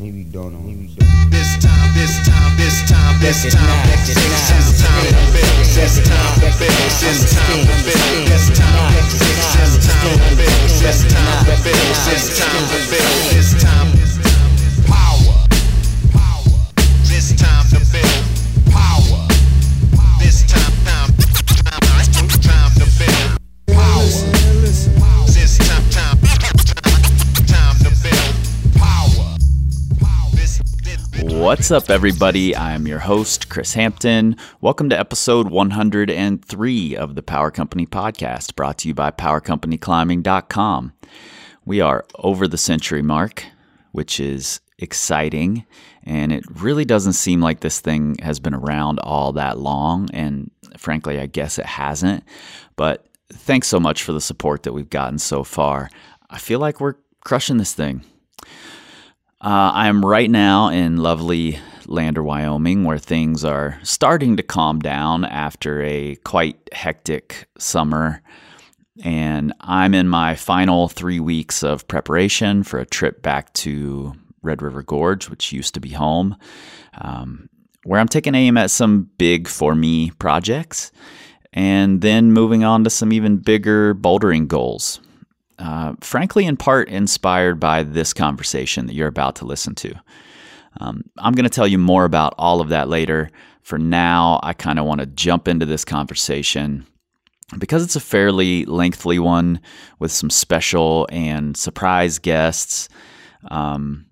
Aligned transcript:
Maybe 0.00 0.24
don't 0.24 0.54
know. 0.54 0.60
Maybe 0.60 0.88
don't. 0.96 1.30
This 1.30 1.60
time, 1.60 1.92
this 1.92 2.16
time, 2.24 2.56
this 2.56 2.88
time, 2.88 3.20
this 3.20 3.42
This 3.44 3.52
time, 3.52 3.68
time, 3.68 3.84
this 4.00 4.16
this 4.16 4.48
this 4.48 4.80
time, 4.80 4.96
time 4.96 5.12
to 5.12 5.28
build, 5.28 5.60
this 5.76 6.00
time 6.00 6.40
to 6.40 6.48
build, 6.56 6.88
this 7.04 7.28
time 7.28 7.60
to 7.60 7.76
build, 7.84 8.24
this 8.32 8.48
time 8.56 8.96
to 8.96 9.20
build, 9.20 9.44
this 9.44 9.44
time 9.52 9.76
to 9.76 10.40
build, 10.40 10.72
this 10.80 11.04
time 11.04 11.44
to 11.44 11.52
build, 11.60 11.92
this 12.08 12.24
time 12.40 12.64
to 12.64 12.80
build, 12.88 13.20
this 13.28 13.52
time. 13.62 13.70
Power, 13.90 14.09
What's 31.50 31.72
up, 31.72 31.90
everybody? 31.90 32.54
I'm 32.54 32.86
your 32.86 33.00
host, 33.00 33.48
Chris 33.48 33.74
Hampton. 33.74 34.36
Welcome 34.60 34.88
to 34.90 34.98
episode 34.98 35.50
103 35.50 36.96
of 36.96 37.14
the 37.16 37.22
Power 37.24 37.50
Company 37.50 37.86
Podcast, 37.86 38.54
brought 38.54 38.78
to 38.78 38.88
you 38.88 38.94
by 38.94 39.10
PowerCompanyClimbing.com. 39.10 40.92
We 41.64 41.80
are 41.80 42.06
over 42.20 42.46
the 42.46 42.56
century 42.56 43.02
mark, 43.02 43.46
which 43.90 44.20
is 44.20 44.60
exciting, 44.78 45.66
and 46.04 46.30
it 46.30 46.44
really 46.62 46.84
doesn't 46.84 47.14
seem 47.14 47.40
like 47.40 47.58
this 47.58 47.80
thing 47.80 48.14
has 48.22 48.38
been 48.38 48.54
around 48.54 49.00
all 49.00 49.32
that 49.32 49.58
long, 49.58 50.08
and 50.12 50.52
frankly, 50.78 51.18
I 51.18 51.26
guess 51.26 51.58
it 51.58 51.66
hasn't. 51.66 52.22
But 52.76 53.08
thanks 53.32 53.66
so 53.66 53.80
much 53.80 54.04
for 54.04 54.12
the 54.12 54.20
support 54.20 54.62
that 54.62 54.72
we've 54.72 54.88
gotten 54.88 55.18
so 55.18 55.42
far. 55.42 55.90
I 56.30 56.38
feel 56.38 56.60
like 56.60 56.80
we're 56.80 56.94
crushing 57.24 57.56
this 57.56 57.74
thing. 57.74 58.04
Uh, 59.42 59.72
I'm 59.72 60.04
right 60.04 60.30
now 60.30 60.68
in 60.68 60.98
lovely 60.98 61.58
Lander, 61.86 62.22
Wyoming, 62.22 62.84
where 62.84 62.98
things 62.98 63.42
are 63.42 63.78
starting 63.82 64.36
to 64.36 64.42
calm 64.42 64.80
down 64.80 65.24
after 65.24 65.82
a 65.82 66.16
quite 66.24 66.58
hectic 66.72 67.48
summer. 67.58 68.20
And 69.02 69.54
I'm 69.60 69.94
in 69.94 70.08
my 70.08 70.34
final 70.34 70.88
three 70.88 71.20
weeks 71.20 71.62
of 71.62 71.88
preparation 71.88 72.64
for 72.64 72.78
a 72.78 72.84
trip 72.84 73.22
back 73.22 73.50
to 73.54 74.12
Red 74.42 74.60
River 74.60 74.82
Gorge, 74.82 75.30
which 75.30 75.52
used 75.52 75.72
to 75.72 75.80
be 75.80 75.90
home, 75.90 76.36
um, 77.00 77.48
where 77.84 77.98
I'm 77.98 78.08
taking 78.08 78.34
aim 78.34 78.58
at 78.58 78.70
some 78.70 79.08
big 79.16 79.48
for 79.48 79.74
me 79.74 80.10
projects 80.18 80.92
and 81.54 82.02
then 82.02 82.32
moving 82.32 82.62
on 82.62 82.84
to 82.84 82.90
some 82.90 83.10
even 83.10 83.38
bigger 83.38 83.94
bouldering 83.94 84.46
goals 84.46 85.00
uh, 85.60 85.94
frankly, 86.00 86.46
in 86.46 86.56
part 86.56 86.88
inspired 86.88 87.60
by 87.60 87.82
this 87.82 88.12
conversation 88.14 88.86
that 88.86 88.94
you're 88.94 89.08
about 89.08 89.36
to 89.36 89.44
listen 89.44 89.74
to. 89.76 89.94
Um, 90.80 91.02
I'm 91.18 91.34
going 91.34 91.44
to 91.44 91.50
tell 91.50 91.66
you 91.66 91.78
more 91.78 92.04
about 92.04 92.34
all 92.38 92.60
of 92.60 92.70
that 92.70 92.88
later. 92.88 93.30
For 93.62 93.78
now, 93.78 94.40
I 94.42 94.54
kind 94.54 94.78
of 94.78 94.86
want 94.86 95.00
to 95.00 95.06
jump 95.06 95.46
into 95.46 95.66
this 95.66 95.84
conversation 95.84 96.86
because 97.58 97.82
it's 97.84 97.96
a 97.96 98.00
fairly 98.00 98.64
lengthy 98.64 99.18
one 99.18 99.60
with 99.98 100.12
some 100.12 100.30
special 100.30 101.06
and 101.10 101.56
surprise 101.56 102.18
guests. 102.18 102.88
Um, 103.50 104.06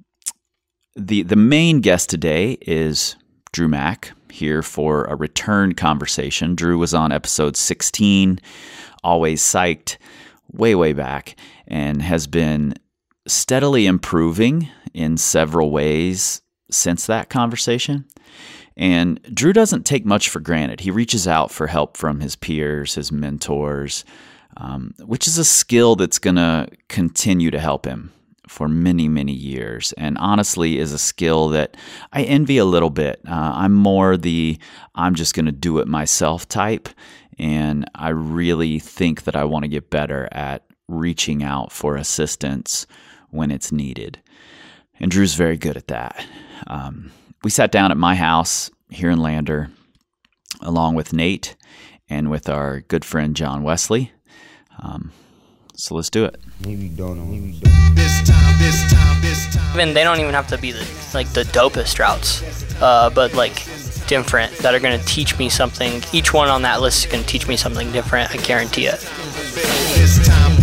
the 0.97 1.23
the 1.23 1.37
main 1.37 1.81
guest 1.81 2.11
today 2.11 2.59
is 2.63 3.17
Dru 3.53 3.69
Mack 3.69 4.13
here 4.31 4.63
for 4.63 5.05
a 5.05 5.17
return 5.17 5.75
conversation. 5.75 6.55
Dru 6.55 6.77
was 6.77 6.93
on 6.93 7.13
episode 7.13 7.57
16, 7.57 8.41
always 9.03 9.43
psyched 9.43 9.97
way, 10.53 10.75
way 10.75 10.93
back 10.93 11.37
and 11.67 12.03
has 12.03 12.27
been 12.27 12.75
steadily 13.27 13.87
improving 13.87 14.69
in 14.95 15.17
several 15.17 15.71
ways 15.71 16.41
since 16.71 17.07
that 17.07 17.29
conversation. 17.29 18.05
And 18.77 19.21
Dru 19.35 19.53
doesn't 19.53 19.85
take 19.85 20.07
much 20.07 20.29
for 20.29 20.41
granted. 20.41 20.81
He 20.81 20.91
reaches 20.91 21.27
out 21.27 21.51
for 21.51 21.67
help 21.67 21.97
from 21.97 22.21
his 22.21 22.37
peers, 22.37 22.95
his 22.95 23.11
mentors, 23.11 24.05
um, 24.57 24.95
which 25.05 25.27
is 25.27 25.37
a 25.37 25.45
skill 25.45 25.97
that's 25.97 26.19
going 26.19 26.37
to 26.37 26.69
continue 26.89 27.51
to 27.51 27.59
help 27.59 27.85
him 27.85 28.13
for 28.47 28.69
many, 28.69 29.09
many 29.09 29.33
years. 29.33 29.93
And 29.99 30.17
honestly, 30.19 30.79
is 30.79 30.93
a 30.93 30.99
skill 30.99 31.49
that 31.51 31.77
I 32.13 32.23
envy 32.23 32.59
a 32.59 32.65
little 32.65 32.91
bit. 32.91 33.21
Uh, 33.29 33.53
I'm 33.55 33.75
more 33.75 34.17
the 34.17 34.59
I'm 34.95 35.15
just 35.15 35.35
going 35.35 35.47
to 35.47 35.53
do 35.53 35.79
it 35.79 35.89
myself 35.89 36.49
type. 36.49 36.89
And 37.39 37.89
I 37.95 38.11
really 38.11 38.79
think 38.79 39.25
that 39.25 39.37
I 39.37 39.45
want 39.45 39.65
to 39.65 39.69
get 39.69 39.91
better 39.91 40.29
at 40.33 40.65
reaching 40.89 41.43
out 41.43 41.71
for 41.71 41.97
assistance 41.97 42.87
when 43.31 43.51
it's 43.51 43.71
needed. 43.71 44.21
And 44.99 45.11
Dru's 45.11 45.35
very 45.35 45.57
good 45.57 45.77
at 45.77 45.89
that. 45.89 46.25
Um, 46.67 47.13
we 47.45 47.51
sat 47.51 47.71
down 47.71 47.91
at 47.91 47.97
my 47.97 48.15
house 48.15 48.71
here 48.91 49.11
in 49.11 49.19
Lander, 49.21 49.71
along 50.61 50.95
with 50.95 51.13
Nate 51.13 51.55
and 52.09 52.31
with 52.31 52.49
our 52.49 52.81
good 52.81 53.05
friend 53.05 53.37
John 53.37 53.63
Wesely. 53.63 54.11
Um, 54.81 55.13
so 55.75 55.95
let's 55.95 56.11
do 56.11 56.25
it. 56.25 56.41
Maybe 56.65 56.89
don't 56.89 57.19
know. 57.19 57.25
Maybe 57.25 57.61
don't. 57.61 57.95
this 57.95 58.29
time, 58.29 58.59
this 58.59 58.93
time, 58.93 59.21
this 59.21 59.55
time. 59.55 59.75
even 59.75 59.95
they 59.95 60.03
don't 60.03 60.19
even 60.19 60.35
have 60.35 60.49
to 60.49 60.59
be 60.59 60.73
the 60.73 60.85
like 61.15 61.29
the 61.33 61.45
dopest 61.45 62.01
routes, 62.01 62.43
uh, 62.83 63.11
but 63.11 63.35
like 63.35 63.55
different 64.09 64.53
that 64.59 64.75
are 64.75 64.81
going 64.81 64.99
to 64.99 65.07
teach 65.07 65.39
me 65.39 65.49
something. 65.49 66.03
Each 66.13 66.35
one 66.35 66.49
on 66.49 66.63
that 66.63 66.81
list 66.81 67.07
is 67.07 67.13
going 67.13 67.23
to 67.23 67.29
teach 67.29 67.47
me 67.47 67.57
something 67.57 67.93
different. 67.93 68.31
I 68.33 68.39
guarantee 68.39 68.87
it. 68.87 70.58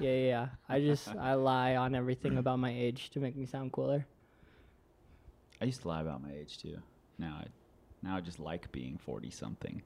Yeah, 0.00 0.10
yeah. 0.10 0.26
yeah. 0.26 0.46
I 0.68 0.80
just 0.80 1.08
I 1.08 1.34
lie 1.34 1.76
on 1.76 1.94
everything 1.94 2.38
about 2.38 2.58
my 2.58 2.72
age 2.72 3.10
to 3.10 3.20
make 3.20 3.36
me 3.36 3.46
sound 3.46 3.72
cooler. 3.72 4.06
I 5.60 5.64
used 5.66 5.82
to 5.82 5.88
lie 5.88 6.00
about 6.00 6.22
my 6.22 6.32
age 6.32 6.58
too. 6.58 6.78
Now 7.18 7.38
I, 7.40 7.46
now 8.02 8.16
I 8.16 8.20
just 8.20 8.40
like 8.40 8.70
being 8.72 8.98
forty 8.98 9.30
something. 9.30 9.82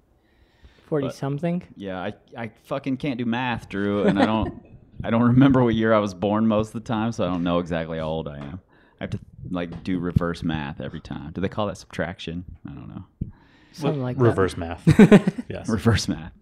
Forty 0.87 1.09
But- 1.09 1.15
something. 1.15 1.63
Yeah, 1.77 2.01
I, 2.01 2.15
I 2.37 2.51
fucking 2.65 2.97
can't 2.97 3.19
do 3.19 3.27
math, 3.27 3.69
Dru, 3.69 4.05
and 4.05 4.19
I 4.19 4.27
don't 4.27 4.65
I 5.05 5.11
don't 5.11 5.23
remember 5.23 5.63
what 5.63 5.75
year 5.75 5.93
I 5.93 5.99
was 5.99 6.15
born 6.15 6.47
most 6.47 6.69
of 6.69 6.73
the 6.75 6.89
time, 6.89 7.13
so 7.13 7.25
I 7.25 7.29
don't 7.29 7.45
know 7.45 7.59
exactly 7.59 7.99
how 7.99 8.07
old 8.07 8.27
I 8.29 8.39
am. 8.39 8.61
I 9.01 9.05
have 9.05 9.11
to 9.11 9.21
like 9.51 9.85
do 9.85 10.01
reverse 10.01 10.43
math 10.43 10.81
every 10.81 11.01
time. 11.01 11.33
Do 11.33 11.41
they 11.41 11.49
call 11.49 11.67
that 11.69 11.79
subtraction? 11.79 12.45
I 12.67 12.73
don't 12.73 12.89
know. 12.89 13.05
Something 13.73 14.03
like 14.03 14.17
reverse 14.19 14.57
math. 14.57 14.83
yes. 15.49 15.69
Reverse 15.69 16.09
math. 16.09 16.33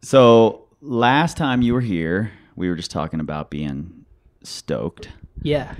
So 0.00 0.68
last 0.80 1.36
time 1.36 1.60
you 1.60 1.74
were 1.74 1.82
here, 1.82 2.32
we 2.58 2.68
were 2.68 2.74
just 2.76 2.90
talking 2.90 3.20
about 3.20 3.50
being 3.50 4.04
stoked. 4.42 5.08
Yeah. 5.42 5.74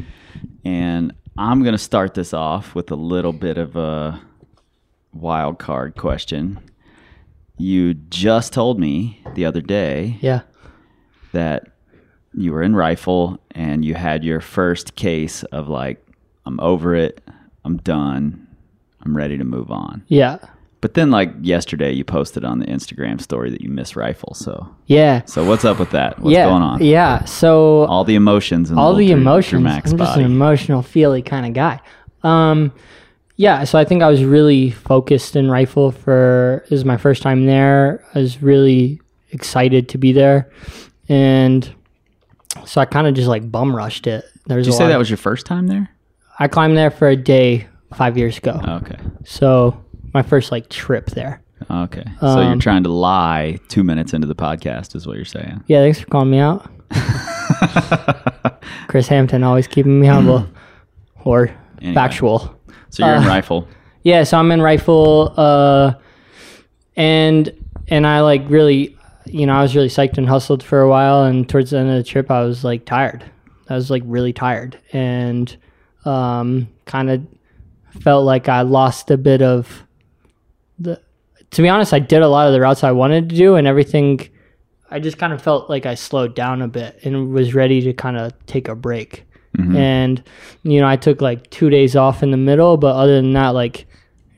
And 0.64 1.12
I'm 1.36 1.62
going 1.62 1.72
to 1.74 1.78
start 1.78 2.14
this 2.14 2.32
off 2.32 2.74
with 2.74 2.90
a 2.92 2.96
little 2.96 3.32
bit 3.32 3.58
of 3.58 3.74
a 3.76 4.20
wild 5.12 5.58
card 5.58 5.96
question. 5.96 6.60
You 7.56 7.94
just 7.94 8.52
told 8.52 8.78
me 8.78 9.20
the 9.34 9.44
other 9.44 9.60
day 9.60 10.18
Yeah. 10.20 10.42
that 11.32 11.66
you 12.32 12.52
were 12.52 12.62
in 12.62 12.76
rifle 12.76 13.40
and 13.50 13.84
you 13.84 13.94
had 13.94 14.22
your 14.22 14.40
first 14.40 14.94
case 14.94 15.42
of 15.44 15.68
like, 15.68 16.04
I'm 16.46 16.60
over 16.60 16.94
it, 16.94 17.20
I'm 17.64 17.78
done, 17.78 18.46
I'm 19.04 19.16
ready 19.16 19.36
to 19.36 19.44
move 19.44 19.72
on. 19.72 20.04
Yeah. 20.06 20.38
But 20.80 20.94
then, 20.94 21.10
like 21.10 21.32
yesterday, 21.40 21.92
you 21.92 22.04
posted 22.04 22.44
on 22.44 22.60
the 22.60 22.66
Instagram 22.66 23.20
story 23.20 23.50
that 23.50 23.62
you 23.62 23.68
miss 23.68 23.96
rifle. 23.96 24.34
So, 24.34 24.68
Yeah. 24.86 25.22
so 25.24 25.44
what's 25.44 25.64
up 25.64 25.80
with 25.80 25.90
that? 25.90 26.20
What's 26.20 26.34
yeah. 26.34 26.44
going 26.46 26.62
on? 26.62 26.82
Yeah. 26.84 27.24
So 27.24 27.84
All 27.86 28.04
the 28.04 28.14
emotions 28.14 28.70
and 28.70 28.78
all 28.78 28.94
the 28.94 29.10
emotions. 29.10 29.66
I'm 29.66 29.82
just 29.82 29.96
body. 29.96 30.22
an 30.22 30.30
emotional, 30.30 30.82
feely 30.82 31.20
kind 31.22 31.46
of 31.46 31.52
guy. 31.52 31.80
Um, 32.22 32.72
yeah, 33.36 33.64
so 33.64 33.78
I 33.78 33.84
think 33.84 34.02
I 34.02 34.08
was 34.08 34.24
really 34.24 34.70
focused 34.70 35.36
in 35.36 35.50
rifle 35.50 35.92
for 35.92 36.64
it 36.64 36.70
was 36.70 36.84
my 36.84 36.96
first 36.96 37.22
time 37.22 37.46
there. 37.46 38.04
I 38.14 38.18
was 38.18 38.42
really 38.42 39.00
excited 39.30 39.88
to 39.90 39.98
be 39.98 40.12
there, 40.12 40.50
and 41.08 41.72
so 42.66 42.80
I 42.80 42.84
kind 42.84 43.06
of 43.06 43.14
just 43.14 43.28
like 43.28 43.48
bum 43.50 43.74
rushed 43.74 44.08
it. 44.08 44.24
There 44.46 44.58
Did 44.58 44.66
you 44.66 44.72
say 44.72 44.88
that 44.88 44.98
was 44.98 45.08
your 45.08 45.18
first 45.18 45.46
time 45.46 45.68
there? 45.68 45.88
I 46.40 46.48
climbed 46.48 46.76
there 46.76 46.90
for 46.90 47.08
a 47.08 47.16
day 47.16 47.68
five 47.94 48.18
years 48.18 48.38
ago. 48.38 48.60
Okay. 48.66 48.98
So 49.24 49.84
my 50.14 50.22
first 50.22 50.50
like 50.52 50.68
trip 50.68 51.06
there. 51.10 51.42
Okay. 51.70 52.04
so 52.20 52.40
you're 52.40 52.52
Um, 52.52 52.60
trying 52.60 52.84
to 52.84 52.88
lie 52.88 53.58
two 53.68 53.82
minutes 53.82 54.12
into 54.14 54.26
the 54.26 54.34
podcast, 54.34 54.94
is 54.94 55.06
what 55.06 55.16
you're 55.16 55.24
saying. 55.24 55.62
Yeah, 55.66 55.80
thanks 55.82 56.00
for 56.00 56.06
calling 56.06 56.30
me 56.30 56.38
out. 56.38 56.70
Chris 58.88 59.08
Hampton 59.08 59.42
always 59.42 59.66
keeping 59.66 60.00
me 60.00 60.06
humble 60.06 60.46
or 61.24 61.50
Anyway. 61.80 61.94
factual. 61.94 62.54
So 62.90 63.06
you're 63.06 63.16
in 63.16 63.24
Uh, 63.24 63.28
rifle. 63.28 63.68
Yeah, 64.02 64.24
so 64.24 64.38
I'm 64.38 64.50
in 64.52 64.62
rifle, 64.62 65.34
uh, 65.36 65.94
and 66.96 67.52
and 67.88 68.06
I 68.06 68.20
like 68.20 68.42
really 68.48 68.94
you 69.26 69.44
know, 69.44 69.52
I 69.52 69.60
was 69.60 69.76
really 69.76 69.88
psyched 69.88 70.16
and 70.16 70.26
hustled 70.26 70.62
for 70.62 70.80
a 70.80 70.88
while, 70.88 71.24
and 71.24 71.46
towards 71.46 71.70
the 71.72 71.78
end 71.78 71.90
of 71.90 71.96
the 71.96 72.02
trip, 72.02 72.30
I 72.30 72.40
was 72.44 72.64
like 72.64 72.86
tired. 72.86 73.24
I 73.68 73.74
was 73.74 73.90
like 73.90 74.02
really 74.06 74.32
tired, 74.32 74.78
and 74.92 75.54
um, 76.06 76.68
kind 76.86 77.10
of 77.10 77.26
felt 78.00 78.24
like 78.24 78.48
I 78.48 78.62
lost 78.62 79.10
a 79.10 79.18
bit 79.18 79.42
of 79.42 79.84
the. 80.78 81.00
To 81.52 81.62
be 81.62 81.68
honest, 81.68 81.94
I 81.94 81.98
did 81.98 82.20
a 82.20 82.28
lot 82.28 82.46
of 82.46 82.52
the 82.52 82.60
routes 82.60 82.84
I 82.84 82.92
wanted 82.92 83.30
to 83.30 83.36
do, 83.36 83.54
and 83.54 83.66
everything. 83.66 84.28
I 84.90 85.00
just 85.00 85.18
kind 85.18 85.32
of 85.32 85.42
felt 85.42 85.68
like 85.68 85.84
I 85.84 85.94
slowed 85.94 86.34
down 86.34 86.62
a 86.62 86.68
bit 86.68 86.98
and 87.04 87.32
was 87.32 87.54
ready 87.54 87.82
to 87.82 87.92
kind 87.92 88.16
of 88.16 88.32
take 88.46 88.68
a 88.68 88.74
break. 88.74 89.24
Mm-hmm. 89.56 89.76
And 89.76 90.22
you 90.62 90.80
know, 90.80 90.86
I 90.86 90.96
took 90.96 91.20
like 91.20 91.48
two 91.50 91.70
days 91.70 91.96
off 91.96 92.22
in 92.22 92.30
the 92.30 92.36
middle, 92.36 92.76
but 92.76 92.94
other 92.94 93.16
than 93.16 93.32
that, 93.32 93.50
like 93.50 93.86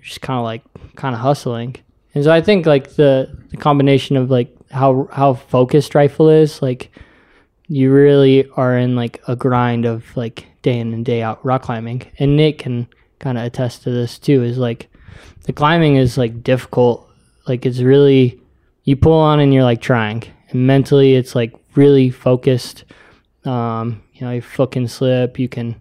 just 0.03 0.21
kind 0.21 0.39
of 0.39 0.45
like 0.45 0.63
kind 0.97 1.15
of 1.15 1.21
hustling. 1.21 1.77
And 2.15 2.25
so 2.25 2.33
I 2.33 2.41
think 2.41 2.67
like 2.67 2.95
the, 2.95 3.37
the 3.51 3.57
combination 3.57 4.17
of 4.17 4.31
like 4.31 4.55
how 4.71 5.09
how 5.13 5.35
focused 5.35 5.95
rifle 5.95 6.29
is, 6.29 6.63
like 6.63 6.91
you 7.69 7.93
really 7.93 8.49
are 8.57 8.77
in 8.77 8.97
like 8.97 9.23
a 9.29 9.37
grind 9.37 9.85
of 9.85 10.17
like 10.17 10.47
day 10.63 10.79
in 10.79 10.93
and 10.93 11.05
day 11.05 11.23
out 11.23 11.45
rock 11.45 11.63
climbing. 11.63 12.03
And 12.19 12.37
Nick 12.37 12.59
can 12.61 12.89
kind 13.19 13.39
of 13.39 13.45
attest 13.45 13.83
to 13.85 13.91
this 13.91 14.19
too. 14.19 14.43
Is 14.43 14.59
like 14.59 14.90
the 15.51 15.55
climbing 15.55 15.97
is 15.97 16.17
like 16.17 16.45
difficult. 16.45 17.11
Like 17.49 17.67
it's 17.67 17.81
really 17.81 18.41
you 18.85 18.95
pull 18.95 19.19
on 19.19 19.41
and 19.41 19.53
you're 19.53 19.65
like 19.65 19.81
trying, 19.81 20.23
and 20.51 20.65
mentally 20.65 21.17
it's 21.17 21.35
like 21.35 21.53
really 21.75 22.09
focused. 22.09 22.85
Um, 23.45 24.01
you 24.15 24.21
know, 24.21 24.31
your 24.31 24.43
foot 24.43 24.71
can 24.71 24.87
slip, 24.87 25.41
you 25.41 25.49
can 25.49 25.81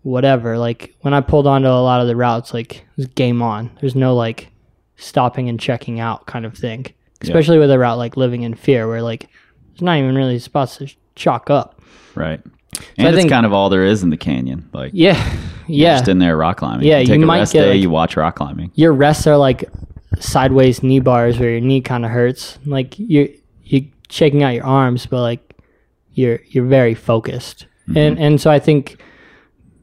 whatever. 0.00 0.56
Like 0.56 0.94
when 1.02 1.12
I 1.12 1.20
pulled 1.20 1.46
onto 1.46 1.68
a 1.68 1.84
lot 1.84 2.00
of 2.00 2.06
the 2.06 2.16
routes, 2.16 2.54
like 2.54 2.76
it 2.76 2.84
was 2.96 3.06
game 3.08 3.42
on. 3.42 3.70
There's 3.82 3.94
no 3.94 4.14
like 4.14 4.48
stopping 4.96 5.50
and 5.50 5.60
checking 5.60 6.00
out 6.00 6.24
kind 6.24 6.46
of 6.46 6.56
thing. 6.56 6.86
Especially 7.20 7.58
with 7.58 7.70
a 7.70 7.78
route 7.78 7.98
like 7.98 8.16
living 8.16 8.44
in 8.44 8.54
fear, 8.54 8.88
where 8.88 9.02
like 9.02 9.28
there's 9.72 9.82
not 9.82 9.98
even 9.98 10.14
really 10.14 10.38
spots 10.38 10.78
to 10.78 10.88
chalk 11.16 11.50
up. 11.50 11.82
Right. 12.14 12.40
And 12.98 13.06
I 13.06 13.10
it's 13.10 13.18
think- 13.18 13.30
kind 13.30 13.46
of 13.46 13.52
all 13.52 13.68
there 13.70 13.84
is 13.84 14.02
in 14.02 14.10
the 14.10 14.16
canyon. 14.16 14.68
Like 14.72 14.90
Yeah, 14.94 15.16
you're 15.66 15.88
yeah. 15.88 15.94
just 15.98 16.08
in 16.08 16.18
there 16.18 16.36
rock 16.36 16.58
climbing. 16.58 16.86
Yeah, 16.86 16.98
you 16.98 17.06
take 17.06 17.18
you 17.18 17.24
a 17.24 17.26
might 17.26 17.38
rest 17.40 17.52
get, 17.52 17.62
day, 17.62 17.70
like- 17.72 17.80
you 17.80 17.90
watch 17.90 18.16
rock 18.16 18.36
climbing. 18.36 18.70
Your 18.74 18.92
rests 18.92 19.26
are 19.26 19.36
like 19.36 19.64
sideways 20.18 20.82
knee 20.82 21.00
bars 21.00 21.38
where 21.38 21.50
your 21.50 21.60
knee 21.60 21.80
kind 21.80 22.04
of 22.04 22.10
hurts. 22.10 22.58
Like 22.64 22.94
you're 22.98 23.28
you 23.64 23.86
shaking 24.08 24.42
out 24.42 24.54
your 24.54 24.64
arms, 24.64 25.06
but 25.06 25.20
like 25.22 25.40
you're 26.14 26.40
you're 26.48 26.66
very 26.66 26.94
focused. 26.94 27.66
And 27.94 28.18
and 28.18 28.40
so 28.40 28.50
I 28.50 28.58
think 28.58 29.00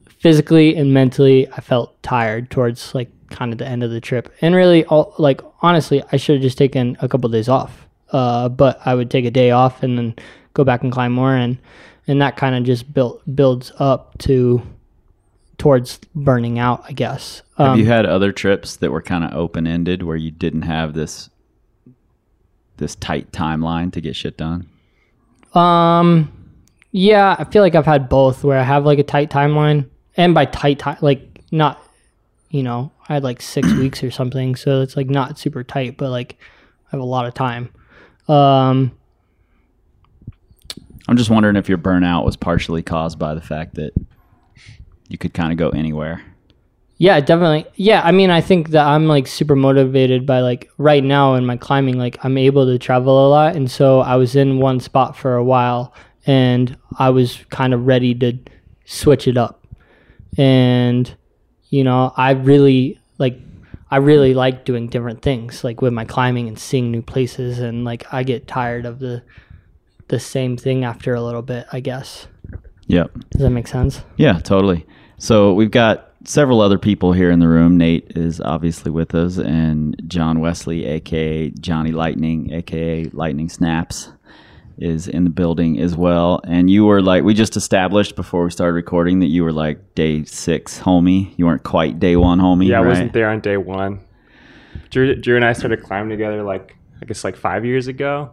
physically 0.08 0.76
and 0.76 0.92
mentally, 0.92 1.48
I 1.50 1.60
felt 1.60 2.02
tired 2.02 2.50
towards 2.50 2.94
like 2.94 3.10
kind 3.30 3.52
of 3.52 3.58
the 3.58 3.66
end 3.66 3.82
of 3.82 3.90
the 3.90 4.00
trip. 4.00 4.32
And 4.40 4.54
really, 4.54 4.84
all 4.86 5.14
like 5.18 5.40
honestly, 5.62 6.02
I 6.12 6.16
should 6.16 6.36
have 6.36 6.42
just 6.42 6.58
taken 6.58 6.96
a 7.00 7.08
couple 7.08 7.28
days 7.30 7.48
off. 7.48 7.86
Uh, 8.12 8.48
but 8.48 8.78
I 8.84 8.94
would 8.94 9.10
take 9.10 9.24
a 9.24 9.30
day 9.30 9.50
off 9.50 9.82
and 9.82 9.98
then 9.98 10.14
go 10.52 10.62
back 10.64 10.82
and 10.82 10.92
climb 10.92 11.12
more, 11.12 11.34
and 11.34 11.58
and 12.06 12.20
that 12.20 12.36
kind 12.36 12.54
of 12.54 12.64
just 12.64 12.92
built 12.92 13.22
builds 13.34 13.72
up 13.78 14.16
to 14.18 14.62
towards 15.58 16.00
burning 16.14 16.58
out, 16.58 16.84
I 16.88 16.92
guess. 16.92 17.42
Have 17.58 17.68
Um, 17.68 17.78
you 17.78 17.86
had 17.86 18.06
other 18.06 18.32
trips 18.32 18.76
that 18.76 18.90
were 18.90 19.02
kind 19.02 19.24
of 19.24 19.32
open 19.34 19.66
ended 19.66 20.02
where 20.02 20.16
you 20.16 20.30
didn't 20.30 20.62
have 20.62 20.94
this 20.94 21.30
this 22.76 22.96
tight 22.96 23.30
timeline 23.30 23.92
to 23.92 24.00
get 24.00 24.16
shit 24.16 24.36
done? 24.36 24.68
Um, 25.54 26.32
yeah, 26.90 27.36
I 27.38 27.44
feel 27.44 27.62
like 27.62 27.76
I've 27.76 27.86
had 27.86 28.08
both 28.08 28.42
where 28.42 28.58
I 28.58 28.64
have 28.64 28.84
like 28.84 28.98
a 28.98 29.04
tight 29.04 29.30
timeline, 29.30 29.88
and 30.16 30.34
by 30.34 30.44
tight 30.46 30.80
time, 30.80 30.96
like 31.00 31.40
not, 31.52 31.80
you 32.50 32.62
know, 32.64 32.90
I 33.08 33.14
had 33.14 33.22
like 33.22 33.40
six 33.40 33.72
weeks 33.74 34.02
or 34.02 34.10
something, 34.10 34.56
so 34.56 34.80
it's 34.80 34.96
like 34.96 35.08
not 35.08 35.38
super 35.38 35.62
tight, 35.62 35.96
but 35.96 36.10
like 36.10 36.36
I 36.88 36.90
have 36.96 37.00
a 37.00 37.04
lot 37.04 37.26
of 37.26 37.34
time. 37.34 37.70
Um, 38.28 38.90
I'm 41.08 41.16
just 41.16 41.30
wondering 41.30 41.56
if 41.56 41.68
your 41.68 41.78
burnout 41.78 42.24
was 42.24 42.36
partially 42.36 42.82
caused 42.82 43.18
by 43.18 43.34
the 43.34 43.40
fact 43.40 43.74
that 43.74 43.92
you 45.08 45.18
could 45.18 45.34
kind 45.34 45.52
of 45.52 45.58
go 45.58 45.68
anywhere. 45.70 46.22
yeah, 46.96 47.20
definitely. 47.20 47.66
Yeah, 47.74 48.00
I 48.02 48.12
mean, 48.12 48.30
I 48.30 48.40
think 48.40 48.70
that 48.70 48.86
I'm 48.86 49.06
like 49.06 49.26
super 49.26 49.56
motivated 49.56 50.24
by 50.26 50.40
like 50.40 50.70
right 50.78 51.04
now 51.04 51.34
in 51.34 51.44
my 51.44 51.56
climbing, 51.56 51.98
like 51.98 52.16
I'm 52.24 52.38
able 52.38 52.66
to 52.66 52.78
travel 52.78 53.26
a 53.26 53.28
lot, 53.28 53.56
and 53.56 53.70
so 53.70 54.00
I 54.00 54.16
was 54.16 54.36
in 54.36 54.58
one 54.58 54.80
spot 54.80 55.16
for 55.16 55.34
a 55.34 55.44
while, 55.44 55.92
and 56.26 56.76
I 56.98 57.10
was 57.10 57.38
kind 57.50 57.74
of 57.74 57.86
ready 57.86 58.14
to 58.16 58.38
switch 58.86 59.28
it 59.28 59.36
up, 59.36 59.66
and 60.38 61.14
you 61.68 61.84
know, 61.84 62.12
I 62.16 62.30
really 62.30 62.98
like 63.18 63.38
I 63.90 63.98
really 63.98 64.32
like 64.32 64.64
doing 64.64 64.88
different 64.88 65.22
things 65.22 65.64
like 65.64 65.82
with 65.82 65.92
my 65.92 66.04
climbing 66.04 66.48
and 66.48 66.58
seeing 66.58 66.90
new 66.90 67.02
places 67.02 67.58
and 67.58 67.84
like 67.84 68.12
I 68.12 68.22
get 68.22 68.46
tired 68.48 68.86
of 68.86 68.98
the 68.98 69.22
the 70.08 70.20
same 70.20 70.56
thing 70.56 70.84
after 70.84 71.14
a 71.14 71.22
little 71.22 71.42
bit, 71.42 71.66
I 71.72 71.80
guess. 71.80 72.26
Yep. 72.86 73.12
Does 73.30 73.42
that 73.42 73.50
make 73.50 73.66
sense? 73.66 74.02
Yeah, 74.16 74.38
totally. 74.40 74.86
So 75.18 75.54
we've 75.54 75.70
got 75.70 76.12
several 76.24 76.60
other 76.60 76.78
people 76.78 77.12
here 77.12 77.30
in 77.30 77.38
the 77.38 77.48
room. 77.48 77.76
Nate 77.76 78.12
is 78.16 78.40
obviously 78.40 78.90
with 78.90 79.14
us, 79.14 79.38
and 79.38 80.00
John 80.06 80.38
Wesely, 80.40 80.84
aka 80.86 81.50
Johnny 81.50 81.92
Lightning, 81.92 82.52
aka 82.52 83.04
Lightning 83.12 83.48
Snaps, 83.48 84.12
is 84.78 85.08
in 85.08 85.24
the 85.24 85.30
building 85.30 85.80
as 85.80 85.96
well. 85.96 86.40
And 86.44 86.68
you 86.68 86.84
were 86.84 87.00
like, 87.00 87.24
we 87.24 87.34
just 87.34 87.56
established 87.56 88.16
before 88.16 88.44
we 88.44 88.50
started 88.50 88.74
recording 88.74 89.20
that 89.20 89.28
you 89.28 89.44
were 89.44 89.52
like 89.52 89.94
day 89.94 90.24
six 90.24 90.78
homie. 90.78 91.32
You 91.38 91.46
weren't 91.46 91.62
quite 91.62 92.00
day 92.00 92.16
one 92.16 92.38
homie. 92.40 92.68
Yeah, 92.68 92.78
I 92.78 92.82
right? 92.82 92.88
wasn't 92.88 93.12
there 93.12 93.30
on 93.30 93.40
day 93.40 93.56
one. 93.56 94.00
Dru, 94.90 95.14
Dru 95.14 95.36
and 95.36 95.44
I 95.44 95.52
started 95.52 95.82
climbing 95.82 96.10
together 96.10 96.42
like 96.42 96.76
I 97.00 97.06
guess 97.06 97.24
like 97.24 97.36
five 97.36 97.64
years 97.64 97.86
ago, 97.86 98.30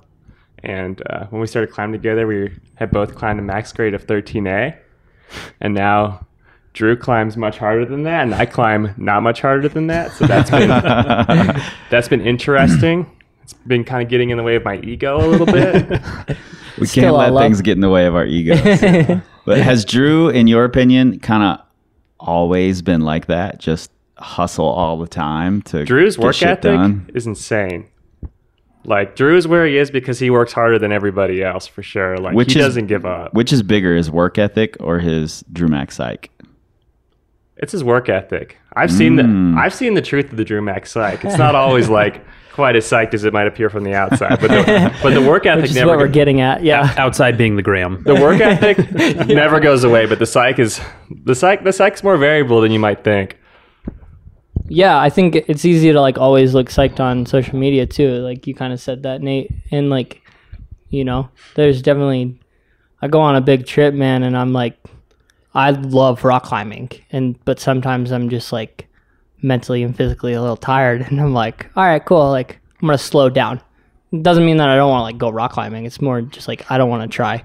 and 0.63 1.01
uh, 1.09 1.25
when 1.27 1.41
we 1.41 1.47
started 1.47 1.71
climbing 1.71 1.93
together, 1.99 2.27
we 2.27 2.51
had 2.75 2.91
both 2.91 3.15
climbed 3.15 3.39
a 3.39 3.43
max 3.43 3.71
grade 3.73 3.93
of 3.93 4.05
13A, 4.05 4.75
and 5.59 5.73
now 5.73 6.25
Dru 6.73 6.95
climbs 6.95 7.35
much 7.35 7.57
harder 7.57 7.85
than 7.85 8.03
that, 8.03 8.23
and 8.23 8.33
I 8.35 8.45
climb 8.45 8.93
not 8.97 9.21
much 9.23 9.41
harder 9.41 9.67
than 9.67 9.87
that. 9.87 10.11
So 10.13 10.25
that's 10.25 10.49
been 10.49 10.69
that's 11.89 12.07
been 12.07 12.21
interesting. 12.21 13.09
It's 13.43 13.53
been 13.53 13.83
kind 13.83 14.01
of 14.03 14.09
getting 14.09 14.29
in 14.29 14.37
the 14.37 14.43
way 14.43 14.55
of 14.55 14.63
my 14.63 14.77
ego 14.77 15.17
a 15.17 15.27
little 15.27 15.45
bit. 15.47 16.01
We 16.79 16.87
Still 16.87 17.03
can't 17.03 17.15
let 17.17 17.33
love. 17.33 17.43
things 17.43 17.61
get 17.61 17.73
in 17.73 17.81
the 17.81 17.89
way 17.89 18.05
of 18.07 18.15
our 18.15 18.25
egos. 18.25 18.61
but 19.45 19.57
has 19.59 19.83
Dru, 19.83 20.29
in 20.29 20.47
your 20.47 20.63
opinion, 20.63 21.19
kind 21.19 21.43
of 21.43 21.65
always 22.17 22.81
been 22.81 23.01
like 23.01 23.25
that? 23.27 23.59
Just 23.59 23.91
hustle 24.17 24.65
all 24.65 24.97
the 24.97 25.05
time 25.07 25.61
to 25.63 25.83
Dru's 25.83 26.15
get 26.15 26.23
work 26.23 26.33
shit 26.35 26.47
ethic 26.47 26.63
done? 26.63 27.09
is 27.13 27.27
insane. 27.27 27.87
Like 28.83 29.16
Dru 29.16 29.38
is 29.38 29.48
where 29.48 29.66
he 29.66 29.78
is 29.78 29.92
because 29.92 30.18
he 30.19 30.30
works 30.30 30.54
harder 30.54 30.80
than 30.80 30.92
everybody 30.92 31.44
else 31.44 31.68
for 31.68 31.83
sure. 31.83 32.18
Like 32.18 32.35
Which 32.35 32.54
he 32.54 32.59
is- 32.59 32.66
doesn't 32.66 32.88
give 32.88 33.06
up. 33.06 33.33
Which 33.33 33.54
is 33.54 33.61
bigger, 33.64 33.95
his 33.95 34.09
work 34.09 34.38
ethic 34.38 34.76
or 34.80 35.00
his 35.00 35.44
Dru 35.52 35.68
Mack's 35.68 35.95
psych? 35.97 36.31
It's 37.57 37.73
his 37.73 37.83
work 37.83 38.09
ethic. 38.09 38.57
I've 38.73 38.92
seen 38.92 39.18
Mm. 39.18 39.54
the 39.56 39.61
I've 39.61 39.73
seen 39.73 39.94
the 39.94 40.02
truth 40.02 40.31
of 40.31 40.38
the 40.38 40.45
Dru 40.45 40.61
Mack's 40.61 40.92
psych. 40.92 41.23
It's 41.23 41.38
not 41.38 41.54
always 41.54 41.90
like 41.90 42.21
quite 42.54 42.76
as 42.76 42.85
psyched 42.85 43.14
as 43.14 43.23
it 43.23 43.33
might 43.33 43.45
appear 43.45 43.69
from 43.69 43.83
the 43.83 43.94
outside, 43.94 44.40
but 44.42 44.50
the, 44.50 44.94
but 45.04 45.14
the 45.14 45.21
work 45.21 45.45
ethic 45.45 45.61
Which 45.64 45.71
is 45.71 45.76
never 45.76 45.90
what 45.92 46.00
we're 46.00 46.07
go- 46.07 46.14
getting 46.14 46.42
at. 46.42 46.64
Yeah. 46.64 46.92
outside 46.97 47.38
being 47.38 47.56
the 47.57 47.61
Graham. 47.61 48.02
the 48.04 48.16
work 48.16 48.42
ethic 48.42 49.28
never 49.28 49.59
goes 49.59 49.83
away, 49.83 50.06
but 50.07 50.18
the 50.19 50.26
psych 50.26 50.57
is 50.57 50.81
the 51.23 51.35
psych 51.35 51.64
the 51.64 51.71
psych's 51.73 52.04
more 52.04 52.18
variable 52.18 52.61
than 52.61 52.71
you 52.71 52.80
might 52.80 53.04
think. 53.04 53.38
Yeah, 54.73 54.97
I 54.97 55.09
think 55.09 55.35
it's 55.35 55.66
easy 55.66 55.92
to 55.92 55.99
like 55.99 56.18
always 56.18 56.54
look 56.54 56.69
psyched 56.69 57.01
on 57.01 57.25
social 57.25 57.59
media 57.59 57.85
too. 57.85 58.19
Like 58.19 58.47
you 58.47 58.56
kind 58.56 58.71
of 58.71 58.80
said 58.80 59.04
that, 59.04 59.21
Nate. 59.21 59.51
And 59.69 59.90
like, 59.90 60.21
you 60.90 61.04
know, 61.04 61.28
there's 61.56 61.81
definitely 61.81 62.40
I 63.01 63.09
go 63.09 63.19
on 63.19 63.35
a 63.35 63.42
big 63.42 63.66
trip, 63.66 63.94
man, 63.94 64.23
and 64.23 64.37
I'm 64.37 64.54
like 64.54 64.78
I 65.54 65.71
love 65.71 66.23
rock 66.23 66.44
climbing 66.44 66.90
and 67.11 67.37
but 67.44 67.59
sometimes 67.59 68.13
I'm 68.13 68.30
just 68.30 68.54
like 68.54 68.87
mentally 69.42 69.83
and 69.83 69.94
physically 69.94 70.31
a 70.31 70.42
little 70.42 70.56
tired 70.56 71.01
and 71.09 71.19
I'm 71.19 71.33
like, 71.33 71.69
all 71.75 71.83
right, 71.83 72.04
cool, 72.06 72.31
like 72.31 72.57
I'm 72.81 72.87
to 72.87 72.97
slow 72.97 73.30
down. 73.30 73.59
It 74.13 74.23
doesn't 74.23 74.45
mean 74.45 74.56
that 74.57 74.69
I 74.69 74.78
don't 74.78 74.90
want 74.90 75.01
to 75.01 75.04
like 75.04 75.18
go 75.18 75.30
rock 75.30 75.51
climbing. 75.51 75.83
It's 75.85 75.99
more 75.99 76.21
just 76.21 76.47
like 76.47 76.71
I 76.71 76.78
don't 76.78 76.90
want 76.90 77.04
to 77.04 77.13
try 77.13 77.44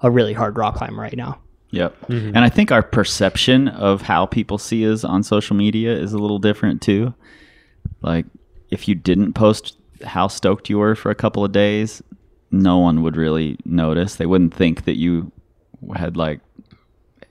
a 0.00 0.10
really 0.10 0.32
hard 0.32 0.56
rock 0.56 0.76
climb 0.76 0.98
right 0.98 1.16
now. 1.18 1.41
Yep. 1.72 2.06
Mm-hmm. 2.06 2.28
And 2.28 2.38
I 2.38 2.48
think 2.48 2.70
our 2.70 2.82
perception 2.82 3.68
of 3.68 4.02
how 4.02 4.26
people 4.26 4.58
see 4.58 4.90
us 4.90 5.04
on 5.04 5.22
social 5.22 5.56
media 5.56 5.92
is 5.94 6.12
a 6.12 6.18
little 6.18 6.38
different 6.38 6.80
too. 6.80 7.14
Like, 8.02 8.26
if 8.70 8.86
you 8.88 8.94
didn't 8.94 9.32
post 9.32 9.76
how 10.04 10.28
stoked 10.28 10.70
you 10.70 10.78
were 10.78 10.94
for 10.94 11.10
a 11.10 11.14
couple 11.14 11.44
of 11.44 11.52
days, 11.52 12.02
no 12.50 12.78
one 12.78 13.02
would 13.02 13.16
really 13.16 13.58
notice. 13.64 14.16
They 14.16 14.26
wouldn't 14.26 14.54
think 14.54 14.84
that 14.84 14.98
you 14.98 15.32
had 15.96 16.16
like 16.16 16.40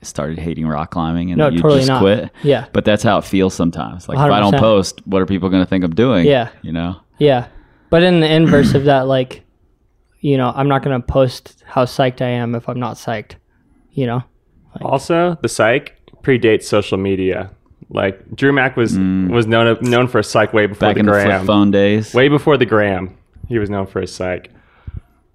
started 0.02 0.38
hating 0.38 0.66
rock 0.66 0.90
climbing 0.90 1.30
and 1.30 1.38
No, 1.38 1.48
you 1.48 1.58
totally 1.58 1.80
just 1.80 1.88
not. 1.88 2.00
quit. 2.00 2.30
Yeah. 2.42 2.66
But 2.72 2.84
that's 2.84 3.04
how 3.04 3.18
it 3.18 3.24
feels 3.24 3.54
sometimes. 3.54 4.08
Like, 4.08 4.16
if 4.16 4.22
I 4.22 4.40
don't 4.40 4.58
post, 4.58 5.00
what 5.06 5.22
are 5.22 5.26
people 5.26 5.48
going 5.48 5.62
to 5.62 5.68
think 5.68 5.84
I'm 5.84 5.94
doing? 5.94 6.26
Yeah. 6.26 6.50
You 6.62 6.72
know? 6.72 7.00
Yeah. 7.18 7.46
But 7.90 8.02
in 8.02 8.20
the 8.20 8.28
inverse 8.30 8.74
of 8.74 8.84
that, 8.84 9.06
like, 9.06 9.42
you 10.20 10.36
know, 10.36 10.52
I'm 10.54 10.66
not 10.68 10.82
going 10.82 11.00
to 11.00 11.06
post 11.06 11.62
how 11.64 11.84
psyched 11.84 12.20
I 12.20 12.28
am 12.28 12.54
if 12.56 12.68
I'm 12.68 12.80
not 12.80 12.96
psyched, 12.96 13.36
you 13.92 14.06
know? 14.06 14.24
Also, 14.80 15.36
the 15.42 15.48
psych 15.48 15.96
predates 16.22 16.64
social 16.64 16.98
media. 16.98 17.50
Like 17.90 18.34
Dru 18.34 18.52
Mack 18.52 18.76
was 18.76 18.92
was 18.96 19.46
known 19.46 19.76
known 19.82 20.08
for 20.08 20.18
a 20.18 20.24
psych 20.24 20.52
way 20.54 20.66
before 20.66 20.88
Back 20.88 20.94
the 20.94 21.00
in 21.00 21.06
the 21.06 21.12
flip 21.12 21.24
gram. 21.26 21.46
phone 21.46 21.70
days. 21.70 22.14
Way 22.14 22.28
before 22.28 22.56
the 22.56 22.64
gram, 22.66 23.16
he 23.48 23.58
was 23.58 23.68
known 23.68 23.86
for 23.86 24.00
his 24.00 24.14
psych. 24.14 24.50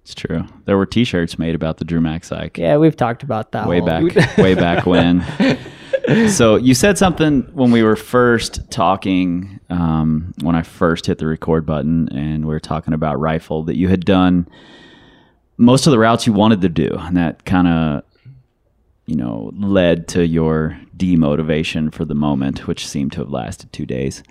It's 0.02 0.14
true. 0.14 0.44
There 0.64 0.76
were 0.78 0.86
T-shirts 0.86 1.38
made 1.38 1.54
about 1.54 1.76
the 1.76 1.84
Dru 1.84 2.00
Mack's 2.00 2.28
psych. 2.28 2.56
Yeah, 2.56 2.78
we've 2.78 2.96
talked 2.96 3.22
about 3.22 3.52
that 3.52 3.68
way 3.68 3.78
whole- 3.80 3.86
back, 4.08 4.36
way 4.38 4.54
back 4.54 4.86
when. 4.86 5.24
So 6.28 6.56
you 6.56 6.72
said 6.74 6.96
something 6.96 7.42
when 7.52 7.70
we 7.70 7.82
were 7.82 7.94
first 7.96 8.70
talking, 8.70 9.60
um, 9.68 10.32
when 10.40 10.56
I 10.56 10.62
first 10.62 11.04
hit 11.04 11.18
the 11.18 11.26
record 11.26 11.66
button, 11.66 12.08
and 12.16 12.46
we 12.46 12.54
were 12.54 12.60
talking 12.60 12.94
about 12.94 13.20
rifle 13.20 13.64
that 13.64 13.76
you 13.76 13.88
had 13.88 14.06
done 14.06 14.48
most 15.58 15.86
of 15.86 15.90
the 15.90 15.98
routes 15.98 16.26
you 16.26 16.32
wanted 16.32 16.62
to 16.62 16.70
do, 16.70 16.96
and 16.98 17.14
that 17.18 17.44
kind 17.44 17.68
of, 17.68 18.04
you 19.08 19.16
know, 19.16 19.50
led 19.56 20.06
to 20.08 20.26
your 20.26 20.78
demotivation 20.96 21.90
for 21.92 22.04
the 22.04 22.14
moment, 22.14 22.66
which 22.66 22.86
seemed 22.86 23.10
to 23.12 23.20
have 23.20 23.30
lasted 23.30 23.72
two 23.72 23.86
days. 23.86 24.22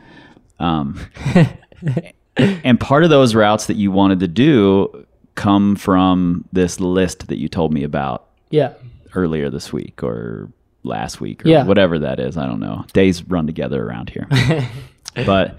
Um, 0.60 1.00
and 2.38 2.80
part 2.80 3.04
of 3.04 3.10
those 3.10 3.34
routes 3.34 3.66
that 3.66 3.76
you 3.76 3.92
wanted 3.92 4.20
to 4.20 4.28
do 4.28 5.06
come 5.36 5.76
from 5.76 6.46
this 6.54 6.80
list 6.80 7.28
that 7.28 7.38
you 7.40 7.48
told 7.48 7.74
me 7.74 7.84
about 7.84 8.28
Yeah. 8.52 8.74
earlier 9.16 9.50
this 9.50 9.74
week 9.74 10.04
or 10.04 10.52
last 10.84 11.20
week 11.20 11.44
or 11.44 11.50
Yeah. 11.50 11.64
whatever 11.66 11.98
that 12.00 12.20
is. 12.20 12.38
I 12.38 12.46
don't 12.46 12.60
know. 12.60 12.86
Days 12.94 13.24
run 13.28 13.48
together 13.48 13.84
around 13.84 14.12
here. 14.12 14.28
but 15.26 15.58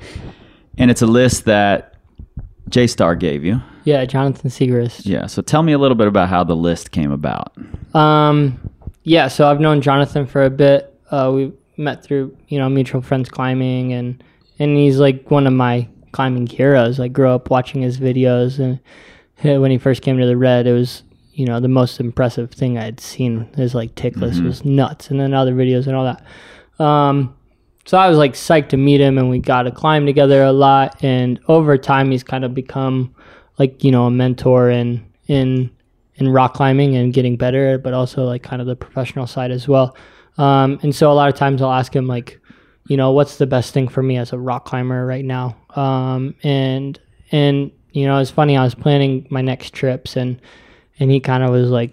and 0.78 0.90
it's 0.92 1.02
a 1.02 1.06
list 1.06 1.44
that 1.46 1.94
J 2.68 2.86
Star 2.86 3.16
gave 3.16 3.44
you. 3.44 3.60
Yeah, 3.84 4.04
Jonathan 4.04 4.50
Siegrist. 4.50 5.06
Yeah. 5.06 5.26
So 5.26 5.42
tell 5.42 5.62
me 5.64 5.72
a 5.72 5.78
little 5.78 5.96
bit 5.96 6.06
about 6.06 6.28
how 6.28 6.44
the 6.44 6.54
list 6.56 6.92
came 6.92 7.10
about. 7.10 7.52
Um, 7.94 8.67
yeah, 9.08 9.28
so 9.28 9.48
I've 9.48 9.58
known 9.58 9.80
Jonathan 9.80 10.26
for 10.26 10.44
a 10.44 10.50
bit. 10.50 10.94
Uh, 11.10 11.32
we 11.34 11.52
met 11.78 12.04
through 12.04 12.36
you 12.48 12.58
know 12.58 12.68
mutual 12.68 13.00
friends 13.00 13.30
climbing, 13.30 13.92
and 13.92 14.22
and 14.58 14.76
he's 14.76 14.98
like 14.98 15.30
one 15.30 15.46
of 15.46 15.54
my 15.54 15.88
climbing 16.12 16.46
heroes. 16.46 17.00
I 17.00 17.08
grew 17.08 17.30
up 17.30 17.50
watching 17.50 17.80
his 17.80 17.98
videos, 17.98 18.58
and 18.58 18.80
when 19.60 19.70
he 19.70 19.78
first 19.78 20.02
came 20.02 20.18
to 20.18 20.26
the 20.26 20.36
Red, 20.36 20.66
it 20.66 20.74
was 20.74 21.04
you 21.32 21.46
know 21.46 21.58
the 21.58 21.68
most 21.68 22.00
impressive 22.00 22.50
thing 22.50 22.76
I 22.76 22.84
had 22.84 23.00
seen. 23.00 23.48
His 23.56 23.74
like 23.74 23.94
tick 23.94 24.16
list 24.16 24.42
was 24.42 24.64
nuts, 24.64 25.10
and 25.10 25.18
then 25.18 25.32
other 25.32 25.54
videos 25.54 25.86
and 25.86 25.96
all 25.96 26.04
that. 26.04 26.84
Um, 26.84 27.34
so 27.86 27.96
I 27.96 28.10
was 28.10 28.18
like 28.18 28.34
psyched 28.34 28.68
to 28.70 28.76
meet 28.76 29.00
him, 29.00 29.16
and 29.16 29.30
we 29.30 29.38
got 29.38 29.62
to 29.62 29.70
climb 29.70 30.04
together 30.04 30.42
a 30.42 30.52
lot. 30.52 31.02
And 31.02 31.40
over 31.48 31.78
time, 31.78 32.10
he's 32.10 32.22
kind 32.22 32.44
of 32.44 32.52
become 32.52 33.14
like 33.58 33.82
you 33.82 33.90
know 33.90 34.04
a 34.04 34.10
mentor 34.10 34.68
in 34.68 35.06
in 35.28 35.70
in 36.18 36.28
rock 36.28 36.54
climbing 36.54 36.96
and 36.96 37.12
getting 37.12 37.36
better, 37.36 37.78
but 37.78 37.94
also 37.94 38.24
like 38.24 38.42
kind 38.42 38.60
of 38.60 38.66
the 38.66 38.76
professional 38.76 39.26
side 39.26 39.50
as 39.50 39.66
well. 39.66 39.96
Um, 40.36 40.78
and 40.82 40.94
so 40.94 41.10
a 41.10 41.14
lot 41.14 41.28
of 41.28 41.34
times 41.34 41.62
I'll 41.62 41.72
ask 41.72 41.94
him 41.94 42.06
like, 42.06 42.40
you 42.86 42.96
know, 42.96 43.12
what's 43.12 43.36
the 43.36 43.46
best 43.46 43.74
thing 43.74 43.88
for 43.88 44.02
me 44.02 44.16
as 44.16 44.32
a 44.32 44.38
rock 44.38 44.64
climber 44.64 45.04
right 45.06 45.24
now? 45.24 45.56
Um, 45.76 46.34
and 46.42 46.98
and 47.30 47.70
you 47.92 48.06
know, 48.06 48.18
it's 48.18 48.30
funny. 48.30 48.56
I 48.56 48.62
was 48.62 48.74
planning 48.74 49.26
my 49.30 49.40
next 49.40 49.74
trips, 49.74 50.16
and 50.16 50.40
and 50.98 51.10
he 51.10 51.20
kind 51.20 51.42
of 51.42 51.50
was 51.50 51.70
like, 51.70 51.92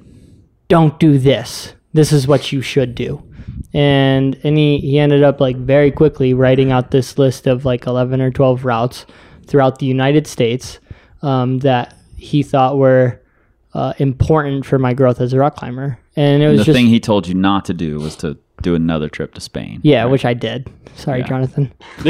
"Don't 0.68 1.00
do 1.00 1.18
this. 1.18 1.74
This 1.94 2.12
is 2.12 2.28
what 2.28 2.52
you 2.52 2.62
should 2.62 2.96
do." 2.96 3.22
And 3.74 4.40
and 4.44 4.58
he 4.58 4.80
he 4.80 5.00
ended 5.00 5.24
up 5.24 5.40
like 5.42 5.58
very 5.58 5.92
quickly 5.92 6.34
writing 6.34 6.72
out 6.72 6.92
this 6.92 7.18
list 7.18 7.48
of 7.48 7.66
like 7.66 7.88
eleven 7.88 8.22
or 8.22 8.32
twelve 8.32 8.66
routes 8.66 9.06
throughout 9.48 9.80
the 9.80 9.86
United 9.86 10.28
States 10.28 10.80
um, 11.22 11.60
that 11.60 11.96
he 12.16 12.42
thought 12.44 12.78
were 12.78 13.22
uh, 13.76 13.94
important 14.00 14.66
for 14.66 14.80
my 14.80 14.94
growth 14.96 15.22
as 15.22 15.34
a 15.34 15.38
rock 15.38 15.56
climber. 15.56 16.00
And 16.16 16.42
it 16.42 16.48
was 16.48 16.60
the 16.62 16.66
just 16.66 16.76
thing 16.76 16.88
he 16.88 17.00
told 17.00 17.28
you 17.28 17.34
not 17.36 17.66
to 17.66 17.74
do 17.74 18.00
was 18.00 18.16
to 18.18 18.38
do 18.62 18.74
another 18.74 19.10
trip 19.10 19.34
to 19.36 19.42
Spain. 19.42 19.82
yeah, 19.84 20.06
which 20.06 20.24
I 20.26 20.34
did. 20.34 20.72
Sorry, 20.96 21.20
Yeah. 21.20 21.28
Jonathan. 21.28 21.74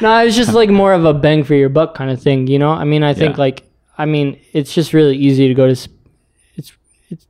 no, 0.00 0.20
it 0.20 0.24
was 0.24 0.34
just 0.36 0.54
like 0.54 0.70
more 0.70 0.92
of 0.92 1.04
a 1.04 1.12
bang 1.14 1.44
for 1.44 1.54
your 1.54 1.68
buck 1.68 1.94
kind 1.94 2.10
of 2.10 2.20
thing, 2.22 2.46
you 2.46 2.58
know. 2.58 2.70
I 2.70 2.84
mean, 2.84 3.02
I 3.02 3.14
think 3.14 3.36
Yeah. 3.36 3.40
like 3.40 3.64
I 3.96 4.06
mean, 4.06 4.40
it's 4.52 4.74
just 4.74 4.92
really 4.92 5.16
easy 5.16 5.46
to 5.48 5.54
go 5.54 5.66
to. 5.72 5.88
It's 6.56 6.72
it's 7.10 7.26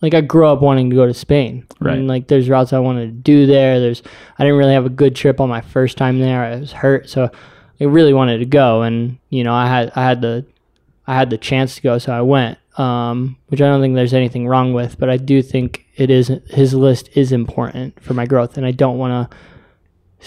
like 0.00 0.12
I 0.14 0.20
grew 0.20 0.46
up 0.46 0.60
wanting 0.60 0.90
to 0.90 0.96
go 0.96 1.06
to 1.06 1.14
Spain. 1.14 1.66
Right. 1.80 1.96
And 1.96 2.08
like 2.08 2.28
there's 2.28 2.48
routes 2.48 2.72
I 2.72 2.78
wanted 2.80 3.06
to 3.06 3.12
do 3.12 3.46
there. 3.46 3.80
There's 3.80 4.02
I 4.38 4.44
didn't 4.44 4.58
really 4.58 4.74
have 4.74 4.86
a 4.86 4.90
good 4.90 5.14
trip 5.14 5.40
on 5.40 5.48
my 5.48 5.60
first 5.60 5.96
time 5.96 6.18
there. 6.18 6.42
I 6.44 6.56
was 6.56 6.72
hurt, 6.72 7.08
so 7.08 7.30
I 7.80 7.84
really 7.84 8.12
wanted 8.12 8.38
to 8.38 8.46
go, 8.46 8.82
and 8.82 9.18
you 9.30 9.44
know 9.44 9.54
I 9.54 9.66
had 9.68 9.92
I 9.94 10.02
had 10.02 10.20
the 10.20 10.44
I 11.06 11.14
had 11.14 11.30
the 11.30 11.38
chance 11.38 11.74
to 11.76 11.82
go, 11.82 11.98
so 11.98 12.12
I 12.12 12.20
went. 12.22 12.58
Um, 12.78 13.36
which 13.48 13.60
I 13.60 13.66
don't 13.66 13.82
think 13.82 13.94
there's 13.94 14.14
anything 14.14 14.48
wrong 14.48 14.72
with, 14.72 14.98
but 14.98 15.10
I 15.10 15.18
do 15.18 15.42
think 15.42 15.84
it 15.96 16.08
is 16.10 16.28
his 16.48 16.72
list 16.72 17.10
is 17.14 17.30
important 17.30 18.00
for 18.02 18.14
my 18.14 18.24
growth, 18.24 18.56
and 18.56 18.64
I 18.64 18.70
don't 18.70 18.96
want 18.96 19.30
to 19.30 19.36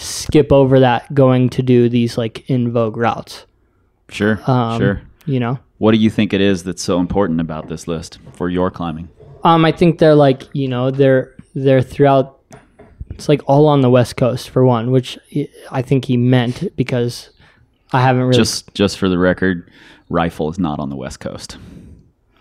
skip 0.00 0.52
over 0.52 0.78
that 0.80 1.12
going 1.14 1.48
to 1.50 1.62
do 1.62 1.88
these 1.88 2.16
like 2.16 2.48
in 2.48 2.70
vogue 2.70 2.96
routes. 2.96 3.46
Sure. 4.10 4.40
Um, 4.48 4.78
sure. 4.78 5.02
You 5.24 5.40
know, 5.40 5.58
What 5.78 5.90
do 5.90 5.98
you 5.98 6.08
think 6.10 6.32
it 6.32 6.40
is 6.40 6.62
that's 6.62 6.82
so 6.82 7.00
important 7.00 7.40
about 7.40 7.68
this 7.68 7.88
list 7.88 8.18
for 8.34 8.48
your 8.48 8.70
climbing? 8.70 9.08
um, 9.42 9.64
I 9.64 9.72
think 9.72 9.98
they're 9.98 10.14
like 10.14 10.42
you 10.52 10.68
know 10.68 10.90
they're 10.92 11.34
they're 11.54 11.82
throughout. 11.82 12.38
It's 13.10 13.28
like 13.28 13.40
all 13.46 13.66
on 13.66 13.80
the 13.80 13.90
west 13.90 14.16
coast 14.16 14.50
for 14.50 14.64
one, 14.64 14.90
which 14.92 15.18
I 15.72 15.82
think 15.82 16.04
he 16.04 16.16
meant 16.16 16.76
because 16.76 17.30
I 17.92 18.02
haven't 18.02 18.22
really. 18.22 18.36
Just 18.36 18.72
just 18.74 18.98
for 18.98 19.08
the 19.08 19.18
record, 19.18 19.68
rifle 20.08 20.50
is 20.50 20.58
not 20.58 20.78
on 20.78 20.88
the 20.90 20.96
west 20.96 21.20
coast. 21.20 21.58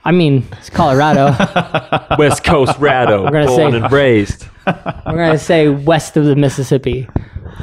I 0.03 0.12
mean, 0.12 0.45
it's 0.60 0.69
Colorado. 0.69 1.27
West 2.19 2.43
Coast 2.43 2.74
Rado, 2.77 3.24
We're 3.24 3.31
gonna 3.31 3.48
born 3.48 3.72
say- 3.72 3.77
and 3.79 3.91
raised. 3.91 4.48
We're 4.67 4.93
gonna 5.03 5.39
say 5.39 5.69
west 5.69 6.15
of 6.15 6.25
the 6.25 6.36
Mississippi. 6.36 7.07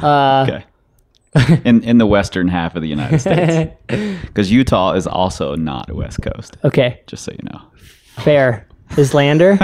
Uh, 0.01 0.45
Okay. 0.49 1.59
in 1.63 1.81
in 1.83 1.97
the 1.99 2.05
western 2.05 2.47
half 2.49 2.75
of 2.75 2.81
the 2.81 2.87
United 2.89 3.19
States, 3.21 3.73
because 3.87 4.51
Utah 4.51 4.91
is 4.93 5.07
also 5.07 5.55
not 5.55 5.89
west 5.93 6.21
coast. 6.21 6.57
okay, 6.65 7.01
Just 7.07 7.23
so 7.23 7.31
you 7.31 7.49
know, 7.49 7.61
fair. 8.17 8.67
Is 8.97 9.13
Lander? 9.13 9.57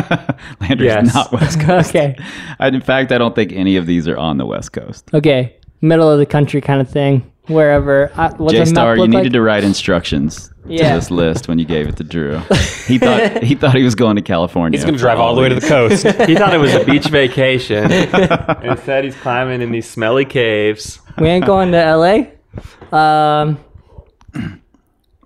Lander's 0.61 0.85
Yes. 0.87 1.13
not 1.13 1.31
west 1.33 1.59
coast. 1.59 1.89
okay. 1.89 2.15
I, 2.59 2.69
in 2.69 2.81
fact, 2.81 3.11
I 3.11 3.17
don't 3.19 3.35
think 3.35 3.51
any 3.51 3.75
of 3.75 3.85
these 3.85 4.07
are 4.07 4.17
on 4.17 4.37
the 4.37 4.45
west 4.45 4.71
coast. 4.73 5.07
Okay, 5.13 5.55
middle 5.81 6.09
of 6.09 6.17
the 6.17 6.25
country 6.25 6.61
kind 6.61 6.79
of 6.81 6.89
thing. 6.89 7.29
Wherever. 7.49 8.11
I, 8.15 8.29
what's 8.33 8.53
J 8.53 8.61
a 8.61 8.65
Star, 8.65 8.95
you 8.95 9.01
look 9.01 9.09
needed 9.09 9.23
like? 9.25 9.31
to 9.33 9.41
write 9.41 9.63
instructions 9.63 10.51
Yeah. 10.67 10.89
to 10.89 10.95
this 10.95 11.11
list 11.11 11.47
when 11.47 11.59
you 11.59 11.65
gave 11.65 11.87
it 11.87 11.97
to 11.97 12.03
Dru. 12.03 12.39
He 12.89 12.97
thought 12.97 13.43
he 13.43 13.53
thought 13.53 13.75
he 13.75 13.83
was 13.83 13.93
going 13.93 14.15
to 14.15 14.21
California. 14.23 14.75
He's 14.77 14.83
going 14.83 14.95
to 14.95 14.99
drive 14.99 15.19
all 15.19 15.35
the 15.35 15.41
way 15.41 15.49
to 15.49 15.55
the 15.55 15.67
coast. 15.67 16.03
he 16.27 16.35
thought 16.35 16.53
it 16.53 16.57
was 16.57 16.73
a 16.73 16.83
beach 16.85 17.05
vacation. 17.05 17.91
Instead, 18.63 19.03
he's 19.03 19.15
climbing 19.15 19.61
in 19.61 19.71
these 19.71 19.87
smelly 19.87 20.25
caves. 20.25 20.99
We 21.19 21.27
ain't 21.27 21.45
going 21.45 21.71
to 21.73 21.95
LA. 21.95 22.97
Um, 22.97 23.59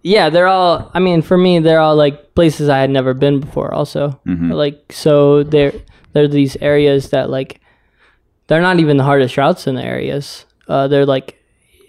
yeah, 0.02 0.30
they're 0.30 0.48
all. 0.48 0.92
I 0.94 1.00
mean, 1.00 1.22
for 1.22 1.38
me, 1.38 1.60
they're 1.60 1.80
all 1.80 1.96
like 1.96 2.36
places 2.36 2.68
I 2.68 2.80
had 2.80 2.90
never 2.90 3.14
been 3.14 3.40
before. 3.40 3.74
Also, 3.74 4.20
like 4.26 4.92
so 4.92 5.44
they're 5.44 5.74
they're 6.12 6.28
these 6.28 6.58
areas 6.58 7.12
that 7.12 7.30
like 7.30 7.62
they're 8.48 8.62
not 8.62 8.80
even 8.80 8.98
the 8.98 9.04
hardest 9.04 9.38
routes 9.38 9.68
in 9.68 9.76
the 9.76 9.84
areas. 9.84 10.46
Uh, 10.68 10.88
they're 10.90 11.06
like, 11.06 11.42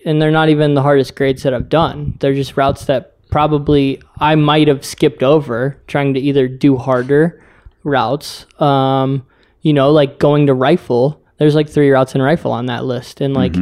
and 0.05 0.21
they're 0.21 0.31
not 0.31 0.49
even 0.49 0.75
the 0.75 0.83
hardest 0.83 1.15
grades 1.15 1.43
that 1.43 1.55
I've 1.55 1.69
done. 1.69 2.17
They're 2.21 2.35
just 2.35 2.57
routes 2.57 2.85
that 2.87 3.29
probably 3.31 4.01
I 4.19 4.35
might 4.35 4.69
have 4.69 4.85
skipped 4.85 5.23
over 5.23 5.81
trying 5.87 6.15
to 6.15 6.21
either 6.21 6.47
do 6.47 6.77
harder 6.77 7.43
routes. 7.83 8.47
Um, 8.61 9.27
you 9.63 9.73
know, 9.73 9.91
like 9.91 10.19
going 10.19 10.47
to 10.47 10.55
rifle. 10.55 11.23
There's 11.39 11.55
like 11.55 11.69
three 11.69 11.91
routes 11.91 12.15
in 12.15 12.23
rifle 12.23 12.53
on 12.53 12.67
that 12.67 12.85
list, 12.85 13.21
and 13.21 13.35
like 13.35 13.55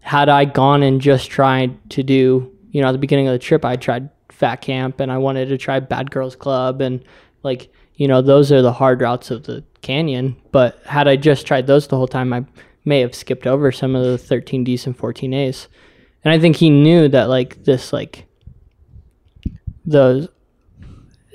had 0.00 0.28
I 0.28 0.44
gone 0.44 0.82
and 0.82 1.00
just 1.00 1.30
tried 1.30 1.90
to 1.90 2.02
do, 2.02 2.52
you 2.72 2.82
know, 2.82 2.88
at 2.88 2.92
the 2.92 2.98
beginning 2.98 3.26
of 3.26 3.32
the 3.32 3.38
trip, 3.38 3.64
I 3.64 3.76
tried 3.76 4.10
Fat 4.30 4.56
Camp 4.56 5.00
and 5.00 5.10
I 5.10 5.16
wanted 5.16 5.48
to 5.48 5.56
try 5.56 5.80
Bad 5.80 6.10
Girls 6.10 6.36
Club 6.36 6.82
and 6.82 7.02
like, 7.42 7.72
you 7.94 8.06
know, 8.06 8.20
those 8.20 8.52
are 8.52 8.60
the 8.60 8.72
hard 8.72 9.00
routes 9.00 9.30
of 9.30 9.44
the 9.44 9.64
canyon. 9.80 10.36
But 10.52 10.78
had 10.84 11.08
I 11.08 11.16
just 11.16 11.46
tried 11.46 11.66
those 11.66 11.86
the 11.86 11.96
whole 11.96 12.06
time, 12.06 12.34
I 12.34 12.44
may 12.84 13.00
have 13.00 13.14
skipped 13.14 13.46
over 13.46 13.72
some 13.72 13.96
of 13.96 14.02
the 14.04 14.18
13Ds 14.18 14.86
and 14.86 14.98
14As. 14.98 15.68
And 16.24 16.32
I 16.32 16.38
think 16.38 16.56
he 16.56 16.70
knew 16.70 17.08
that 17.08 17.28
like 17.28 17.64
this, 17.64 17.92
like, 17.92 18.26
those 19.84 20.28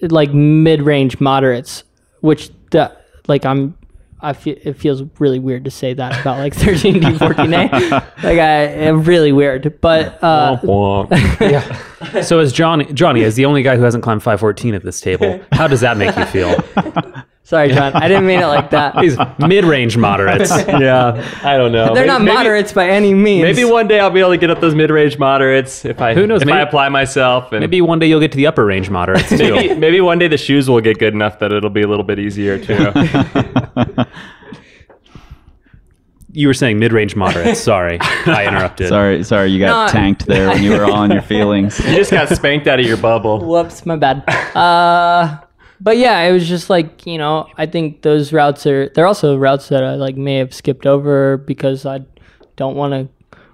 like 0.02 0.34
mid-range 0.34 1.20
moderates, 1.20 1.84
which 2.22 2.52
that 2.72 3.06
like 3.28 3.46
I'm, 3.46 3.78
I 4.22 4.34
feel 4.34 4.58
it 4.62 4.74
feels 4.74 5.04
really 5.20 5.40
weird 5.40 5.66
to 5.66 5.72
say 5.72 5.94
that 5.94 6.20
about 6.20 6.40
like 6.40 6.54
13D, 6.56 7.18
14A. 7.18 7.92
like 8.24 8.40
I, 8.40 8.64
am 8.66 9.04
really 9.04 9.32
weird, 9.32 9.80
but 9.82 10.22
uh, 10.24 10.58
So 12.24 12.40
as 12.40 12.54
Johnny, 12.54 12.86
Johnny 12.94 13.22
is 13.22 13.36
the 13.36 13.46
only 13.46 13.62
guy 13.62 13.76
who 13.76 13.84
hasn't 13.84 14.04
climbed 14.04 14.24
514 14.24 14.74
at 14.74 14.84
this 14.84 15.00
table. 15.02 15.42
How 15.52 15.68
does 15.68 15.82
that 15.82 15.98
make 15.98 16.16
you 16.16 16.26
feel? 16.26 16.56
Sorry, 17.50 17.70
John, 17.70 17.94
I 17.96 18.08
didn't 18.08 18.28
mean 18.28 18.40
it 18.40 18.46
like 18.46 18.70
that. 18.70 18.96
These 19.02 19.18
mid-range 19.40 19.98
moderates. 19.98 20.52
Yeah, 20.70 21.28
I 21.44 21.58
don't 21.58 21.72
know. 21.72 21.88
They're 21.96 22.04
Maybe- 22.06 22.08
not 22.08 22.22
maybe- 22.22 22.36
moderates 22.38 22.72
by 22.72 22.88
any 22.90 23.14
means. 23.16 23.42
Maybe 23.44 23.66
one 23.66 23.88
day 23.88 24.00
I'll 24.00 24.12
be 24.12 24.20
able 24.20 24.30
to 24.32 24.38
get 24.38 24.50
up 24.52 24.60
those 24.62 24.76
mid-range 24.76 25.18
moderates 25.18 25.84
if 25.84 26.00
I 26.00 26.14
Who 26.14 26.28
knows, 26.28 26.42
if 26.44 26.46
maybe- 26.46 26.60
I 26.60 26.62
apply 26.62 26.90
myself. 26.90 27.52
And 27.52 27.62
Maybe 27.62 27.82
one 27.82 27.98
day 28.00 28.06
you'll 28.08 28.20
get 28.20 28.32
to 28.34 28.38
the 28.38 28.46
upper 28.48 28.66
range 28.66 28.90
moderates 28.92 29.30
too. 29.30 29.56
maybe, 29.56 29.74
maybe 29.76 30.00
one 30.02 30.20
day 30.20 30.28
the 30.28 30.38
shoes 30.38 30.70
will 30.70 30.80
get 30.82 31.00
good 31.00 31.14
enough 31.14 31.40
that 31.40 31.52
it'll 31.52 31.70
be 31.72 31.82
a 31.82 31.88
little 31.88 32.04
bit 32.06 32.20
easier 32.20 32.60
too. 32.60 32.92
you 36.32 36.48
were 36.48 36.54
saying 36.54 36.78
mid-range 36.78 37.16
moderate. 37.16 37.58
Sorry, 37.58 37.98
I 38.02 38.46
interrupted. 38.48 38.90
Sorry, 38.90 39.24
sorry, 39.24 39.50
you 39.50 39.60
got 39.60 39.88
No. 39.88 39.92
tanked 40.00 40.28
there 40.28 40.50
when 40.50 40.62
you 40.64 40.72
were 40.72 40.86
all 40.86 41.04
in 41.04 41.12
your 41.12 41.24
feelings. 41.24 41.80
You 41.80 41.96
just 41.96 42.12
got 42.12 42.30
spanked 42.30 42.68
out 42.68 42.80
of 42.80 42.86
your 42.86 42.98
bubble. 42.98 43.44
Whoops, 43.44 43.86
my 43.86 43.96
bad. 43.96 44.24
Uh, 44.56 45.40
but 45.82 45.98
yeah, 45.98 46.20
it 46.22 46.32
was 46.32 46.48
just 46.48 46.70
like 46.70 47.06
you 47.06 47.18
know, 47.18 47.48
I 47.58 47.66
think 47.66 48.02
those 48.02 48.34
routes 48.34 48.66
are 48.66 48.90
they're 48.90 49.08
also 49.08 49.38
routes 49.38 49.70
that 49.70 49.84
I 49.84 49.96
like 49.96 50.16
may 50.16 50.36
have 50.36 50.54
skipped 50.54 50.86
over 50.86 51.38
because 51.38 51.86
I 51.86 52.02
don't 52.56 52.76
want 52.76 52.94
to 52.94 53.10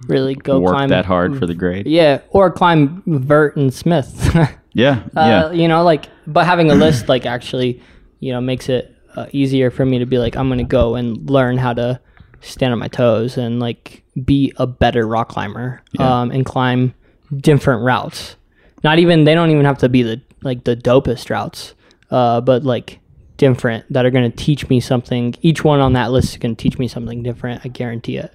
really 0.08 0.34
go 0.34 0.60
Work 0.60 0.74
climb 0.74 0.88
that 0.90 1.04
hard 1.04 1.38
for 1.38 1.46
the 1.46 1.54
grade. 1.54 1.86
Yeah, 1.86 2.20
or 2.30 2.50
climb 2.50 3.02
Vert 3.06 3.56
and 3.56 3.72
Smith. 3.72 4.34
Yeah, 4.76 5.04
uh, 5.16 5.20
yeah. 5.26 5.52
you 5.52 5.68
know, 5.68 5.82
like 5.84 6.10
but 6.26 6.44
having 6.44 6.70
a 6.70 6.74
list 6.74 7.08
like 7.08 7.24
actually, 7.24 7.80
you 8.20 8.30
know, 8.30 8.42
makes 8.42 8.68
it 8.68 8.94
uh, 9.14 9.24
easier 9.32 9.70
for 9.70 9.86
me 9.86 10.00
to 10.00 10.04
be 10.04 10.18
like 10.18 10.36
I'm 10.36 10.50
gonna 10.50 10.64
go 10.64 10.96
and 10.96 11.30
learn 11.30 11.56
how 11.56 11.72
to 11.72 11.98
stand 12.42 12.74
on 12.74 12.78
my 12.78 12.88
toes 12.88 13.38
and 13.38 13.58
like 13.58 14.02
be 14.22 14.52
a 14.58 14.66
better 14.66 15.08
rock 15.08 15.30
climber 15.30 15.82
um, 15.98 16.30
and 16.30 16.44
climb 16.44 16.92
different 17.34 17.84
routes. 17.84 18.36
Not 18.84 18.98
even 18.98 19.24
they 19.24 19.34
don't 19.34 19.50
even 19.50 19.64
have 19.64 19.78
to 19.78 19.88
be 19.88 20.02
the 20.02 20.20
like 20.42 20.64
the 20.64 20.76
dopest 20.76 21.30
routes, 21.30 21.74
uh, 22.10 22.40
but 22.40 22.64
like 22.64 23.00
different 23.36 23.84
that 23.92 24.06
are 24.06 24.10
gonna 24.10 24.30
teach 24.30 24.68
me 24.68 24.80
something. 24.80 25.34
Each 25.42 25.64
one 25.64 25.80
on 25.80 25.92
that 25.94 26.10
list 26.10 26.30
is 26.30 26.36
gonna 26.38 26.54
teach 26.54 26.78
me 26.78 26.88
something 26.88 27.22
different. 27.22 27.62
I 27.64 27.68
guarantee 27.68 28.16
it. 28.16 28.34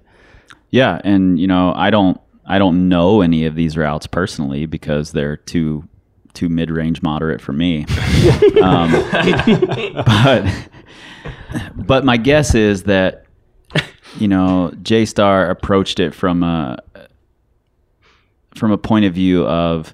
Yeah, 0.69 1.01
and 1.03 1.39
you 1.39 1.47
know, 1.47 1.73
I 1.75 1.89
don't 1.89 2.19
I 2.45 2.59
don't 2.59 2.89
know 2.89 3.21
any 3.21 3.45
of 3.45 3.55
these 3.55 3.77
routes 3.77 4.07
personally 4.07 4.65
because 4.65 5.11
they're 5.11 5.37
too 5.37 5.87
too 6.33 6.49
mid 6.49 6.71
range 6.71 7.01
moderate 7.01 7.41
for 7.41 7.53
me. 7.53 7.85
um, 8.63 8.91
but 10.05 10.69
but 11.75 12.05
my 12.05 12.17
guess 12.17 12.55
is 12.55 12.83
that 12.83 13.25
you 14.17 14.27
know 14.27 14.71
J 14.81 15.05
Star 15.05 15.49
approached 15.49 15.99
it 15.99 16.13
from 16.13 16.43
a 16.43 16.79
from 18.55 18.71
a 18.71 18.77
point 18.77 19.05
of 19.05 19.13
view 19.13 19.45
of 19.45 19.93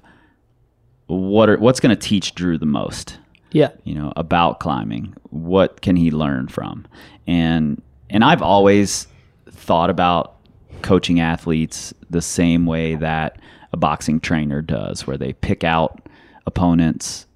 what 1.06 1.48
are, 1.48 1.56
what's 1.58 1.80
going 1.80 1.96
to 1.96 2.08
teach 2.08 2.34
Dru 2.34 2.58
the 2.58 2.66
most 2.66 3.18
Yeah. 3.52 3.70
you 3.84 3.94
know 3.94 4.12
about 4.16 4.60
climbing 4.60 5.14
what 5.30 5.80
can 5.80 5.96
he 5.96 6.10
learn 6.10 6.48
from 6.48 6.86
and 7.26 7.80
and 8.10 8.22
i've 8.24 8.42
always 8.42 9.06
thought 9.50 9.90
about 9.90 10.36
coaching 10.82 11.20
athletes 11.20 11.92
the 12.10 12.22
same 12.22 12.66
way 12.66 12.94
that 12.94 13.38
a 13.72 13.76
boxing 13.76 14.20
trainer 14.20 14.62
does 14.62 15.06
where 15.06 15.16
they 15.18 15.32
pick 15.32 15.64
out 15.64 16.08
opponents 16.46 17.26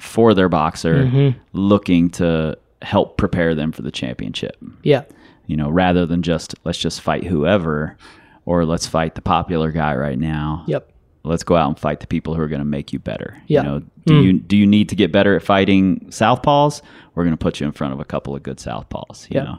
for 0.00 0.34
their 0.34 0.48
boxer 0.48 1.04
mm-hmm. 1.04 1.38
looking 1.52 2.10
to 2.10 2.56
help 2.82 3.16
prepare 3.16 3.54
them 3.54 3.72
for 3.72 3.82
the 3.82 3.90
championship 3.90 4.56
Yeah. 4.82 5.04
you 5.46 5.56
know 5.56 5.70
rather 5.70 6.06
than 6.06 6.22
just 6.22 6.54
let's 6.64 6.78
just 6.78 7.00
fight 7.00 7.24
whoever 7.24 7.96
or 8.44 8.64
let's 8.64 8.86
fight 8.86 9.14
the 9.14 9.22
popular 9.22 9.70
guy 9.70 9.94
right 9.94 10.18
now 10.18 10.64
Yep. 10.66 10.91
Let's 11.24 11.44
go 11.44 11.56
out 11.56 11.68
and 11.68 11.78
fight 11.78 12.00
the 12.00 12.06
people 12.06 12.34
who 12.34 12.42
are 12.42 12.48
going 12.48 12.60
to 12.60 12.64
make 12.64 12.92
you 12.92 12.98
better. 12.98 13.40
Yeah. 13.46 13.62
You 13.62 13.68
know, 13.68 13.78
do 14.06 14.14
hmm. 14.14 14.22
you 14.22 14.32
do 14.34 14.56
you 14.56 14.66
need 14.66 14.88
to 14.88 14.96
get 14.96 15.12
better 15.12 15.36
at 15.36 15.42
fighting 15.42 16.00
southpaws? 16.08 16.82
We're 17.14 17.24
going 17.24 17.36
to 17.36 17.42
put 17.42 17.60
you 17.60 17.66
in 17.66 17.72
front 17.72 17.92
of 17.92 18.00
a 18.00 18.04
couple 18.04 18.34
of 18.34 18.42
good 18.42 18.58
southpaws. 18.58 19.30
You 19.30 19.40
Yeah. 19.40 19.44
know, 19.44 19.58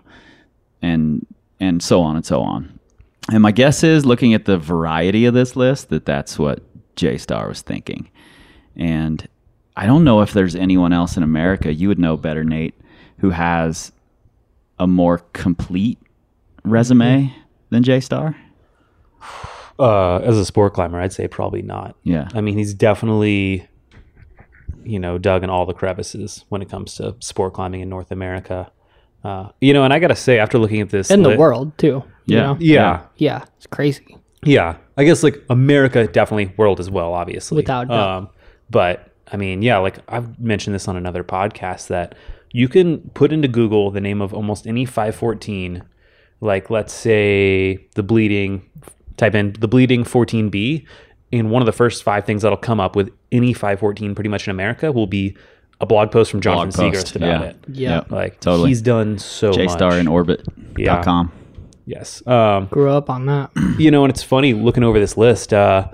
and 0.82 1.25
and 1.60 1.82
so 1.82 2.01
on 2.01 2.15
and 2.15 2.25
so 2.25 2.41
on. 2.41 2.79
And 3.32 3.41
my 3.41 3.51
guess 3.51 3.84
is, 3.84 4.05
looking 4.05 4.34
at 4.34 4.46
the 4.46 4.58
variety 4.58 5.25
of 5.25 5.34
this 5.34 5.55
list, 5.55 5.89
that 5.89 6.05
that's 6.05 6.38
what 6.38 6.62
J 6.96 7.17
Star 7.17 7.48
was 7.48 7.62
thinking. 7.62 8.10
And 8.75 9.25
I 9.77 9.86
don't 9.86 10.03
know 10.03 10.22
if 10.22 10.34
there's 10.34 10.55
anyone 10.55 10.91
else 10.91 11.15
in 11.15 11.24
America 11.24 11.74
you 11.74 11.88
would 11.88 12.00
know 12.00 12.17
better, 12.17 12.43
Nate, 12.43 12.75
who 13.20 13.29
has 13.29 13.91
a 14.77 14.88
more 14.88 15.20
complete 15.32 16.00
resume 16.65 17.27
mm-hmm. 17.27 17.39
than 17.70 17.84
J 17.84 18.01
Star. 18.01 18.36
Uh, 19.80 20.18
as 20.18 20.38
a 20.38 20.46
sport 20.46 20.74
climber, 20.74 21.00
I'd 21.00 21.13
say 21.13 21.27
probably 21.27 21.62
not. 21.62 21.96
Yeah. 22.03 22.27
I 22.34 22.42
mean, 22.42 22.58
he's 22.58 22.74
definitely, 22.74 23.68
you 24.84 25.00
know, 25.00 25.18
dug 25.18 25.44
in 25.44 25.50
all 25.50 25.65
the 25.65 25.74
crevices 25.74 26.46
when 26.50 26.62
it 26.62 26.70
comes 26.70 26.96
to 26.96 27.16
sport 27.20 27.53
climbing 27.53 27.81
in 27.81 27.90
North 27.90 28.12
America. 28.12 28.72
Uh, 29.24 29.50
you 29.62 29.74
know, 29.74 29.83
and 29.83 29.94
I 29.94 30.00
gotta 30.00 30.16
say, 30.16 30.38
after 30.40 30.57
looking 30.59 30.81
at 30.81 30.90
this, 30.90 31.09
In 31.09 31.24
the 31.24 31.29
li- 31.29 31.38
world 31.38 31.77
too. 31.77 32.03
you 32.25 32.36
Yeah. 32.38 32.42
know? 32.44 32.57
yeah, 32.59 33.01
Yeah. 33.16 33.46
It's 33.57 33.68
crazy. 33.68 34.18
yeah, 34.44 34.75
I 34.98 35.05
guess 35.05 35.24
like 35.24 35.42
America, 35.50 36.05
definitely 36.07 36.53
world 36.57 36.79
as 36.79 36.90
well, 36.90 37.14
obviously, 37.14 37.55
Without 37.57 37.88
doubt. 37.88 38.18
Um, 38.18 38.29
but 38.70 39.09
I 39.31 39.38
mean, 39.38 39.62
yeah, 39.62 39.77
like 39.77 40.00
I've 40.09 40.38
mentioned 40.40 40.75
this 40.75 40.88
on 40.90 40.98
another 40.98 41.24
podcast 41.24 41.88
that 41.88 42.14
you 42.51 42.68
can 42.68 43.00
put 43.16 43.31
into 43.31 43.48
Google 43.48 43.90
the 43.90 44.01
name 44.01 44.22
of 44.22 44.33
almost 44.33 44.68
any 44.68 44.86
514, 44.86 45.83
like 46.42 46.70
let's 46.70 46.94
say 46.94 47.88
the 47.96 48.03
bleeding, 48.03 48.70
type 49.18 49.36
in 49.36 49.54
the 49.54 49.68
bleeding 49.68 50.04
14B, 50.04 50.86
and 51.32 51.50
one 51.50 51.62
of 51.62 51.66
the 51.66 51.72
first 51.72 52.04
five 52.04 52.26
things 52.26 52.42
that'll 52.44 52.58
come 52.58 52.80
up 52.80 52.96
with 52.96 53.12
any 53.32 53.54
514 53.54 54.16
pretty 54.16 54.30
much 54.30 54.48
in 54.48 54.52
America 54.52 54.92
will 54.92 55.08
be 55.08 55.36
a 55.82 55.86
blog 55.86 56.12
post 56.12 56.32
from 56.32 56.40
Blog 56.40 56.72
Jonathan 56.72 56.92
post, 56.92 57.08
Siegrist 57.08 57.16
about 57.16 57.42
yeah. 57.42 57.48
it. 57.48 57.58
Yeah. 57.68 57.90
Yep. 57.96 58.12
Like 58.12 58.40
Totally. 58.40 58.70
he's 58.70 58.82
done 58.82 59.18
so 59.20 59.50
much. 59.50 59.58
JStarInOrbit.com. 59.58 61.32
Yes. 61.86 62.26
Um, 62.26 62.68
Grew 62.68 62.90
up 62.90 63.10
on 63.10 63.26
that. 63.26 63.52
you 63.78 63.92
know, 63.92 64.04
and 64.06 64.12
it's 64.12 64.24
funny 64.24 64.54
looking 64.54 64.84
over 64.84 65.00
this 65.00 65.18
list. 65.18 65.54
Uh, 65.54 65.88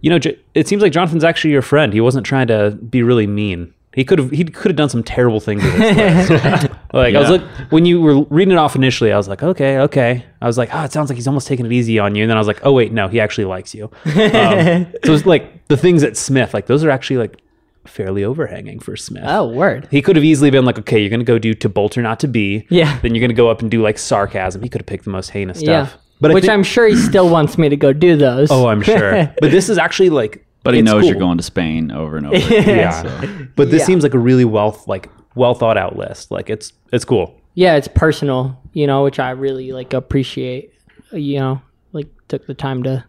you 0.00 0.10
know, 0.10 0.18
J- 0.18 0.38
it 0.54 0.68
seems 0.68 0.82
like 0.82 0.92
Jonathan's 0.92 1.24
actually 1.24 1.50
your 1.50 1.62
friend. 1.62 1.92
He 1.92 2.00
wasn't 2.00 2.24
trying 2.24 2.46
to 2.46 2.70
be 2.70 3.02
really 3.02 3.26
mean. 3.26 3.74
He 3.92 4.04
could 4.04 4.20
have 4.20 4.30
he 4.30 4.44
could 4.44 4.70
have 4.70 4.76
done 4.76 4.88
some 4.88 5.02
terrible 5.02 5.40
things 5.40 5.64
with 5.64 5.76
this 5.78 6.30
list. 6.30 6.68
like 6.92 7.14
I 7.14 7.18
was 7.20 7.30
like 7.30 7.42
when 7.70 7.84
you 7.86 8.00
were 8.00 8.22
reading 8.24 8.52
it 8.52 8.58
off 8.58 8.76
initially, 8.76 9.10
I 9.12 9.16
was 9.16 9.26
like, 9.26 9.42
okay, 9.42 9.78
okay. 9.78 10.24
I 10.40 10.46
was 10.46 10.56
like, 10.56 10.72
oh, 10.72 10.84
it 10.84 10.92
sounds 10.92 11.10
like 11.10 11.16
he's 11.16 11.26
almost 11.26 11.48
taking 11.48 11.66
it 11.66 11.72
easy 11.72 11.98
on 11.98 12.14
you. 12.14 12.22
And 12.22 12.30
then 12.30 12.36
I 12.36 12.40
was 12.40 12.46
like, 12.46 12.60
oh 12.64 12.72
wait, 12.72 12.92
no, 12.92 13.08
he 13.08 13.18
actually 13.18 13.46
likes 13.46 13.74
you. 13.74 13.90
Um, 14.06 14.86
so 15.04 15.12
it's 15.12 15.26
like 15.26 15.66
the 15.68 15.76
things 15.76 16.02
at 16.04 16.16
Smith, 16.16 16.54
like 16.54 16.66
those 16.66 16.84
are 16.84 16.90
actually 16.90 17.16
like 17.16 17.40
fairly 17.84 18.22
overhanging 18.22 18.78
for 18.78 18.96
Smith. 18.96 19.24
Oh, 19.26 19.48
word. 19.48 19.88
He 19.90 20.02
could 20.02 20.14
have 20.14 20.24
easily 20.24 20.50
been 20.50 20.64
like, 20.64 20.78
okay, 20.78 21.00
you're 21.00 21.10
gonna 21.10 21.24
go 21.24 21.38
do 21.40 21.52
to 21.54 21.68
bolt 21.68 21.98
or 21.98 22.02
not 22.02 22.20
to 22.20 22.28
be. 22.28 22.66
Yeah. 22.70 22.96
Then 23.00 23.14
you're 23.14 23.20
gonna 23.22 23.34
go 23.34 23.50
up 23.50 23.60
and 23.60 23.70
do 23.70 23.82
like 23.82 23.98
sarcasm. 23.98 24.62
He 24.62 24.68
could 24.68 24.82
have 24.82 24.86
picked 24.86 25.04
the 25.04 25.10
most 25.10 25.30
heinous 25.30 25.60
Yeah. 25.60 25.86
stuff. 25.86 26.00
But 26.20 26.32
Which 26.34 26.42
think- 26.42 26.52
I'm 26.52 26.62
sure 26.62 26.86
he 26.86 26.96
still 26.96 27.28
wants 27.28 27.56
me 27.58 27.68
to 27.70 27.76
go 27.76 27.92
do 27.92 28.14
those. 28.16 28.50
Oh, 28.52 28.68
I'm 28.68 28.82
sure. 28.82 29.34
but 29.40 29.50
this 29.50 29.68
is 29.70 29.78
actually 29.78 30.10
like, 30.10 30.44
But 30.62 30.74
he 30.74 30.80
it's 30.80 30.86
knows 30.86 31.06
you're 31.06 31.14
going 31.18 31.38
to 31.38 31.42
Spain 31.42 31.90
over 31.90 32.16
and 32.16 32.26
over. 32.26 32.36
again, 32.36 32.68
Yeah. 32.78 33.02
so. 33.20 33.46
But 33.56 33.70
this 33.70 33.80
Yeah. 33.80 33.86
seems 33.86 34.02
like 34.02 34.14
a 34.14 34.18
really 34.18 34.44
well 34.44 34.82
like 34.86 35.08
well 35.34 35.54
thought 35.54 35.76
out 35.78 35.96
list. 35.96 36.30
Like 36.30 36.50
it's 36.50 36.72
it's 36.92 37.04
cool. 37.04 37.34
yeah, 37.54 37.76
it's 37.76 37.88
personal, 37.88 38.60
you 38.72 38.86
know, 38.86 39.04
which 39.04 39.18
I 39.18 39.30
really 39.30 39.72
like 39.72 39.92
appreciate. 39.94 40.72
You 41.12 41.38
know, 41.40 41.62
like 41.92 42.08
took 42.28 42.46
the 42.46 42.54
time 42.54 42.82
to 42.84 43.04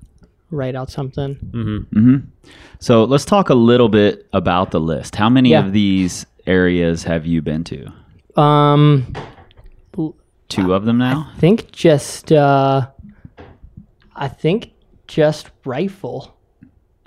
write 0.49 0.75
out 0.75 0.89
something. 0.89 1.35
Mm-hmm. 1.35 2.15
So 2.79 3.03
let's 3.03 3.25
talk 3.25 3.49
a 3.49 3.53
little 3.55 3.89
bit 3.89 4.27
about 4.33 4.71
the 4.71 4.79
list. 4.79 5.15
How 5.15 5.29
many 5.29 5.49
Yeah. 5.49 5.65
of 5.65 5.73
these 5.73 6.25
areas 6.47 7.03
have 7.03 7.25
you 7.25 7.41
been 7.41 7.63
to? 7.65 8.41
Um, 8.41 9.13
Two 10.49 10.73
of 10.73 10.83
them 10.85 10.97
now? 10.97 11.31
I 11.33 11.39
think 11.39 11.71
just 11.71 12.31
uh, 12.31 12.87
I 14.15 14.27
think 14.27 14.71
just 15.07 15.49
rifle 15.65 16.35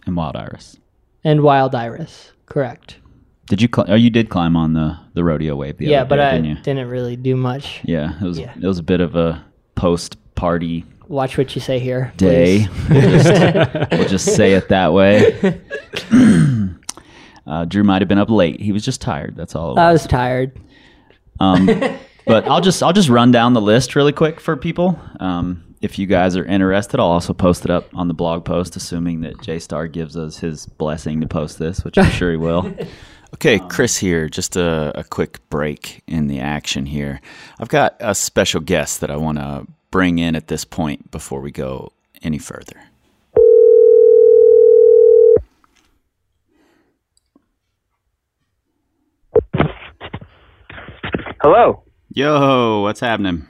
And 0.07 0.17
Wild 0.17 0.37
Iris. 0.37 0.77
and 1.25 1.43
wild 1.43 1.75
iris. 1.75 2.33
Correct. 2.47 2.99
Did 3.47 3.61
you? 3.63 3.69
Cl- 3.75 3.87
oh, 3.91 3.95
you 3.95 4.11
did 4.11 4.29
climb 4.31 4.57
on 4.57 4.73
the 4.75 4.99
the 5.15 5.23
rodeo 5.25 5.55
wave 5.57 5.79
the 5.79 5.87
yeah, 5.87 6.01
other 6.01 6.09
but 6.11 6.17
day, 6.17 6.29
I 6.29 6.31
didn't 6.33 6.45
you? 6.47 6.55
didn't 6.63 6.89
really 6.89 7.17
do 7.17 7.37
much. 7.37 7.81
Yeah, 7.85 8.15
it 8.21 8.23
was 8.25 8.39
Yeah. 8.39 8.53
it 8.61 8.67
was 8.67 8.79
a 8.79 8.83
bit 8.83 9.01
of 9.01 9.17
a 9.17 9.45
post 9.75 10.17
party 10.35 10.85
Watch 11.09 11.37
what 11.39 11.55
you 11.55 11.61
say 11.61 11.79
here. 11.79 12.13
day. 12.17 12.67
We'll 12.91 13.01
just, 13.11 13.91
we'll 13.93 14.09
just 14.09 14.35
say 14.37 14.55
it 14.55 14.69
that 14.71 14.93
way. 14.95 15.61
uh, 17.47 17.65
Drew 17.67 17.85
might 17.85 18.01
have 18.03 18.09
been 18.09 18.19
up 18.19 18.31
late. 18.31 18.61
He 18.61 18.73
was 18.73 18.85
just 18.85 19.01
tired. 19.01 19.37
That's 19.37 19.55
all. 19.55 19.77
It 19.77 19.81
I 19.81 19.93
was. 19.93 20.03
was 20.03 20.11
tired. 20.11 20.59
Um, 21.41 21.67
but 22.27 22.47
I'll 22.49 22.61
just 22.61 22.83
I'll 22.83 22.93
just 22.93 23.09
run 23.09 23.31
down 23.33 23.53
the 23.55 23.61
list 23.61 23.95
really 23.97 24.13
quick 24.13 24.41
for 24.41 24.57
people. 24.57 24.99
Um, 25.21 25.74
if 25.85 25.99
you 25.99 26.07
guys 26.07 26.35
are 26.35 26.47
interested, 26.47 26.99
I'll 26.99 27.09
also 27.09 27.35
post 27.35 27.67
it 27.67 27.71
up 27.71 27.95
on 27.95 28.09
the 28.09 28.15
blog 28.15 28.47
post, 28.47 28.75
assuming 28.75 29.21
that 29.21 29.43
J 29.43 29.59
Star 29.59 29.87
gives 29.87 30.17
us 30.17 30.39
his 30.39 30.65
blessing 30.65 31.21
to 31.21 31.29
post 31.29 31.59
this, 31.59 31.85
which 31.85 31.99
I'm 31.99 32.11
sure 32.11 32.31
he 32.31 32.37
will. 32.37 32.75
Okay, 33.35 33.59
um, 33.59 33.69
Chris 33.69 33.97
here. 33.97 34.29
Just 34.29 34.55
a, 34.55 34.93
a 34.97 35.03
quick 35.03 35.41
break 35.51 36.05
in 36.07 36.29
the 36.29 36.39
action 36.39 36.87
here. 36.87 37.21
I've 37.59 37.69
got 37.69 37.97
a 37.99 38.15
special 38.15 38.61
guest 38.61 39.01
that 39.01 39.11
I 39.11 39.17
want 39.17 39.39
to 39.39 39.67
bring 39.91 40.21
in 40.21 40.37
at 40.37 40.47
this 40.47 40.65
point 40.65 41.11
before 41.11 41.41
we 41.41 41.51
go 41.51 41.91
any 42.23 42.39
further. 42.39 42.81
Hello. 51.43 51.83
Yo, 52.11 52.83
what's 52.83 53.01
happening? 53.01 53.49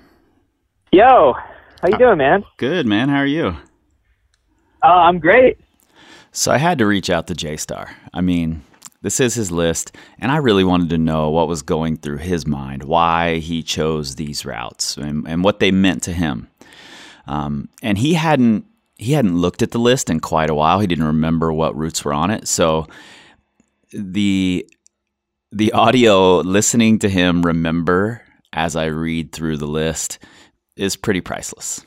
Yo. 0.93 1.35
How 1.85 1.91
you 1.91 1.99
doing, 1.99 2.19
man? 2.19 2.45
Good, 2.59 2.87
man. 2.87 3.11
How 3.11 3.19
are 3.19 3.27
you? 3.27 3.57
Uh, 4.83 4.89
I'm 4.89 5.21
great. 5.21 5.59
So 6.33 6.53
I 6.53 6.59
had 6.59 6.79
to 6.79 6.87
reach 6.87 7.11
out 7.11 7.29
to 7.29 7.35
J 7.35 7.57
Star. 7.59 7.97
I 8.15 8.23
mean, 8.23 8.63
this 9.03 9.21
is 9.21 9.35
his 9.35 9.53
list, 9.53 9.97
and 10.19 10.33
I 10.33 10.39
really 10.39 10.65
wanted 10.65 10.91
to 10.91 10.99
know 10.99 11.31
what 11.31 11.49
was 11.49 11.63
going 11.63 11.99
through 11.99 12.19
his 12.19 12.47
mind, 12.47 12.85
why 12.85 13.37
he 13.39 13.63
chose 13.63 14.17
these 14.17 14.47
routes, 14.47 14.97
and, 14.99 15.29
and 15.29 15.45
what 15.45 15.61
they 15.61 15.73
meant 15.73 16.03
to 16.05 16.15
him. 16.15 16.49
um, 17.27 17.69
and 17.83 17.99
he 17.99 18.15
hadn't 18.15 18.67
he 18.97 19.13
hadn't 19.15 19.39
looked 19.39 19.63
at 19.63 19.73
the 19.73 19.79
list 19.79 20.11
in 20.11 20.21
quite 20.21 20.51
a 20.51 20.55
while. 20.57 20.81
He 20.81 20.89
didn't 20.89 21.07
remember 21.07 21.53
what 21.53 21.77
routes 21.77 22.05
were 22.05 22.15
on 22.15 22.31
it, 22.31 22.49
so 22.49 22.87
the 23.93 24.67
the 25.53 25.73
audio 25.73 26.39
listening 26.41 27.01
to 27.01 27.11
him 27.11 27.43
remember 27.43 28.23
as 28.53 28.77
I 28.77 28.87
read 28.87 29.33
through 29.33 29.59
the 29.59 29.67
list 29.69 30.19
is 30.77 30.97
pretty 30.97 31.21
priceless. 31.21 31.85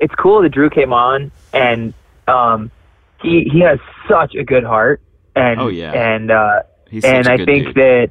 It's 0.00 0.14
cool 0.14 0.42
that 0.42 0.50
Dru 0.50 0.70
came 0.70 0.92
on, 0.92 1.30
and 1.52 1.92
um, 2.28 2.70
he 3.20 3.48
he 3.52 3.60
has 3.60 3.78
such 4.08 4.34
a 4.34 4.44
good 4.44 4.64
heart, 4.64 5.00
and 5.34 5.60
Oh, 5.60 5.68
yeah. 5.68 5.92
and 5.92 6.30
uh, 6.30 6.62
He's 6.88 7.04
and 7.04 7.26
I 7.28 7.36
think 7.36 7.66
dude. 7.66 7.74
that 7.76 8.10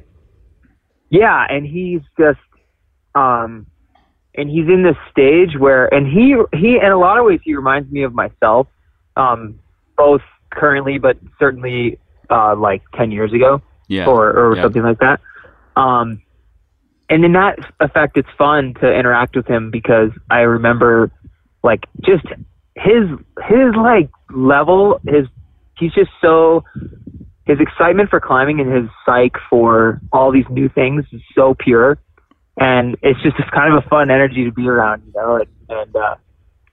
yeah, 1.10 1.46
and 1.48 1.66
he's 1.66 2.00
just 2.18 2.38
um, 3.14 3.66
and 4.34 4.48
he's 4.50 4.66
in 4.68 4.82
this 4.82 4.96
stage 5.10 5.56
where, 5.58 5.92
and 5.92 6.06
he 6.06 6.36
he 6.56 6.76
in 6.76 6.92
a 6.92 6.98
lot 6.98 7.18
of 7.18 7.24
ways 7.24 7.40
he 7.42 7.54
reminds 7.56 7.90
me 7.90 8.02
of 8.02 8.12
myself, 8.14 8.66
um, 9.16 9.58
both 9.96 10.20
currently, 10.50 10.98
but 10.98 11.16
certainly 11.38 11.98
uh, 12.30 12.54
like 12.54 12.82
ten 12.94 13.10
years 13.10 13.32
ago 13.32 13.62
yeah, 13.88 14.06
or 14.06 14.30
or 14.30 14.56
yeah. 14.56 14.62
something 14.62 14.82
like 14.82 14.98
that. 15.00 15.20
Um, 15.76 16.20
and 17.08 17.24
in 17.24 17.32
that 17.32 17.58
effect, 17.80 18.16
it's 18.16 18.28
fun 18.36 18.74
to 18.80 18.92
interact 18.92 19.34
with 19.36 19.46
him 19.46 19.70
because 19.70 20.10
I 20.30 20.40
remember 20.40 21.10
like 21.62 21.86
just 22.04 22.24
his 22.74 23.08
his 23.46 23.74
like 23.76 24.10
level 24.30 25.00
his 25.06 25.26
he's 25.78 25.92
just 25.92 26.10
so 26.20 26.64
his 27.46 27.58
excitement 27.60 28.10
for 28.10 28.20
climbing 28.20 28.60
and 28.60 28.70
his 28.70 28.90
psych 29.06 29.36
for 29.48 30.00
all 30.12 30.30
these 30.30 30.44
new 30.50 30.68
things 30.68 31.04
is 31.12 31.22
so 31.34 31.54
pure. 31.54 31.98
And 32.60 32.96
it's 33.02 33.20
just 33.22 33.36
it's 33.38 33.50
kind 33.50 33.72
of 33.72 33.84
a 33.84 33.88
fun 33.88 34.10
energy 34.10 34.44
to 34.44 34.52
be 34.52 34.68
around 34.68 35.02
you 35.06 35.12
know 35.14 35.36
and, 35.36 35.48
and 35.68 35.96
uh 35.96 36.16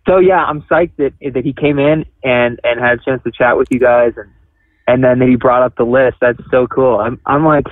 so 0.07 0.17
yeah 0.17 0.43
i'm 0.43 0.63
psyched 0.63 0.95
that 0.97 1.13
that 1.33 1.45
he 1.45 1.53
came 1.53 1.77
in 1.77 2.05
and 2.23 2.59
and 2.63 2.79
had 2.79 2.99
a 2.99 3.03
chance 3.03 3.21
to 3.23 3.31
chat 3.31 3.55
with 3.55 3.67
you 3.69 3.79
guys 3.79 4.13
and 4.17 4.29
and 4.87 5.03
then 5.03 5.19
that 5.19 5.27
he 5.27 5.35
brought 5.35 5.63
up 5.63 5.75
the 5.77 5.85
list. 5.85 6.17
That's 6.21 6.39
so 6.51 6.67
cool. 6.67 6.99
I'm 6.99 7.19
i'm 7.25 7.45
like 7.45 7.65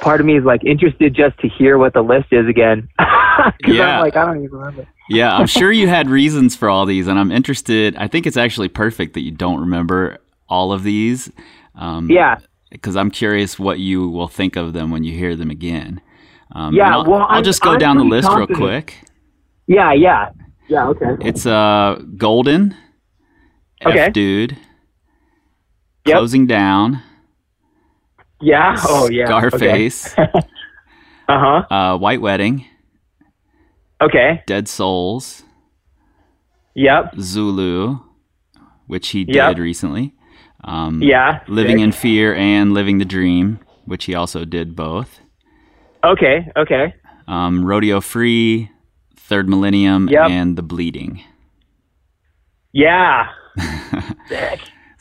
part 0.00 0.20
of 0.20 0.26
me 0.26 0.36
is 0.38 0.44
like 0.44 0.64
interested 0.64 1.14
just 1.14 1.38
to 1.40 1.48
hear 1.48 1.78
what 1.78 1.92
the 1.94 2.02
list 2.02 2.26
is 2.32 2.46
again. 2.48 2.88
Yeah. 3.66 3.96
i'm 3.96 4.00
like 4.02 4.16
i 4.16 4.26
don't 4.26 4.44
even 4.44 4.58
remember 4.58 4.86
Yeah, 5.08 5.34
I'm 5.34 5.46
sure 5.46 5.72
you 5.72 5.88
had 5.88 6.10
reasons 6.20 6.54
for 6.56 6.68
all 6.68 6.84
these, 6.84 7.06
and 7.08 7.18
I'm 7.18 7.32
interested. 7.32 7.96
I 7.96 8.06
think 8.06 8.26
it's 8.26 8.36
actually 8.36 8.68
perfect 8.68 9.14
that 9.14 9.20
you 9.22 9.30
don't 9.30 9.60
remember 9.60 10.18
all 10.48 10.72
of 10.72 10.82
these. 10.82 11.30
Um, 11.74 12.10
yeah 12.10 12.38
because 12.70 12.96
I'm 12.96 13.10
curious 13.10 13.58
what 13.58 13.78
you 13.80 14.08
will 14.08 14.28
think 14.28 14.54
of 14.56 14.74
them 14.74 14.90
when 14.92 15.02
you 15.04 15.12
hear 15.16 15.34
them 15.36 15.50
again. 15.50 16.00
Um, 16.52 16.72
Yeah, 16.74 16.96
I'll, 16.98 17.04
well, 17.06 17.22
I'll 17.22 17.36
I'm- 17.36 17.44
just 17.44 17.62
go 17.62 17.72
I'm 17.72 17.78
down 17.78 17.96
the 17.96 18.04
list 18.04 18.28
real 18.30 18.46
quick. 18.46 18.94
yeah 19.66 19.92
yeah 19.92 20.30
yeah 20.68 20.86
okay 20.88 21.16
It's 21.20 21.46
uh, 21.46 22.00
Golden, 22.16 22.74
Okay. 23.86 23.98
F 24.00 24.12
Dude, 24.12 24.56
Yep. 26.06 26.16
Closing 26.16 26.46
Down, 26.46 27.02
yeah. 28.40 28.76
Oh 28.88 29.08
yeah. 29.10 29.26
Scarface, 29.26 30.14
uh-huh. 31.28 31.62
Uh, 31.70 31.98
White 31.98 32.20
Wedding, 32.20 32.64
okay. 34.00 34.42
Dead 34.46 34.68
Souls, 34.68 35.42
yep. 36.74 37.14
Zulu, 37.18 37.98
which 38.86 39.08
he 39.10 39.24
did 39.24 39.34
Yep. 39.36 39.58
recently. 39.58 40.14
Um, 40.64 41.02
yeah. 41.02 41.40
Living 41.48 41.78
sick. 41.78 41.84
in 41.84 41.92
Fear 41.92 42.34
and 42.34 42.74
Living 42.74 42.98
the 42.98 43.04
Dream, 43.06 43.60
which 43.86 44.04
he 44.04 44.14
also 44.14 44.44
did 44.44 44.76
both. 44.76 45.20
okay. 46.04 46.50
Okay. 46.56 46.94
Um, 47.28 47.64
Rodeo 47.64 48.00
Free, 48.00 48.70
Third 49.16 49.48
Millennium, 49.48 50.08
Yep. 50.08 50.30
and 50.30 50.56
The 50.58 50.62
Bleeding. 50.62 51.22
yeah 52.72 53.28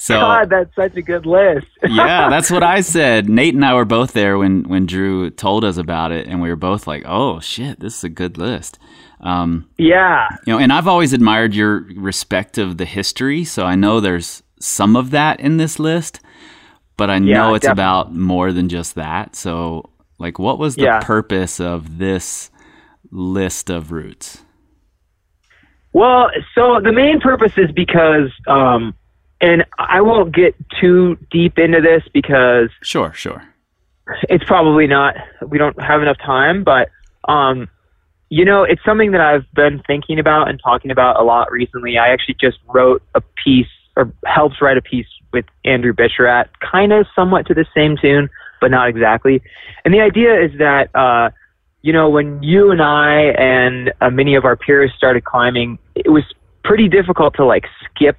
So 0.01 0.19
god 0.19 0.49
that's 0.49 0.73
such 0.75 0.95
a 0.95 1.01
good 1.01 1.25
list 1.25 1.67
yeah, 1.89 2.29
that's 2.29 2.49
what 2.49 2.63
I 2.63 2.79
said. 2.81 3.27
Nate 3.29 3.53
and 3.53 3.65
I 3.65 3.73
were 3.73 3.83
both 3.85 4.13
there 4.13 4.37
when 4.37 4.63
when 4.63 4.85
Drew 4.85 5.29
told 5.29 5.63
us 5.65 5.75
about 5.77 6.11
it, 6.13 6.25
and 6.27 6.41
we 6.41 6.49
were 6.49 6.55
both 6.55 6.87
like, 6.87 7.03
"Oh 7.05 7.39
shit, 7.41 7.79
this 7.81 7.97
is 7.97 8.03
a 8.05 8.09
good 8.09 8.37
list." 8.37 8.79
Um, 9.21 9.69
yeah 9.77 10.27
you 10.47 10.53
know, 10.53 10.59
and 10.59 10.71
I've 10.71 10.87
always 10.87 11.11
admired 11.11 11.53
your 11.53 11.81
respect 11.97 12.57
of 12.57 12.77
the 12.77 12.85
history, 12.85 13.43
so 13.43 13.65
I 13.65 13.75
know 13.75 13.99
there's 13.99 14.41
some 14.61 14.95
of 14.95 15.11
that 15.11 15.39
in 15.41 15.57
this 15.57 15.79
list, 15.79 16.21
but 16.95 17.09
I 17.09 17.19
know 17.19 17.53
it's 17.53 17.63
definitely. 17.63 17.71
about 17.83 18.15
more 18.15 18.53
than 18.53 18.69
just 18.69 18.95
that. 18.95 19.35
So, 19.35 19.89
like, 20.17 20.39
what 20.39 20.57
was 20.59 20.75
the 20.75 20.83
Yeah. 20.83 20.99
purpose 21.01 21.59
of 21.59 21.97
this 21.97 22.49
list 23.11 23.69
of 23.69 23.91
routes? 23.91 24.43
Well, 25.91 26.29
so 26.55 26.79
the 26.81 26.91
main 26.91 27.19
purpose 27.19 27.53
is 27.57 27.71
because, 27.71 28.31
um, 28.47 28.93
and 29.41 29.65
I 29.77 30.01
won't 30.01 30.33
get 30.33 30.55
too 30.79 31.17
deep 31.31 31.57
into 31.57 31.81
this 31.81 32.03
because 32.13 32.69
Sure, 32.81 33.13
sure. 33.13 33.43
it's 34.29 34.43
probably 34.43 34.87
not, 34.87 35.15
we 35.47 35.57
don't 35.57 35.79
have 35.81 36.01
enough 36.01 36.17
time, 36.17 36.63
but, 36.63 36.89
um, 37.27 37.69
you 38.29 38.45
know, 38.45 38.63
it's 38.63 38.83
something 38.85 39.11
that 39.11 39.21
I've 39.21 39.51
been 39.53 39.81
thinking 39.87 40.19
about 40.19 40.49
and 40.49 40.59
talking 40.63 40.91
about 40.91 41.19
a 41.19 41.23
lot 41.23 41.51
recently. 41.51 41.97
I 41.97 42.09
actually 42.09 42.35
just 42.39 42.57
wrote 42.67 43.01
a 43.15 43.21
piece 43.43 43.67
or 43.95 44.13
helped 44.25 44.61
write 44.61 44.77
a 44.77 44.81
piece 44.81 45.07
with 45.33 45.45
Andrew 45.65 45.93
Bisharat, 45.93 46.47
kind 46.59 46.93
of 46.93 47.07
somewhat 47.15 47.47
to 47.47 47.53
the 47.53 47.65
same 47.75 47.97
tune, 47.97 48.29
but 48.61 48.71
not 48.71 48.89
exactly. 48.89 49.41
And 49.85 49.93
the 49.93 50.01
idea 50.01 50.39
is 50.39 50.51
that, 50.59 50.93
uh, 50.95 51.29
you 51.81 51.93
know, 51.93 52.09
when 52.09 52.41
you 52.43 52.71
and 52.71 52.81
I 52.81 53.31
and 53.37 53.91
uh, 54.01 54.09
many 54.09 54.35
of 54.35 54.45
our 54.45 54.55
peers 54.55 54.91
started 54.97 55.23
climbing, 55.23 55.79
it 55.95 56.09
was 56.09 56.23
pretty 56.63 56.87
difficult 56.87 57.35
to 57.35 57.45
like 57.45 57.65
skip 57.85 58.17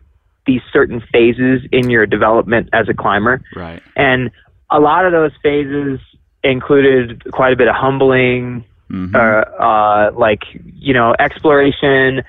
these 0.51 0.63
certain 0.73 1.01
phases 1.13 1.63
in 1.71 1.91
your 1.91 2.07
development 2.07 2.69
as 2.73 2.89
a 2.89 2.95
climber. 2.95 3.41
Right. 3.55 3.81
And 3.97 4.31
a 4.71 4.81
lot 4.81 5.05
of 5.07 5.13
those 5.13 5.33
phases 5.43 6.01
included 6.43 7.23
quite 7.33 7.53
a 7.53 7.57
bit 7.57 7.69
of 7.69 7.75
humbling, 7.75 8.65
Mhm. 8.91 9.15
uh, 9.15 9.63
uh, 9.63 10.11
like, 10.17 10.43
you 10.75 10.93
know, 10.93 11.15
exploration, 11.19 12.23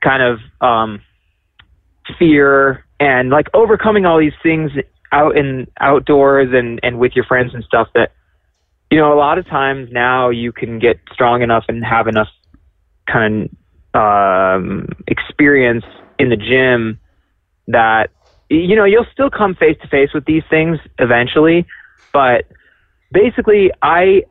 kind 0.00 0.22
of 0.22 0.40
um, 0.62 1.00
fear, 2.18 2.84
and 2.98 3.28
like 3.28 3.48
overcoming 3.52 4.06
all 4.06 4.18
these 4.18 4.38
things 4.42 4.70
out 5.12 5.36
in 5.36 5.66
outdoors 5.80 6.48
and, 6.52 6.80
and 6.82 6.98
with 6.98 7.14
your 7.14 7.26
friends 7.26 7.52
and 7.52 7.62
stuff 7.64 7.88
that, 7.94 8.12
you 8.90 8.98
know, 8.98 9.12
a 9.12 9.18
lot 9.26 9.36
of 9.36 9.46
times 9.46 9.90
now 9.92 10.30
you 10.30 10.52
can 10.52 10.78
get 10.78 10.98
strong 11.12 11.42
enough 11.42 11.64
and 11.68 11.84
have 11.84 12.06
enough 12.06 12.28
kind 13.06 13.34
of 13.44 13.50
um, 13.92 14.86
experience 15.08 15.84
in 16.18 16.30
the 16.30 16.36
gym 16.36 16.98
that 17.72 18.10
you 18.48 18.74
know 18.76 18.84
you'll 18.84 19.06
still 19.12 19.30
come 19.30 19.54
face 19.54 19.76
to 19.80 19.88
face 19.88 20.12
with 20.12 20.24
these 20.24 20.42
things 20.50 20.78
eventually 20.98 21.66
but 22.12 22.44
basically 23.12 23.70
i 23.82 24.22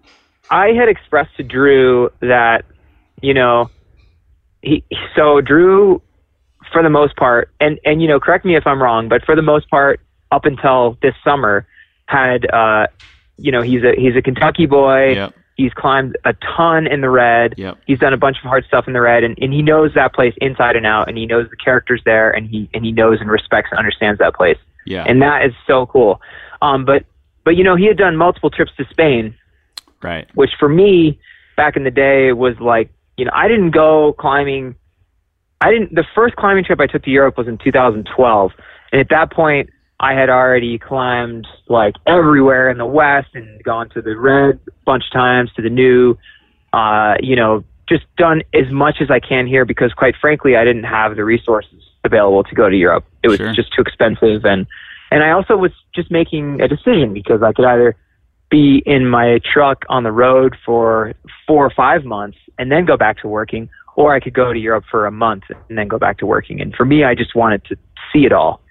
i 0.50 0.68
had 0.68 0.90
expressed 0.90 1.36
to 1.38 1.44
Dru 1.44 2.10
that 2.22 2.66
you 3.22 3.34
know 3.34 3.70
he 4.62 4.84
so 5.16 5.42
Dru 5.42 6.02
for 6.72 6.84
the 6.84 6.90
most 6.90 7.16
part 7.16 7.50
and 7.60 7.80
and 7.86 8.02
you 8.02 8.08
know 8.08 8.20
correct 8.20 8.46
me 8.46 8.56
if 8.56 8.68
i'm 8.68 8.82
wrong 8.82 9.10
but 9.10 9.24
for 9.26 9.36
the 9.36 9.42
most 9.42 9.70
part 9.70 10.00
up 10.32 10.46
until 10.46 10.98
this 11.02 11.14
summer 11.24 11.66
had 12.06 12.50
uh 12.52 12.88
you 13.38 13.52
know 13.52 13.62
he's 13.62 13.84
a 13.84 13.94
he's 13.98 14.16
a 14.16 14.22
kentucky 14.22 14.66
boy 14.66 15.14
Yep. 15.14 15.34
He's 15.60 15.74
climbed 15.74 16.18
a 16.24 16.34
ton 16.56 16.88
in 16.88 17.02
the 17.02 17.10
red 17.10 17.54
Yep. 17.58 17.78
he's 17.86 18.00
done 18.00 18.14
a 18.14 18.18
bunch 18.18 18.38
of 18.38 18.44
hard 18.44 18.64
stuff 18.66 18.88
in 18.88 18.94
the 18.94 19.02
red 19.02 19.26
and, 19.26 19.38
and 19.42 19.52
he 19.52 19.62
knows 19.62 19.94
that 19.94 20.14
place 20.14 20.34
inside 20.40 20.78
and 20.78 20.86
out 20.86 21.10
and 21.10 21.18
he 21.18 21.26
knows 21.26 21.50
the 21.50 21.58
characters 21.58 22.02
there 22.06 22.32
and 22.32 22.48
he 22.48 22.70
and 22.74 22.86
he 22.86 22.94
knows 22.94 23.20
and 23.20 23.30
respects 23.30 23.68
and 23.72 23.78
understands 23.78 24.18
that 24.20 24.34
place 24.34 24.58
Yeah. 24.86 25.04
and 25.06 25.22
that 25.22 25.46
is 25.46 25.54
so 25.68 25.86
cool 25.86 26.22
um 26.62 26.86
but 26.86 27.04
but 27.44 27.58
you 27.58 27.64
know 27.66 27.76
he 27.76 27.86
had 27.86 27.98
done 27.98 28.16
multiple 28.16 28.50
trips 28.50 28.72
to 28.78 28.86
spain 28.90 29.36
right. 30.02 30.28
which 30.36 30.52
for 30.58 30.70
me 30.70 31.20
back 31.58 31.76
in 31.76 31.84
the 31.84 31.92
day 31.92 32.32
was 32.32 32.58
like 32.62 32.90
you 33.18 33.26
know 33.26 33.32
i 33.34 33.50
didn't 33.50 33.72
go 33.72 34.14
climbing 34.14 34.76
i 35.60 35.70
didn't 35.72 35.94
the 35.94 36.06
first 36.16 36.38
climbing 36.38 36.64
trip 36.64 36.80
i 36.80 36.88
took 36.88 37.04
to 37.04 37.12
europe 37.12 37.38
was 37.38 37.48
in 37.50 37.58
2012 37.58 38.52
and 38.94 39.02
at 39.02 39.10
that 39.10 39.30
point 39.32 39.70
i 40.00 40.14
had 40.14 40.30
already 40.30 40.78
climbed 40.78 41.48
like 41.68 41.96
everywhere 42.06 42.70
in 42.70 42.78
the 42.78 42.86
west 42.86 43.30
and 43.34 43.64
gone 43.64 43.90
to 43.90 44.02
the 44.02 44.16
red 44.18 44.60
a 44.68 44.72
bunch 44.86 45.04
of 45.06 45.12
times 45.12 45.52
to 45.56 45.62
the 45.62 45.70
new 45.70 46.18
uh 46.74 47.16
you 47.22 47.36
know 47.36 47.64
just 47.88 48.06
done 48.18 48.42
as 48.54 48.72
much 48.72 48.98
as 49.02 49.10
i 49.10 49.20
can 49.20 49.48
here 49.48 49.66
because 49.66 49.94
quite 49.94 50.16
frankly 50.20 50.56
i 50.56 50.64
didn't 50.64 50.84
have 50.84 51.16
the 51.16 51.24
resources 51.24 51.84
available 52.04 52.44
to 52.44 52.56
go 52.56 52.70
to 52.70 52.76
europe 52.76 53.06
it 53.24 53.28
was 53.28 53.38
Sure. 53.38 53.54
just 53.54 53.74
too 53.74 53.82
expensive 53.82 54.46
and 54.46 54.66
and 55.12 55.24
i 55.24 55.32
also 55.32 55.58
was 55.58 55.72
just 55.94 56.10
making 56.12 56.62
a 56.62 56.68
decision 56.68 57.14
because 57.14 57.42
i 57.42 57.52
could 57.54 57.66
either 57.66 57.96
be 58.50 58.82
in 58.86 59.08
my 59.08 59.40
truck 59.52 59.86
on 59.90 60.04
the 60.04 60.12
road 60.12 60.56
for 60.66 61.14
four 61.46 61.66
or 61.66 61.70
five 61.70 62.04
months 62.04 62.38
and 62.58 62.72
then 62.72 62.86
go 62.86 62.98
back 62.98 63.20
to 63.20 63.28
working, 63.28 63.70
or 63.96 64.14
I 64.14 64.20
could 64.20 64.34
go 64.34 64.52
to 64.52 64.60
Europe 64.60 64.86
for 64.90 65.06
a 65.06 65.12
month 65.12 65.44
and 65.50 65.78
then 65.78 65.88
go 65.88 66.00
back 66.00 66.18
to 66.20 66.26
working. 66.26 66.60
And 66.60 66.74
for 66.76 66.86
me, 66.86 67.04
I 67.04 67.14
just 67.16 67.36
wanted 67.36 67.64
to 67.66 67.76
see 68.12 68.26
it 68.26 68.34
all. 68.34 68.62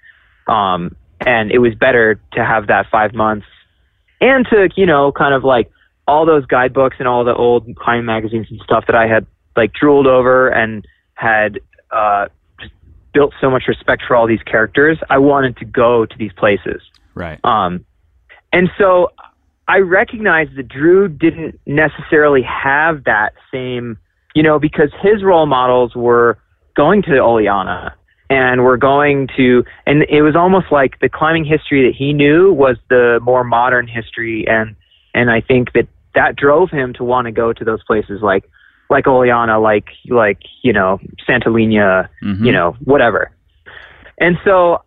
Um, 0.47 0.95
and 1.25 1.51
it 1.51 1.59
was 1.59 1.73
better 1.75 2.19
to 2.33 2.45
have 2.45 2.67
that 2.67 2.87
five 2.91 3.13
months 3.13 3.45
and 4.21 4.45
to, 4.47 4.69
you 4.75 4.85
know, 4.85 5.11
kind 5.11 5.33
of 5.33 5.43
like 5.43 5.69
all 6.07 6.25
those 6.25 6.45
guidebooks 6.45 6.97
and 6.99 7.07
all 7.07 7.23
the 7.23 7.35
old 7.35 7.67
climbing 7.75 8.05
magazines 8.05 8.47
and 8.49 8.59
stuff 8.63 8.85
that 8.87 8.95
I 8.95 9.07
had 9.07 9.25
like 9.55 9.73
drooled 9.73 10.07
over 10.07 10.49
and 10.49 10.85
had 11.13 11.59
uh, 11.91 12.27
just 12.59 12.73
built 13.13 13.33
so 13.39 13.49
much 13.49 13.63
respect 13.67 14.03
for 14.07 14.15
all 14.15 14.27
these 14.27 14.41
characters. 14.43 14.97
I 15.09 15.17
wanted 15.17 15.57
to 15.57 15.65
go 15.65 16.05
to 16.05 16.17
these 16.17 16.31
places. 16.33 16.81
Right. 17.13 17.39
Um, 17.43 17.85
and 18.51 18.69
so 18.77 19.11
I 19.67 19.79
recognized 19.79 20.55
that 20.55 20.67
Dru 20.67 21.07
didn't 21.07 21.59
necessarily 21.65 22.41
have 22.41 23.03
that 23.03 23.33
same, 23.51 23.97
you 24.33 24.41
know, 24.41 24.57
because 24.57 24.89
his 25.01 25.23
role 25.23 25.45
models 25.45 25.95
were 25.95 26.39
going 26.75 27.03
to 27.03 27.11
Oliana 27.11 27.91
and 28.29 28.63
we're 28.63 28.77
going 28.77 29.27
to, 29.37 29.63
and 29.85 30.03
it 30.09 30.21
was 30.21 30.35
almost 30.35 30.71
like 30.71 30.99
the 30.99 31.09
climbing 31.09 31.45
history 31.45 31.87
that 31.87 31.95
he 31.95 32.13
knew 32.13 32.53
was 32.53 32.77
the 32.89 33.19
more 33.23 33.43
modern 33.43 33.87
history, 33.87 34.47
and 34.47 34.75
and 35.13 35.31
I 35.31 35.41
think 35.41 35.73
that 35.73 35.87
that 36.15 36.35
drove 36.35 36.69
him 36.69 36.93
to 36.93 37.03
want 37.03 37.25
to 37.25 37.31
go 37.31 37.53
to 37.53 37.63
those 37.63 37.83
places 37.83 38.21
like 38.21 38.49
like 38.89 39.05
Oliana, 39.05 39.61
like 39.61 39.89
like 40.09 40.39
you 40.63 40.73
know 40.73 40.99
Santa 41.25 41.49
Linya, 41.49 42.07
Mhm. 42.23 42.45
you 42.45 42.51
know 42.51 42.75
whatever. 42.83 43.31
And 44.19 44.37
so 44.43 44.83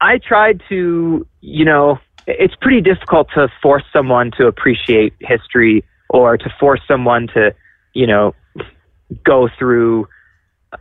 I 0.00 0.18
tried 0.18 0.62
to, 0.68 1.26
you 1.40 1.64
know, 1.64 1.98
it's 2.26 2.54
pretty 2.56 2.80
difficult 2.80 3.28
to 3.34 3.48
force 3.62 3.84
someone 3.92 4.30
to 4.32 4.46
appreciate 4.46 5.14
history 5.20 5.84
or 6.08 6.36
to 6.36 6.50
force 6.58 6.80
someone 6.88 7.28
to, 7.28 7.54
you 7.94 8.06
know, 8.06 8.34
go 9.24 9.48
through 9.58 10.08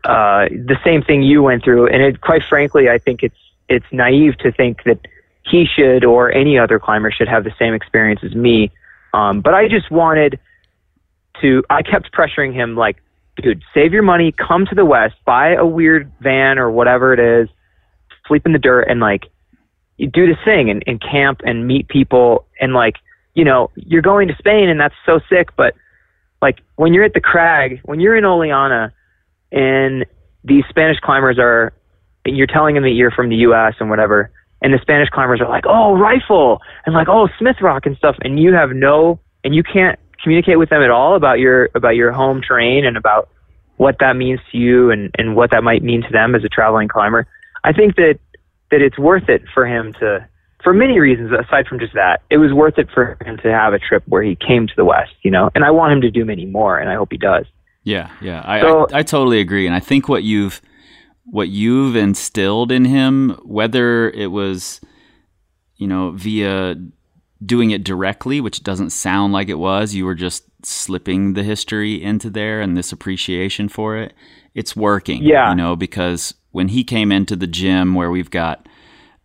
uh, 0.04 0.48
the 0.50 0.78
same 0.84 1.02
thing 1.02 1.22
you 1.22 1.44
went 1.44 1.64
through. 1.64 1.88
And 1.88 2.02
it, 2.02 2.22
quite 2.22 2.44
frankly, 2.44 2.90
I 2.90 2.98
think 2.98 3.24
it's 3.24 3.38
it's 3.68 3.86
naive 3.92 4.38
to 4.40 4.52
think 4.52 4.84
that 4.84 5.00
he 5.44 5.66
should 5.66 6.04
or 6.04 6.32
any 6.32 6.58
other 6.58 6.80
climber 6.80 7.12
should 7.12 7.28
have 7.28 7.44
the 7.44 7.54
same 7.58 7.74
experience 7.74 8.22
as 8.24 8.36
me. 8.36 8.72
Um, 9.14 9.42
but 9.42 9.54
I 9.54 9.68
just 9.68 9.92
wanted 9.92 10.40
to. 11.42 11.64
I 11.70 11.82
kept 11.82 12.12
pressuring 12.12 12.54
him, 12.54 12.76
like, 12.76 12.98
dude, 13.38 13.64
save 13.74 13.94
your 13.94 14.04
money, 14.04 14.32
come 14.32 14.66
to 14.68 14.76
the 14.76 14.86
West, 14.86 15.16
buy 15.26 15.54
a 15.54 15.66
weird 15.66 16.12
van 16.20 16.60
or 16.60 16.70
whatever 16.72 17.14
it 17.14 17.20
is, 17.20 17.50
sleep 18.28 18.46
in 18.46 18.52
the 18.52 18.60
dirt, 18.60 18.84
and 18.84 19.00
like 19.00 19.28
you 19.98 20.08
do 20.08 20.28
this 20.28 20.44
thing 20.44 20.70
and, 20.70 20.84
and 20.88 21.02
camp 21.02 21.42
and 21.46 21.68
meet 21.68 21.88
people 21.88 22.46
and 22.60 22.74
like 22.74 22.98
you 23.34 23.46
know 23.46 23.72
you're 23.76 24.02
going 24.02 24.28
to 24.28 24.36
Spain 24.36 24.70
and 24.70 24.80
that's 24.80 24.96
so 25.06 25.20
sick, 25.30 25.56
but 25.56 25.76
like 26.42 26.60
when 26.76 26.94
you're 26.94 27.04
at 27.04 27.14
the 27.14 27.22
crag, 27.22 27.80
when 27.86 28.00
you're 28.00 28.16
in 28.16 28.24
Oliana, 28.24 28.92
and 29.52 30.06
these 30.44 30.64
Spanish 30.70 31.00
climbers 31.00 31.38
are, 31.40 31.74
you're 32.26 32.48
telling 32.48 32.76
them 32.76 32.84
that 32.84 32.92
you're 32.92 33.12
from 33.12 33.30
the 33.30 33.36
U.S. 33.38 33.76
and 33.80 33.90
whatever, 33.90 34.32
and 34.62 34.74
the 34.74 34.80
Spanish 34.82 35.10
climbers 35.10 35.42
are 35.42 35.50
like, 35.50 35.66
oh, 35.68 35.98
rifle, 35.98 36.62
and 36.86 36.96
like, 36.96 37.08
oh, 37.10 37.30
Smith 37.38 37.58
Rock 37.62 37.86
and 37.86 37.96
stuff, 37.98 38.16
and 38.22 38.40
you 38.40 38.54
have 38.54 38.72
no, 38.72 39.20
and 39.44 39.54
you 39.54 39.64
can't 39.64 40.00
communicate 40.24 40.58
with 40.58 40.70
them 40.70 40.82
at 40.82 40.90
all 40.90 41.16
about 41.16 41.40
your 41.40 41.70
about 41.76 41.96
your 41.96 42.12
home 42.12 42.42
terrain 42.42 42.86
and 42.86 42.98
about 42.98 43.30
what 43.78 43.98
that 44.00 44.16
means 44.16 44.40
to 44.52 44.58
you 44.58 44.90
and 44.90 45.14
and 45.20 45.36
what 45.36 45.52
that 45.52 45.64
might 45.64 45.84
mean 45.84 46.02
to 46.02 46.10
them 46.12 46.34
as 46.34 46.44
a 46.44 46.50
traveling 46.50 46.88
climber. 46.88 47.28
I 47.64 47.74
think 47.74 47.96
that 47.98 48.20
that 48.72 48.82
it's 48.82 48.98
worth 48.98 49.30
it 49.30 49.44
for 49.54 49.66
him 49.66 49.94
to, 50.00 50.28
for 50.64 50.74
many 50.74 51.00
reasons 51.00 51.32
aside 51.32 51.68
from 51.68 51.80
just 51.80 51.94
that, 51.94 52.22
it 52.30 52.38
was 52.38 52.52
worth 52.52 52.78
it 52.78 52.90
for 52.94 53.18
him 53.24 53.38
to 53.38 53.52
have 53.52 53.74
a 53.74 53.80
trip 53.80 54.04
where 54.08 54.24
he 54.24 54.36
came 54.36 54.68
to 54.68 54.74
the 54.76 54.86
West, 54.86 55.14
you 55.22 55.32
know, 55.32 55.50
and 55.54 55.64
I 55.64 55.72
want 55.72 55.94
him 55.94 56.02
to 56.02 56.12
do 56.12 56.26
many 56.26 56.46
more, 56.46 56.78
and 56.78 56.90
I 56.90 56.96
hope 56.96 57.10
he 57.12 57.18
does. 57.18 57.46
Yeah, 57.86 58.10
yeah, 58.22 58.42
I, 58.46 58.60
So- 58.62 58.88
I 58.92 59.00
I 59.00 59.04
totally 59.04 59.40
agree, 59.40 59.66
and 59.68 59.76
I 59.76 59.80
think 59.80 60.10
what 60.10 60.24
you've 60.24 60.62
what 61.24 61.48
you've 61.50 61.96
instilled 61.96 62.72
in 62.72 62.86
him, 62.86 63.32
whether 63.44 64.10
it 64.10 64.32
was 64.32 64.82
you 65.78 65.88
know 65.88 66.12
via 66.12 66.76
doing 67.46 67.72
it 67.72 67.84
directly, 67.84 68.42
which 68.42 68.64
doesn't 68.64 68.90
sound 68.92 69.32
like 69.34 69.50
it 69.50 69.60
was, 69.60 69.94
you 69.96 70.06
were 70.06 70.16
just 70.16 70.44
slipping 70.64 71.34
the 71.34 71.44
history 71.44 72.02
into 72.02 72.30
there 72.30 72.60
and 72.62 72.76
this 72.76 72.92
appreciation 72.92 73.70
for 73.70 73.98
it. 73.98 74.14
It's 74.56 74.76
working, 74.76 75.22
Yeah. 75.22 75.50
you 75.50 75.56
know, 75.56 75.76
because 75.76 76.34
when 76.52 76.70
he 76.70 76.84
came 76.84 77.12
into 77.12 77.36
the 77.36 77.46
gym 77.48 77.94
where 77.94 78.10
we've 78.10 78.32
got 78.32 78.68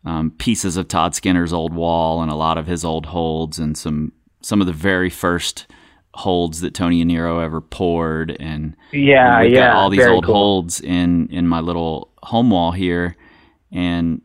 um, 0.05 0.33
pieces 0.33 0.77
of 0.77 0.89
Todd 0.89 1.15
Skinner's 1.15 1.53
old 1.53 1.73
wall 1.73 2.21
and 2.21 2.31
a 2.31 2.35
lot 2.35 2.59
of 2.59 2.67
his 2.67 2.85
old 2.85 3.07
holds 3.07 3.59
and 3.59 3.77
some 3.79 4.13
some 4.43 4.61
of 4.61 4.67
the 4.67 4.73
very 4.73 5.09
first 5.11 5.67
holds 6.15 6.61
that 6.61 6.75
Tony 6.75 7.05
Yaniro 7.05 7.43
ever 7.43 7.61
poured 7.61 8.37
and 8.41 8.77
Yeah, 8.93 9.41
and 9.41 9.53
yeah, 9.53 9.69
got 9.69 9.77
all 9.77 9.91
these 9.91 10.07
old 10.07 10.25
cool. 10.25 10.35
holds 10.35 10.81
in 10.81 11.29
in 11.29 11.47
my 11.47 11.61
little 11.61 12.11
home 12.23 12.51
wall 12.51 12.73
here 12.73 13.17
and 13.73 14.21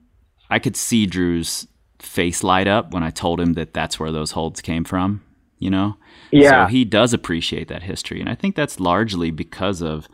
I 0.49 0.59
could 0.59 0.75
see 0.75 1.05
Dru's 1.05 1.67
face 1.99 2.43
light 2.43 2.67
up 2.67 2.91
when 2.91 3.03
I 3.03 3.09
told 3.11 3.39
him 3.39 3.53
that 3.53 3.73
that's 3.73 3.99
where 3.99 4.11
those 4.11 4.31
holds 4.31 4.61
came 4.61 4.83
from, 4.83 5.23
you 5.59 5.69
know? 5.69 5.97
Yeah. 6.31 6.65
So 6.65 6.71
he 6.71 6.85
does 6.85 7.13
appreciate 7.13 7.67
that 7.67 7.83
history 7.83 8.19
and 8.19 8.29
I 8.29 8.35
think 8.35 8.55
that's 8.55 8.79
largely 8.79 9.29
because 9.29 9.81
of 9.81 10.07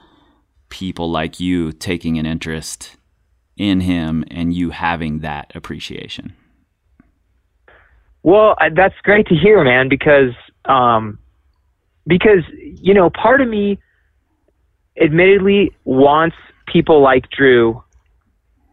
people 0.69 1.09
like 1.09 1.39
you 1.39 1.71
taking 1.71 2.17
an 2.17 2.25
interest 2.25 2.97
in 3.57 3.81
him 3.81 4.25
and 4.29 4.53
you 4.53 4.71
having 4.71 5.19
that 5.19 5.51
appreciation. 5.55 6.33
Well, 8.23 8.55
that's 8.75 8.95
great 9.03 9.27
to 9.27 9.35
hear, 9.35 9.63
man, 9.63 9.89
because 9.89 10.33
um, 10.65 11.17
because 12.11 12.43
you 12.81 12.93
know, 12.93 13.09
part 13.09 13.39
of 13.39 13.47
me, 13.47 13.79
admittedly, 15.01 15.71
wants 15.85 16.35
people 16.67 17.01
like 17.01 17.29
Dru 17.29 17.81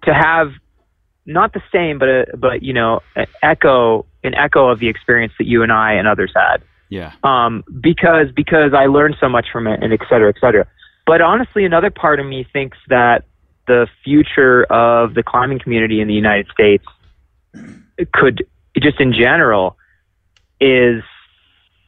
to 0.03 0.13
have 0.13 0.51
not 1.25 1.53
the 1.53 1.63
same, 1.73 2.01
but 2.01 2.09
a, 2.09 2.27
but 2.37 2.65
you 2.65 2.73
know, 2.73 3.01
an 3.15 3.27
echo 3.41 4.07
an 4.25 4.35
echo 4.35 4.69
of 4.69 4.81
the 4.81 4.89
experience 4.89 5.33
that 5.39 5.47
you 5.47 5.63
and 5.63 5.71
I 5.71 5.93
and 5.93 6.09
others 6.09 6.33
had. 6.35 6.63
Yeah. 6.91 7.13
um, 7.23 7.63
because 7.81 8.33
because 8.35 8.73
I 8.75 8.87
learned 8.87 9.17
so 9.21 9.29
much 9.29 9.47
from 9.53 9.69
it, 9.69 9.81
and 9.85 9.93
et 9.93 10.01
cetera, 10.09 10.31
et 10.31 10.41
cetera. 10.41 10.67
But 11.07 11.21
honestly, 11.21 11.65
another 11.65 11.91
part 11.91 12.19
of 12.19 12.27
me 12.27 12.45
thinks 12.53 12.77
that 12.89 13.25
the 13.69 13.87
future 14.03 14.65
of 14.65 15.15
the 15.15 15.23
climbing 15.23 15.61
community 15.61 16.01
in 16.01 16.09
the 16.09 16.15
United 16.15 16.49
States 16.51 16.85
could 18.13 18.45
just 18.81 19.01
in 19.01 19.13
general 19.13 19.77
is 20.61 21.03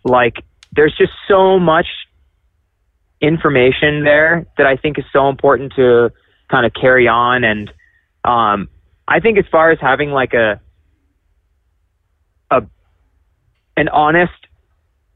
like 0.05 0.45
there's 0.73 0.95
just 0.97 1.13
so 1.29 1.59
much 1.59 1.87
information 3.21 4.05
there 4.05 4.47
that 4.57 4.67
I 4.67 4.77
think 4.77 4.99
is 4.99 5.05
so 5.13 5.29
important 5.29 5.73
to 5.77 6.11
kind 6.51 6.65
of 6.65 6.73
carry 6.73 7.07
on 7.07 7.45
and 7.45 7.73
um 8.25 8.69
I 9.07 9.21
think 9.21 9.39
as 9.39 9.45
far 9.51 9.71
as 9.71 9.79
having 9.81 10.11
like 10.11 10.33
a 10.35 10.61
a 12.51 12.63
an 13.77 13.89
honest 13.89 14.33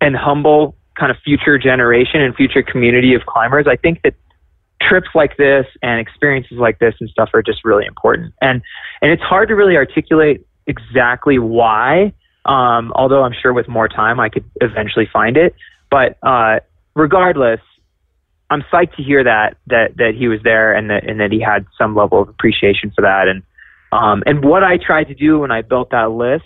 and 0.00 0.16
humble 0.16 0.76
kind 0.98 1.10
of 1.10 1.16
future 1.24 1.58
generation 1.58 2.20
and 2.20 2.34
future 2.34 2.62
community 2.62 3.14
of 3.14 3.26
climbers, 3.26 3.66
I 3.68 3.76
think 3.76 4.02
that 4.02 4.14
trips 4.82 5.08
like 5.14 5.36
this 5.36 5.66
and 5.82 5.98
experiences 6.00 6.58
like 6.58 6.78
this 6.78 6.94
and 7.00 7.08
stuff 7.08 7.30
are 7.34 7.42
just 7.42 7.64
really 7.64 7.86
important. 7.86 8.34
And 8.40 8.62
and 9.00 9.10
it's 9.10 9.22
hard 9.22 9.48
to 9.48 9.54
really 9.54 9.76
articulate 9.76 10.46
exactly 10.66 11.38
why. 11.38 12.12
Um, 12.44 12.92
although 12.94 13.22
I'm 13.22 13.34
sure 13.40 13.52
with 13.52 13.68
more 13.68 13.88
time 13.88 14.20
I 14.20 14.28
could 14.28 14.44
eventually 14.60 15.08
find 15.12 15.36
it. 15.36 15.54
But 15.90 16.18
uh, 16.22 16.60
regardless, 16.94 17.60
I'm 18.50 18.62
psyched 18.72 18.96
to 18.96 19.02
hear 19.02 19.24
that 19.24 19.56
that 19.68 19.96
that 19.96 20.14
he 20.16 20.28
was 20.28 20.40
there 20.42 20.74
and 20.74 20.90
that 20.90 21.08
and 21.08 21.20
that 21.20 21.32
he 21.32 21.40
had 21.40 21.66
some 21.78 21.94
level 21.94 22.22
of 22.22 22.28
appreciation 22.28 22.92
for 22.94 23.02
that. 23.02 23.28
And 23.28 23.42
um, 23.92 24.22
and 24.26 24.44
what 24.44 24.62
I 24.62 24.76
tried 24.76 25.04
to 25.04 25.14
do 25.14 25.38
when 25.38 25.50
I 25.50 25.62
built 25.62 25.90
that 25.90 26.10
list 26.10 26.44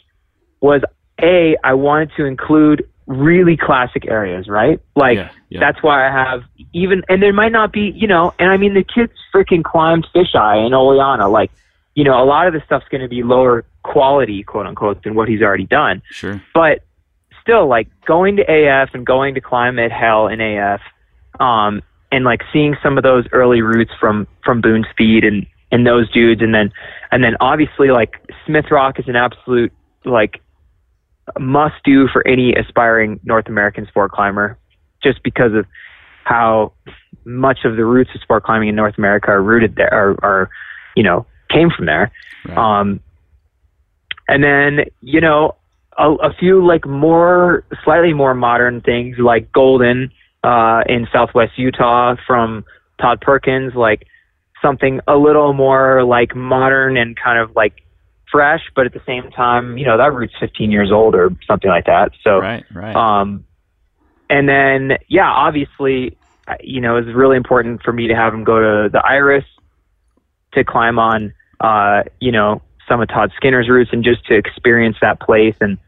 was 0.61 0.83
a 1.21 1.57
I 1.65 1.75
wanted 1.75 2.13
to 2.17 2.25
include 2.25 2.89
really 3.07 3.57
classic 3.57 4.07
areas, 4.07 4.49
right? 4.49 4.81
Like 4.95 5.17
Yeah, 5.17 5.31
yeah. 5.49 5.61
that's 5.61 5.83
why 5.83 6.07
I 6.07 6.13
have 6.13 6.43
even 6.73 7.03
and 7.09 7.23
there 7.23 7.33
might 7.33 7.53
not 7.53 7.73
be, 7.73 7.93
you 7.97 8.07
know, 8.07 8.35
and 8.39 8.51
I 8.51 8.57
mean 8.57 8.75
the 8.75 8.85
kids 8.85 9.13
freaking 9.35 9.65
climbed 9.65 10.07
fisheye 10.15 10.67
in 10.67 10.73
Oliana. 10.73 11.31
Like, 11.31 11.51
you 11.95 12.05
know, 12.05 12.23
a 12.23 12.25
lot 12.25 12.47
of 12.47 12.53
the 12.53 12.63
stuff's 12.67 12.87
gonna 12.91 13.09
be 13.09 13.23
lower 13.23 13.65
quality, 13.93 14.43
quote 14.43 14.67
unquote, 14.67 15.03
than 15.03 15.15
what 15.15 15.29
he's 15.29 15.43
already 15.43 15.67
done 15.67 16.03
Sure. 16.11 16.41
but 16.55 16.85
still 17.41 17.67
like 17.67 17.89
going 18.07 18.37
to 18.37 18.43
AF 18.43 18.91
and 18.95 19.07
going 19.07 19.35
to 19.35 19.41
climb 19.41 19.79
at 19.79 19.91
hell 19.91 20.29
in 20.29 20.41
AF 20.41 20.81
um 21.41 21.81
and 22.13 22.25
like 22.25 22.43
seeing 22.53 22.77
some 22.83 22.97
of 22.99 23.03
those 23.05 23.25
early 23.33 23.63
routes 23.63 23.93
from 24.01 24.27
from 24.45 24.61
Boone 24.61 24.85
Speed 24.91 25.25
and 25.25 25.47
and 25.73 25.87
those 25.87 26.11
dudes 26.11 26.43
and 26.43 26.55
then 26.55 26.71
and 27.11 27.23
then 27.25 27.37
obviously 27.41 27.89
like 27.91 28.13
Smith 28.47 28.67
Rock 28.71 28.99
is 28.99 29.09
an 29.09 29.17
absolute 29.17 29.73
like 30.05 30.41
must 31.39 31.77
do 31.85 32.09
for 32.09 32.27
any 32.27 32.55
aspiring 32.55 33.21
North 33.25 33.49
American 33.49 33.87
sport 33.87 34.13
climber 34.13 34.59
just 35.03 35.23
because 35.23 35.53
of 35.55 35.65
how 36.25 36.73
much 37.25 37.61
of 37.65 37.77
the 37.77 37.85
roots 37.85 38.11
of 38.15 38.21
sport 38.21 38.45
climbing 38.45 38.69
in 38.69 38.75
North 38.75 38.97
America 38.99 39.29
are 39.31 39.43
rooted 39.43 39.77
there 39.77 39.93
are, 39.93 40.17
are 40.23 40.51
you 40.97 41.03
know 41.03 41.25
came 41.51 41.71
from 41.71 41.87
there 41.87 42.11
Right. 42.47 42.57
um, 42.59 43.01
and 44.29 44.45
then 44.45 44.85
you 45.01 45.21
know 45.21 45.57
a, 45.97 46.11
a 46.11 46.33
few 46.39 46.65
like 46.65 46.87
more 46.87 47.65
slightly 47.85 48.13
more 48.13 48.35
modern 48.35 48.81
things 48.81 49.17
like 49.19 49.51
Golden 49.53 50.11
uh, 50.45 50.83
in 50.87 51.09
Southwest 51.13 51.53
Utah 51.57 52.15
from 52.27 52.65
Todd 53.01 53.21
Perkins, 53.21 53.75
like 53.75 54.07
something 54.63 55.01
a 55.09 55.17
little 55.17 55.53
more 55.53 56.05
like 56.05 56.35
modern 56.37 56.97
and 56.97 57.17
kind 57.17 57.39
of 57.39 57.55
like 57.57 57.83
fresh, 58.31 58.63
but 58.77 58.87
at 58.87 58.93
the 58.93 59.03
same 59.07 59.31
time, 59.31 59.79
you 59.79 59.87
know 59.87 59.97
that 59.97 60.13
route's 60.13 60.35
15 60.39 60.71
years 60.71 60.93
old 60.93 61.15
or 61.15 61.31
something 61.47 61.71
like 61.71 61.87
that. 61.87 62.13
So 62.23 62.39
right, 62.39 62.65
right. 62.73 62.95
um, 62.95 63.45
and 64.31 64.49
then, 64.49 64.99
yeah, 65.09 65.29
obviously, 65.29 66.17
you 66.61 66.81
know, 66.81 66.97
it 66.97 67.07
was 67.07 67.15
really 67.15 67.37
important 67.37 67.83
for 67.83 67.93
me 67.93 68.09
to 68.09 68.15
have 68.15 68.35
him 68.35 68.45
go 68.45 68.59
to 68.59 68.89
the 68.91 69.03
Iris 69.05 69.45
to 70.53 70.65
climb 70.65 70.99
on, 70.99 71.33
uh, 71.61 72.03
you 72.21 72.33
know, 72.33 72.63
some 72.89 73.01
of 73.01 73.09
Todd 73.09 73.33
Skinner's 73.37 73.69
routes 73.69 73.91
and 73.93 74.03
just 74.03 74.25
to 74.27 74.35
experience 74.35 74.97
that 75.01 75.21
place. 75.21 75.55
And, 75.61 75.79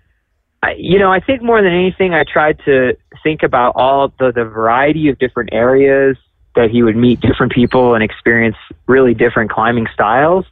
I, 0.62 0.74
you 0.78 0.98
know, 0.98 1.12
I 1.12 1.20
think 1.20 1.42
more 1.42 1.62
than 1.62 1.72
anything, 1.72 2.14
I 2.14 2.24
tried 2.24 2.58
to 2.66 2.96
think 3.22 3.42
about 3.42 3.72
all 3.76 4.12
the, 4.18 4.32
the 4.32 4.44
variety 4.44 5.08
of 5.08 5.18
different 5.18 5.50
areas 5.52 6.16
that 6.56 6.70
he 6.70 6.82
would 6.82 6.96
meet 6.96 7.20
different 7.20 7.52
people 7.52 7.94
and 7.94 8.02
experience 8.02 8.56
really 8.86 9.14
different 9.14 9.50
climbing 9.50 9.86
styles 9.92 10.44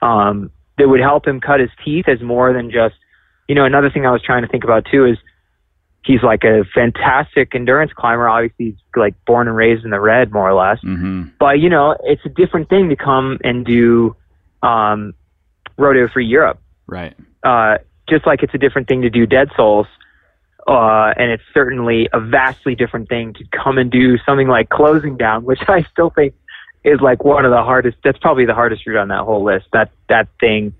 um, 0.00 0.50
that 0.78 0.88
would 0.88 1.00
help 1.00 1.26
him 1.26 1.40
cut 1.40 1.60
his 1.60 1.70
teeth 1.84 2.08
as 2.08 2.20
more 2.20 2.52
than 2.52 2.70
just, 2.70 2.94
you 3.48 3.54
know, 3.54 3.64
another 3.64 3.90
thing 3.90 4.06
I 4.06 4.10
was 4.10 4.22
trying 4.22 4.42
to 4.42 4.48
think 4.48 4.64
about 4.64 4.86
too 4.90 5.04
is 5.06 5.18
he's 6.04 6.22
like 6.22 6.42
a 6.44 6.64
fantastic 6.74 7.54
endurance 7.54 7.92
climber. 7.92 8.28
Obviously, 8.28 8.64
he's 8.66 8.74
like 8.96 9.14
born 9.26 9.46
and 9.46 9.56
raised 9.56 9.84
in 9.84 9.90
the 9.90 10.00
red, 10.00 10.32
more 10.32 10.48
or 10.48 10.54
less 10.54 10.80
hmm 10.80 11.24
but 11.38 11.60
you 11.60 11.68
know, 11.68 11.96
it's 12.04 12.24
a 12.24 12.28
different 12.28 12.68
thing 12.68 12.88
to 12.88 12.96
come 12.96 13.38
and 13.44 13.66
do 13.66 14.16
um, 14.62 15.12
rodeo 15.82 16.08
free 16.08 16.26
Europe. 16.26 16.60
Right. 16.86 17.14
Uh, 17.42 17.78
just 18.08 18.26
like 18.26 18.42
it's 18.42 18.54
a 18.54 18.58
different 18.58 18.88
thing 18.88 19.02
to 19.02 19.10
do 19.10 19.26
Dead 19.26 19.48
Souls, 19.56 19.86
uh, 20.66 21.12
and 21.16 21.30
it's 21.30 21.42
certainly 21.52 22.08
a 22.12 22.20
vastly 22.20 22.74
different 22.74 23.08
thing 23.08 23.34
to 23.34 23.44
come 23.52 23.78
and 23.78 23.90
do 23.90 24.16
something 24.18 24.48
like 24.48 24.68
Closing 24.68 25.16
Down, 25.16 25.44
which 25.50 25.60
I 25.68 25.82
still 25.92 26.10
think 26.10 26.34
is 26.84 27.00
like 27.00 27.24
one 27.24 27.44
of 27.44 27.50
the 27.50 27.62
hardest. 27.62 27.98
That's 28.04 28.18
probably 28.18 28.46
the 28.46 28.54
hardest 28.54 28.86
route 28.86 28.98
on 28.98 29.08
that 29.08 29.20
whole 29.24 29.44
list. 29.44 29.66
That 29.72 29.90
that 30.08 30.28
thing, 30.40 30.74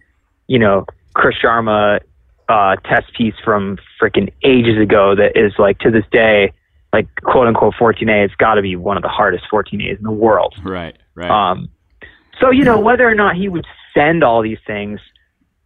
you 0.47 0.59
know, 0.59 0.87
Chris 1.15 1.37
Sharma 1.43 2.01
uh, 2.49 2.77
test 2.85 3.12
piece 3.17 3.35
from 3.45 3.79
freaking 4.01 4.33
ages 4.45 4.79
ago 4.81 5.15
that 5.15 5.37
is 5.37 5.53
like 5.59 5.79
to 5.81 5.91
this 5.91 6.05
day, 6.11 6.53
like 6.93 7.09
quote 7.23 7.47
unquote 7.47 7.75
14A. 7.75 8.25
It's 8.25 8.35
got 8.35 8.55
to 8.55 8.62
be 8.62 8.77
one 8.77 8.97
of 8.97 9.03
the 9.03 9.09
hardest 9.09 9.45
14As 9.53 9.99
in 9.99 10.03
the 10.03 10.11
world. 10.11 10.55
Right. 10.62 10.97
Right. 11.15 11.31
Um, 11.31 11.69
so 12.41 12.51
you 12.51 12.65
know 12.65 12.81
whether 12.81 13.09
or 13.09 13.15
not 13.15 13.37
he 13.37 13.49
would 13.49 13.67
send 13.94 14.22
all 14.24 14.42
these 14.42 14.59
things, 14.66 15.00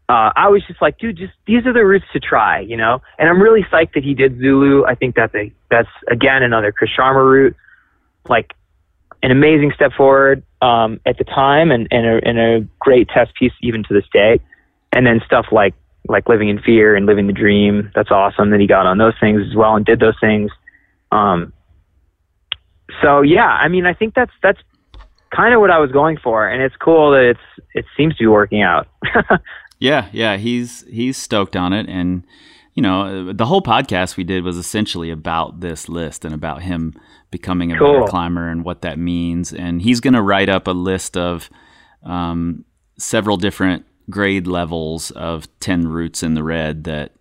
uh, 0.09 0.31
I 0.37 0.49
was 0.49 0.63
just 0.67 0.81
like, 0.81 0.99
dude, 0.99 1.17
just 1.17 1.33
these 1.47 1.67
are 1.67 1.73
the 1.73 1.85
routes 1.85 2.05
to 2.13 2.21
try, 2.21 2.61
you 2.61 2.77
know. 2.77 3.03
And 3.19 3.29
I'm 3.29 3.43
really 3.43 3.63
psyched 3.63 3.95
that 3.95 4.05
he 4.05 4.15
did 4.15 4.39
Zulu. 4.39 4.85
I 4.85 4.95
think 4.95 5.17
that's 5.17 5.35
a 5.35 5.53
that's 5.71 5.89
again 6.09 6.43
another 6.43 6.71
Chris 6.71 6.91
Sharma 6.97 7.29
route, 7.29 7.57
like 8.29 8.53
an 9.23 9.33
amazing 9.33 9.73
step 9.75 9.93
forward 9.97 10.45
um, 10.63 11.01
at 11.07 11.19
the 11.19 11.25
time, 11.25 11.73
and 11.73 11.89
and 11.91 12.07
a, 12.07 12.29
and 12.29 12.39
a 12.39 12.61
great 12.79 13.09
test 13.09 13.35
piece 13.35 13.53
even 13.63 13.83
to 13.85 13.95
this 13.95 14.05
day. 14.13 14.41
And 14.93 15.05
then 15.05 15.21
stuff 15.27 15.47
like 15.51 15.75
like 16.09 16.29
living 16.29 16.49
in 16.49 16.61
fear 16.61 16.95
and 16.95 17.07
living 17.07 17.27
the 17.27 17.33
dream. 17.33 17.91
That's 17.95 18.13
awesome 18.13 18.51
that 18.51 18.61
he 18.61 18.69
got 18.69 18.87
on 18.87 18.99
those 18.99 19.15
things 19.19 19.43
as 19.49 19.57
well 19.57 19.75
and 19.75 19.85
did 19.85 19.99
those 19.99 20.19
things. 20.21 20.53
Um, 21.11 21.53
so 23.03 23.23
yeah, 23.23 23.49
I 23.49 23.67
mean, 23.67 23.87
I 23.87 23.95
think 23.95 24.15
that's 24.15 24.33
that's 24.41 24.61
kind 25.37 25.55
of 25.55 25.61
what 25.61 25.71
I 25.71 25.79
was 25.79 25.93
going 25.93 26.17
for, 26.17 26.49
and 26.49 26.63
it's 26.63 26.77
cool 26.77 27.11
that 27.13 27.31
it's 27.31 27.67
it 27.75 27.85
seems 27.97 28.17
to 28.17 28.25
be 28.25 28.29
working 28.29 28.63
out. 28.63 28.89
Yeah, 29.79 30.09
yeah, 30.13 30.37
he's 30.37 30.85
he's 30.89 31.17
stoked 31.17 31.57
on 31.57 31.73
it, 31.73 31.89
and 31.89 32.25
you 32.75 32.83
know, 32.83 33.33
the 33.33 33.47
whole 33.47 33.63
podcast 33.63 34.17
we 34.17 34.25
did 34.25 34.45
was 34.45 34.57
essentially 34.57 35.11
about 35.11 35.61
this 35.61 35.89
list 35.89 36.25
and 36.25 36.35
about 36.35 36.63
him 36.63 36.95
becoming 37.31 37.73
a 37.73 37.75
better 37.75 38.05
climber 38.07 38.49
and 38.49 38.65
what 38.65 38.83
that 38.83 38.99
means. 38.99 39.53
And 39.53 39.81
he's 39.81 40.01
going 40.01 40.15
to 40.15 40.23
write 40.23 40.49
up 40.49 40.67
a 40.67 40.73
list 40.73 41.17
of 41.17 41.49
um, 42.03 42.65
several 42.99 43.37
different 43.37 43.87
grade 44.09 44.47
levels 44.47 45.11
of 45.11 45.47
ten 45.61 45.89
routes 45.89 46.23
in 46.23 46.35
the 46.35 46.45
red 46.45 46.85
that 46.85 47.13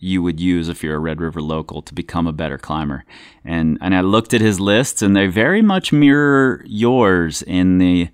you 0.00 0.22
would 0.22 0.40
use 0.40 0.68
if 0.68 0.82
you're 0.82 0.96
a 0.96 0.98
Red 0.98 1.20
River 1.20 1.42
local 1.42 1.82
to 1.82 1.94
become 1.94 2.26
a 2.26 2.32
better 2.32 2.58
climber. 2.58 3.04
And 3.44 3.78
and 3.80 3.94
I 3.94 4.00
looked 4.00 4.34
at 4.34 4.40
his 4.40 4.58
lists, 4.58 5.02
and 5.02 5.14
they 5.14 5.26
very 5.26 5.62
much 5.62 5.92
mirror 5.92 6.64
yours 6.66 7.42
in 7.42 7.78
the 7.78 8.08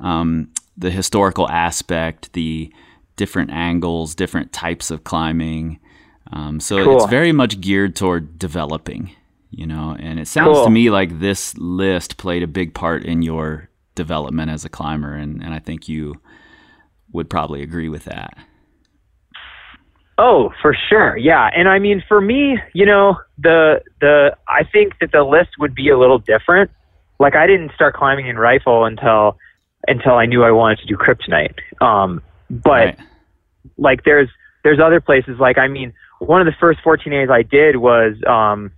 um, 0.00 0.50
the 0.76 0.90
historical 0.90 1.48
aspect, 1.50 2.32
the 2.32 2.72
different 3.16 3.50
angles, 3.50 4.14
different 4.14 4.52
types 4.52 4.90
of 4.90 5.04
climbing. 5.04 5.80
Um, 6.32 6.60
so 6.60 6.84
Cool. 6.84 6.96
it's 6.96 7.10
very 7.10 7.32
much 7.32 7.60
geared 7.60 7.96
toward 7.96 8.38
developing, 8.38 9.10
you 9.50 9.66
know. 9.66 9.96
And 9.98 10.20
it 10.20 10.28
sounds 10.28 10.62
to 10.64 10.70
me 10.70 10.90
like 10.90 11.18
this 11.18 11.56
list 11.56 12.18
played 12.18 12.42
a 12.42 12.48
big 12.48 12.74
part 12.74 13.04
in 13.04 13.22
your 13.22 13.68
development 13.94 14.50
as 14.50 14.64
a 14.64 14.68
climber, 14.68 15.14
and, 15.14 15.42
and 15.42 15.54
I 15.54 15.58
think 15.58 15.88
you 15.88 16.20
would 17.12 17.30
probably 17.30 17.62
agree 17.62 17.88
with 17.88 18.04
that. 18.04 18.36
Oh, 20.18 20.52
for 20.62 20.74
sure. 20.88 21.16
Yeah. 21.16 21.50
And 21.54 21.68
I 21.68 21.78
mean, 21.78 22.02
for 22.08 22.20
me, 22.20 22.58
you 22.72 22.86
know, 22.86 23.18
the, 23.38 23.82
the, 24.00 24.36
I 24.48 24.64
think 24.64 24.98
that 25.00 25.12
the 25.12 25.22
list 25.22 25.50
would 25.58 25.74
be 25.74 25.90
a 25.90 25.98
little 25.98 26.18
different. 26.18 26.70
Like 27.18 27.36
I 27.36 27.46
didn't 27.46 27.72
start 27.74 27.94
climbing 27.94 28.26
in 28.26 28.38
rifle 28.38 28.84
until, 28.84 29.36
until 29.88 30.14
I 30.14 30.26
knew 30.26 30.42
I 30.42 30.50
wanted 30.52 30.78
to 30.78 30.86
do 30.86 30.96
kryptonite. 30.96 31.54
Um, 31.82 32.22
but 32.48 32.70
Right. 32.70 32.98
like 33.76 34.04
there's, 34.04 34.28
there's 34.64 34.80
other 34.80 35.00
places 35.00 35.38
like, 35.38 35.58
I 35.58 35.68
mean, 35.68 35.92
one 36.18 36.40
of 36.40 36.46
the 36.46 36.56
first 36.58 36.80
14As 36.84 37.30
I 37.30 37.42
did 37.42 37.76
was, 37.76 38.14
um, 38.26 38.72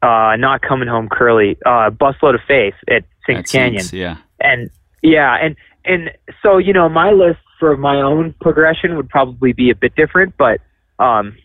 uh, 0.00 0.36
not 0.36 0.62
coming 0.62 0.88
home 0.88 1.08
curly, 1.08 1.58
uh, 1.66 1.90
busload 1.90 2.34
of 2.34 2.40
faith 2.46 2.74
at 2.88 3.04
Sinks 3.26 3.52
Canyon 3.52 3.84
yeah. 3.92 4.16
and 4.40 4.70
yeah 5.02 5.36
and 5.40 5.56
and 5.84 6.10
so 6.42 6.58
you 6.58 6.72
know 6.72 6.88
my 6.88 7.10
list 7.10 7.40
for 7.58 7.76
my 7.76 7.96
own 8.00 8.34
progression 8.40 8.96
would 8.96 9.08
probably 9.08 9.52
be 9.52 9.70
a 9.70 9.74
bit 9.74 9.94
different 9.96 10.34
but 10.38 10.60
um 10.98 11.36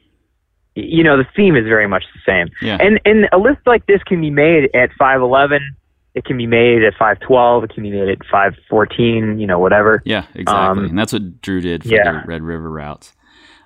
you 0.75 1.03
know 1.03 1.17
the 1.17 1.25
theme 1.35 1.55
is 1.55 1.63
very 1.65 1.87
much 1.87 2.03
the 2.13 2.19
same 2.25 2.47
Yeah. 2.61 2.77
and 2.79 2.99
and 3.05 3.27
a 3.31 3.37
list 3.37 3.59
like 3.65 3.85
this 3.85 4.01
can 4.03 4.21
be 4.21 4.29
made 4.31 4.69
at 4.75 4.89
511 4.97 5.75
it 6.15 6.25
can 6.25 6.37
be 6.37 6.45
made 6.47 6.83
at 6.83 6.93
512 6.93 7.63
it 7.65 7.69
can 7.73 7.83
be 7.83 7.91
made 7.91 8.09
at 8.09 8.19
514 8.31 9.39
you 9.39 9.47
know 9.47 9.59
whatever 9.59 10.01
Yeah, 10.05 10.25
exactly. 10.33 10.83
Um, 10.83 10.89
and 10.89 10.97
that's 10.99 11.13
what 11.13 11.41
Dru 11.41 11.61
did 11.61 11.83
for 11.83 11.89
yeah. 11.89 12.21
the 12.21 12.27
Red 12.27 12.41
River 12.43 12.69
routes. 12.69 13.13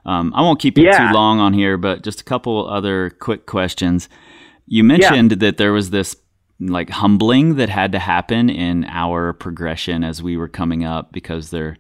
Um, 0.05 0.31
I 0.33 0.41
won't 0.41 0.59
keep 0.59 0.77
you 0.77 0.85
Yeah. 0.85 1.09
too 1.09 1.13
long 1.13 1.39
on 1.41 1.51
here, 1.53 1.75
but 1.77 2.03
just 2.03 2.21
a 2.21 2.23
couple 2.23 2.65
other 2.69 3.09
quick 3.09 3.45
questions. 3.45 4.07
You 4.65 4.83
mentioned 4.85 5.31
that 5.31 5.57
there 5.57 5.73
was 5.73 5.89
this 5.89 6.15
like 6.61 6.89
humbling 6.89 7.55
that 7.55 7.67
had 7.69 7.91
to 7.91 7.99
happen 7.99 8.49
in 8.49 8.85
our 8.85 9.33
progression 9.33 10.03
as 10.05 10.23
we 10.23 10.37
were 10.37 10.47
coming 10.47 10.85
up 10.85 11.11
because 11.11 11.51
there, 11.51 11.77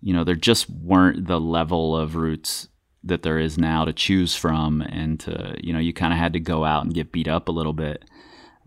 you 0.00 0.12
know, 0.14 0.24
there 0.24 0.34
just 0.34 0.70
weren't 0.70 1.26
the 1.26 1.40
level 1.40 1.96
of 1.96 2.14
routes 2.16 2.68
that 3.04 3.22
there 3.22 3.38
is 3.38 3.58
now 3.58 3.84
to 3.84 3.92
choose 3.92 4.34
from, 4.34 4.82
and 4.82 5.20
to 5.20 5.56
you 5.62 5.72
know, 5.72 5.78
you 5.78 5.92
kind 5.92 6.12
of 6.12 6.18
had 6.18 6.32
to 6.34 6.40
go 6.40 6.64
out 6.64 6.84
and 6.84 6.94
get 6.94 7.12
beat 7.12 7.28
up 7.28 7.48
a 7.48 7.52
little 7.52 7.72
bit. 7.72 8.04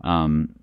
Um, 0.02 0.54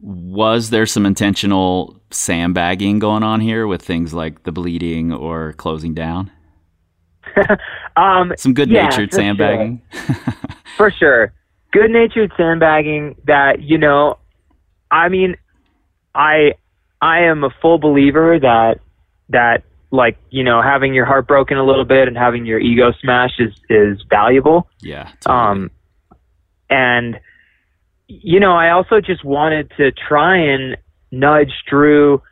was 0.00 0.70
there 0.70 0.86
some 0.86 1.06
intentional 1.06 2.00
sandbagging 2.10 2.98
going 2.98 3.22
on 3.22 3.40
here 3.40 3.66
with 3.66 3.82
things 3.82 4.14
like 4.14 4.44
the 4.44 4.52
bleeding 4.52 5.12
or 5.12 5.52
closing 5.54 5.94
down? 5.94 6.30
um 7.96 8.32
Some 8.36 8.54
good 8.54 8.70
natured 8.70 9.10
Yeah, 9.12 9.16
sandbagging. 9.16 9.82
for 10.76 10.90
sure. 10.90 11.32
Good 11.72 11.90
natured 11.90 12.32
sandbagging 12.36 13.16
that, 13.26 13.62
you 13.62 13.76
know, 13.78 14.18
I 14.90 15.08
mean, 15.08 15.36
I 16.14 16.52
I 17.02 17.20
am 17.24 17.44
a 17.44 17.50
full 17.60 17.78
believer 17.78 18.38
that 18.40 18.80
that 19.30 19.64
like, 19.90 20.18
you 20.30 20.44
know, 20.44 20.60
having 20.60 20.94
your 20.94 21.06
heart 21.06 21.26
broken 21.26 21.56
a 21.56 21.64
little 21.64 21.84
bit 21.84 22.08
and 22.08 22.16
having 22.16 22.44
your 22.46 22.58
ego 22.58 22.92
smashed 23.00 23.40
is 23.40 23.52
is 23.68 24.02
valuable. 24.10 24.68
yeah. 24.80 25.10
totally. 25.20 25.40
Um 25.40 25.70
and 26.70 27.20
you 28.08 28.40
know, 28.40 28.52
I 28.52 28.70
also 28.70 29.00
just 29.00 29.24
wanted 29.24 29.70
to 29.76 29.92
try 29.92 30.36
and 30.36 30.76
nudge 31.10 31.52
Dru 31.68 32.22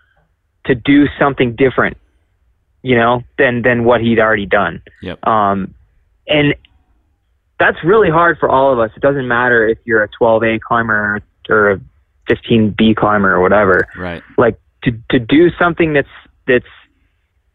to 0.65 0.75
do 0.75 1.07
something 1.19 1.55
different, 1.55 1.97
you 2.83 2.97
know, 2.97 3.23
than 3.39 3.63
than 3.63 3.85
what 3.85 4.01
he'd 4.01 4.19
already 4.19 4.47
done. 4.47 4.83
Yep. 5.03 5.27
Um, 5.27 5.75
and 6.27 6.55
that's 7.59 7.79
really 7.85 8.11
hard 8.11 8.39
for 8.39 8.49
all 8.49 8.73
of 8.73 8.79
us. 8.79 8.91
It 8.97 9.01
doesn't 9.01 9.29
matter 9.29 9.67
if 9.69 9.79
you're 9.85 10.03
a 10.03 10.09
12A 10.21 10.61
climber 10.61 11.23
or 11.49 11.71
a 11.73 11.81
15B 12.29 12.97
climber 12.97 13.33
or 13.33 13.41
whatever. 13.41 13.87
right. 13.97 14.23
Like 14.37 14.59
to 14.85 14.93
to 15.11 15.19
do 15.19 15.51
something 15.59 15.93
that's 15.93 16.09
that's 16.47 16.67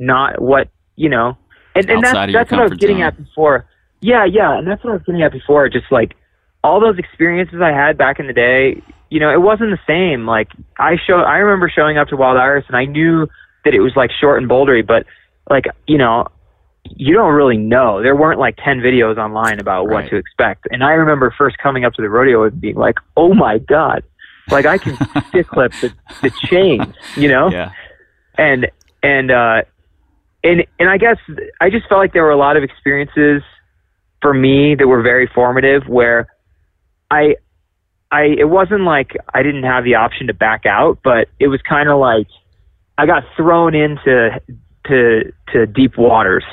not 0.02 0.42
what 0.42 0.68
you 0.98 1.08
know. 1.10 1.38
And, 1.76 1.90
and 1.90 2.04
that's 2.04 2.10
Outside 2.10 2.24
of 2.26 2.30
your 2.34 2.40
that's 2.42 2.52
what 2.52 2.60
I 2.60 2.64
was 2.64 2.74
getting 2.78 2.98
zone. 2.98 3.04
at 3.06 3.18
before. 3.18 3.66
Yeah, 4.02 4.26
yeah, 4.26 4.58
and 4.58 4.68
that's 4.68 4.84
what 4.84 4.90
I 4.92 4.94
was 4.94 5.04
getting 5.04 5.22
at 5.22 5.32
before. 5.32 5.70
Just 5.70 5.90
like 5.92 6.16
all 6.64 6.82
those 6.82 6.98
experiences 6.98 7.62
I 7.62 7.72
had 7.72 7.98
back 7.98 8.20
in 8.20 8.28
the 8.28 8.34
day, 8.34 8.82
you 9.10 9.20
know, 9.20 9.32
it 9.32 9.42
wasn't 9.42 9.70
the 9.72 9.80
same. 9.88 10.26
Like 10.26 10.50
I 10.80 10.96
show, 11.08 11.18
I 11.20 11.38
remember 11.38 11.72
showing 11.74 11.98
up 11.98 12.08
to 12.10 12.18
Wild 12.18 12.38
Iris, 12.38 12.66
and 12.68 12.76
I 12.76 12.86
knew 12.86 13.28
that 13.64 13.74
it 13.74 13.80
was 13.80 13.94
like 13.96 14.10
short 14.20 14.42
and 14.42 14.50
bouldery, 14.52 14.86
but 14.86 15.06
like 15.50 15.66
you 15.88 15.98
know, 15.98 16.28
you 16.96 17.14
don't 17.14 17.34
really 17.34 17.58
know. 17.58 18.02
There 18.02 18.16
weren't 18.16 18.40
like 18.40 18.58
ten 18.58 18.80
videos 18.80 19.18
online 19.18 19.60
about 19.60 19.84
what 19.86 19.94
Right. 19.96 20.10
to 20.10 20.16
expect. 20.18 20.68
And 20.72 20.84
I 20.84 20.94
remember 20.94 21.34
first 21.38 21.58
coming 21.60 21.86
up 21.86 21.94
to 21.94 22.02
the 22.02 22.10
rodeo 22.10 22.44
and 22.44 22.60
being 22.60 22.76
like, 22.76 22.96
"Oh 23.16 23.34
my 23.34 23.60
god!" 23.60 24.04
Like 24.50 24.66
I 24.66 24.78
can 24.80 24.96
stick 25.30 25.48
clip 25.48 25.72
the 25.80 25.94
the 26.24 26.32
chain, 26.48 26.94
you 27.16 27.30
know 27.30 27.50
Yeah. 27.52 27.72
and 28.38 28.70
and 29.04 29.30
uh 29.32 29.62
and 30.44 30.66
and 30.80 30.90
I 30.90 30.98
guess 30.98 31.18
I 31.60 31.70
just 31.70 31.88
felt 31.88 32.00
like 32.00 32.14
there 32.14 32.24
were 32.24 32.32
a 32.32 32.38
lot 32.38 32.58
of 32.58 32.64
experiences 32.64 33.44
for 34.22 34.34
me 34.34 34.76
that 34.76 34.88
were 34.88 35.02
very 35.02 35.28
formative 35.28 35.88
where 35.88 36.28
I 37.10 37.36
I 38.12 38.24
it 38.24 38.50
wasn't 38.50 38.84
like 38.84 39.16
I 39.34 39.44
didn't 39.44 39.64
have 39.64 39.84
the 39.84 39.96
option 39.96 40.28
to 40.28 40.34
back 40.34 40.66
out, 40.66 41.00
but 41.04 41.30
it 41.40 41.48
was 41.48 41.62
kind 41.62 41.90
of 41.90 42.00
like 42.00 42.28
I 42.98 43.06
got 43.06 43.24
thrown 43.36 43.76
into 43.76 44.42
to 44.88 45.34
to 45.54 45.66
deep 45.66 45.98
waters, 45.98 46.44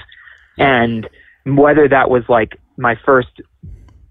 and 0.59 1.09
whether 1.45 1.89
that 1.89 2.11
was 2.11 2.24
like 2.28 2.59
my 2.76 2.97
first 3.05 3.41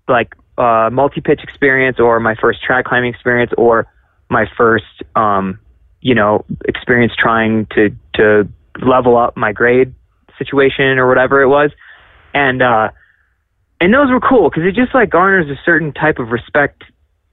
like 0.07 0.34
uh, 0.57 0.89
multi 0.91 1.21
pitch 1.21 1.41
experience 1.43 1.99
or 1.99 2.19
my 2.19 2.36
first 2.36 2.59
trad 2.67 2.86
climbing 2.86 3.13
experience 3.13 3.51
or 3.57 3.88
my 4.30 4.45
first 4.57 5.03
um, 5.15 5.59
you 6.01 6.15
know 6.15 6.45
experience 6.65 7.13
trying 7.17 7.65
to 7.67 7.95
to 8.15 8.47
level 8.82 9.17
up 9.17 9.38
my 9.38 9.51
grade 9.51 9.93
situation 10.38 10.97
or 10.97 11.07
whatever 11.07 11.41
it 11.41 11.47
was, 11.47 11.71
and 12.34 12.61
uh, 12.61 12.89
and 13.80 13.93
those 13.93 14.09
were 14.09 14.19
cool 14.19 14.49
because 14.49 14.63
it 14.63 14.75
just 14.75 14.93
like 14.93 15.09
garners 15.09 15.49
a 15.49 15.59
certain 15.63 15.93
type 15.93 16.19
of 16.19 16.30
respect, 16.30 16.84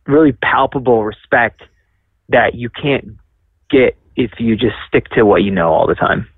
really 0.06 0.32
palpable 0.32 1.04
respect 1.04 1.62
that 2.28 2.54
you 2.54 2.70
can't 2.70 3.16
get 3.70 3.96
if 4.16 4.32
you 4.38 4.56
just 4.56 4.76
stick 4.88 5.08
to 5.10 5.24
what 5.24 5.42
you 5.42 5.50
know 5.50 5.72
all 5.72 5.86
the 5.86 5.94
time. 5.94 6.28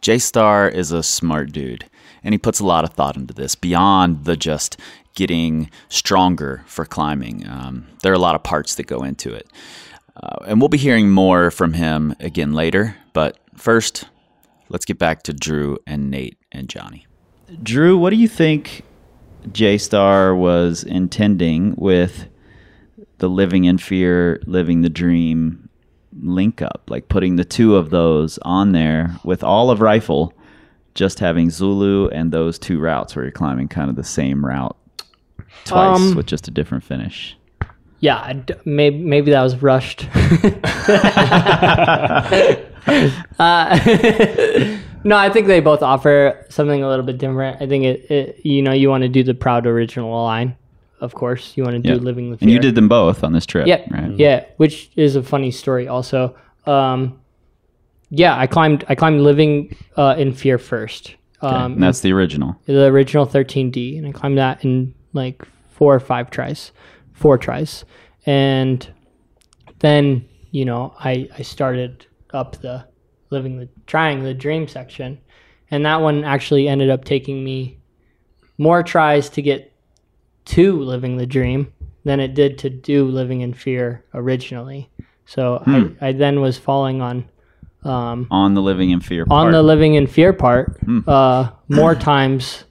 J 0.00 0.18
Star 0.18 0.68
is 0.68 0.92
a 0.92 1.02
smart 1.02 1.52
dude, 1.52 1.84
and 2.22 2.34
he 2.34 2.38
puts 2.38 2.60
a 2.60 2.66
lot 2.66 2.84
of 2.84 2.90
thought 2.90 3.16
into 3.16 3.34
this 3.34 3.54
beyond 3.54 4.24
the 4.24 4.36
just 4.36 4.78
getting 5.14 5.70
stronger 5.88 6.62
for 6.66 6.84
climbing. 6.84 7.46
Um, 7.48 7.86
there 8.02 8.12
are 8.12 8.16
a 8.16 8.20
lot 8.20 8.34
of 8.34 8.42
parts 8.42 8.74
that 8.74 8.86
go 8.86 9.02
into 9.02 9.32
it. 9.32 9.48
Uh, 10.16 10.44
and 10.46 10.60
we'll 10.60 10.68
be 10.68 10.78
hearing 10.78 11.10
more 11.10 11.50
from 11.50 11.72
him 11.72 12.14
again 12.20 12.52
later. 12.52 12.96
But 13.12 13.38
first, 13.56 14.04
let's 14.68 14.84
get 14.84 14.98
back 14.98 15.22
to 15.24 15.32
Dru 15.32 15.78
and 15.86 16.10
Nate 16.10 16.38
and 16.52 16.68
Johnny. 16.68 17.06
Dru, 17.62 17.96
what 17.98 18.10
do 18.10 18.16
you 18.16 18.28
think 18.28 18.82
J 19.52 19.78
Star 19.78 20.34
was 20.34 20.82
intending 20.84 21.74
with 21.76 22.26
the 23.18 23.28
living 23.28 23.64
in 23.64 23.78
fear, 23.78 24.40
living 24.46 24.82
the 24.82 24.88
dream 24.90 25.68
link 26.20 26.62
up? 26.62 26.84
Like 26.88 27.08
putting 27.08 27.36
the 27.36 27.44
two 27.44 27.76
of 27.76 27.90
those 27.90 28.38
on 28.42 28.72
there 28.72 29.16
with 29.24 29.44
all 29.44 29.70
of 29.70 29.80
Rifle, 29.80 30.32
just 30.94 31.18
having 31.20 31.50
Zulu 31.50 32.08
and 32.08 32.32
those 32.32 32.58
two 32.58 32.80
routes 32.80 33.14
where 33.14 33.24
you're 33.24 33.32
climbing 33.32 33.68
kind 33.68 33.90
of 33.90 33.96
the 33.96 34.04
same 34.04 34.44
route 34.44 34.76
twice 35.64 36.00
Um, 36.00 36.14
with 36.14 36.26
just 36.26 36.48
a 36.48 36.50
different 36.50 36.84
finish. 36.84 37.36
Yeah, 38.00 38.32
maybe 38.64 38.98
maybe 38.98 39.30
that 39.30 39.42
was 39.42 39.62
rushed. 39.62 40.08
uh, 43.38 43.78
no, 45.04 45.16
I 45.16 45.30
think 45.30 45.46
they 45.46 45.60
both 45.60 45.82
offer 45.82 46.46
something 46.50 46.82
a 46.82 46.88
little 46.88 47.04
bit 47.04 47.18
different. 47.18 47.60
I 47.62 47.66
think 47.66 47.84
it, 47.84 48.10
it 48.10 48.40
you 48.46 48.62
know, 48.62 48.72
you 48.72 48.88
want 48.90 49.02
to 49.02 49.08
do 49.08 49.22
the 49.22 49.34
proud 49.34 49.66
original 49.66 50.10
line, 50.22 50.56
of 51.00 51.14
course. 51.14 51.56
You 51.56 51.64
want 51.64 51.76
to 51.76 51.82
do 51.82 51.94
Yeah. 51.96 52.00
living 52.00 52.30
the 52.30 52.36
fear. 52.38 52.44
And 52.46 52.50
you 52.52 52.58
did 52.58 52.74
them 52.74 52.88
both 52.88 53.24
on 53.24 53.32
this 53.32 53.46
trip, 53.46 53.66
Yeah, 53.66 53.82
right? 53.90 54.10
yeah, 54.18 54.44
which 54.56 54.90
is 54.96 55.16
a 55.16 55.22
funny 55.22 55.50
story 55.50 55.88
also. 55.88 56.36
Um, 56.66 57.20
yeah, 58.10 58.38
I 58.38 58.46
climbed 58.46 58.84
I 58.88 58.94
climbed 58.94 59.20
living 59.22 59.74
uh, 59.96 60.14
in 60.18 60.32
fear 60.32 60.58
first. 60.58 61.14
Okay, 61.42 61.54
Um, 61.54 61.72
and 61.74 61.82
that's 61.82 62.00
the 62.00 62.12
original. 62.12 62.56
the 62.66 62.84
original 62.86 63.26
13D, 63.26 63.98
and 63.98 64.06
I 64.06 64.12
climbed 64.12 64.38
that 64.38 64.64
in 64.64 64.94
like 65.12 65.42
four 65.70 65.94
or 65.94 66.00
five 66.00 66.30
tries, 66.30 66.70
four 67.12 67.36
tries, 67.38 67.84
and 68.24 68.86
then 69.80 70.24
you 70.52 70.64
know 70.64 70.94
I 71.00 71.28
I 71.38 71.42
started 71.42 72.06
up 72.34 72.60
the 72.60 72.84
living 73.30 73.56
the 73.58 73.68
trying 73.86 74.22
the 74.22 74.34
dream 74.34 74.68
section, 74.68 75.18
and 75.70 75.86
that 75.86 76.00
one 76.02 76.24
actually 76.24 76.68
ended 76.68 76.90
up 76.90 77.04
taking 77.04 77.42
me 77.42 77.78
more 78.58 78.82
tries 78.82 79.28
to 79.30 79.42
get 79.42 79.72
to 80.46 80.78
living 80.80 81.16
the 81.16 81.26
dream 81.26 81.72
than 82.04 82.20
it 82.20 82.34
did 82.34 82.58
to 82.58 82.68
do 82.70 83.06
living 83.06 83.40
in 83.40 83.54
fear 83.54 84.04
originally. 84.12 84.90
So 85.26 85.62
I, 85.66 86.08
I 86.08 86.12
then 86.12 86.40
was 86.42 86.58
falling 86.58 87.00
on 87.00 87.24
um, 87.82 88.26
On 88.30 88.52
the 88.54 88.60
living 88.62 88.90
in 88.90 89.00
fear 89.00 89.22
on 89.22 89.28
part. 89.46 89.52
the 89.52 89.62
living 89.62 89.94
in 89.94 90.06
fear 90.06 90.32
part 90.34 90.78
Hmm. 90.84 91.00
uh, 91.06 91.50
more 91.68 91.94
times 91.94 92.64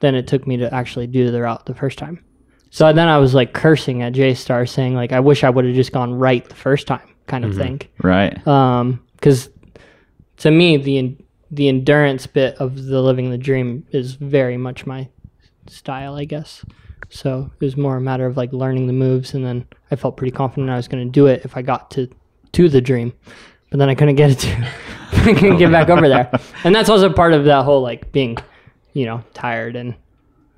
than 0.00 0.14
it 0.14 0.26
took 0.26 0.46
me 0.46 0.56
to 0.58 0.72
actually 0.74 1.06
do 1.06 1.30
the 1.30 1.40
route 1.42 1.66
the 1.66 1.74
first 1.74 1.98
time. 1.98 2.24
So 2.70 2.92
then 2.92 3.08
I 3.08 3.18
was 3.18 3.34
like 3.34 3.52
cursing 3.52 4.02
at 4.02 4.12
J 4.12 4.34
Star, 4.34 4.66
saying 4.66 4.94
like, 4.94 5.12
"I 5.12 5.20
wish 5.20 5.44
I 5.44 5.50
would 5.50 5.64
have 5.64 5.74
just 5.74 5.92
gone 5.92 6.14
right 6.14 6.48
the 6.48 6.54
first 6.54 6.86
time," 6.86 7.08
kind 7.26 7.44
of 7.44 7.54
thing. 7.54 7.80
right. 8.02 8.46
Um, 8.46 9.02
Because 9.16 9.50
to 10.38 10.50
me, 10.50 10.76
the 10.76 11.16
the 11.50 11.68
endurance 11.68 12.26
bit 12.26 12.54
of 12.56 12.86
the 12.86 13.02
living 13.02 13.30
the 13.30 13.38
dream 13.38 13.86
is 13.90 14.14
very 14.14 14.56
much 14.56 14.86
my 14.86 15.08
style, 15.68 16.14
I 16.16 16.24
guess. 16.24 16.64
So 17.10 17.50
it 17.60 17.64
was 17.64 17.76
more 17.76 17.96
a 17.96 18.00
matter 18.00 18.24
of 18.26 18.36
like 18.38 18.52
learning 18.52 18.86
the 18.86 18.92
moves, 18.94 19.34
and 19.34 19.44
then 19.44 19.66
I 19.90 19.96
felt 19.96 20.16
pretty 20.16 20.30
confident 20.32 20.70
I 20.70 20.76
was 20.76 20.88
going 20.88 21.04
to 21.04 21.10
do 21.10 21.26
it 21.26 21.44
if 21.44 21.56
I 21.56 21.62
got 21.62 21.90
to 21.92 22.08
to 22.52 22.68
the 22.68 22.80
dream. 22.80 23.12
But 23.70 23.78
then 23.78 23.88
I 23.88 23.94
couldn't 23.94 24.16
get 24.16 24.30
it 24.30 24.38
to, 24.40 24.68
I 25.12 25.34
couldn't 25.34 25.58
get 25.58 25.70
back 25.70 25.88
over 25.90 26.08
there, 26.08 26.30
and 26.64 26.74
that's 26.74 26.88
also 26.90 27.12
part 27.12 27.32
of 27.34 27.44
that 27.44 27.64
whole 27.64 27.82
like 27.82 28.12
being, 28.12 28.36
you 28.94 29.04
know, 29.06 29.22
tired 29.34 29.76
and 29.76 29.94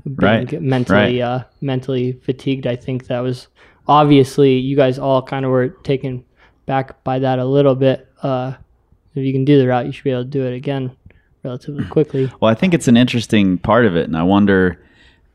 being 0.05 0.47
Right, 0.47 0.61
mentally 0.63 1.21
right. 1.21 1.21
uh, 1.21 1.45
mentally 1.61 2.13
fatigued. 2.13 2.67
I 2.67 2.77
think 2.77 3.07
that 3.09 3.21
was 3.21 3.49
obviously 3.89 4.57
you 4.59 4.77
guys 4.77 4.99
all 4.99 5.23
kind 5.23 5.45
of 5.45 5.51
were 5.51 5.69
taken 5.69 6.25
back 6.67 7.03
by 7.05 7.19
that 7.21 7.39
a 7.39 7.45
little 7.45 7.75
bit. 7.75 8.09
Uh, 8.23 8.55
if 9.15 9.25
you 9.25 9.33
can 9.33 9.45
do 9.45 9.59
the 9.59 9.67
route, 9.69 9.87
you 9.87 9.93
should 9.93 10.05
be 10.05 10.11
able 10.11 10.25
to 10.25 10.29
do 10.31 10.45
it 10.45 10.55
again 10.55 10.97
relatively 11.43 11.85
quickly. 11.91 12.31
Well, 12.41 12.51
I 12.51 12.55
think 12.55 12.75
it's 12.75 12.89
an 12.89 12.97
interesting 12.97 13.59
part 13.59 13.87
of 13.87 13.97
it, 13.97 14.05
and 14.07 14.17
I 14.17 14.23
wonder 14.23 14.81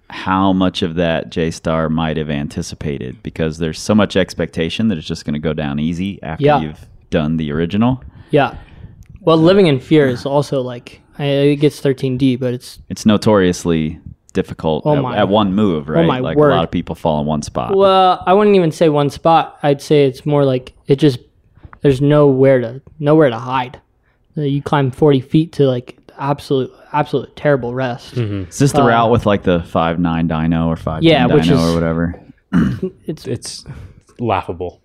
how 0.09 0.51
much 0.53 0.81
of 0.81 0.95
that 0.95 1.29
J 1.29 1.51
Star 1.51 1.87
might 1.87 2.17
have 2.17 2.29
anticipated 2.31 3.21
because 3.21 3.59
there's 3.59 3.79
so 3.79 3.93
much 3.93 4.15
expectation 4.15 4.87
that 4.87 4.97
it's 4.97 5.05
just 5.07 5.23
going 5.23 5.33
to 5.35 5.39
go 5.39 5.53
down 5.53 5.79
easy 5.79 6.21
after 6.23 6.45
Yeah. 6.45 6.61
you've 6.61 6.87
done 7.11 7.37
the 7.37 7.51
original. 7.51 8.03
Yeah. 8.31 8.57
Well, 9.21 9.37
living 9.37 9.67
in 9.67 9.79
fear 9.79 10.07
is 10.07 10.25
also 10.25 10.61
like 10.61 11.01
I, 11.19 11.25
it 11.25 11.55
gets 11.57 11.79
13D, 11.79 12.39
but 12.39 12.53
it's 12.55 12.79
It's 12.89 13.05
notoriously 13.05 13.99
difficult 14.31 14.83
Oh 14.85 14.95
at, 14.95 15.01
my- 15.01 15.17
at 15.17 15.27
one 15.29 15.53
move, 15.53 15.89
right? 15.89 16.05
my 16.05 16.19
like 16.19 16.37
word. 16.37 16.51
a 16.51 16.55
lot 16.55 16.63
of 16.63 16.71
people 16.71 16.95
fall 16.95 17.19
in 17.21 17.25
one 17.27 17.41
spot. 17.41 17.75
well, 17.75 18.23
I 18.25 18.33
wouldn't 18.33 18.55
even 18.55 18.71
say 18.71 18.89
one 18.89 19.09
spot. 19.09 19.57
I'd 19.63 19.81
say 19.81 20.05
it's 20.05 20.25
more 20.25 20.45
like 20.45 20.73
it 20.87 20.97
just 20.97 21.19
there's 21.81 22.01
nowhere 22.01 22.59
to 22.61 22.81
nowhere 22.99 23.29
to 23.29 23.37
hide. 23.39 23.79
Uh, 24.37 24.41
You 24.41 24.61
climb 24.61 24.91
40 24.91 25.21
feet 25.21 25.51
to 25.53 25.63
like 25.65 25.97
absolute 26.17 26.71
absolute 26.91 27.35
terrible 27.35 27.73
rest. 27.73 28.17
Is 28.17 28.59
this 28.59 28.71
the 28.73 28.83
route 28.83 29.09
with 29.11 29.25
like 29.25 29.43
the 29.43 29.61
five 29.63 29.99
nine 29.99 30.27
dyno 30.27 30.67
or 30.67 30.75
five 30.75 30.97
uh, 31.03 31.07
Yeah, 31.07 31.27
ten 31.27 31.35
which 31.35 31.47
is- 31.49 31.59
or 31.59 31.73
whatever? 31.73 32.19
It's 33.05 33.25
It's 33.27 33.65
laughable. 34.19 34.81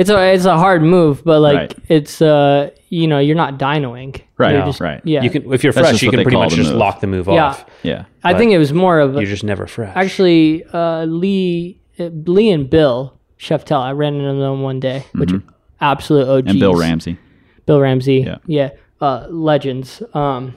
It's 0.00 0.10
a 0.10 0.32
it's 0.34 0.44
a 0.46 0.56
hard 0.56 0.82
move, 0.82 1.22
but 1.24 1.40
like 1.40 1.56
Right. 1.56 1.74
it's 1.88 2.20
uh 2.22 2.70
you 2.88 3.06
know 3.06 3.18
you're 3.18 3.36
not 3.36 3.58
dynoing. 3.58 4.20
Right, 4.38 4.54
You're 4.54 4.64
just, 4.64 4.80
right. 4.80 5.00
Yeah. 5.04 5.22
You 5.22 5.28
can 5.30 5.52
if 5.52 5.62
you're 5.62 5.72
That's 5.74 5.88
fresh, 5.88 5.92
just 5.92 6.02
you 6.02 6.08
what 6.08 6.12
can 6.12 6.18
they 6.20 6.24
pretty 6.24 6.36
call 6.36 6.44
much 6.44 6.52
the 6.52 6.56
just 6.56 6.70
move. 6.70 6.78
lock 6.78 7.00
the 7.00 7.06
move 7.06 7.26
Yeah. 7.28 7.44
off. 7.48 7.66
Yeah. 7.82 8.04
I 8.24 8.32
think 8.34 8.52
it 8.52 8.58
was 8.58 8.72
more 8.72 8.98
of 8.98 9.14
You're 9.14 9.24
just 9.26 9.44
never 9.44 9.66
fresh. 9.66 9.92
Actually, 9.94 10.64
uh, 10.72 11.04
Lee, 11.04 11.78
uh, 11.98 12.04
Lee 12.26 12.50
and 12.50 12.68
Bill 12.70 13.18
Sheftel, 13.38 13.80
I 13.80 13.92
ran 13.92 14.14
into 14.14 14.40
them 14.40 14.62
one 14.62 14.80
day, 14.80 15.04
which 15.12 15.32
are 15.32 15.42
absolute 15.80 16.26
OGs. 16.26 16.40
Mm-hmm. 16.40 16.50
And 16.50 16.60
Bill 16.60 16.74
Ramsey. 16.74 17.18
Bill 17.66 17.80
Ramsey, 17.80 18.24
Yeah. 18.26 18.38
yeah, 18.46 18.70
uh, 19.02 19.26
legends. 19.30 20.02
Um, 20.14 20.54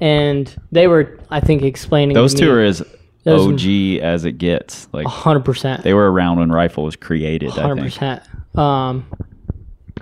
and 0.00 0.54
they 0.72 0.86
were, 0.86 1.18
I 1.30 1.40
think, 1.40 1.62
explaining 1.62 2.14
Those 2.14 2.34
to 2.34 2.40
two 2.40 2.46
me 2.46 2.52
are 2.52 2.60
as 2.62 2.82
Those- 3.24 3.48
OG 3.48 3.98
as 4.02 4.24
it 4.24 4.32
gets. 4.38 4.88
Like 4.92 5.06
hundred 5.06 5.44
percent, 5.44 5.82
they 5.84 5.94
were 5.94 6.10
around 6.12 6.38
when 6.38 6.50
rifle 6.52 6.84
was 6.84 6.96
created. 6.96 7.50
I 7.50 7.62
hundred 7.62 7.74
think. 7.76 7.86
percent. 7.94 8.22
Um, 8.54 9.06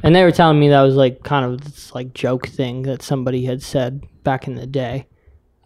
and 0.03 0.15
they 0.15 0.23
were 0.25 0.33
telling 0.33 0.59
me 0.59 0.69
that 0.71 0.83
was 0.83 0.95
like 0.95 1.23
kind 1.23 1.45
of 1.45 1.61
this 1.63 1.95
like 1.95 2.13
joke 2.15 2.49
thing 2.49 2.83
that 2.83 3.03
somebody 3.03 3.45
had 3.45 3.63
said 3.63 4.03
back 4.25 4.47
in 4.47 4.55
the 4.57 4.67
day, 4.67 5.07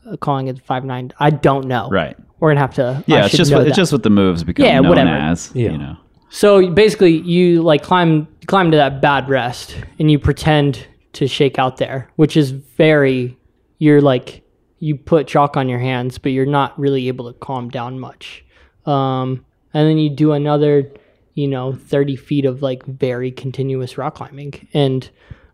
uh, 0.07 0.17
calling 0.17 0.49
it 0.49 0.61
five 0.63 0.85
nine. 0.85 1.13
I 1.19 1.31
don't 1.31 1.67
know. 1.67 1.89
Right. 1.91 2.17
We're 2.39 2.51
gonna 2.51 2.61
have 2.61 2.75
to. 2.75 2.85
I 2.99 3.05
Yeah, 3.07 3.25
it's 3.27 3.37
just 3.37 3.51
know 3.51 3.59
what, 3.59 3.67
it's 3.67 3.77
that. 3.77 3.81
just 3.81 3.93
what 3.93 4.03
the 4.03 4.11
moves 4.11 4.45
become 4.45 4.67
Yeah, 4.67 4.81
known 4.81 4.89
whatever. 4.91 5.11
as. 5.11 5.51
Yeah. 5.55 5.73
You 5.73 5.79
know. 5.79 5.97
So 6.29 6.71
basically, 6.71 7.17
you 7.19 7.63
like 7.63 7.83
climb 7.83 8.29
climb 8.47 8.71
to 8.73 8.77
that 8.77 9.01
bad 9.01 9.29
rest, 9.29 9.77
and 9.99 10.11
you 10.11 10.19
pretend 10.19 10.87
to 11.15 11.27
shake 11.27 11.59
out 11.59 11.79
there, 11.79 12.11
which 12.17 12.37
is 12.37 12.51
very. 12.51 13.39
You're 13.79 14.01
like 14.03 14.43
you 14.79 14.97
put 14.97 15.27
chalk 15.27 15.57
on 15.57 15.69
your 15.69 15.79
hands, 15.79 16.19
but 16.19 16.33
you're 16.33 16.45
not 16.45 16.79
really 16.79 17.09
able 17.09 17.33
to 17.33 17.39
calm 17.39 17.71
down 17.71 17.99
much. 17.99 18.45
Um, 18.85 19.45
and 19.73 19.89
then 19.89 19.97
you 19.99 20.11
do 20.11 20.33
another, 20.33 20.91
you 21.37 21.47
know, 21.47 21.75
thirty 21.75 22.17
feet 22.17 22.47
of 22.47 22.63
like 22.63 22.85
very 22.87 23.31
continuous 23.31 23.97
rock 23.97 24.17
climbing, 24.17 24.67
and 24.73 25.09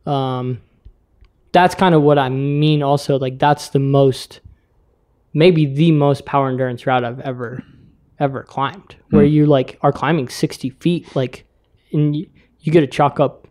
um, 0.07 0.62
that's 1.51 1.74
kind 1.74 1.95
of 1.95 2.03
what 2.03 2.18
I 2.18 2.28
mean. 2.28 2.83
Also, 2.83 3.18
like 3.18 3.39
that's 3.39 3.68
the 3.70 3.80
most, 3.80 4.41
maybe 5.35 5.66
the 5.66 5.91
most 5.91 6.24
power 6.24 6.49
endurance 6.49 6.87
route 6.87 7.05
I've 7.05 7.20
ever 7.20 7.62
ever 8.20 8.45
climbed. 8.45 8.95
Where 9.11 9.24
you 9.24 9.45
like 9.45 9.78
are 9.83 9.93
climbing 9.93 10.28
60 10.28 10.70
feet 10.70 11.14
like 11.16 11.45
and 11.93 12.14
you, 12.16 12.30
you 12.61 12.72
get 12.72 12.80
to 12.83 12.87
chalk 12.87 13.18
up 13.18 13.49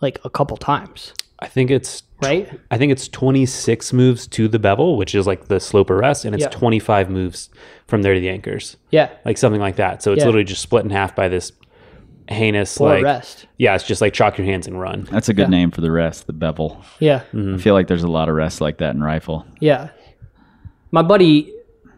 like 0.00 0.20
a 0.24 0.30
couple 0.30 0.56
times. 0.58 1.14
I 1.40 1.48
think 1.48 1.70
it's 1.70 2.02
right? 2.22 2.48
I 2.70 2.78
think 2.78 2.92
it's 2.92 3.08
26 3.08 3.92
moves 3.92 4.26
to 4.28 4.48
the 4.48 4.58
bevel, 4.58 4.96
which 4.96 5.14
is 5.14 5.26
like 5.26 5.46
the 5.48 5.60
slope 5.60 5.90
arrest, 5.90 6.24
and 6.24 6.34
it's 6.34 6.44
Yeah. 6.44 6.50
25 6.50 7.10
moves 7.10 7.50
from 7.86 8.02
there 8.02 8.14
to 8.14 8.20
the 8.20 8.28
anchors, 8.28 8.76
Yeah. 8.90 9.08
like 9.24 9.38
something 9.38 9.60
like 9.60 9.76
that. 9.76 10.02
So 10.02 10.12
it's 10.12 10.20
Yeah. 10.20 10.26
literally 10.26 10.44
just 10.44 10.62
split 10.62 10.84
in 10.84 10.90
half 10.90 11.14
by 11.14 11.28
this 11.28 11.52
heinous 12.28 12.78
Or 12.78 12.90
like 12.90 13.04
rest. 13.04 13.46
yeah, 13.56 13.74
it's 13.74 13.86
just 13.86 14.00
like 14.02 14.12
chalk 14.12 14.36
your 14.36 14.44
hands 14.46 14.66
and 14.66 14.78
run. 14.78 15.06
That's 15.10 15.28
a 15.28 15.34
good 15.34 15.42
Yeah. 15.46 15.58
name 15.58 15.70
for 15.70 15.80
the 15.80 15.90
rest, 15.90 16.26
the 16.26 16.32
bevel. 16.34 16.82
Yeah. 16.98 17.20
Mm-hmm. 17.32 17.54
I 17.54 17.58
feel 17.58 17.72
like 17.74 17.86
there's 17.86 18.02
a 18.02 18.08
lot 18.08 18.28
of 18.28 18.34
rests 18.34 18.60
like 18.60 18.78
that 18.78 18.94
in 18.94 19.02
rifle. 19.02 19.46
Yeah. 19.60 19.88
My 20.90 21.02
buddy 21.02 21.52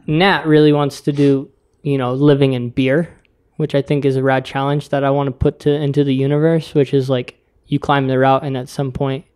Nat 0.07 0.47
really 0.47 0.73
wants 0.73 1.01
to 1.03 1.13
do, 1.13 1.51
you 1.83 1.97
know, 1.99 2.13
living 2.15 2.53
in 2.53 2.71
beer, 2.71 3.09
which 3.57 3.75
I 3.75 3.83
think 3.83 4.05
is 4.05 4.17
a 4.17 4.23
rad 4.23 4.45
challenge 4.45 4.89
that 4.91 5.05
I 5.05 5.11
want 5.11 5.27
to 5.29 5.33
put 5.33 5.61
to 5.61 5.71
into 5.71 6.05
the 6.05 6.15
universe, 6.15 6.75
which 6.75 6.93
is 6.95 7.09
like 7.11 7.37
you 7.67 7.79
climb 7.79 8.07
the 8.09 8.19
route 8.19 8.43
and 8.45 8.57
at 8.57 8.69
some 8.69 8.91
point 8.93 9.25
you 9.25 9.30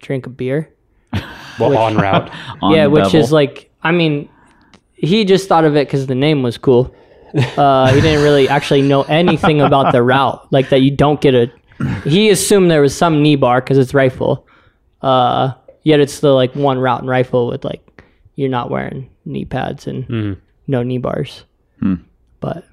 drink 0.00 0.26
a 0.26 0.30
beer. 0.30 0.72
Well, 1.58 1.76
on 1.76 1.96
route. 1.96 2.30
On 2.62 2.74
yeah, 2.74 2.86
which 2.86 3.04
bevel. 3.04 3.20
is 3.20 3.32
like 3.32 3.70
I 3.82 3.92
mean, 3.92 4.28
he 4.94 5.24
just 5.24 5.48
thought 5.48 5.64
of 5.64 5.76
it 5.76 5.88
cuz 5.88 6.06
the 6.06 6.14
name 6.14 6.42
was 6.42 6.58
cool. 6.58 6.94
Uh, 7.56 7.92
he 7.92 8.00
didn't 8.00 8.22
really 8.24 8.48
actually 8.48 8.82
know 8.82 9.02
anything 9.02 9.60
about 9.60 9.92
the 9.92 10.02
route, 10.02 10.46
like 10.52 10.68
that 10.70 10.80
you 10.80 10.90
don't 10.90 11.20
get 11.20 11.34
a. 11.34 11.50
He 12.04 12.28
assumed 12.30 12.70
there 12.70 12.82
was 12.82 12.96
some 12.96 13.22
knee 13.22 13.36
bar 13.36 13.60
because 13.60 13.78
it's 13.78 13.94
rifle. 13.94 14.46
Uh, 15.00 15.52
yet 15.82 16.00
it's 16.00 16.20
the 16.20 16.32
like 16.32 16.54
one 16.54 16.78
route 16.78 17.02
in 17.02 17.06
rifle 17.08 17.46
with 17.48 17.64
like 17.64 18.04
you're 18.34 18.48
not 18.50 18.70
wearing 18.70 19.08
knee 19.24 19.44
pads 19.44 19.86
and 19.86 20.36
no 20.66 20.82
knee 20.82 20.98
bars. 20.98 21.44
But 22.40 22.66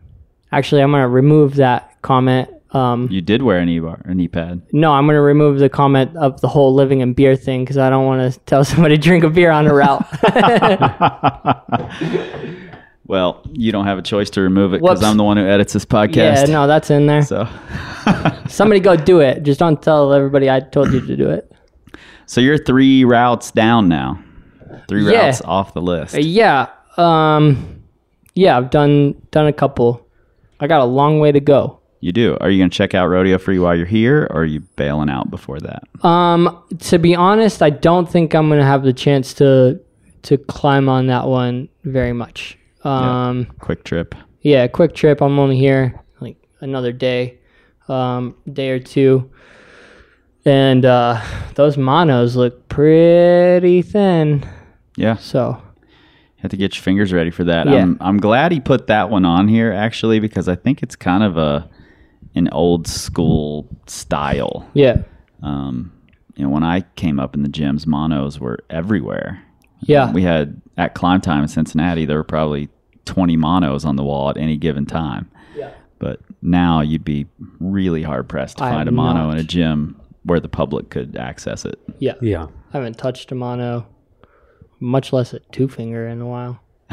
actually, 0.52 0.82
I'm 0.82 0.92
gonna 0.92 1.08
remove 1.08 1.56
that 1.56 2.02
comment. 2.02 2.50
Um, 2.74 3.08
you 3.10 3.22
did 3.22 3.44
wear 3.44 3.60
a 3.60 3.66
knee 3.66 3.80
bar, 3.80 4.02
a 4.06 4.14
knee 4.14 4.28
pad. 4.28 4.62
no, 4.74 4.92
I'm 4.92 5.06
gonna 5.08 5.22
remove 5.22 5.60
the 5.60 5.70
comment 5.70 6.16
of 6.18 6.42
the 6.42 6.50
whole 6.50 6.74
living 6.74 7.00
in 7.00 7.14
beer 7.14 7.38
thing 7.38 7.64
because 7.64 7.78
I 7.78 7.90
don't 7.90 8.06
want 8.06 8.34
to 8.34 8.38
tell 8.42 8.66
somebody 8.66 8.98
to 8.98 9.02
drink 9.02 9.24
a 9.24 9.30
beer 9.30 9.52
on 9.52 9.68
a 9.68 9.74
route. 9.74 10.06
Well, 13.10 13.42
you 13.54 13.72
don't 13.72 13.86
have 13.86 13.98
a 13.98 14.02
choice 14.02 14.30
to 14.32 14.42
remove 14.42 14.74
it 14.74 14.82
because 14.82 15.02
I'm 15.02 15.16
the 15.16 15.24
one 15.24 15.38
who 15.38 15.48
edits 15.48 15.72
this 15.72 15.86
podcast. 15.86 16.16
yeah, 16.16 16.44
no, 16.48 16.68
that's 16.68 16.92
in 16.92 17.06
there. 17.06 17.22
So, 17.24 17.48
Somebody 18.50 18.82
go 18.82 18.98
do 18.98 19.22
it. 19.22 19.44
Just 19.44 19.62
don't 19.62 19.82
tell 19.82 20.12
everybody 20.12 20.50
I 20.50 20.60
told 20.60 20.92
you 20.92 21.00
to 21.00 21.16
do 21.16 21.30
it. 21.30 21.50
so 22.26 22.42
you're 22.42 22.58
three 22.58 23.06
routes 23.06 23.52
down 23.52 23.88
now. 23.88 24.22
Three 24.90 25.10
Yeah. 25.10 25.28
routes 25.28 25.42
off 25.46 25.74
the 25.74 25.82
list. 25.82 26.16
Uh, 26.16 26.20
Yeah. 26.20 26.68
Um 26.98 27.82
yeah, 28.36 28.58
I've 28.58 28.72
done 28.72 29.16
done 29.32 29.48
a 29.48 29.54
couple. 29.54 30.06
I 30.60 30.68
got 30.68 30.82
a 30.82 30.86
long 30.86 31.20
way 31.20 31.32
to 31.32 31.40
go. 31.40 31.77
You 32.00 32.12
do. 32.12 32.38
Are 32.42 32.50
you 32.50 32.60
going 32.60 32.70
to 32.70 32.78
check 32.78 32.94
out 32.94 33.08
Rodeo 33.08 33.38
Free 33.40 33.58
while 33.60 33.76
you're 33.76 33.86
here, 33.88 34.28
or 34.30 34.42
are 34.42 34.46
you 34.46 34.60
bailing 34.76 35.10
out 35.10 35.30
before 35.32 35.60
that? 35.60 35.84
Um 36.06 36.64
to 36.80 37.00
be 37.00 37.16
honest, 37.16 37.62
I 37.62 37.70
don't 37.72 38.10
think 38.10 38.34
I'm 38.36 38.48
going 38.48 38.60
to 38.60 38.66
have 38.66 38.84
the 38.84 38.94
chance 38.94 39.34
to 39.36 39.80
to 40.24 40.38
climb 40.38 40.90
on 40.90 41.08
that 41.08 41.28
one 41.28 41.70
very 41.84 42.14
much. 42.14 42.58
Um 42.84 43.46
Quick 43.60 43.84
trip. 43.84 44.14
yeah, 44.42 44.68
quick 44.68 44.94
trip. 44.94 45.22
I'm 45.22 45.40
only 45.40 45.58
here 45.58 46.00
like 46.22 46.38
another 46.62 46.92
day, 46.92 47.40
um, 47.88 48.36
day 48.52 48.70
or 48.70 48.80
two. 48.80 49.30
And 50.46 50.86
uh, 50.86 51.22
those 51.56 51.78
monos 51.78 52.36
look 52.38 52.70
pretty 52.70 53.82
thin. 53.82 54.48
Yeah, 54.96 55.18
So 55.18 55.62
you 55.92 56.42
have 56.42 56.52
to 56.52 56.58
get 56.58 56.76
your 56.76 56.82
fingers 56.84 57.12
ready 57.12 57.32
for 57.32 57.44
that. 57.44 57.68
Yeah. 57.68 57.82
I'm, 57.82 57.98
I'm 58.00 58.18
glad 58.20 58.52
he 58.54 58.60
put 58.62 58.88
that 58.88 59.10
one 59.10 59.26
on 59.26 59.48
here 59.50 59.72
actually 59.74 60.20
because 60.22 60.48
I 60.48 60.56
think 60.56 60.82
it's 60.82 60.96
kind 60.96 61.24
of 61.24 61.36
a 61.38 61.70
an 62.38 62.50
old 62.52 62.88
school 62.88 63.68
style. 63.88 64.68
yeah, 64.74 65.02
Um, 65.44 65.92
you 66.36 66.44
know, 66.44 66.50
when 66.50 66.64
I 66.64 66.82
came 66.96 67.20
up 67.20 67.34
in 67.36 67.44
the 67.44 67.50
gyms, 67.50 67.86
monos 67.88 68.40
were 68.40 68.60
everywhere. 68.70 69.42
yeah, 69.82 70.12
We 70.12 70.22
had 70.24 70.62
at 70.78 70.94
climb 70.96 71.22
time 71.22 71.42
in 71.44 71.48
Cincinnati, 71.48 72.06
there 72.06 72.18
were 72.18 72.24
probably 72.24 72.70
20 73.06 73.36
monos 73.38 73.86
on 73.86 73.96
the 73.96 74.04
wall 74.04 74.30
at 74.30 74.38
any 74.38 74.58
given 74.58 74.86
time. 74.86 75.30
Yeah. 75.56 75.72
But 76.00 76.20
now 76.42 76.82
you'd 76.82 77.04
be 77.06 77.26
really 77.60 78.04
hard 78.04 78.30
pressed 78.30 78.58
to 78.60 78.64
I 78.66 78.72
find 78.72 78.88
a 78.88 78.92
mono 78.92 79.26
not. 79.28 79.34
in 79.34 79.40
a 79.40 79.44
gym 79.44 80.00
where 80.24 80.40
the 80.40 80.50
public 80.50 80.90
could 80.90 81.16
access 81.18 81.66
it. 81.66 81.80
yeah. 82.00 82.14
Yeah. 82.22 82.48
I 82.74 82.78
haven't 82.78 82.98
touched 82.98 83.32
a 83.32 83.36
mono, 83.36 83.88
much 84.80 85.12
less 85.14 85.34
a 85.34 85.40
two 85.52 85.68
finger 85.70 86.08
in 86.08 86.22
a 86.22 86.28
while. 86.28 86.60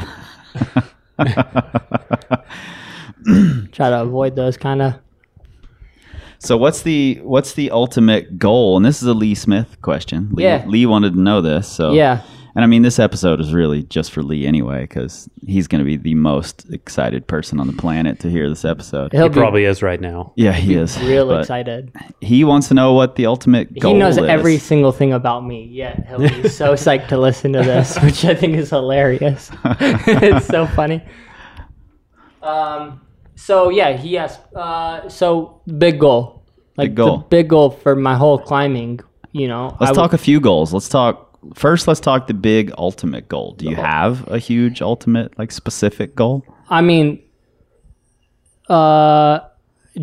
Try 3.71 3.89
to 3.89 4.01
avoid 4.01 4.35
those 4.35 4.57
kind 4.57 4.81
of. 4.81 4.93
So 6.39 6.57
what's 6.57 6.81
the 6.83 7.19
what's 7.23 7.53
the 7.53 7.71
ultimate 7.71 8.37
goal? 8.37 8.77
And 8.77 8.85
this 8.85 9.01
is 9.01 9.07
a 9.07 9.13
Lee 9.13 9.35
Smith 9.35 9.81
question. 9.81 10.29
Lee, 10.33 10.43
Yeah. 10.43 10.63
Lee 10.67 10.85
wanted 10.85 11.13
to 11.13 11.19
know 11.21 11.41
this. 11.41 11.67
So 11.67 11.93
Yeah. 11.93 12.21
And 12.57 12.63
I 12.63 12.67
mean, 12.67 12.83
this 12.83 12.99
episode 12.99 13.41
is 13.41 13.53
really 13.53 13.83
just 13.83 14.11
for 14.13 14.23
Lee 14.23 14.47
anyway, 14.47 14.83
because 14.83 15.29
he's 15.45 15.67
going 15.67 15.79
to 15.79 15.85
be 15.85 15.97
the 15.97 16.15
most 16.15 16.65
excited 16.71 17.27
person 17.27 17.59
on 17.59 17.67
the 17.67 17.73
planet 17.73 18.21
to 18.21 18.29
hear 18.29 18.47
this 18.47 18.63
episode. 18.63 19.11
He'll 19.11 19.23
He 19.23 19.29
be 19.29 19.33
probably 19.41 19.65
is 19.65 19.83
right 19.83 19.99
now. 19.99 20.31
Yeah, 20.37 20.53
he 20.53 20.75
is. 20.75 20.97
real 21.01 21.27
But 21.27 21.41
excited. 21.41 21.91
He 22.21 22.45
wants 22.45 22.69
to 22.69 22.73
know 22.73 22.93
what 22.93 23.17
the 23.17 23.25
ultimate 23.25 23.77
goal 23.77 23.91
he 23.91 23.99
knows 23.99 24.17
is. 24.17 24.23
every 24.23 24.57
single 24.57 24.93
thing 24.93 25.11
about 25.11 25.45
me. 25.45 25.67
Yeah, 25.69 25.99
he'll 26.07 26.19
be 26.19 26.47
so 26.61 26.75
psyched 26.75 27.09
to 27.09 27.17
listen 27.17 27.51
to 27.51 27.59
this, 27.59 27.97
which 28.01 28.23
I 28.23 28.33
think 28.33 28.55
is 28.55 28.69
hilarious. 28.69 29.51
it's 29.65 30.45
so 30.47 30.65
funny. 30.67 31.03
Um. 32.41 33.01
So 33.35 33.69
yeah, 33.69 33.97
he 33.97 34.17
asked. 34.17 34.41
Uh. 34.55 35.07
So 35.09 35.61
big 35.77 35.99
goal, 35.99 36.43
like 36.77 36.89
Big 36.91 36.95
goal. 36.95 37.17
the 37.17 37.23
big 37.25 37.49
goal 37.49 37.69
for 37.71 37.95
my 37.95 38.15
whole 38.15 38.39
climbing. 38.39 38.99
You 39.31 39.47
know, 39.49 39.75
Let's 39.79 39.91
I 39.91 39.95
talk 39.95 40.13
a 40.13 40.17
few 40.17 40.39
goals. 40.39 40.73
Let's 40.73 40.87
talk 40.87 41.37
first. 41.55 41.87
Let's 41.87 41.99
talk 41.99 42.27
the 42.27 42.33
big 42.33 42.71
ultimate 42.77 43.27
goal. 43.27 43.53
Do 43.53 43.65
you 43.65 43.75
have 43.75 44.25
a 44.29 44.37
huge 44.39 44.81
ultimate, 44.81 45.37
like 45.37 45.51
specific 45.51 46.15
goal? 46.15 46.45
I 46.69 46.79
mean, 46.81 47.21
uh, 48.69 49.39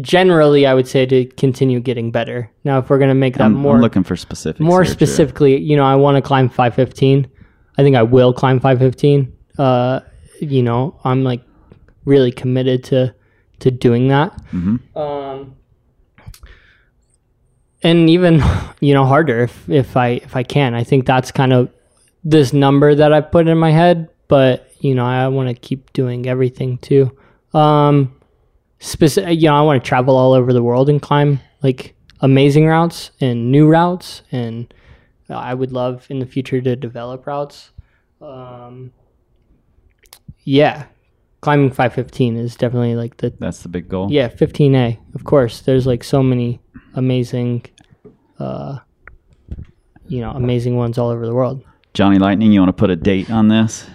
generally, 0.01 0.67
I 0.67 0.75
would 0.75 0.87
say 0.87 1.07
to 1.07 1.25
continue 1.25 1.81
getting 1.81 2.11
better. 2.11 2.51
Now, 2.65 2.79
if 2.79 2.91
we're 2.91 2.99
gonna 2.99 3.15
make 3.15 3.39
that 3.39 3.45
I'm, 3.45 3.55
more 3.55 3.77
I'm 3.77 3.81
looking 3.81 4.05
for 4.05 4.17
specific, 4.17 4.61
more 4.61 4.83
here, 4.83 4.93
specifically, 4.93 5.59
you 5.59 5.77
know, 5.77 5.85
I 5.85 5.95
want 5.97 6.17
to 6.17 6.23
climb 6.23 6.49
515. 6.49 7.27
I 7.79 7.83
think 7.83 7.97
I 7.97 8.03
will 8.03 8.33
climb 8.33 8.61
515. 8.61 9.33
Uh, 9.59 10.01
you 10.41 10.63
know, 10.63 11.01
I'm 11.05 11.25
like 11.25 11.43
really 12.05 12.33
committed 12.33 12.85
to 12.85 13.15
to 13.63 13.71
doing 13.71 14.09
that. 14.09 14.39
Um, 14.95 15.57
and 17.83 18.09
even 18.11 18.43
you 18.81 18.95
know 18.95 19.05
harder 19.05 19.41
if 19.41 19.69
if 19.69 19.97
I 19.97 20.09
if 20.09 20.37
I 20.37 20.43
can. 20.43 20.75
I 20.75 20.85
think 20.85 21.07
that's 21.07 21.33
kind 21.33 21.53
of 21.53 21.71
this 22.25 22.53
number 22.53 22.95
that 22.95 23.13
I 23.13 23.21
put 23.21 23.49
in 23.49 23.59
my 23.59 23.71
head, 23.71 24.09
but 24.29 24.71
you 24.81 24.95
know, 24.95 25.05
I 25.05 25.29
want 25.29 25.49
to 25.49 25.55
keep 25.55 25.93
doing 25.93 26.27
everything 26.27 26.79
too. 26.79 27.17
Um, 27.55 28.15
specific, 28.79 29.41
you 29.41 29.49
know, 29.49 29.55
I 29.55 29.63
want 29.63 29.83
to 29.83 29.89
travel 29.89 30.17
all 30.17 30.33
over 30.33 30.53
the 30.53 30.63
world 30.63 30.89
and 30.89 31.01
climb 31.01 31.41
like 31.63 31.95
amazing 32.21 32.67
routes 32.67 33.11
and 33.21 33.51
new 33.51 33.69
routes, 33.69 34.23
and 34.33 34.73
I 35.29 35.55
would 35.55 35.73
love 35.73 36.07
in 36.11 36.19
the 36.19 36.27
future 36.27 36.61
to 36.61 36.77
develop 36.77 37.27
routes. 37.27 37.71
Um, 38.21 38.93
yeah, 40.45 40.87
climbing 41.43 41.71
515 41.71 42.37
is 42.37 42.57
definitely 42.57 42.95
like 42.95 43.19
the 43.19 43.35
That's 43.39 43.63
the 43.63 43.69
big 43.69 43.89
goal. 43.89 44.09
yeah 44.11 44.29
15a. 44.29 44.99
Of 45.15 45.25
course, 45.25 45.61
there's 45.61 45.87
like 45.87 46.03
so 46.03 46.23
many 46.23 46.61
amazing, 46.95 47.65
uh, 48.39 48.79
you 50.09 50.21
know, 50.21 50.31
amazing 50.31 50.77
ones 50.77 50.97
all 50.99 51.11
over 51.11 51.27
the 51.27 51.35
world. 51.35 51.63
Johnny 51.95 52.19
Lightning, 52.19 52.53
you 52.53 52.61
want 52.61 52.71
to 52.71 52.81
put 52.81 52.89
a 52.91 52.97
date 52.97 53.31
on 53.31 53.49
this? 53.49 53.87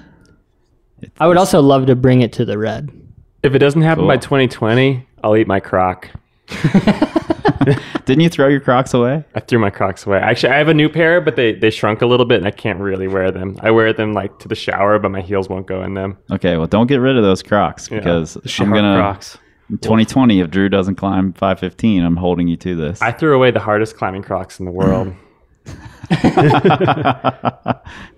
I 1.19 1.27
would 1.27 1.37
also 1.37 1.61
love 1.61 1.87
to 1.87 1.95
bring 1.95 2.21
it 2.21 2.33
to 2.33 2.45
the 2.45 2.57
red. 2.57 2.89
If 3.43 3.55
it 3.55 3.59
doesn't 3.59 3.81
happen 3.81 4.05
by 4.07 4.17
2020, 4.17 5.07
I'll 5.23 5.35
eat 5.35 5.47
my 5.47 5.59
croc. 5.59 6.09
Didn't 8.05 8.21
you 8.21 8.29
throw 8.29 8.47
your 8.47 8.59
Crocs 8.59 8.93
away? 8.93 9.23
I 9.35 9.39
threw 9.39 9.59
my 9.59 9.69
Crocs 9.69 10.05
away. 10.05 10.19
Actually, 10.19 10.53
I 10.53 10.57
have 10.57 10.67
a 10.67 10.73
new 10.73 10.89
pair, 10.89 11.21
but 11.21 11.35
they, 11.35 11.53
they 11.53 11.69
shrunk 11.69 12.01
a 12.01 12.05
little 12.05 12.25
bit, 12.25 12.37
and 12.37 12.47
I 12.47 12.51
can't 12.51 12.79
really 12.79 13.07
wear 13.07 13.31
them. 13.31 13.57
I 13.61 13.71
wear 13.71 13.93
them 13.93 14.13
like 14.13 14.39
to 14.39 14.47
the 14.47 14.55
shower, 14.55 14.99
but 14.99 15.09
my 15.09 15.21
heels 15.21 15.49
won't 15.49 15.67
go 15.67 15.83
in 15.83 15.93
them. 15.93 16.17
Okay, 16.31 16.57
well, 16.57 16.67
don't 16.67 16.87
get 16.87 16.97
rid 16.97 17.17
of 17.17 17.23
those 17.23 17.43
Crocs 17.43 17.89
Yeah. 17.89 17.99
because 17.99 18.37
I'm 18.59 18.71
gonna 18.71 18.97
Crocs. 18.97 19.37
in 19.69 19.77
2020. 19.79 20.39
If 20.39 20.49
Dru 20.49 20.69
doesn't 20.69 20.95
climb 20.95 21.33
515, 21.33 22.03
I'm 22.03 22.15
holding 22.15 22.47
you 22.47 22.57
to 22.57 22.75
this. 22.75 23.01
I 23.01 23.11
threw 23.11 23.35
away 23.35 23.51
the 23.51 23.59
hardest 23.59 23.97
climbing 23.97 24.23
Crocs 24.23 24.59
in 24.59 24.65
the 24.65 24.71
world. 24.71 25.13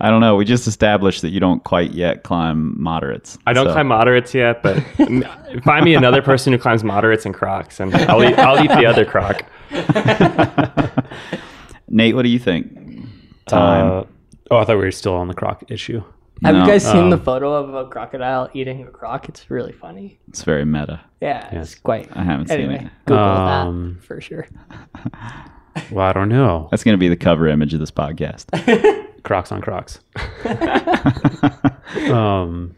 I 0.00 0.10
don't 0.10 0.20
know. 0.20 0.36
We 0.36 0.44
just 0.44 0.66
established 0.66 1.22
that 1.22 1.30
you 1.30 1.40
don't 1.40 1.62
quite 1.64 1.92
yet 1.92 2.22
climb 2.24 2.80
moderates. 2.80 3.38
I 3.46 3.52
don't 3.52 3.66
So- 3.66 3.72
climb 3.72 3.88
moderates 3.88 4.34
yet, 4.34 4.62
but 4.62 4.80
find 5.64 5.84
me 5.84 5.94
another 5.94 6.22
person 6.22 6.52
who 6.52 6.58
climbs 6.58 6.82
moderates 6.84 7.24
and 7.26 7.34
Crocs, 7.34 7.80
and 7.80 7.94
I'll 7.94 8.22
eat, 8.24 8.38
I'll 8.38 8.62
eat 8.64 8.68
the 8.70 8.86
other 8.86 9.04
Croc. 9.04 9.42
Nate, 11.88 12.14
what 12.14 12.22
do 12.22 12.28
you 12.28 12.38
think? 12.38 12.72
Time. 13.46 13.86
Uh, 13.90 14.04
oh, 14.50 14.56
I 14.58 14.64
thought 14.64 14.76
we 14.78 14.84
were 14.84 14.90
still 14.90 15.14
on 15.14 15.28
the 15.28 15.34
croc 15.34 15.64
issue. 15.68 16.02
Have 16.42 16.54
No. 16.54 16.62
you 16.62 16.66
guys 16.66 16.84
seen 16.84 17.04
Um, 17.04 17.10
the 17.10 17.18
photo 17.18 17.52
of 17.54 17.74
a 17.74 17.88
crocodile 17.88 18.48
eating 18.54 18.82
a 18.82 18.86
croc? 18.90 19.28
It's 19.28 19.50
really 19.50 19.72
funny. 19.72 20.18
it's 20.28 20.42
very 20.42 20.64
meta. 20.64 21.00
Yeah, 21.20 21.48
it's 21.52 21.74
quite. 21.76 22.08
I 22.16 22.22
haven't 22.24 22.48
seen 22.48 22.70
it. 22.70 22.90
Google 23.06 23.22
Um, 23.22 23.94
that 24.00 24.06
for 24.06 24.20
sure. 24.20 24.46
Well, 25.90 26.06
I 26.06 26.12
don't 26.12 26.28
know. 26.28 26.68
That's 26.70 26.84
going 26.84 26.94
to 26.94 26.98
be 26.98 27.08
the 27.08 27.16
cover 27.16 27.48
image 27.48 27.74
of 27.74 27.80
this 27.80 27.90
podcast. 27.90 28.46
Crocs 29.22 29.50
on 29.52 29.60
Crocs. 29.60 30.00
um, 32.10 32.74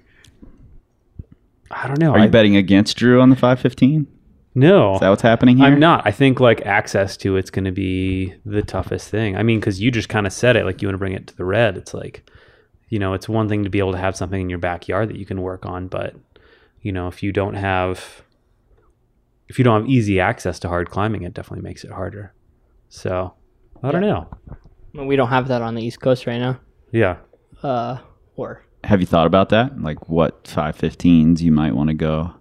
I 1.71 1.89
don't 1.89 1.99
know. 1.99 2.13
Are 2.13 2.19
I, 2.19 2.25
you 2.25 2.31
betting 2.31 2.57
against 2.57 2.97
Dru 2.97 3.21
on 3.21 3.31
the 3.31 3.37
515? 3.37 4.07
no, 4.55 4.95
Is 4.95 5.01
that 5.01 5.11
what's 5.11 5.23
happening 5.23 5.59
here? 5.59 5.67
I'm 5.67 5.79
not. 5.79 6.07
I 6.07 6.13
think 6.13 6.41
like 6.41 6.65
access 6.65 7.17
to 7.19 7.37
it's 7.37 7.51
going 7.51 7.67
to 7.67 7.73
be 7.73 8.33
the 8.47 8.63
toughest 8.63 9.11
thing. 9.11 9.37
I 9.37 9.43
mean, 9.43 9.61
because 9.61 9.83
you 9.83 9.91
just 9.91 10.09
kind 10.09 10.27
of 10.27 10.33
said 10.33 10.57
it, 10.57 10.65
like 10.65 10.81
you 10.81 10.89
want 10.89 10.95
to 10.95 10.99
bring 10.99 11.13
it 11.13 11.27
to 11.27 11.37
the 11.37 11.45
red. 11.45 11.77
It's 11.77 11.93
like, 11.93 12.31
you 12.89 12.99
know, 12.99 13.13
it's 13.13 13.29
one 13.29 13.49
thing 13.49 13.65
to 13.65 13.71
be 13.71 13.81
able 13.81 13.93
to 13.93 13.99
have 13.99 14.17
something 14.17 14.41
in 14.41 14.49
your 14.49 14.59
backyard 14.59 15.11
that 15.11 15.17
you 15.17 15.27
can 15.27 15.43
work 15.43 15.67
on, 15.67 15.89
but 15.89 16.15
you 16.81 16.93
know, 16.93 17.09
if 17.09 17.23
you 17.23 17.33
don't 17.33 17.55
have, 17.55 18.23
if 19.49 19.59
you 19.59 19.65
don't 19.65 19.83
have 19.83 19.91
easy 19.91 20.21
access 20.21 20.59
to 20.61 20.69
hard 20.69 20.89
climbing, 20.89 21.23
it 21.23 21.35
definitely 21.35 21.63
makes 21.63 21.85
it 21.85 21.91
harder. 21.91 22.33
So, 22.89 23.35
I 23.83 23.91
don't 23.93 24.01
know. 24.01 24.29
We 24.95 25.17
don't 25.17 25.29
have 25.29 25.49
that 25.49 25.63
on 25.63 25.75
the 25.75 25.83
East 25.83 26.01
Coast 26.01 26.27
right 26.27 26.39
now. 26.39 26.59
Yeah. 26.93 27.17
Uh, 27.63 27.99
or 28.37 28.65
Have 28.85 29.01
you 29.01 29.07
thought 29.07 29.27
about 29.27 29.51
that? 29.51 29.81
Like 29.81 30.09
what 30.09 30.45
515s 30.45 31.41
you 31.41 31.53
might 31.53 31.75
want 31.75 31.89
to 31.89 31.95
go 31.95 32.33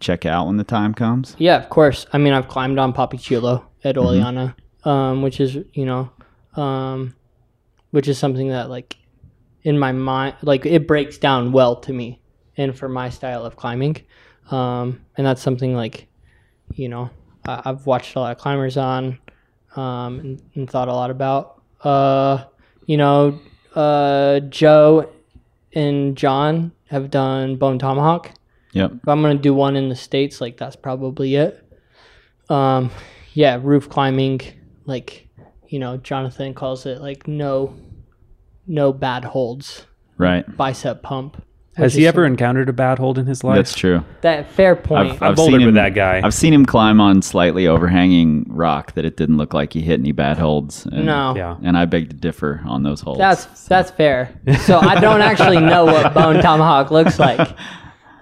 check 0.00 0.26
out 0.26 0.46
when 0.46 0.56
the 0.58 0.64
time 0.64 0.92
comes? 0.92 1.34
yeah, 1.38 1.56
of 1.56 1.70
course. 1.70 2.06
I 2.12 2.18
mean, 2.18 2.32
I've 2.32 2.48
climbed 2.48 2.78
on 2.78 2.92
Papichulo 2.92 3.64
at 3.84 3.96
Oliana, 3.96 4.54
um, 4.84 5.22
which 5.22 5.40
is 5.40 5.56
you 5.72 5.86
know, 5.86 6.10
um, 6.54 7.14
which 7.92 8.08
is 8.08 8.18
something 8.18 8.48
that 8.48 8.68
like 8.68 8.96
in 9.62 9.78
my 9.78 9.92
mind, 9.92 10.36
like 10.42 10.66
it 10.66 10.86
breaks 10.86 11.16
down 11.18 11.52
well 11.52 11.76
to 11.76 11.92
me, 11.92 12.20
and 12.56 12.76
for 12.76 12.88
my 12.88 13.08
style 13.08 13.44
of 13.46 13.56
climbing, 13.56 13.96
um, 14.50 15.00
and 15.16 15.26
that's 15.26 15.40
something 15.42 15.74
like, 15.74 16.08
you 16.74 16.88
know, 16.88 17.10
I, 17.46 17.62
I've 17.64 17.86
watched 17.86 18.16
a 18.16 18.20
lot 18.20 18.32
of 18.32 18.38
climbers 18.38 18.76
on, 18.76 19.18
um, 19.76 20.18
and, 20.20 20.42
and 20.54 20.70
thought 20.70 20.88
a 20.88 20.92
lot 20.92 21.10
about. 21.10 21.62
Uh, 21.82 22.44
you 22.86 22.96
know, 22.96 23.38
uh, 23.74 24.40
Joe 24.40 25.10
and 25.74 26.16
John 26.16 26.72
have 26.88 27.10
done 27.10 27.56
Bone 27.56 27.78
Tomahawk 27.78 28.30
Yep. 28.72 28.92
if 29.02 29.08
I'm 29.08 29.20
gonna 29.22 29.34
do 29.36 29.54
one 29.54 29.76
in 29.76 29.88
the 29.88 29.96
states, 29.96 30.40
like 30.40 30.56
that's 30.56 30.76
probably 30.76 31.34
it. 31.36 31.62
Um, 32.48 32.90
yeah, 33.34 33.58
roof 33.62 33.88
climbing, 33.88 34.40
like 34.84 35.28
you 35.68 35.78
know, 35.78 35.96
Jonathan 35.96 36.54
calls 36.54 36.86
it 36.86 37.00
like 37.00 37.26
no, 37.26 37.74
no 38.66 38.92
bad 38.92 39.24
holds, 39.24 39.86
Right. 40.16 40.44
bicep 40.56 41.02
pump. 41.02 41.42
Has 41.76 41.92
he 41.94 42.06
ever 42.06 42.24
encountered 42.24 42.68
a 42.70 42.72
bad 42.72 42.98
hold 42.98 43.18
in 43.18 43.26
his 43.26 43.44
life? 43.44 43.56
That's 43.56 43.74
true. 43.74 44.02
that 44.22 44.50
fair 44.50 44.74
point? 44.74 45.10
I've, 45.12 45.22
I've 45.22 45.36
bouldered 45.36 45.54
seen 45.54 45.60
him 45.60 45.66
with 45.66 45.74
that 45.74 45.94
guy. 45.94 46.22
I've 46.24 46.32
seen 46.32 46.54
him 46.54 46.64
climb 46.64 47.00
on 47.00 47.20
slightly 47.20 47.66
overhanging 47.66 48.46
rock 48.48 48.92
that 48.94 49.04
it 49.04 49.16
didn't 49.16 49.36
look 49.36 49.52
like 49.52 49.74
he 49.74 49.82
hit 49.82 50.00
any 50.00 50.12
bad 50.12 50.38
holds. 50.38 50.86
And, 50.86 51.04
no, 51.04 51.34
Yeah. 51.36 51.56
And 51.62 51.76
I 51.76 51.84
beg 51.84 52.08
to 52.08 52.16
differ 52.16 52.62
on 52.66 52.82
those 52.82 53.02
holds. 53.02 53.18
that's 53.18 53.66
that's 53.66 53.90
fair. 53.90 54.34
So 54.60 54.78
I 54.78 54.98
don't 55.00 55.20
actually 55.20 55.60
know 55.60 55.84
what 55.84 56.14
bone 56.14 56.40
tomahawk 56.40 56.90
looks 56.90 57.18
like. 57.18 57.46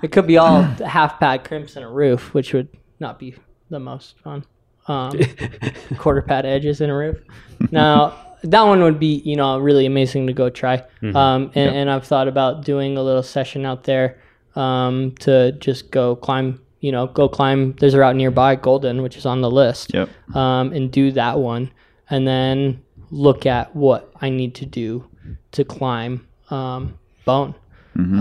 It 0.03 0.11
could 0.11 0.27
be 0.27 0.37
all 0.37 0.63
half 0.63 1.21
pad 1.21 1.45
crimps 1.45 1.77
and 1.77 1.85
a 1.85 1.89
roof, 1.89 2.35
which 2.35 2.53
would 2.53 2.69
not 2.99 3.19
be 3.19 3.37
the 3.71 3.79
most 3.79 4.19
fun. 4.19 4.45
Um, 4.87 5.19
quarter 5.99 6.21
pad 6.23 6.45
edges 6.45 6.81
in 6.81 6.91
a 6.91 6.95
roof. 6.95 7.23
Now 7.71 8.34
that 8.45 8.63
one 8.63 8.83
would 8.83 8.99
be 8.99 9.23
you 9.25 9.37
know 9.37 9.59
really 9.59 9.87
amazing 9.87 10.27
to 10.29 10.33
go 10.33 10.51
try. 10.51 10.83
Um, 11.17 11.51
and, 11.55 11.75
and 11.77 11.91
I've 11.91 12.07
thought 12.07 12.29
about 12.29 12.65
doing 12.65 12.97
a 12.97 13.03
little 13.03 13.23
session 13.23 13.67
out 13.67 13.85
there 13.85 14.19
um, 14.57 15.13
to 15.21 15.53
just 15.53 15.91
go 15.91 16.17
climb. 16.17 16.61
You 16.81 16.93
know, 16.93 17.07
go 17.07 17.29
climb. 17.29 17.75
There's 17.81 17.95
a 17.95 17.99
route 17.99 18.15
nearby, 18.17 18.57
Golden, 18.57 19.03
which 19.03 19.17
is 19.17 19.25
on 19.25 19.41
the 19.41 19.51
list 19.51 19.93
Yep. 19.95 20.09
um, 20.37 20.73
and 20.73 20.91
do 20.93 21.13
that 21.13 21.39
one, 21.39 21.71
and 22.11 22.27
then 22.29 22.83
look 23.11 23.47
at 23.47 23.75
what 23.75 24.13
I 24.21 24.29
need 24.29 24.55
to 24.57 24.67
do 24.67 25.09
to 25.53 25.65
climb 25.65 26.27
um, 26.51 26.99
bone. 27.25 27.55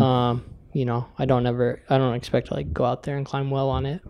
Um, 0.02 0.46
you 0.72 0.86
know, 0.86 1.08
I 1.20 1.26
don't 1.26 1.46
ever, 1.46 1.82
I 1.90 1.98
don't 1.98 2.14
expect 2.14 2.48
to 2.48 2.54
like 2.54 2.72
go 2.72 2.86
out 2.86 3.04
there 3.04 3.18
and 3.18 3.26
climb 3.26 3.50
well 3.52 3.70
on 3.70 3.86
it. 3.86 4.02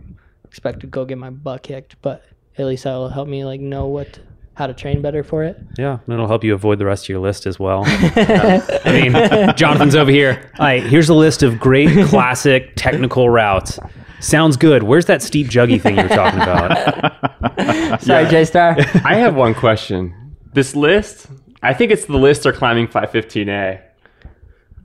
Expect 0.46 0.80
to 0.80 0.86
go 0.86 1.04
get 1.04 1.18
my 1.18 1.30
butt 1.30 1.62
kicked, 1.64 1.96
but 2.00 2.22
at 2.56 2.66
least 2.66 2.84
that'll 2.84 3.08
help 3.08 3.26
me 3.28 3.44
like 3.44 3.60
know 3.60 3.86
what 3.86 4.20
how 4.54 4.66
to 4.66 4.74
train 4.74 5.02
better 5.02 5.22
for 5.24 5.42
it. 5.44 5.58
Yeah, 5.78 5.98
and 6.04 6.14
it'll 6.14 6.28
help 6.28 6.44
you 6.44 6.54
avoid 6.54 6.78
the 6.78 6.84
rest 6.86 7.04
of 7.06 7.08
your 7.08 7.18
list 7.18 7.44
as 7.46 7.58
well. 7.58 7.82
I 7.86 8.82
mean, 8.86 9.56
Jonathan's 9.56 9.96
over 9.96 10.10
here. 10.10 10.50
All 10.58 10.64
right, 10.66 10.82
here's 10.82 11.08
a 11.08 11.14
list 11.14 11.42
of 11.42 11.58
great 11.58 12.06
classic 12.08 12.72
technical 12.76 13.28
routes. 13.28 13.78
Sounds 14.20 14.56
good. 14.56 14.84
Where's 14.84 15.06
that 15.06 15.22
steep 15.22 15.48
juggy 15.48 15.80
thing 15.80 15.96
you 15.96 16.02
were 16.04 16.08
talking 16.08 16.40
about? 16.40 18.00
Sorry, 18.02 18.26
J 18.28 18.44
Star. 18.44 18.76
I 19.04 19.16
have 19.16 19.34
one 19.34 19.54
question. 19.54 20.36
This 20.54 20.74
list, 20.76 21.26
I 21.62 21.74
think 21.74 21.90
it's 21.92 22.06
the 22.06 22.16
list 22.16 22.46
or 22.46 22.52
climbing 22.52 22.86
515A. 22.88 23.82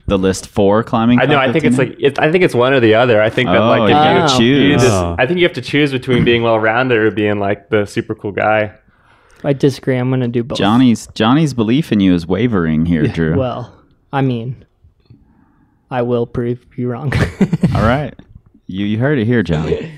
The 0.08 0.18
list 0.18 0.48
for 0.48 0.82
climbing. 0.82 1.20
I 1.20 1.26
know. 1.26 1.38
I 1.38 1.52
think 1.52 1.64
it's 1.64 1.78
like 1.78 1.94
it, 2.00 2.18
I 2.18 2.32
think 2.32 2.42
it's 2.42 2.54
one 2.54 2.72
or 2.72 2.80
the 2.80 2.94
other. 2.96 3.22
I 3.22 3.30
think 3.30 3.46
that 3.48 3.58
Oh, 3.58 3.68
like 3.68 3.78
you 3.80 3.84
if 3.86 3.92
gotta 3.92 4.34
Oh. 4.34 4.40
you, 4.40 4.54
you 4.56 4.74
oh. 4.74 4.78
choose. 4.78 4.82
just-. 4.82 5.20
I 5.20 5.26
think 5.26 5.38
you 5.38 5.46
have 5.46 5.54
to 5.54 5.62
choose 5.62 5.92
between 5.92 6.24
being 6.24 6.42
well 6.42 6.58
rounded 6.58 6.98
or 6.98 7.10
being 7.12 7.38
like 7.38 7.68
the 7.70 7.86
super 7.86 8.16
cool 8.16 8.32
guy. 8.32 8.72
I 9.44 9.52
disagree. 9.52 9.96
I'm 9.96 10.10
gonna 10.10 10.28
do 10.28 10.42
both. 10.44 10.58
Johnny's 10.58 11.08
Johnny's 11.14 11.54
belief 11.54 11.92
in 11.92 12.00
you 12.00 12.14
is 12.14 12.26
wavering 12.26 12.86
here, 12.86 13.06
Dru. 13.06 13.36
Well, 13.38 13.74
I 14.12 14.22
mean, 14.22 14.64
I 15.90 16.02
will 16.02 16.26
prove 16.26 16.64
you 16.76 16.88
wrong. 16.88 17.12
All 17.74 17.82
right. 17.82 18.14
You 18.66 18.86
you 18.86 18.98
heard 18.98 19.18
it 19.18 19.24
here, 19.26 19.42
Johnny. 19.42 19.92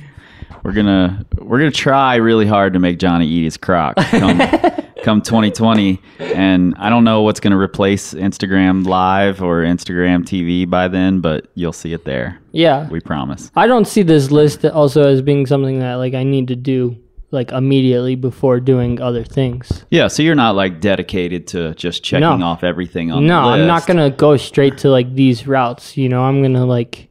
We're 0.62 0.72
gonna 0.72 1.26
we're 1.38 1.58
gonna 1.58 1.70
try 1.72 2.16
really 2.16 2.46
hard 2.46 2.72
to 2.74 2.78
make 2.78 2.98
Johnny 2.98 3.26
eat 3.26 3.42
his 3.44 3.56
croc 3.56 3.96
come, 3.96 4.38
come 5.02 5.20
2020, 5.20 6.00
and 6.20 6.74
I 6.78 6.88
don't 6.88 7.02
know 7.02 7.22
what's 7.22 7.40
gonna 7.40 7.58
replace 7.58 8.14
Instagram 8.14 8.86
Live 8.86 9.42
or 9.42 9.62
Instagram 9.62 10.22
TV 10.22 10.68
by 10.70 10.86
then, 10.86 11.20
but 11.20 11.48
you'll 11.56 11.72
see 11.72 11.92
it 11.92 12.04
there. 12.04 12.38
yeah, 12.52 12.88
We 12.88 13.00
promise. 13.00 13.50
I 13.56 13.66
don't 13.66 13.86
see 13.86 14.02
this 14.02 14.30
list 14.30 14.64
also 14.64 15.02
as 15.02 15.20
being 15.20 15.46
something 15.46 15.80
that 15.80 15.94
like 15.94 16.14
I 16.14 16.22
need 16.22 16.46
to 16.48 16.56
do 16.56 16.96
like 17.32 17.50
immediately 17.50 18.14
before 18.14 18.60
doing 18.60 19.00
other 19.00 19.24
things. 19.24 19.84
Yeah, 19.90 20.06
so 20.08 20.22
you're 20.22 20.34
not 20.34 20.54
like 20.54 20.80
dedicated 20.80 21.46
to 21.48 21.74
just 21.74 22.04
checking 22.04 22.20
No. 22.40 22.46
off 22.46 22.62
everything 22.62 23.10
on 23.10 23.26
No. 23.26 23.40
I'm 23.40 23.66
not 23.66 23.86
gonna 23.86 24.10
go 24.10 24.36
straight 24.36 24.78
to 24.78 24.90
like 24.90 25.14
these 25.14 25.46
routes. 25.46 25.96
You 25.96 26.08
know, 26.08 26.22
I'm 26.22 26.42
gonna 26.42 26.66
like. 26.66 27.08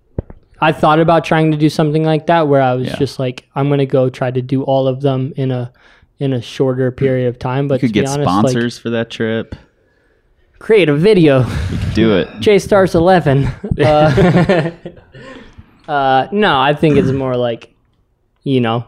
I 0.63 0.71
thought 0.71 0.99
about 0.99 1.25
trying 1.25 1.49
to 1.51 1.57
do 1.57 1.69
something 1.69 2.03
like 2.03 2.27
that 2.27 2.47
where 2.47 2.61
I 2.61 2.75
was 2.75 2.87
Yeah. 2.87 2.95
just 2.97 3.17
like, 3.17 3.47
I'm 3.55 3.67
gonna 3.69 3.87
go 3.87 4.09
try 4.09 4.29
to 4.29 4.41
do 4.43 4.61
all 4.63 4.87
of 4.87 5.01
them 5.01 5.33
in 5.35 5.51
a 5.51 5.73
in 6.19 6.33
a 6.33 6.41
shorter 6.41 6.91
period 6.91 7.27
of 7.27 7.39
time. 7.39 7.67
But 7.67 7.81
You 7.81 7.87
could 7.89 7.93
get 7.93 8.05
honest, 8.07 8.21
sponsors 8.29 8.77
for 8.77 8.91
that 8.91 9.09
trip. 9.09 9.55
create 10.59 10.87
a 10.87 10.93
video. 10.95 11.39
You 11.39 11.77
could 11.79 11.93
do 11.95 12.15
it. 12.15 12.27
J 12.41 12.59
Stars 12.59 12.93
Eleven. 12.93 13.47
Uh, 13.83 14.71
uh, 15.87 16.27
no, 16.31 16.59
I 16.59 16.73
think 16.75 16.97
it's 16.97 17.11
more 17.11 17.35
like, 17.35 17.73
you 18.43 18.61
know, 18.61 18.85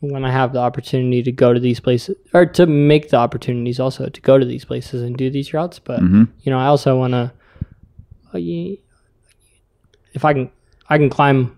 when 0.00 0.24
I 0.24 0.30
have 0.30 0.52
the 0.52 0.60
opportunity 0.60 1.22
to 1.24 1.32
go 1.32 1.52
to 1.52 1.58
these 1.60 1.80
places 1.80 2.16
or 2.32 2.46
to 2.46 2.66
make 2.66 3.08
the 3.10 3.16
opportunities 3.16 3.80
also 3.80 4.08
to 4.08 4.20
go 4.20 4.38
to 4.38 4.44
these 4.44 4.64
places 4.64 5.02
and 5.02 5.16
do 5.16 5.28
these 5.30 5.52
routes. 5.52 5.78
But 5.78 6.00
Mm-hmm. 6.00 6.24
you 6.42 6.50
know, 6.52 6.58
I 6.58 6.66
also 6.66 6.96
want 6.98 7.12
to. 7.12 7.32
If 10.14 10.24
I 10.24 10.32
can, 10.32 10.50
I 10.88 10.98
can 10.98 11.10
climb. 11.10 11.56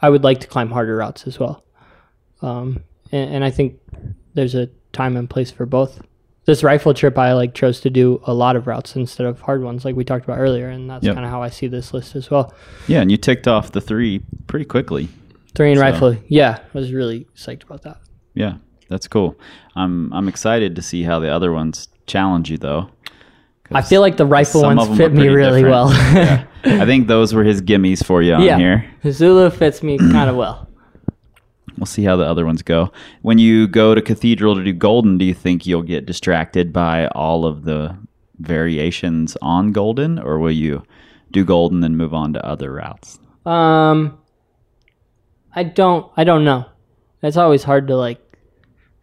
I 0.00 0.10
would 0.10 0.24
like 0.24 0.40
to 0.40 0.46
climb 0.46 0.70
harder 0.70 0.96
routes 0.96 1.26
as 1.26 1.38
well, 1.38 1.64
um, 2.42 2.82
and, 3.12 3.36
and 3.36 3.44
I 3.44 3.50
think 3.50 3.80
there's 4.34 4.54
a 4.54 4.66
time 4.92 5.16
and 5.16 5.28
place 5.28 5.50
for 5.50 5.64
both. 5.66 6.00
This 6.44 6.62
rifle 6.62 6.94
trip, 6.94 7.18
I 7.18 7.32
like 7.32 7.54
chose 7.54 7.80
to 7.80 7.90
do 7.90 8.20
a 8.24 8.32
lot 8.34 8.54
of 8.56 8.66
routes 8.66 8.94
instead 8.94 9.26
of 9.26 9.40
hard 9.40 9.62
ones, 9.64 9.84
like 9.84 9.96
we 9.96 10.04
talked 10.04 10.24
about 10.24 10.38
earlier, 10.38 10.68
and 10.68 10.88
that's 10.88 11.04
Yep. 11.04 11.14
kind 11.14 11.24
of 11.24 11.30
how 11.32 11.42
I 11.42 11.48
see 11.48 11.66
this 11.66 11.92
list 11.94 12.14
as 12.14 12.30
well. 12.30 12.54
Yeah, 12.86 13.00
and 13.00 13.10
you 13.10 13.16
ticked 13.16 13.48
off 13.48 13.72
the 13.72 13.80
three 13.80 14.20
pretty 14.46 14.64
quickly. 14.66 15.08
Three 15.56 15.70
and 15.70 15.78
So- 15.78 15.82
rifle, 15.82 16.16
yeah, 16.28 16.58
I 16.74 16.78
was 16.78 16.92
really 16.92 17.26
psyched 17.34 17.64
about 17.64 17.82
that. 17.82 17.98
Yeah, 18.34 18.54
that's 18.88 19.08
cool. 19.08 19.36
I'm 19.74 20.12
I'm 20.12 20.28
excited 20.28 20.76
to 20.76 20.82
see 20.82 21.02
how 21.02 21.18
the 21.18 21.28
other 21.28 21.52
ones 21.52 21.88
challenge 22.06 22.50
you 22.50 22.58
though. 22.58 22.90
I 23.72 23.82
feel 23.82 24.00
like 24.00 24.16
the 24.16 24.26
rifle 24.26 24.62
ones 24.62 24.96
fit 24.96 25.12
me 25.12 25.26
really 25.26 25.62
different. 25.62 25.90
well. 25.90 25.90
Yeah. 26.14 26.44
I 26.82 26.84
think 26.86 27.08
those 27.08 27.34
were 27.34 27.42
his 27.42 27.60
gimmies 27.60 28.04
for 28.04 28.22
you 28.22 28.34
on 28.34 28.42
yeah, 28.42 28.56
here. 28.58 28.84
Zulu 29.10 29.50
fits 29.50 29.82
me 29.82 29.98
kind 30.12 30.30
of 30.30 30.36
well. 30.36 30.68
We'll 31.76 31.86
see 31.86 32.04
how 32.04 32.16
the 32.16 32.24
other 32.24 32.46
ones 32.46 32.62
go. 32.62 32.92
When 33.22 33.38
you 33.38 33.66
go 33.66 33.94
to 33.94 34.00
Cathedral 34.00 34.54
to 34.54 34.62
do 34.64 34.72
Golden, 34.72 35.18
do 35.18 35.24
you 35.24 35.34
think 35.34 35.66
you'll 35.66 35.82
get 35.82 36.06
distracted 36.06 36.72
by 36.72 37.08
all 37.08 37.44
of 37.44 37.64
the 37.64 37.96
variations 38.38 39.36
on 39.42 39.72
Golden, 39.72 40.18
or 40.18 40.38
will 40.38 40.52
you 40.52 40.84
do 41.32 41.44
Golden 41.44 41.82
and 41.84 41.98
move 41.98 42.14
on 42.14 42.32
to 42.34 42.46
other 42.46 42.72
routes? 42.72 43.18
Um, 43.44 44.16
I 45.56 45.62
don't. 45.64 46.10
I 46.16 46.24
don't 46.24 46.44
know. 46.44 46.66
It's 47.22 47.36
always 47.36 47.64
hard 47.64 47.88
to 47.88 47.96
like 47.96 48.20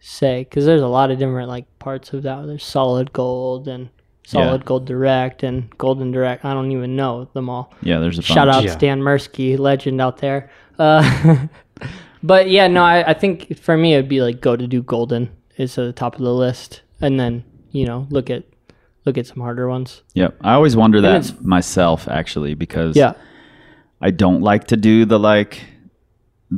say 0.00 0.44
because 0.44 0.64
there's 0.64 0.80
a 0.82 0.86
lot 0.86 1.10
of 1.10 1.18
different 1.18 1.48
like 1.48 1.66
parts 1.78 2.12
of 2.12 2.22
that. 2.22 2.46
There's 2.46 2.64
solid 2.64 3.12
gold 3.12 3.66
and 3.68 3.88
solid 4.26 4.60
Yeah. 4.62 4.64
gold 4.66 4.84
direct 4.86 5.42
and 5.42 5.68
golden 5.78 6.10
direct. 6.12 6.44
I 6.44 6.54
don't 6.54 6.70
even 6.72 6.94
know 6.96 7.28
them 7.34 7.50
all. 7.50 7.72
Yeah, 7.82 7.98
there's 7.98 8.18
a 8.18 8.22
bunch. 8.22 8.26
Shout 8.28 8.48
out 8.48 8.64
Yeah. 8.64 8.70
Stan 8.70 9.00
Mursky, 9.00 9.58
legend 9.58 10.00
out 10.00 10.18
there. 10.18 10.50
Uh, 10.78 11.46
but 12.22 12.48
yeah, 12.48 12.66
no, 12.68 12.82
I, 12.84 13.10
I 13.10 13.14
think 13.14 13.58
for 13.58 13.76
me 13.76 13.94
it'd 13.94 14.08
be 14.08 14.20
like 14.22 14.40
go 14.40 14.56
to 14.56 14.66
do 14.66 14.82
golden 14.82 15.30
is 15.56 15.76
at 15.78 15.84
the 15.84 15.92
top 15.92 16.14
of 16.16 16.22
the 16.22 16.32
list, 16.34 16.82
and 17.00 17.18
then 17.18 17.44
you 17.70 17.84
know 17.86 18.06
look 18.10 18.30
at 18.30 18.44
look 19.04 19.18
at 19.18 19.26
some 19.26 19.40
harder 19.40 19.68
ones. 19.68 20.02
Yep. 20.14 20.36
I 20.40 20.52
always 20.54 20.76
wonder 20.76 20.98
it's- 20.98 21.30
that 21.30 21.44
myself 21.44 22.08
actually 22.08 22.54
because 22.54 22.96
Yeah, 22.96 23.14
I 24.00 24.10
don't 24.10 24.40
like 24.40 24.68
to 24.68 24.76
do 24.76 25.04
the 25.04 25.18
like 25.18 25.60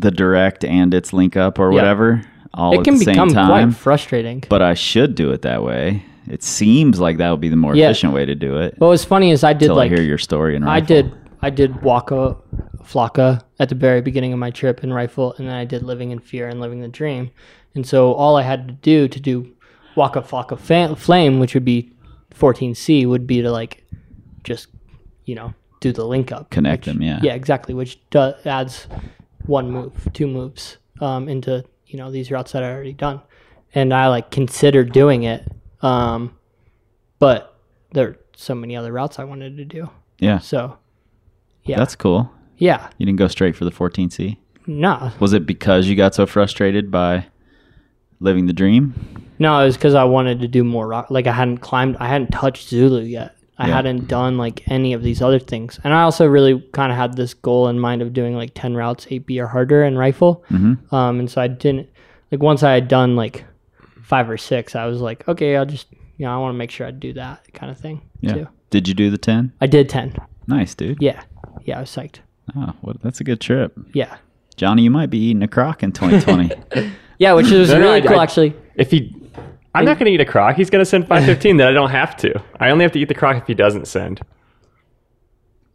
the 0.01 0.11
direct 0.11 0.65
and 0.65 0.93
its 0.95 1.13
link 1.13 1.37
up 1.37 1.59
or 1.59 1.71
Yeah. 1.71 1.77
whatever 1.77 2.23
all 2.55 2.73
it 2.75 2.79
at 2.79 2.85
can 2.85 2.95
the 2.95 3.05
same 3.05 3.15
become 3.15 3.29
time. 3.31 3.71
quite 3.71 3.79
frustrating. 3.79 4.43
but 4.49 4.63
I 4.63 4.75
should 4.75 5.15
do 5.15 5.31
it 5.33 5.43
that 5.43 5.63
way. 5.63 6.03
It 6.29 6.43
seems 6.43 6.99
like 7.01 7.19
that 7.19 7.31
would 7.31 7.41
be 7.41 7.49
the 7.49 7.57
more 7.57 7.75
Yeah. 7.77 7.87
efficient 7.87 8.13
way 8.13 8.25
to 8.25 8.35
do 8.35 8.57
it. 8.59 8.75
What 8.79 8.89
was 8.89 9.05
funny 9.05 9.31
is 9.31 9.45
I 9.45 9.53
did 9.53 9.71
like 9.71 9.93
I 9.93 9.95
hear 9.95 10.03
your 10.05 10.19
story 10.19 10.57
and 10.57 10.65
I 10.65 10.81
did 10.81 11.13
I 11.43 11.51
did 11.51 11.83
Waka 11.83 12.37
Flocka 12.83 13.43
at 13.61 13.69
the 13.69 13.75
very 13.75 14.01
beginning 14.01 14.33
of 14.33 14.39
my 14.39 14.51
trip 14.51 14.83
in 14.83 14.93
rifle, 14.93 15.35
and 15.39 15.47
then 15.47 15.55
I 15.55 15.65
did 15.65 15.83
Living 15.83 16.11
in 16.11 16.19
Fear 16.19 16.49
and 16.49 16.61
Living 16.61 16.81
the 16.81 16.89
Dream. 16.89 17.31
And 17.75 17.87
so 17.87 18.13
all 18.15 18.37
I 18.37 18.43
had 18.43 18.67
to 18.69 18.75
do 18.75 19.07
to 19.07 19.21
do 19.21 19.47
Waka 19.97 20.23
Flocka 20.23 20.59
fa- 20.59 20.97
Flame, 20.97 21.39
which 21.39 21.53
would 21.55 21.65
be 21.65 21.91
14C, 22.35 23.07
would 23.07 23.27
be 23.27 23.43
to 23.43 23.51
like 23.53 23.85
just 24.45 24.69
you 25.27 25.35
know 25.35 25.53
do 25.81 25.93
the 25.93 26.05
link 26.07 26.33
up, 26.33 26.51
Connect 26.51 26.87
which- 26.87 26.95
them, 26.95 27.03
yeah. 27.03 27.21
yeah, 27.23 27.35
exactly, 27.35 27.75
which 27.75 27.99
do, 28.11 28.33
adds 28.47 28.87
one 29.47 29.71
move, 29.71 30.09
two 30.13 30.27
moves 30.27 30.79
um, 31.01 31.29
into 31.29 31.65
you 31.87 31.97
know 31.99 32.11
these 32.11 32.31
routes 32.31 32.53
that 32.53 32.63
I 32.63 32.71
already 32.73 32.93
done, 32.93 33.21
and 33.75 33.93
I 33.95 34.09
like 34.09 34.31
considered 34.31 34.93
doing 34.93 35.23
it, 35.25 35.47
um, 35.83 36.37
but 37.19 37.57
there 37.93 38.09
are 38.09 38.17
so 38.37 38.55
many 38.55 38.77
other 38.77 38.93
routes 38.93 39.19
I 39.19 39.25
wanted 39.25 39.57
to 39.57 39.65
do. 39.65 39.89
Yeah. 40.19 40.39
So, 40.39 40.77
yeah, 41.65 41.77
That's 41.79 41.95
cool. 41.97 42.31
yeah, 42.59 42.89
You 42.99 43.07
didn't 43.07 43.19
go 43.19 43.29
straight 43.29 43.55
for 43.57 43.65
the 43.65 43.71
14C. 43.71 44.37
nah, 44.67 45.13
Was 45.21 45.33
it 45.33 45.47
because 45.47 45.87
you 45.87 45.95
got 45.97 46.15
so 46.15 46.27
frustrated 46.27 46.91
by 46.91 47.27
living 48.21 48.47
the 48.47 48.53
dream? 48.53 48.95
no, 49.39 49.61
it 49.61 49.67
was 49.67 49.77
because 49.77 49.95
I 49.95 50.05
wanted 50.05 50.41
to 50.41 50.49
do 50.49 50.65
more 50.65 50.87
rock. 50.89 51.11
Like 51.11 51.27
I 51.27 51.33
hadn't 51.33 51.59
climbed, 51.59 51.97
I 52.01 52.09
hadn't 52.09 52.33
touched 52.33 52.69
Zulu 52.69 53.03
yet. 53.03 53.36
I 53.59 53.69
Yeah. 53.69 53.75
hadn't 53.77 54.07
done 54.09 54.37
like 54.37 54.63
any 54.67 54.93
of 54.93 55.03
these 55.03 55.23
other 55.23 55.39
things, 55.39 55.81
and 55.83 55.95
I 55.95 56.03
also 56.03 56.27
really 56.27 56.61
kind 56.73 56.93
of 56.93 56.99
had 56.99 57.17
this 57.17 57.33
goal 57.35 57.69
in 57.69 57.79
mind 57.81 58.03
of 58.03 58.13
doing 58.13 58.35
like 58.37 58.51
ten 58.55 58.75
routes, 58.75 59.07
eight 59.11 59.27
B 59.27 59.41
or 59.41 59.47
harder 59.47 59.83
in 59.85 59.97
rifle. 59.97 60.45
Mhm. 60.51 60.93
Um, 60.93 61.19
and 61.21 61.31
so 61.31 61.41
I 61.41 61.49
didn't 61.49 61.89
like 62.31 62.43
once 62.43 62.63
I 62.63 62.73
had 62.75 62.89
done 62.89 63.17
like 63.17 63.45
five 64.03 64.29
or 64.29 64.37
six, 64.37 64.77
I 64.77 64.87
was 64.87 65.01
like, 65.01 65.27
okay, 65.29 65.57
I'll 65.57 65.65
just 65.67 65.87
you 66.19 66.27
know 66.27 66.35
I 66.35 66.39
want 66.39 66.53
to 66.55 66.59
make 66.59 66.71
sure 66.71 66.87
I 66.87 66.91
do 66.91 67.13
that 67.15 67.41
kind 67.55 67.71
of 67.73 67.79
thing 67.79 68.03
Yeah. 68.21 68.33
too. 68.35 68.49
Did 68.71 68.89
you 68.89 68.95
do 68.95 69.11
the 69.11 69.19
10? 69.19 69.53
I 69.61 69.67
did 69.67 69.89
ten. 69.89 70.13
Nice, 70.47 70.75
dude. 70.75 70.99
Yeah, 71.01 71.23
yeah, 71.65 71.79
I 71.79 71.81
was 71.81 71.91
psyched. 71.91 72.17
Oh, 72.57 72.73
what, 72.83 73.01
that's 73.03 73.21
a 73.21 73.25
good 73.25 73.41
trip. 73.41 73.73
Yeah, 73.95 74.17
Johnny, 74.57 74.83
you 74.83 74.91
might 74.91 75.09
be 75.11 75.19
eating 75.19 75.43
a 75.43 75.49
croc 75.49 75.83
in 75.83 75.93
2020. 75.93 76.51
yeah, 77.19 77.33
which 77.33 77.51
was 77.51 77.71
No, 77.71 77.79
no, 77.79 77.85
really 77.85 78.03
I- 78.03 78.07
cool 78.07 78.19
I- 78.21 78.23
actually. 78.23 78.55
If 78.77 78.91
he, 78.91 79.15
I'm 79.77 79.85
not 79.85 79.99
going 79.99 80.07
to 80.07 80.13
eat 80.13 80.21
a 80.21 80.25
croc. 80.25 80.57
He's 80.57 80.71
going 80.71 80.81
to 80.81 80.87
send 80.87 81.05
515 81.07 81.57
that 81.59 81.69
I 81.69 81.73
don't 81.73 81.91
have 81.91 82.17
to. 82.19 82.43
I 82.61 82.71
only 82.71 82.83
have 82.85 82.93
to 82.93 82.99
eat 82.99 83.09
the 83.09 83.15
croc 83.15 83.37
if 83.37 83.47
he 83.47 83.55
doesn't 83.55 83.87
send. 83.87 84.21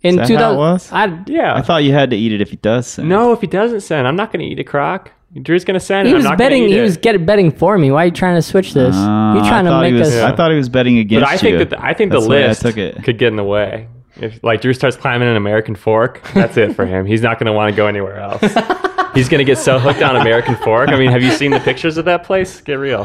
In 0.04 0.16
that 0.16 0.28
how 0.30 0.34
it 0.34 0.38
2000, 0.56 0.58
was? 0.58 0.91
I, 0.91 1.24
Yeah. 1.28 1.54
I 1.56 1.62
thought 1.62 1.84
you 1.84 1.93
had 1.93 2.10
to 2.10 2.16
eat 2.16 2.32
it 2.34 2.41
if 2.41 2.49
he 2.49 2.56
does 2.56 2.88
send. 2.88 3.08
no, 3.08 3.34
if 3.34 3.41
he 3.41 3.47
doesn't 3.47 3.82
send, 3.82 4.08
I'm 4.08 4.16
not 4.16 4.32
going 4.32 4.43
to 4.43 4.52
eat 4.52 4.60
a 4.60 4.64
croc. 4.64 5.12
Dru's 5.41 5.64
going 5.64 5.80
to 5.80 5.86
send. 5.86 6.08
He 6.08 6.14
was 6.14 6.26
I'm 6.26 6.32
not 6.32 6.38
betting. 6.39 6.64
eat 6.64 6.72
He 6.72 6.78
it. 6.80 6.82
was 6.82 6.97
getting 6.97 7.26
betting 7.26 7.52
for 7.52 7.78
me. 7.78 7.89
Why 7.91 8.04
are 8.04 8.06
you 8.08 8.12
trying 8.12 8.36
to 8.36 8.41
switch 8.41 8.74
this? 8.74 8.95
Uh, 8.95 9.34
You're 9.36 9.45
trying 9.45 9.64
to 9.66 9.80
make 9.80 9.93
was, 9.93 10.10
us. 10.10 10.16
I 10.24 10.36
thought 10.36 10.52
he 10.52 10.58
was 10.58 10.68
betting 10.70 10.97
against 10.97 11.24
But 11.26 11.30
I 11.32 11.38
think 11.38 11.52
you. 11.54 11.58
that 11.60 11.70
the, 11.70 11.82
I 11.82 11.93
think 11.93 12.12
That's 12.12 12.24
the 12.24 12.30
list 12.30 12.62
took 12.64 12.78
it. 12.78 13.02
could 13.04 13.18
get 13.18 13.28
in 13.30 13.36
the 13.38 13.43
way. 13.43 13.88
If 14.18 14.43
like 14.43 14.60
Dru 14.62 14.74
starts 14.74 14.97
climbing 14.97 15.30
an 15.30 15.38
American 15.38 15.76
fork, 15.76 16.22
that's 16.34 16.58
it 16.58 16.76
for 16.76 16.86
him. 16.86 17.06
He's 17.06 17.22
not 17.22 17.39
going 17.39 17.45
to 17.45 17.54
want 17.54 17.72
to 17.72 17.78
go 17.78 17.88
anywhere 17.88 18.18
else. 18.20 18.41
He's 19.14 19.28
going 19.30 19.39
to 19.39 19.45
get 19.45 19.57
so 19.57 19.78
hooked 19.80 20.01
on 20.01 20.16
American 20.16 20.55
fork. 20.57 20.89
I 20.89 20.97
mean, 20.97 21.12
have 21.12 21.22
you 21.22 21.32
seen 21.32 21.51
the 21.51 21.59
pictures 21.59 21.97
of 21.97 22.05
that 22.05 22.24
place? 22.24 22.62
Get 22.62 22.76
real. 22.76 23.03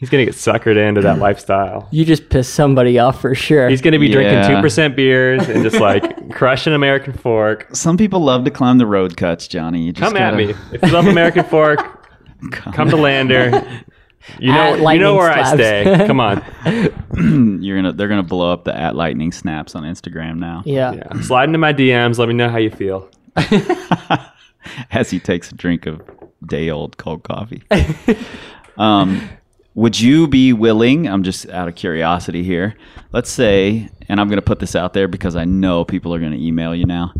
He's 0.00 0.10
going 0.10 0.24
to 0.24 0.30
get 0.30 0.34
suckered 0.38 0.76
into 0.76 1.00
that 1.02 1.18
lifestyle. 1.18 1.88
you 1.90 2.04
just 2.04 2.28
pissed 2.30 2.54
somebody 2.54 2.98
off 3.00 3.20
for 3.20 3.34
sure. 3.34 3.68
He's 3.68 3.80
going 3.82 3.92
to 3.92 3.98
be 3.98 4.08
drinking 4.08 4.48
two 4.48 4.60
percent 4.60 4.94
beers 4.96 5.48
and 5.48 5.62
just 5.64 5.80
like 5.80 6.30
crushing 6.32 6.72
American 6.72 7.12
fork. 7.12 7.68
Some 7.74 7.96
people 7.96 8.20
love 8.20 8.44
to 8.44 8.50
climb 8.50 8.78
the 8.78 8.86
road 8.86 9.16
cuts, 9.16 9.48
Johnny. 9.48 9.82
You 9.82 9.92
just 9.92 10.02
Come 10.12 10.16
at 10.16 10.32
gotta- 10.32 10.36
me 10.36 10.54
if 10.72 10.82
you 10.82 10.88
love 10.92 11.06
American 11.06 11.44
fork. 11.44 11.80
Come 12.52 12.88
to 12.90 12.96
Lander. 12.96 13.50
You 14.38 14.52
know, 14.52 14.60
At 14.60 14.70
you 14.72 14.76
know 14.78 14.82
lightning 14.84 15.14
where 15.16 15.32
I 15.32 15.54
stay. 15.54 16.04
Come 16.06 16.20
on. 16.20 16.44
You're 17.62 17.76
gonna. 17.76 17.92
They're 17.92 18.08
gonna 18.08 18.22
blow 18.22 18.52
up 18.52 18.64
the 18.64 18.76
at 18.76 18.94
lightning 18.94 19.32
snaps 19.32 19.74
on 19.74 19.84
Instagram 19.84 20.38
now. 20.38 20.62
yeah. 20.66 20.92
Yeah. 20.92 21.20
Slide 21.22 21.44
into 21.44 21.58
my 21.58 21.72
DMs. 21.72 22.18
Let 22.18 22.28
me 22.28 22.34
know 22.34 22.48
how 22.48 22.58
you 22.58 22.70
feel. 22.70 23.08
As 24.90 25.10
he 25.10 25.18
takes 25.18 25.50
a 25.50 25.54
drink 25.54 25.86
of 25.86 26.00
day 26.46 26.70
old 26.70 26.96
cold 26.98 27.22
coffee. 27.22 27.62
um, 28.76 29.28
would 29.74 29.98
you 29.98 30.26
be 30.26 30.52
willing? 30.52 31.06
I'm 31.08 31.22
just 31.22 31.48
out 31.50 31.68
of 31.68 31.74
curiosity 31.74 32.42
here. 32.42 32.74
Let's 33.12 33.30
say, 33.30 33.88
and 34.08 34.20
I'm 34.20 34.28
gonna 34.28 34.42
put 34.42 34.58
this 34.58 34.74
out 34.74 34.92
there 34.92 35.08
because 35.08 35.36
I 35.36 35.44
know 35.44 35.84
people 35.84 36.14
are 36.14 36.18
gonna 36.18 36.36
email 36.36 36.74
you 36.74 36.84
now. 36.84 37.12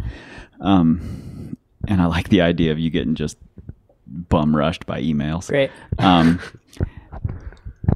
Um, 0.60 1.56
and 1.86 2.02
I 2.02 2.06
like 2.06 2.28
the 2.28 2.40
idea 2.42 2.72
of 2.72 2.78
you 2.78 2.90
getting 2.90 3.14
just 3.14 3.38
bum 4.08 4.56
rushed 4.56 4.86
by 4.86 5.00
emails. 5.02 5.48
Great. 5.48 5.70
Um, 5.98 6.40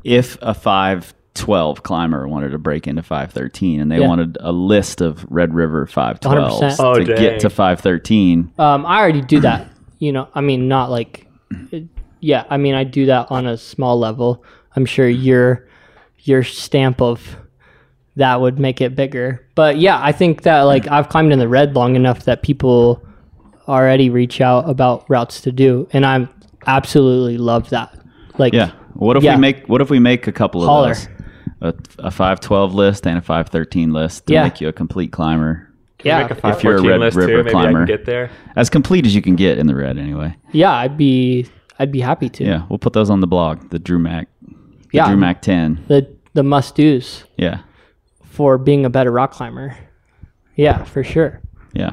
if 0.04 0.36
a 0.42 0.54
512 0.54 1.82
climber 1.82 2.26
wanted 2.28 2.50
to 2.50 2.58
break 2.58 2.86
into 2.86 3.02
513 3.02 3.80
and 3.80 3.90
they 3.90 4.00
Yeah. 4.00 4.08
wanted 4.08 4.38
a 4.40 4.52
list 4.52 5.00
of 5.00 5.24
Red 5.30 5.54
River 5.54 5.86
512s 5.86 6.60
100%. 6.60 6.80
Oh, 6.80 6.94
to 6.98 7.04
dang. 7.04 7.16
get 7.16 7.40
to 7.40 7.50
513, 7.50 8.50
Um, 8.58 8.84
I 8.86 8.98
already 8.98 9.20
do 9.22 9.40
that. 9.40 9.68
You 9.98 10.12
know, 10.12 10.28
I 10.34 10.40
mean, 10.40 10.68
not 10.68 10.90
like, 10.90 11.26
it- 11.70 11.86
yeah. 12.20 12.44
I 12.50 12.56
mean, 12.56 12.74
I 12.74 12.84
do 12.84 13.06
that 13.06 13.28
on 13.30 13.46
a 13.46 13.56
small 13.56 13.98
level. 13.98 14.44
I'm 14.76 14.84
sure 14.86 15.08
your 15.08 15.66
your 16.24 16.44
stamp 16.44 17.02
of 17.02 17.36
that 18.14 18.40
would 18.40 18.56
make 18.58 18.80
it 18.80 18.94
bigger. 18.94 19.44
But 19.56 19.78
yeah, 19.78 19.98
I 20.00 20.12
think 20.12 20.42
that 20.42 20.62
like 20.62 20.86
I've 20.88 21.08
climbed 21.08 21.32
in 21.32 21.40
the 21.40 21.48
red 21.48 21.74
long 21.74 21.96
enough 21.96 22.24
that 22.26 22.42
people 22.42 23.02
already 23.68 24.10
reach 24.10 24.40
out 24.40 24.68
about 24.68 25.04
routes 25.08 25.40
to 25.42 25.52
do, 25.52 25.88
and 25.92 26.04
I 26.06 26.28
absolutely 26.66 27.38
love 27.38 27.70
that. 27.70 27.98
Like, 28.38 28.52
yeah. 28.52 28.72
What 28.94 29.16
if 29.16 29.22
Yeah. 29.22 29.34
we 29.36 29.40
make 29.40 29.66
what 29.68 29.80
if 29.80 29.90
we 29.90 29.98
make 29.98 30.26
a 30.26 30.32
couple 30.32 30.62
of 30.62 30.68
Holler. 30.68 30.88
those? 30.94 31.08
A, 31.60 31.74
a 31.98 32.10
512 32.10 32.74
list 32.74 33.06
and 33.06 33.18
a 33.18 33.22
513 33.22 33.92
list 33.92 34.26
to 34.26 34.34
Yeah. 34.34 34.42
make 34.44 34.60
you 34.60 34.68
a 34.68 34.72
complete 34.72 35.12
climber. 35.12 35.68
yeah, 36.02 36.22
Make 36.22 36.42
a 36.42 36.48
If 36.48 36.64
you're 36.64 36.76
a 36.78 36.82
Red 36.82 36.98
list 37.00 37.16
River 37.16 37.28
too. 37.28 37.36
Maybe 37.44 37.48
I 37.50 37.52
climber. 37.52 37.78
can 37.80 37.96
get 37.96 38.04
there. 38.04 38.30
As 38.56 38.68
complete 38.68 39.06
as 39.06 39.14
you 39.14 39.22
can 39.22 39.36
get 39.36 39.58
in 39.58 39.66
the 39.68 39.74
red 39.76 39.96
anyway. 39.98 40.34
yeah. 40.50 40.72
I'd 40.72 40.96
be 40.96 41.46
I'd 41.78 41.92
be 41.92 42.00
happy 42.00 42.28
to. 42.28 42.44
Yeah, 42.44 42.62
we'll 42.68 42.78
put 42.78 42.92
those 42.92 43.08
on 43.10 43.20
the 43.20 43.26
blog, 43.26 43.70
the 43.70 43.78
Dru 43.78 43.98
Mack. 43.98 44.28
The 44.42 44.54
Yeah. 44.92 45.08
Dru 45.08 45.16
Mack 45.16 45.40
10. 45.42 45.78
The 45.88 46.06
the 46.34 46.42
must 46.42 46.74
dos 46.76 47.24
Yeah. 47.36 47.58
for 48.24 48.58
being 48.58 48.84
a 48.84 48.90
better 48.90 49.10
rock 49.12 49.32
climber. 49.32 49.76
Yeah, 50.56 50.82
for 50.84 51.02
sure. 51.04 51.40
Yeah. 51.72 51.92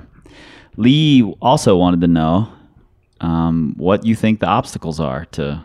Lee 0.80 1.24
also 1.42 1.76
wanted 1.76 2.00
to 2.00 2.08
know 2.08 2.48
um, 3.20 3.74
what 3.76 4.06
you 4.06 4.16
think 4.16 4.40
the 4.40 4.48
obstacles 4.48 4.98
are 4.98 5.26
to 5.26 5.62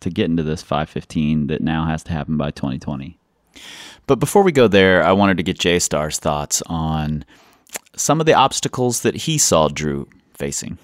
to 0.00 0.10
get 0.10 0.24
into 0.24 0.42
this 0.42 0.62
515 0.62 1.46
that 1.46 1.60
now 1.60 1.86
has 1.86 2.02
to 2.02 2.10
happen 2.10 2.36
by 2.36 2.50
2020. 2.50 3.16
But 4.08 4.16
before 4.16 4.42
we 4.42 4.50
go 4.50 4.66
there, 4.66 5.04
I 5.04 5.12
wanted 5.12 5.36
to 5.36 5.44
get 5.44 5.60
J 5.60 5.78
Star's 5.78 6.18
thoughts 6.18 6.60
on 6.66 7.24
some 7.94 8.18
of 8.18 8.26
the 8.26 8.34
obstacles 8.34 9.02
that 9.02 9.14
he 9.14 9.38
saw 9.38 9.68
Dru 9.68 10.08
facing. 10.34 10.76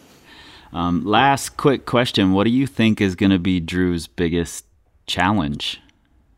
Um, 0.72 1.04
last 1.04 1.56
quick 1.56 1.84
question 1.84 2.32
What 2.32 2.44
do 2.44 2.50
you 2.50 2.68
think 2.68 3.00
is 3.00 3.16
going 3.16 3.32
to 3.32 3.40
be 3.40 3.58
Dru's 3.58 4.06
biggest 4.06 4.66
challenge 5.08 5.80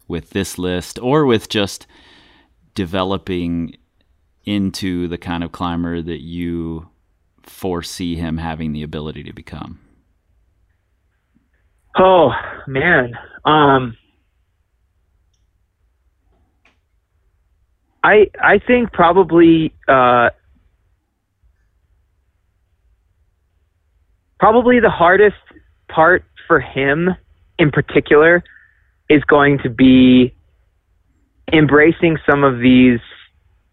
with 0.09 0.31
this 0.31 0.57
list 0.57 0.99
or 1.01 1.27
with 1.27 1.51
just 1.51 1.87
developing 2.75 3.77
into 4.47 5.07
the 5.07 5.19
kind 5.19 5.45
of 5.45 5.53
climber 5.53 6.01
that 6.01 6.23
you 6.23 6.89
foresee 7.51 8.17
him 8.17 8.39
having 8.39 8.73
the 8.73 8.83
ability 8.83 9.25
to 9.25 9.33
become? 9.33 9.81
Oh 11.99 12.31
man. 12.67 13.13
Um 13.45 13.97
I 18.03 18.31
I 18.43 18.59
think 18.67 18.93
probably 18.93 19.75
uh 19.89 20.31
probably 24.39 24.81
the 24.81 24.91
hardest 24.91 25.37
part 25.89 26.25
for 26.47 26.61
him 26.61 27.11
in 27.59 27.71
particular 27.71 28.43
is 29.11 29.23
going 29.25 29.59
to 29.59 29.69
be 29.69 30.35
embracing 31.53 32.17
some 32.25 32.45
of 32.45 32.61
these 32.61 33.01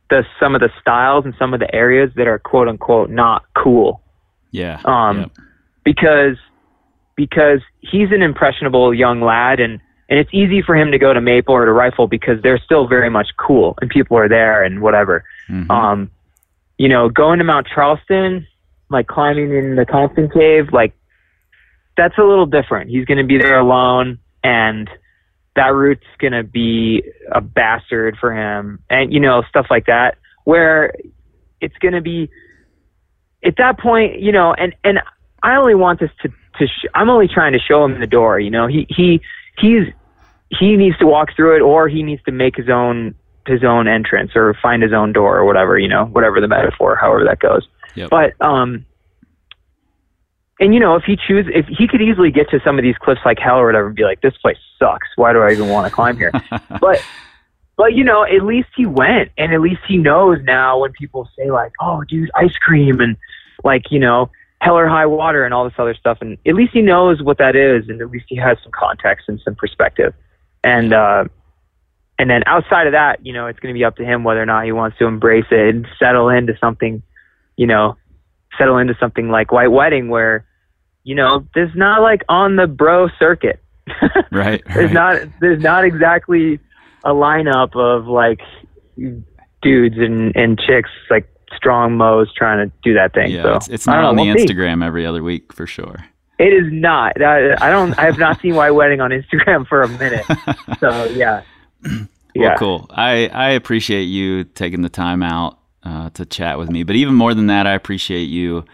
the 0.10 0.26
some 0.39 0.55
of 0.55 0.62
the 0.62 0.70
styles 0.80 1.26
and 1.26 1.34
some 1.38 1.53
of 1.53 1.60
the 1.60 1.74
areas 1.76 2.12
that 2.16 2.28
are 2.28 2.39
quote 2.39 2.68
unquote 2.68 3.10
not 3.10 3.43
cool 3.55 4.01
Yeah. 4.51 4.80
um, 4.86 5.20
Yep. 5.20 5.32
because 5.84 6.38
because 7.16 7.60
he's 7.80 8.12
an 8.12 8.22
impressionable 8.22 8.93
young 8.93 9.22
lad 9.22 9.60
and 9.60 9.80
and 10.10 10.18
it's 10.20 10.30
easy 10.34 10.62
for 10.62 10.76
him 10.76 10.91
to 10.91 10.97
go 10.97 11.14
to 11.14 11.20
Maple 11.20 11.53
or 11.53 11.66
to 11.66 11.72
Rifle 11.74 12.08
because 12.08 12.41
they're 12.41 12.60
still 12.60 12.88
very 12.88 13.10
much 13.10 13.28
cool 13.38 13.78
and 13.82 13.89
people 13.89 14.18
are 14.18 14.30
there 14.30 14.64
and 14.64 14.82
whatever. 14.82 15.26
Mhm. 15.49 15.70
Um, 15.70 16.10
you 16.78 16.88
know, 16.88 17.10
going 17.10 17.39
to 17.39 17.43
Mount 17.43 17.68
Charleston, 17.68 18.47
like 18.89 19.08
climbing 19.08 19.51
in 19.53 19.76
the 19.76 19.84
Thompson 19.84 20.30
Cave, 20.30 20.72
like 20.72 20.93
that's 21.97 22.18
a 22.18 22.24
little 22.24 22.45
different. 22.45 22.89
He's 22.89 23.03
going 23.03 23.18
to 23.18 23.24
be 23.26 23.38
there 23.38 23.60
alone, 23.60 24.20
and 24.43 24.89
that 25.58 25.74
route's 25.74 26.05
going 26.20 26.34
to 26.34 26.43
be 26.43 27.03
a 27.32 27.41
bastard 27.41 28.16
for 28.20 28.34
him, 28.34 28.80
and 28.89 29.12
you 29.12 29.20
know 29.20 29.43
stuff 29.49 29.68
like 29.70 29.88
that. 29.88 30.18
Where 30.45 30.93
it's 31.60 31.76
going 31.80 31.93
to 31.93 32.01
be 32.01 32.30
at 33.43 33.55
that 33.58 33.80
point, 33.80 34.20
you 34.20 34.32
know, 34.32 34.53
and 34.53 34.74
and 34.84 34.99
I 35.43 35.55
only 35.55 35.76
want 35.76 35.99
this 35.99 36.12
to 36.22 36.30
to 36.30 36.68
sh- 36.68 36.86
I'm 36.93 37.10
only 37.10 37.28
trying 37.28 37.53
to 37.53 37.60
show 37.60 37.84
him 37.84 37.99
the 37.99 38.08
door. 38.08 38.39
You 38.39 38.51
know, 38.51 38.68
he 38.68 38.86
he 38.89 39.20
he's 39.58 39.88
he 40.49 40.78
needs 40.78 40.97
to 40.99 41.08
walk 41.08 41.36
through 41.36 41.58
it, 41.58 41.62
or 41.62 41.89
he 41.89 42.03
needs 42.03 42.24
to 42.24 42.32
make 42.32 42.55
his 42.55 42.70
own 42.70 43.16
his 43.47 43.64
own 43.64 43.88
entrance, 43.88 44.32
or 44.36 44.53
find 44.62 44.84
his 44.84 44.93
own 44.93 45.12
door, 45.12 45.38
or 45.38 45.45
whatever. 45.45 45.78
You 45.80 45.89
know, 45.89 46.05
whatever 46.05 46.39
the 46.39 46.47
metaphor, 46.47 46.95
however 46.95 47.26
that 47.26 47.39
goes. 47.39 47.68
Yep. 47.95 48.12
But 48.12 48.45
um, 48.45 48.86
and 50.60 50.74
you 50.74 50.80
know, 50.80 50.95
if 50.95 51.03
he 51.03 51.16
choose, 51.16 51.45
if 51.53 51.68
he 51.68 51.88
could 51.88 52.01
easily 52.01 52.32
get 52.32 52.49
to 52.49 52.60
some 52.64 52.80
of 52.80 52.84
these 52.84 52.97
cliffs 52.97 53.22
like 53.26 53.39
hell 53.39 53.58
or 53.58 53.66
whatever, 53.68 53.88
and 53.88 53.95
be 53.95 54.03
like, 54.03 54.22
this 54.22 54.36
place 54.38 54.58
sucks. 54.80 55.08
Why 55.16 55.34
do 55.34 55.39
I 55.39 55.51
even 55.51 55.70
want 55.70 55.88
to 55.88 55.93
climb 55.93 56.18
here? 56.18 56.32
but 56.82 57.03
but 57.78 57.93
you 57.93 58.03
know, 58.03 58.24
at 58.24 58.43
least 58.43 58.70
he 58.76 58.86
went, 58.86 59.32
and 59.38 59.53
at 59.53 59.62
least 59.62 59.82
he 59.88 59.97
knows 59.97 60.39
now 60.43 60.80
when 60.80 60.91
people 60.93 61.30
say 61.38 61.51
like, 61.51 61.72
"Oh, 61.80 62.03
dude, 62.03 62.32
ice 62.36 62.58
cream," 62.58 62.99
and 62.99 63.16
like 63.64 63.91
you 63.91 63.99
know, 63.99 64.32
hell 64.60 64.78
or 64.78 64.88
high 64.88 65.05
water, 65.05 65.45
and 65.45 65.53
all 65.53 65.64
this 65.64 65.78
other 65.78 65.93
stuff, 65.93 66.18
and 66.22 66.39
at 66.47 66.55
least 66.55 66.74
he 66.74 66.82
knows 66.82 67.22
what 67.22 67.38
that 67.38 67.55
is, 67.55 67.88
and 67.88 68.01
at 68.01 68.10
least 68.10 68.26
he 68.28 68.36
has 68.36 68.58
some 68.64 68.72
context 68.72 69.30
and 69.30 69.39
some 69.45 69.53
perspective, 69.53 70.16
and 70.64 70.91
uh, 70.91 71.26
and 72.18 72.32
then 72.32 72.41
outside 72.47 72.88
of 72.88 72.93
that, 72.93 73.24
you 73.24 73.32
know, 73.32 73.45
it's 73.45 73.60
going 73.60 73.72
to 73.72 73.78
be 73.78 73.86
up 73.86 73.95
to 73.97 74.03
him 74.03 74.24
whether 74.24 74.41
or 74.41 74.47
not 74.47 74.66
he 74.66 74.72
wants 74.72 74.97
to 74.97 75.05
embrace 75.05 75.45
it 75.51 75.76
and 75.76 75.88
settle 75.99 76.30
into 76.30 76.58
something, 76.60 77.03
you 77.58 77.68
know, 77.68 77.95
settle 78.58 78.80
into 78.80 78.95
something 78.99 79.30
like 79.30 79.51
White 79.51 79.68
Wedding, 79.68 80.10
where 80.10 80.47
you 81.08 81.16
know, 81.16 81.47
there's 81.55 81.74
not 81.74 82.01
like 82.01 82.22
on 82.28 82.58
the 82.58 82.68
bro 82.68 83.08
circuit. 83.18 83.62
Right. 84.32 84.62
there's 84.76 84.91
not 84.91 85.22
there's 85.39 85.64
not 85.64 85.86
exactly 85.86 86.60
a 87.05 87.12
lineup 87.12 87.74
of 87.78 88.05
like 88.08 88.41
dudes 89.62 89.95
and 89.97 90.36
and 90.36 90.60
chicks 90.60 90.89
like 91.10 91.26
strong 91.55 91.95
mo's 91.95 92.32
trying 92.34 92.68
to 92.70 92.76
do 92.84 92.93
that 92.93 93.14
thing. 93.14 93.32
Yeah, 93.32 93.43
so 93.43 93.53
it's, 93.55 93.68
it's 93.70 93.88
not 93.88 94.03
on 94.03 94.16
know, 94.18 94.24
the 94.26 94.30
we'll 94.32 94.38
see. 94.38 94.45
Instagram 94.45 94.84
every 94.86 95.05
other 95.05 95.24
week 95.24 95.53
for 95.53 95.66
sure. 95.66 95.95
It 96.39 96.53
is 96.53 96.72
not. 96.72 97.20
I, 97.22 97.53
I 97.66 97.72
don't. 97.72 97.97
I 97.97 98.03
have 98.03 98.20
not 98.20 98.41
seen 98.41 98.55
White 98.55 98.72
Wedding 98.72 98.99
on 98.99 99.12
Instagram 99.12 99.66
for 99.66 99.82
a 99.82 99.88
minute. 99.88 100.26
So 100.82 101.05
yeah, 101.05 101.41
Well, 101.84 102.08
yeah. 102.36 102.55
cool. 102.58 102.86
I, 102.91 103.30
I 103.30 103.51
appreciate 103.51 104.03
you 104.03 104.43
taking 104.43 104.82
the 104.82 104.89
time 104.89 105.24
out 105.24 105.58
uh, 105.84 106.10
to 106.12 106.26
chat 106.26 106.60
with 106.60 106.70
me. 106.70 106.84
But 106.84 106.97
even 106.97 107.16
more 107.16 107.34
than 107.34 107.47
that, 107.47 107.66
I 107.66 107.74
appreciate 107.74 108.26
you 108.26 108.66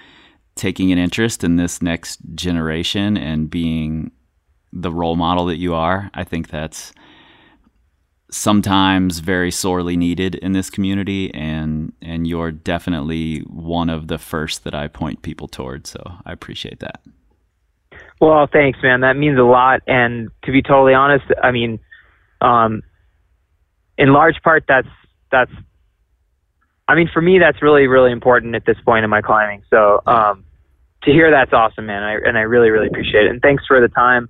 taking 0.55 0.91
an 0.91 0.97
interest 0.97 1.43
in 1.43 1.55
this 1.55 1.81
next 1.81 2.19
generation 2.35 3.17
and 3.17 3.49
being 3.49 4.11
the 4.71 4.91
role 4.91 5.15
model 5.15 5.45
that 5.45 5.57
you 5.57 5.73
are. 5.73 6.09
I 6.13 6.23
think 6.23 6.49
that's 6.49 6.93
sometimes 8.31 9.19
very 9.19 9.51
sorely 9.51 9.95
needed 9.95 10.33
in 10.35 10.53
this 10.53 10.71
community 10.71 11.31
and 11.35 11.93
and 12.01 12.25
you're 12.25 12.51
definitely 12.51 13.41
one 13.41 13.91
of 13.91 14.07
the 14.07 14.17
first 14.17 14.63
that 14.63 14.73
I 14.73 14.87
point 14.87 15.21
people 15.21 15.47
towards. 15.47 15.91
So 15.91 16.01
I 16.25 16.31
appreciate 16.31 16.79
that. 16.79 17.01
Well, 18.19 18.47
thanks, 18.51 18.79
man. 18.81 19.01
That 19.01 19.17
means 19.17 19.37
a 19.37 19.43
lot. 19.43 19.81
And 19.85 20.29
to 20.45 20.51
be 20.51 20.61
totally 20.61 20.93
honest, 20.93 21.25
I 21.43 21.51
mean, 21.51 21.79
um, 22.41 22.81
in 23.97 24.13
large 24.13 24.41
part, 24.43 24.63
that's 24.67 24.87
that's. 25.31 25.51
I 26.93 26.95
mean, 26.95 27.09
for 27.11 27.21
me, 27.21 27.39
that's 27.39 27.59
really, 27.63 27.87
really 27.87 28.11
important 28.11 28.53
at 28.53 28.67
this 28.67 28.77
point 28.85 29.03
in 29.03 29.09
my 29.09 29.19
climbing. 29.19 29.63
So, 29.71 30.03
um, 30.05 30.45
to 31.01 31.11
hear 31.11 31.31
that's 31.31 31.51
awesome, 31.51 31.87
man. 31.87 32.03
I, 32.03 32.13
and 32.23 32.37
I 32.37 32.41
really, 32.41 32.69
really 32.69 32.85
appreciate 32.85 33.25
it. 33.25 33.31
And 33.31 33.41
thanks 33.41 33.65
for 33.65 33.81
the 33.81 33.87
time 33.87 34.29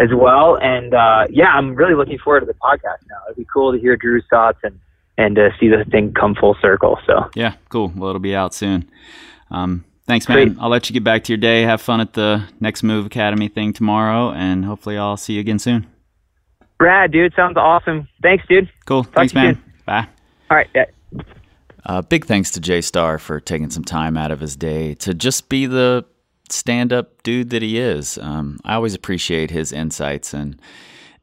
as 0.00 0.08
well. 0.12 0.58
And 0.60 0.94
uh, 0.94 1.28
yeah, 1.30 1.52
I'm 1.52 1.76
really 1.76 1.94
looking 1.94 2.18
forward 2.18 2.40
to 2.40 2.46
the 2.46 2.54
podcast 2.54 3.06
now. 3.08 3.18
It'd 3.26 3.36
be 3.36 3.46
cool 3.52 3.70
to 3.72 3.78
hear 3.78 3.96
Dru's 3.96 4.24
thoughts 4.28 4.58
and 4.64 4.80
and 5.16 5.36
to 5.36 5.50
see 5.60 5.68
the 5.68 5.84
thing 5.92 6.12
come 6.12 6.34
full 6.34 6.56
circle. 6.60 6.98
So, 7.06 7.30
Yeah, 7.36 7.54
cool. 7.68 7.92
Well, 7.94 8.08
it'll 8.10 8.18
be 8.18 8.34
out 8.34 8.52
soon. 8.52 8.90
Um, 9.52 9.84
thanks, 10.08 10.28
man. 10.28 10.48
Great. 10.48 10.58
I'll 10.58 10.70
let 10.70 10.90
you 10.90 10.94
get 10.94 11.04
back 11.04 11.22
to 11.24 11.32
your 11.32 11.38
day. 11.38 11.62
Have 11.62 11.80
fun 11.80 12.00
at 12.00 12.14
the 12.14 12.48
Next 12.58 12.82
Move 12.82 13.06
Academy 13.06 13.46
thing 13.46 13.72
tomorrow, 13.72 14.32
and 14.32 14.64
hopefully, 14.64 14.98
I'll 14.98 15.16
see 15.16 15.34
you 15.34 15.40
again 15.40 15.60
soon. 15.60 15.86
Brad, 16.78 17.12
dude, 17.12 17.32
sounds 17.36 17.56
awesome. 17.56 18.08
Thanks, 18.22 18.44
dude. 18.48 18.68
Cool. 18.86 19.04
thanks, 19.04 19.34
man. 19.34 19.54
soon. 19.54 19.72
Bye. 19.84 20.08
All 20.50 20.56
right. 20.56 20.68
Yeah. 20.74 20.86
Uh, 21.84 22.02
big 22.02 22.26
thanks 22.26 22.50
to 22.52 22.60
J 22.60 22.80
Star 22.80 23.18
for 23.18 23.40
taking 23.40 23.70
some 23.70 23.84
time 23.84 24.16
out 24.16 24.30
of 24.30 24.40
his 24.40 24.56
day 24.56 24.94
to 24.96 25.14
just 25.14 25.48
be 25.48 25.66
the 25.66 26.04
stand-up 26.48 27.22
dude 27.22 27.50
that 27.50 27.62
he 27.62 27.78
is. 27.78 28.18
Um, 28.18 28.60
I 28.64 28.74
always 28.74 28.94
appreciate 28.94 29.50
his 29.50 29.72
insights, 29.72 30.32
and 30.34 30.60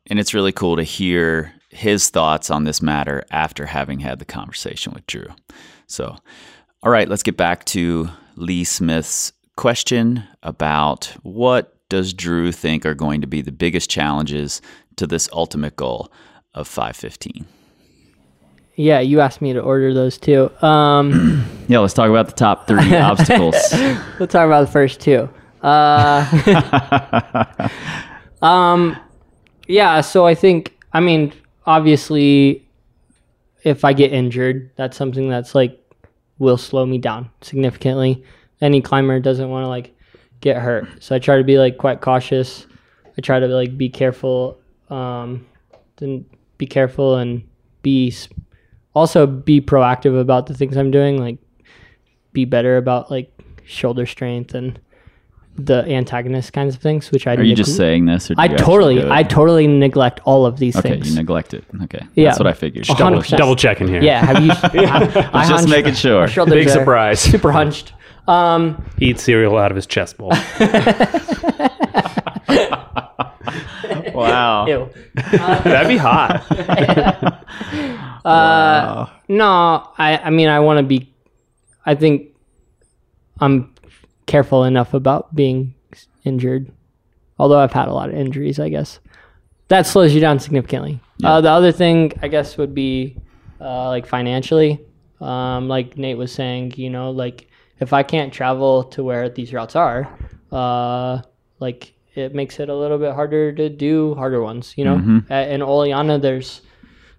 and 0.08 0.20
it's 0.20 0.34
really 0.34 0.52
cool 0.52 0.76
to 0.76 0.84
hear 0.84 1.54
his 1.70 2.10
thoughts 2.10 2.50
on 2.50 2.64
this 2.64 2.82
matter 2.82 3.24
after 3.32 3.66
having 3.68 4.00
had 4.00 4.20
the 4.20 4.26
conversation 4.26 4.92
with 4.94 5.06
Dru. 5.06 5.28
So, 5.88 6.16
all 6.82 6.92
right, 6.92 7.08
let's 7.08 7.24
get 7.24 7.38
back 7.38 7.66
to 7.66 8.10
Lee 8.36 8.64
Smith's 8.64 9.32
question 9.56 10.24
about 10.42 11.06
what 11.22 11.76
does 11.90 12.14
Dru 12.14 12.52
think 12.52 12.86
are 12.86 12.96
going 12.96 13.22
to 13.22 13.28
be 13.28 13.42
the 13.42 13.52
biggest 13.52 13.90
challenges 13.90 14.62
to 14.96 15.06
this 15.06 15.30
ultimate 15.32 15.76
goal 15.76 16.12
of 16.54 16.68
515. 16.68 17.46
Yeah, 18.80 19.02
you 19.02 19.20
asked 19.20 19.42
me 19.42 19.52
to 19.52 19.60
order 19.60 19.94
those 19.94 20.18
too. 20.18 20.50
Um, 20.64 21.46
Yeah, 21.68 21.80
let's 21.80 21.94
talk 21.94 22.10
about 22.10 22.28
the 22.28 22.34
top 22.34 22.66
three 22.66 22.96
obstacles. 22.96 23.56
we'll 24.18 24.28
talk 24.30 24.46
about 24.46 24.62
the 24.62 24.72
first 24.72 25.02
two. 25.02 25.30
Uh, 25.62 26.26
um, 28.42 28.96
yeah, 29.68 30.00
so 30.00 30.26
I 30.26 30.34
think, 30.34 30.78
I 30.94 31.02
mean, 31.02 31.34
obviously, 31.66 32.66
if 33.64 33.84
I 33.84 33.92
get 33.92 34.14
injured, 34.14 34.72
that's 34.78 34.96
something 34.96 35.28
that's 35.28 35.54
like 35.54 35.78
will 36.38 36.58
slow 36.58 36.86
me 36.86 37.00
down 37.00 37.30
significantly. 37.42 38.24
Any 38.62 38.82
climber 38.82 39.20
doesn't 39.20 39.50
want 39.50 39.66
to 39.66 39.68
like 39.68 39.94
get 40.40 40.56
hurt, 40.56 41.04
so 41.04 41.18
I 41.18 41.20
try 41.20 41.38
to 41.38 41.44
be 41.44 41.58
like 41.58 41.78
quite 41.78 42.00
cautious. 42.00 42.66
I 43.18 43.20
try 43.20 43.42
to 43.42 43.48
like 43.48 43.78
be 43.78 43.90
careful, 43.90 44.58
um, 44.90 45.46
then 45.98 46.24
be 46.58 46.66
careful 46.66 47.18
and 47.18 47.44
be 47.82 48.16
also 48.94 49.26
be 49.28 49.62
proactive 49.62 50.20
about 50.20 50.48
the 50.48 50.54
things 50.54 50.76
I'm 50.78 50.92
doing. 50.92 51.18
Like 51.20 51.38
be 52.34 52.46
better 52.46 52.78
about 52.78 53.10
like 53.12 53.32
shoulder 53.66 54.06
strength 54.06 54.54
and 54.54 54.80
the 55.56 55.84
antagonist 55.90 56.54
kinds 56.54 56.74
of 56.76 56.82
things, 56.82 57.12
which 57.12 57.28
I 57.28 57.36
Are 57.36 57.42
you 57.44 57.50
neg- 57.50 57.58
just 57.58 57.76
saying 57.76 58.06
this? 58.06 58.32
Or 58.32 58.36
I 58.38 58.48
totally. 58.48 59.04
I 59.10 59.24
totally 59.24 59.68
neglect 59.68 60.22
all 60.24 60.46
of 60.46 60.58
these 60.58 60.76
Okay, 60.78 60.92
things. 60.92 61.10
you 61.10 61.16
neglect 61.18 61.54
it. 61.54 61.66
Okay, 61.84 62.00
Yeah. 62.16 62.26
that's 62.30 62.40
what 62.40 62.48
I 62.48 62.54
figured. 62.54 62.86
Double, 62.86 63.18
percent. 63.20 63.40
double 63.40 63.56
checking 63.58 63.88
here. 63.88 64.02
yeah, 64.02 64.26
have 64.26 64.42
you? 64.42 64.48
yeah. 64.82 65.30
I, 65.34 65.44
I 65.44 65.50
Just 65.50 65.68
making 65.68 65.96
sure. 65.96 66.28
Big 66.46 66.70
surprise. 66.70 67.20
Super 67.20 67.52
hunched. 67.52 67.92
Um, 68.28 68.86
He 69.00 69.08
eats 69.10 69.24
cereal 69.24 69.58
out 69.58 69.72
of 69.72 69.76
his 69.76 69.86
chest 69.88 70.18
bowl. 70.18 70.32
Wow. 74.20 74.66
ew. 74.68 74.90
That'd 75.16 75.88
be 75.88 75.98
hot. 75.98 76.46
No, 79.28 79.92
I, 79.98 80.18
I 80.18 80.30
mean, 80.30 80.50
I 80.50 80.60
want 80.60 80.78
to 80.78 80.84
be. 80.84 81.14
I 81.86 81.96
think 81.96 82.36
I'm 83.40 83.74
careful 84.26 84.64
enough 84.64 84.94
about 84.94 85.34
being 85.36 85.74
injured. 86.24 86.72
Although 87.38 87.60
I've 87.60 87.72
had 87.72 87.88
a 87.88 87.94
lot 87.94 88.10
of 88.10 88.16
injuries, 88.16 88.60
I 88.60 88.70
guess 88.70 89.00
that 89.70 89.88
slows 89.88 90.14
you 90.14 90.20
down 90.20 90.40
significantly. 90.40 91.00
Uh, 91.24 91.42
the 91.42 91.50
other 91.50 91.72
thing, 91.72 92.12
I 92.22 92.28
guess, 92.28 92.58
would 92.58 92.74
be 92.74 93.18
uh, 93.62 93.88
like 93.88 94.06
financially. 94.06 94.82
Um, 95.22 95.68
like 95.68 95.98
Nate 95.98 96.18
was 96.18 96.32
saying, 96.32 96.74
you 96.76 96.90
know, 96.90 97.12
like 97.12 97.48
if 97.80 97.94
I 97.94 98.04
can't 98.04 98.34
travel 98.34 98.84
to 98.86 99.04
where 99.04 99.30
these 99.30 99.54
routes 99.54 99.76
are, 99.76 100.10
uh, 100.52 101.22
like 101.60 101.94
it 102.20 102.36
makes 102.36 102.60
it 102.60 102.70
a 102.70 102.76
little 102.76 102.98
bit 102.98 103.14
harder 103.14 103.52
to 103.54 103.70
do 103.70 104.14
harder 104.16 104.42
ones. 104.42 104.74
You 104.78 104.86
know, 104.86 105.22
A- 105.30 105.54
in 105.54 105.62
Oliana, 105.62 106.22
there's 106.22 106.62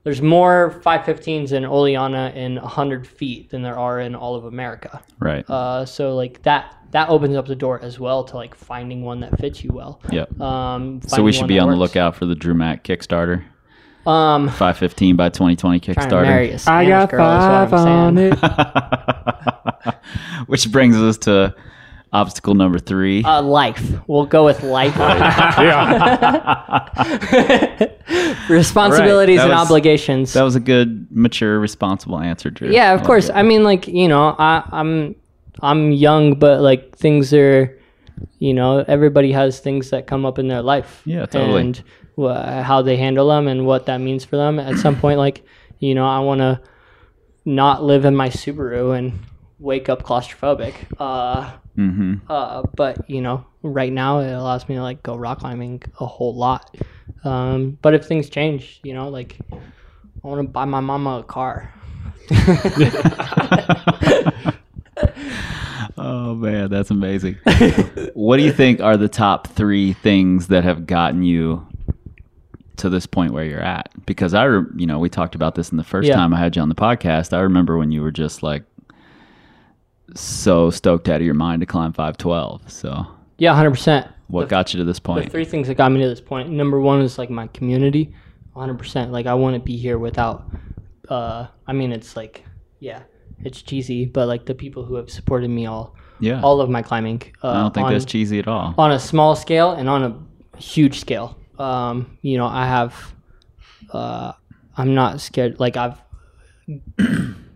there's 0.05 0.23
more 0.23 0.81
515s 0.85 1.53
in 1.53 1.65
Oliana 1.65 2.35
in 2.35 2.57
100 2.57 3.07
feet 3.07 3.51
than 3.51 3.63
there 3.63 3.79
are 3.79 4.01
in 4.01 4.15
all 4.15 4.35
of 4.35 4.45
America. 4.45 5.03
Right. 5.19 5.45
Uh, 5.49 5.85
so 5.85 6.15
like 6.17 6.43
that 6.43 6.75
that 6.93 7.09
opens 7.09 7.37
up 7.37 7.47
the 7.47 7.55
door 7.55 7.81
as 7.83 8.01
well 8.01 8.25
to 8.25 8.37
like 8.37 8.55
finding 8.55 9.03
one 9.05 9.21
that 9.21 9.39
fits 9.39 9.63
you 9.63 9.71
well. 9.73 10.01
yep. 10.11 10.39
Um, 10.41 11.01
So 11.07 11.23
we 11.23 11.33
should 11.33 11.47
be 11.49 11.55
that 11.57 11.63
on 11.65 11.71
the 11.71 11.77
lookout 11.77 12.17
for 12.17 12.27
the 12.27 12.35
Dru 12.35 12.55
Mack 12.55 12.83
Kickstarter. 12.85 13.45
Um, 14.07 14.49
515 14.49 15.15
by 15.17 15.29
2020 15.29 15.79
trying 15.81 16.09
marry 16.11 16.49
Kickstarter. 16.49 16.55
a 16.55 16.59
Spanish 16.59 17.11
girl 17.11 17.69
is 17.69 17.71
what 17.71 17.81
I'm 17.81 18.15
saying. 18.25 19.95
Which 20.47 20.73
brings 20.73 20.97
us 20.97 21.19
to 21.19 21.55
obstacle 22.13 22.55
number 22.55 22.79
three. 22.79 23.25
Uh, 23.25 23.43
life. 23.43 23.93
We'll 24.07 24.27
go 24.27 24.45
with 24.45 24.63
life. 24.63 24.97
Responsibilities 28.49 29.39
That 29.39 29.51
and 29.51 29.59
was- 29.59 29.67
obligations. 29.71 30.33
that 30.33 30.43
was 30.43 30.57
a 30.57 30.61
good, 30.61 31.07
mature, 31.11 31.59
responsible 31.59 32.19
answer, 32.19 32.51
Dru. 32.51 32.71
yeah, 32.71 32.93
of 32.93 33.01
like 33.01 33.07
course. 33.07 33.29
it. 33.29 33.37
I 33.37 33.43
mean, 33.43 33.65
like 33.65 33.87
you 33.87 34.09
know, 34.09 34.35
I, 34.39 34.63
I'm 34.73 35.15
I'm 35.61 35.93
young, 35.93 36.39
but 36.39 36.61
like 36.61 36.97
things 36.97 37.33
are 37.33 37.77
you 38.39 38.53
know, 38.55 38.85
everybody 38.87 39.33
has 39.33 39.61
things 39.61 39.91
that 39.91 40.07
come 40.07 40.27
up 40.27 40.39
in 40.39 40.49
their 40.49 40.63
life. 40.63 41.03
Yeah, 41.07 41.25
totally. 41.27 41.61
And 41.63 41.83
wh- 42.19 42.63
how 42.63 42.83
they 42.83 42.97
handle 42.97 43.29
them 43.29 43.49
and 43.49 43.67
what 43.67 43.87
that 43.87 43.99
means 43.99 44.25
for 44.27 44.37
them. 44.37 44.59
At 44.59 44.77
some 44.77 44.99
point, 44.99 45.19
like, 45.19 45.43
you 45.79 45.95
know, 45.95 46.07
I 46.07 46.19
want 46.19 46.41
to 46.41 46.61
not 47.47 47.83
live 47.83 48.05
in 48.05 48.15
my 48.15 48.29
Subaru 48.29 48.99
and 48.99 49.19
wake 49.61 49.89
up 49.89 50.03
claustrophobic. 50.03 50.75
Uh, 50.99 51.53
Mm-hmm. 51.79 52.15
uh, 52.29 52.63
but 52.77 53.09
you 53.09 53.23
know, 53.23 53.47
right 53.63 53.93
now 53.93 54.19
it 54.19 54.31
allows 54.33 54.69
me 54.69 54.75
to 54.75 54.83
like 54.83 55.03
go 55.03 55.15
rock 55.17 55.39
climbing 55.39 55.81
a 55.99 56.05
whole 56.07 56.35
lot. 56.35 56.77
Um, 57.25 57.79
but 57.81 57.95
if 57.95 58.05
things 58.05 58.29
change, 58.29 58.81
you 58.83 58.93
know, 58.93 59.09
like 59.09 59.39
I 59.53 60.29
want 60.29 60.43
to 60.43 60.49
buy 60.49 60.67
my 60.67 60.81
mama 60.81 61.21
a 61.21 61.23
car. 61.23 61.73
Oh 65.97 66.35
man, 66.35 66.71
that's 66.71 66.91
amazing. 66.91 67.37
what 68.15 68.39
do 68.39 68.43
you 68.43 68.53
think 68.53 68.81
are 68.81 68.97
the 68.97 69.09
top 69.09 69.49
three 69.49 69.93
things 69.93 70.47
that 70.49 70.65
have 70.65 70.87
gotten 70.87 71.23
you 71.23 71.67
to 72.77 72.89
this 72.89 73.07
point 73.07 73.33
where 73.35 73.45
you're 73.45 73.61
at? 73.61 73.91
Because 74.07 74.33
I, 74.33 74.47
you 74.77 74.87
know, 74.87 74.99
we 74.99 75.11
talked 75.11 75.35
about 75.35 75.57
this 75.57 75.71
in 75.71 75.77
the 75.77 75.85
first 75.85 76.09
Yeah. 76.09 76.15
time 76.15 76.33
I 76.33 76.39
had 76.39 76.57
you 76.57 76.63
on 76.63 76.71
the 76.71 76.75
podcast. 76.75 77.37
I 77.37 77.41
remember 77.41 77.77
when 77.77 77.93
you 77.93 78.01
were 78.03 78.13
just 78.13 78.43
like 78.43 78.63
so 80.15 80.71
stoked 80.71 81.09
out 81.09 81.17
of 81.21 81.23
your 81.27 81.35
mind 81.35 81.61
to 81.61 81.67
climb 81.67 81.93
512. 81.93 82.71
So, 82.71 83.07
Yeah, 83.39 83.55
hundred 83.55 83.71
percent. 83.73 84.07
what 84.29 84.49
got 84.49 84.73
you 84.75 84.79
to 84.79 84.85
this 84.85 84.99
The 84.99 85.03
point? 85.03 85.31
three 85.33 85.45
things 85.45 85.69
that 85.69 85.75
got 85.77 85.91
me 85.93 86.01
to 86.03 86.09
this 86.09 86.21
point. 86.21 86.51
Number 86.51 86.81
one 86.81 87.01
is 87.01 87.19
like 87.19 87.31
my 87.31 87.47
community, 87.49 88.15
hundred 88.55 88.79
percent. 88.79 89.13
Like 89.13 89.27
I 89.27 89.35
wouldn't 89.35 89.65
be 89.65 89.77
here 89.77 89.99
without. 89.99 90.45
Uh, 91.09 91.47
I 91.67 91.73
mean, 91.73 91.91
it's 91.93 92.17
like, 92.17 92.45
yeah, 92.79 93.03
it's 93.43 93.63
cheesy, 93.63 94.05
but 94.07 94.29
like 94.29 94.47
the 94.47 94.55
people 94.55 94.85
who 94.85 94.95
have 94.95 95.11
supported 95.11 95.49
me 95.51 95.67
all, 95.67 95.95
yeah, 96.21 96.41
all 96.43 96.61
of 96.61 96.71
my 96.71 96.83
climbing. 96.83 97.23
Uh, 97.43 97.49
I 97.51 97.55
don't 97.63 97.75
think 97.75 97.87
on, 97.87 97.93
that's 97.93 98.05
cheesy 98.05 98.39
at 98.39 98.47
all. 98.49 98.75
on 98.79 98.93
a 98.93 98.99
small 98.99 99.35
scale 99.35 99.73
and 99.73 99.89
on 99.89 100.05
a 100.05 100.59
huge 100.61 101.01
scale. 101.01 101.37
Um, 101.59 102.17
you 102.23 102.39
know, 102.39 102.47
I 102.47 102.67
have, 102.67 103.15
uh, 103.93 104.33
I'm 104.77 104.95
not 104.95 105.21
scared. 105.21 105.59
Like 105.61 105.77
I've 105.77 105.99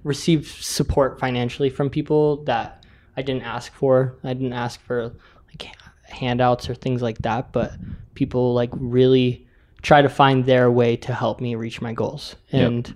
received 0.04 0.46
support 0.46 1.18
financially 1.18 1.70
from 1.70 1.90
people 1.90 2.44
that 2.44 2.84
I 3.16 3.22
didn't 3.22 3.42
ask 3.42 3.72
for. 3.72 4.14
I 4.22 4.32
didn't 4.34 4.52
ask 4.52 4.80
for 4.80 5.12
like 5.48 5.68
handouts 6.04 6.68
or 6.68 6.74
things 6.74 7.02
like 7.02 7.18
that, 7.18 7.52
but 7.52 7.72
people 8.14 8.54
like 8.54 8.70
really 8.74 9.46
try 9.82 10.02
to 10.02 10.08
find 10.08 10.44
their 10.46 10.70
way 10.70 10.96
to 10.96 11.12
help 11.12 11.40
me 11.40 11.54
reach 11.56 11.80
my 11.80 11.92
goals. 11.92 12.36
And 12.52 12.94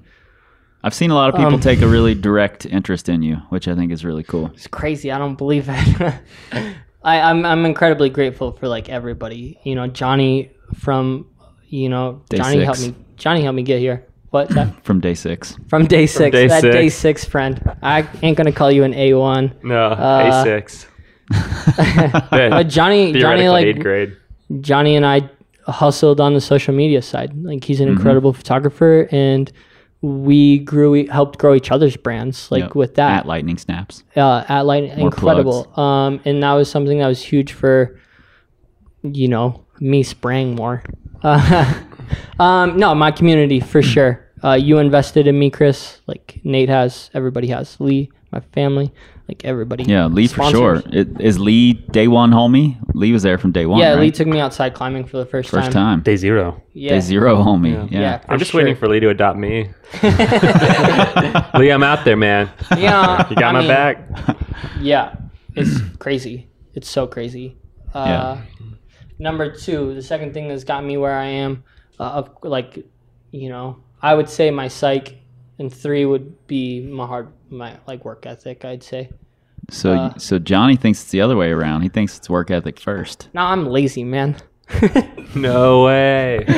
I've 0.85 0.95
seen 0.95 1.11
a 1.11 1.15
lot 1.15 1.29
of 1.31 1.35
people 1.35 1.55
Um, 1.55 1.61
take 1.61 1.83
a 1.83 1.89
really 1.89 2.15
direct 2.15 2.65
interest 2.67 3.09
in 3.09 3.23
you, 3.23 3.37
which 3.49 3.67
I 3.69 3.75
think 3.75 3.91
is 3.93 4.05
really 4.05 4.23
cool. 4.23 4.51
it's 4.55 4.67
crazy. 4.69 5.11
I 5.11 5.19
don't 5.19 5.37
believe 5.37 5.67
it. 5.69 6.15
I, 7.03 7.21
I'm 7.21 7.45
I'm 7.47 7.65
incredibly 7.65 8.11
grateful 8.11 8.53
for 8.53 8.69
like 8.69 8.89
everybody. 8.89 9.59
You 9.65 9.75
know, 9.75 9.87
Johnny 9.87 10.51
from 10.75 11.27
you 11.69 11.89
know 11.89 12.23
Day 12.29 12.39
Johnny 12.39 12.65
helped 12.65 12.83
me. 12.83 12.95
Johnny 13.17 13.43
helped 13.43 13.57
me 13.57 13.63
get 13.63 13.79
here. 13.81 14.05
What 14.31 14.49
that? 14.55 14.85
From 14.85 15.01
day 15.01 15.15
six. 15.15 15.57
from 15.69 15.87
day 15.87 16.07
six? 16.07 16.33
day 16.33 16.47
that 16.49 16.61
day 16.63 16.89
six. 16.89 17.23
six 17.23 17.25
friend. 17.25 17.61
I 17.83 18.09
ain't 18.23 18.37
gonna 18.37 18.53
call 18.53 18.71
you 18.71 18.85
an 18.85 18.95
A 18.95 19.15
one. 19.15 19.53
No, 19.63 19.87
Uh, 19.87 20.45
A6. 20.45 20.87
But 22.31 22.65
Johnny, 22.69 23.13
Johnny 23.13 23.49
like 23.49 23.67
eighth 23.67 23.81
grade. 23.83 24.17
Johnny 24.61 24.97
and 24.97 25.05
I 25.07 25.29
hustled 25.67 26.21
on 26.21 26.35
the 26.35 26.41
social 26.41 26.75
media 26.75 27.03
side. 27.03 27.33
Like 27.45 27.65
he's 27.65 27.81
an 27.81 27.89
Mm-hmm. 27.89 27.97
incredible 27.99 28.33
photographer, 28.33 29.09
and 29.13 29.51
we 30.01 30.61
grew, 30.61 30.91
we 30.93 31.07
helped 31.07 31.39
grow 31.39 31.55
each 31.55 31.71
other's 31.71 31.97
brands. 31.97 32.51
Like 32.51 32.63
Yep. 32.65 32.75
with 32.75 32.95
that, 32.97 33.21
At 33.21 33.27
lightning 33.27 33.59
snaps. 33.59 34.05
uh, 34.17 34.45
at 34.49 34.63
Light 34.63 34.97
More 34.97 35.07
incredible. 35.09 35.79
Um, 35.79 36.21
and 36.25 36.43
that 36.43 36.53
was 36.55 36.71
something 36.71 36.99
that 37.01 37.09
was 37.09 37.21
huge 37.23 37.53
for, 37.53 37.99
you 39.03 39.27
know, 39.29 39.65
me 39.81 40.03
spraying 40.03 40.55
more. 40.55 40.83
Uh, 41.23 41.75
um, 42.39 42.77
no, 42.77 42.95
my 42.95 43.11
community 43.11 43.61
for 43.61 43.83
sure. 43.83 44.25
Uh, 44.43 44.53
you 44.53 44.79
invested 44.79 45.27
in 45.27 45.39
me, 45.39 45.51
Chris. 45.51 46.01
Like 46.07 46.41
Nate 46.45 46.69
has, 46.69 47.11
everybody 47.15 47.49
has. 47.49 47.79
Lee, 47.81 48.11
my 48.31 48.41
family, 48.53 48.93
like 49.27 49.45
everybody. 49.45 49.83
Yeah, 49.85 50.07
Lee 50.07 50.29
for 50.29 50.49
sure. 50.51 50.79
Sponsors. 50.79 50.95
It, 51.09 51.21
is 51.21 51.39
Lee 51.41 51.73
day 51.73 52.07
one 52.09 52.31
homie? 52.31 52.79
Lee 52.95 53.13
was 53.13 53.23
there 53.25 53.37
from 53.37 53.51
day 53.53 53.67
one. 53.67 53.81
Yeah, 53.81 53.91
right? 53.95 54.01
Lee 54.01 54.11
took 54.13 54.29
me 54.29 54.39
outside 54.39 54.75
climbing 54.75 55.05
for 55.07 55.17
the 55.17 55.27
first, 55.27 55.51
first 55.51 55.73
time. 55.73 55.73
time. 55.73 56.01
Day 56.03 56.17
zero. 56.17 56.63
Yeah. 56.73 56.91
Day 56.91 57.01
zero 57.01 57.37
homie. 57.37 57.91
Yeah. 57.91 58.01
Yeah, 58.01 58.25
I'm 58.29 58.39
just 58.39 58.53
sure. 58.53 58.61
waiting 58.61 58.77
for 58.77 58.89
Lee 58.89 59.01
to 59.01 59.09
adopt 59.09 59.39
me. 59.39 59.71
Lee, 60.03 61.71
I'm 61.71 61.83
out 61.83 62.05
there, 62.05 62.17
man. 62.17 62.51
Yeah, 62.77 63.29
You 63.29 63.37
got 63.37 63.49
I 63.49 63.53
my 63.53 63.59
mean, 63.61 63.69
back. 63.69 64.37
Yeah, 64.81 65.17
it's 65.57 65.81
crazy. 65.99 66.49
It's 66.75 66.89
so 66.89 67.07
crazy. 67.07 67.57
Uh, 67.93 68.05
Yeah. 68.07 68.43
Number 69.21 69.53
two, 69.53 69.95
the 69.95 70.03
second 70.03 70.33
thing 70.33 70.47
that's 70.47 70.63
got 70.63 70.85
me 70.85 70.97
where 70.97 71.19
I 71.19 71.25
am, 71.27 71.65
uh, 71.99 72.05
of 72.05 72.31
like, 72.43 72.85
you 73.31 73.49
know, 73.49 73.79
I 74.03 74.15
would 74.15 74.29
say 74.29 74.51
my 74.51 74.69
psych, 74.69 75.17
and 75.59 75.73
three 75.73 76.05
would 76.07 76.47
be 76.47 76.81
my 76.81 77.07
hard, 77.07 77.29
my 77.51 77.77
like 77.87 78.05
work 78.05 78.27
ethic. 78.27 78.65
I'd 78.65 78.83
say. 78.83 79.11
So 79.71 79.93
Uh, 79.93 80.19
so 80.19 80.39
Johnny 80.39 80.77
thinks 80.77 81.03
it's 81.03 81.11
the 81.11 81.21
other 81.21 81.37
way 81.37 81.51
around. 81.51 81.83
He 81.83 81.89
thinks 81.89 82.17
it's 82.17 82.31
work 82.31 82.51
ethic 82.51 82.81
first. 82.81 83.29
No, 83.35 83.43
I'm 83.43 83.67
lazy, 83.67 84.05
man. 84.05 84.37
No 85.35 85.85
way. 85.85 86.45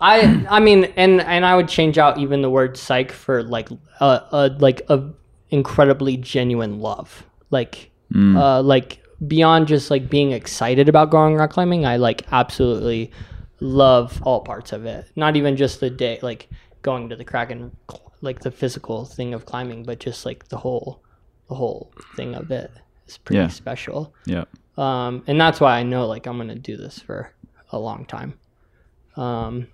I 0.00 0.46
I 0.48 0.60
mean, 0.60 0.84
and 0.96 1.20
and 1.20 1.44
I 1.44 1.56
would 1.56 1.68
change 1.68 1.98
out 1.98 2.18
even 2.18 2.42
the 2.42 2.50
word 2.50 2.76
psych 2.76 3.10
for 3.10 3.42
like 3.42 3.70
a, 4.00 4.22
a 4.30 4.56
like 4.58 4.82
a 4.88 5.10
incredibly 5.50 6.16
genuine 6.16 6.78
love, 6.80 7.24
like 7.50 7.90
uh 8.14 8.62
like 8.62 9.02
beyond 9.26 9.66
just 9.66 9.90
like 9.90 10.08
being 10.08 10.30
excited 10.32 10.88
about 10.88 11.10
going 11.10 11.34
rock 11.34 11.50
climbing. 11.50 11.86
I 11.86 11.96
like 11.96 12.22
absolutely 12.30 13.10
love 13.64 14.20
all 14.22 14.40
parts 14.42 14.72
of 14.72 14.84
it. 14.84 15.10
Not 15.16 15.36
even 15.36 15.56
just 15.56 15.80
the 15.80 15.88
day, 15.90 16.18
like 16.22 16.48
going 16.82 17.08
to 17.08 17.16
the 17.16 17.24
Kraken, 17.24 17.74
like 18.20 18.40
the 18.40 18.50
physical 18.50 19.04
thing 19.06 19.32
of 19.34 19.46
climbing, 19.46 19.84
but 19.84 19.98
just 20.00 20.26
like 20.26 20.48
the 20.48 20.56
whole 20.58 21.02
the 21.48 21.54
whole 21.54 21.90
thing 22.16 22.34
of 22.34 22.50
it 22.50 22.70
is 23.06 23.18
pretty 23.18 23.38
Yeah. 23.38 23.48
special 23.48 24.14
yeah. 24.24 24.44
um, 24.78 25.22
and 25.26 25.38
that's 25.38 25.60
why 25.60 25.78
I 25.78 25.82
know 25.82 26.06
like 26.06 26.26
I'm 26.26 26.38
gonna 26.38 26.54
do 26.54 26.76
this 26.76 26.98
for 26.98 27.32
a 27.70 27.78
long 27.78 28.06
time. 28.06 28.34
Um, 29.16 29.68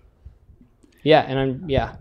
yeah, 1.03 1.21
and 1.21 1.39
I'm 1.39 1.65
yeah, 1.69 1.95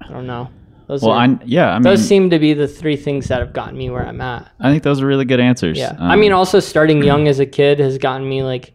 I 0.00 0.08
don't 0.08 0.26
know. 0.26 0.50
Those 0.88 1.02
Well, 1.02 1.12
are, 1.12 1.20
I 1.20 1.38
yeah, 1.44 1.70
I 1.70 1.74
mean 1.74 1.82
those 1.82 2.02
seem 2.06 2.30
to 2.30 2.38
be 2.38 2.52
the 2.54 2.66
three 2.66 2.96
things 2.96 3.28
that 3.28 3.40
have 3.40 3.52
gotten 3.52 3.76
me 3.78 3.90
where 3.90 4.04
I'm 4.06 4.20
at. 4.20 4.50
I 4.58 4.70
think 4.70 4.82
those 4.82 5.00
are 5.02 5.06
really 5.06 5.24
good 5.26 5.38
answers. 5.40 5.78
Yeah, 5.78 5.96
I 5.98 6.14
Um, 6.14 6.20
mean, 6.20 6.32
also 6.32 6.60
starting 6.60 7.02
young 7.10 7.28
as 7.28 7.40
a 7.40 7.46
kid 7.46 7.78
has 7.78 7.96
gotten 7.98 8.28
me 8.28 8.42
like, 8.42 8.72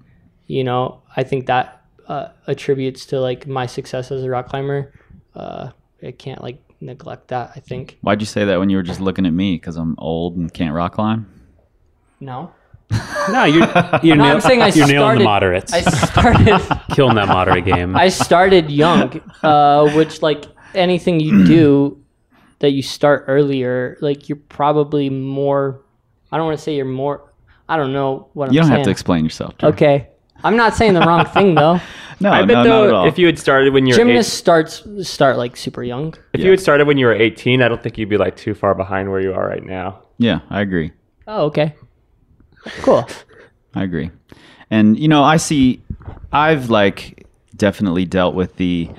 you 0.48 0.64
know, 0.64 1.02
I 1.18 1.24
think 1.24 1.48
that 1.48 1.75
uh, 2.08 2.30
attributes 2.48 3.06
to 3.08 3.20
like 3.20 3.48
my 3.48 3.66
success 3.66 4.12
as 4.12 4.24
a 4.24 4.30
rock 4.30 4.50
climber. 4.50 4.94
Uh, 5.34 5.72
I 6.04 6.12
can't 6.12 6.42
like 6.42 6.62
neglect 6.82 7.30
that. 7.30 7.52
I 7.56 7.60
think 7.60 7.98
why'd 8.02 8.22
you 8.22 8.26
say 8.28 8.46
that 8.46 8.60
when 8.60 8.70
you 8.70 8.78
were 8.78 8.84
just 8.84 9.00
looking 9.00 9.26
at 9.26 9.34
me 9.34 9.56
because 9.56 9.76
I'm 9.78 9.96
old 9.98 10.36
and 10.38 10.54
can't 10.54 10.74
rock 10.74 10.94
climb? 10.94 11.28
no. 12.20 12.52
No, 13.32 13.44
you're 13.46 13.66
you're, 14.04 14.16
No, 14.16 14.24
nail- 14.26 14.36
I'm 14.36 14.42
saying 14.42 14.62
I 14.62 14.68
you're 14.68 14.86
nailing 14.86 15.18
the 15.18 15.24
moderates. 15.24 15.74
I 15.74 15.82
started. 15.82 16.62
Killing 16.96 17.16
that 17.16 17.28
moderate 17.28 17.66
game. 17.66 17.96
I 17.96 18.10
started 18.10 18.70
young, 18.70 19.20
uh, 19.42 19.90
which 19.96 20.22
like 20.22 20.46
anything 20.76 21.20
you 21.20 21.44
do 21.46 22.04
that 22.60 22.70
you 22.72 22.84
start 22.84 23.26
earlier, 23.28 23.98
like 24.02 24.30
you're 24.30 24.36
probably 24.50 25.10
more. 25.10 25.82
I 26.32 26.38
don't 26.38 26.46
want 26.46 26.60
to 26.60 26.64
say 26.64 26.76
you're 26.76 26.86
more. 26.86 27.34
I 27.68 27.78
don't 27.78 27.92
know 27.94 28.30
what 28.34 28.54
You 28.54 28.54
I'm 28.54 28.54
saying. 28.54 28.54
You 28.54 28.60
don't 28.62 28.68
saying. 28.68 28.78
have 28.78 28.86
to 28.86 28.92
explain 28.92 29.24
yourself. 29.24 29.58
Dru. 29.58 29.70
Okay, 29.70 30.08
I'm 30.46 30.56
not 30.56 30.76
saying 30.76 30.94
the 30.94 31.02
wrong 31.02 31.26
thing 31.26 31.56
though. 31.56 31.80
No, 32.22 32.32
I 32.32 32.46
bet 32.46 32.48
no, 32.48 32.54
not 32.54 32.66
at 32.66 32.88
though, 32.88 32.96
all. 32.96 33.08
if 33.10 33.18
you 33.20 33.26
had 33.26 33.38
started 33.38 33.74
when 33.74 33.86
you 33.86 33.94
were 33.94 33.98
Gymnasts 33.98 34.34
eight, 34.34 34.38
starts 34.38 34.84
start 35.04 35.36
like 35.38 35.58
super 35.58 35.84
young. 35.84 36.14
if 36.32 36.40
Yeah. 36.40 36.46
you 36.46 36.52
had 36.52 36.62
started 36.62 36.88
when 36.88 36.98
you 36.98 37.08
were 37.08 37.14
18, 37.14 37.62
I 37.62 37.68
don't 37.68 37.84
think 37.84 37.98
you'd 37.98 38.08
be 38.08 38.16
like 38.16 38.38
too 38.38 38.54
far 38.54 38.74
behind 38.74 39.12
where 39.12 39.20
you 39.20 39.34
are 39.34 39.46
right 39.46 39.62
now. 39.62 40.00
yeah, 40.18 40.40
I 40.50 40.62
agree. 40.62 40.94
Oh, 41.28 41.48
okay, 41.48 41.76
cool. 42.84 43.06
I 43.74 43.84
agree. 43.84 44.12
And 44.72 44.98
you 44.98 45.10
know, 45.10 45.24
I 45.26 45.36
see 45.36 45.84
I've 46.32 46.70
like 46.70 47.28
definitely 47.58 48.06
dealt 48.06 48.34
with 48.34 48.56
the 48.56 48.90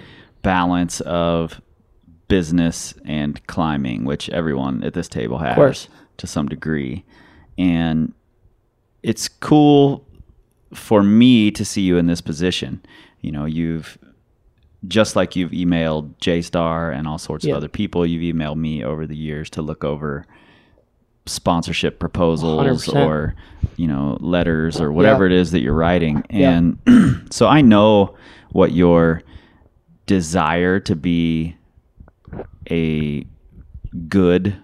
balance 0.42 1.00
of 1.00 1.58
business 2.28 2.92
and 3.06 3.44
climbing, 3.46 4.04
which 4.04 4.28
everyone 4.28 4.84
at 4.84 4.92
this 4.92 5.08
table 5.08 5.38
has 5.38 5.54
course. 5.54 5.88
to 6.18 6.26
some 6.26 6.48
degree. 6.48 7.04
And 7.56 8.12
it's 9.02 9.26
cool 9.26 10.05
for 10.74 11.02
me 11.02 11.50
to 11.52 11.64
see 11.64 11.82
you 11.82 11.96
in 11.96 12.06
this 12.06 12.20
position. 12.20 12.82
You 13.20 13.32
know, 13.32 13.44
you've 13.44 13.98
just 14.88 15.16
like 15.16 15.34
you've 15.36 15.50
emailed 15.52 16.18
J 16.20 16.42
Star 16.42 16.90
and 16.92 17.08
all 17.08 17.18
sorts 17.18 17.44
Yeah. 17.44 17.52
of 17.52 17.58
other 17.58 17.68
people, 17.68 18.06
you've 18.06 18.34
emailed 18.34 18.56
me 18.56 18.84
over 18.84 19.06
the 19.06 19.16
years 19.16 19.50
to 19.50 19.62
look 19.62 19.84
over 19.84 20.26
sponsorship 21.28 21.98
proposals 21.98 22.86
100%. 22.86 23.04
or 23.06 23.34
you 23.76 23.88
know 23.88 24.16
letters 24.20 24.80
or 24.80 24.92
whatever 24.92 25.26
Yeah. 25.26 25.34
it 25.34 25.40
is 25.40 25.50
that 25.50 25.60
you're 25.60 25.74
writing 25.74 26.22
Yeah. 26.30 26.52
and 26.52 27.26
so 27.32 27.48
i 27.48 27.60
know 27.62 28.14
what 28.52 28.70
your 28.70 29.22
desire 30.06 30.78
to 30.78 30.94
be 30.94 31.56
a 32.70 33.26
good 34.08 34.54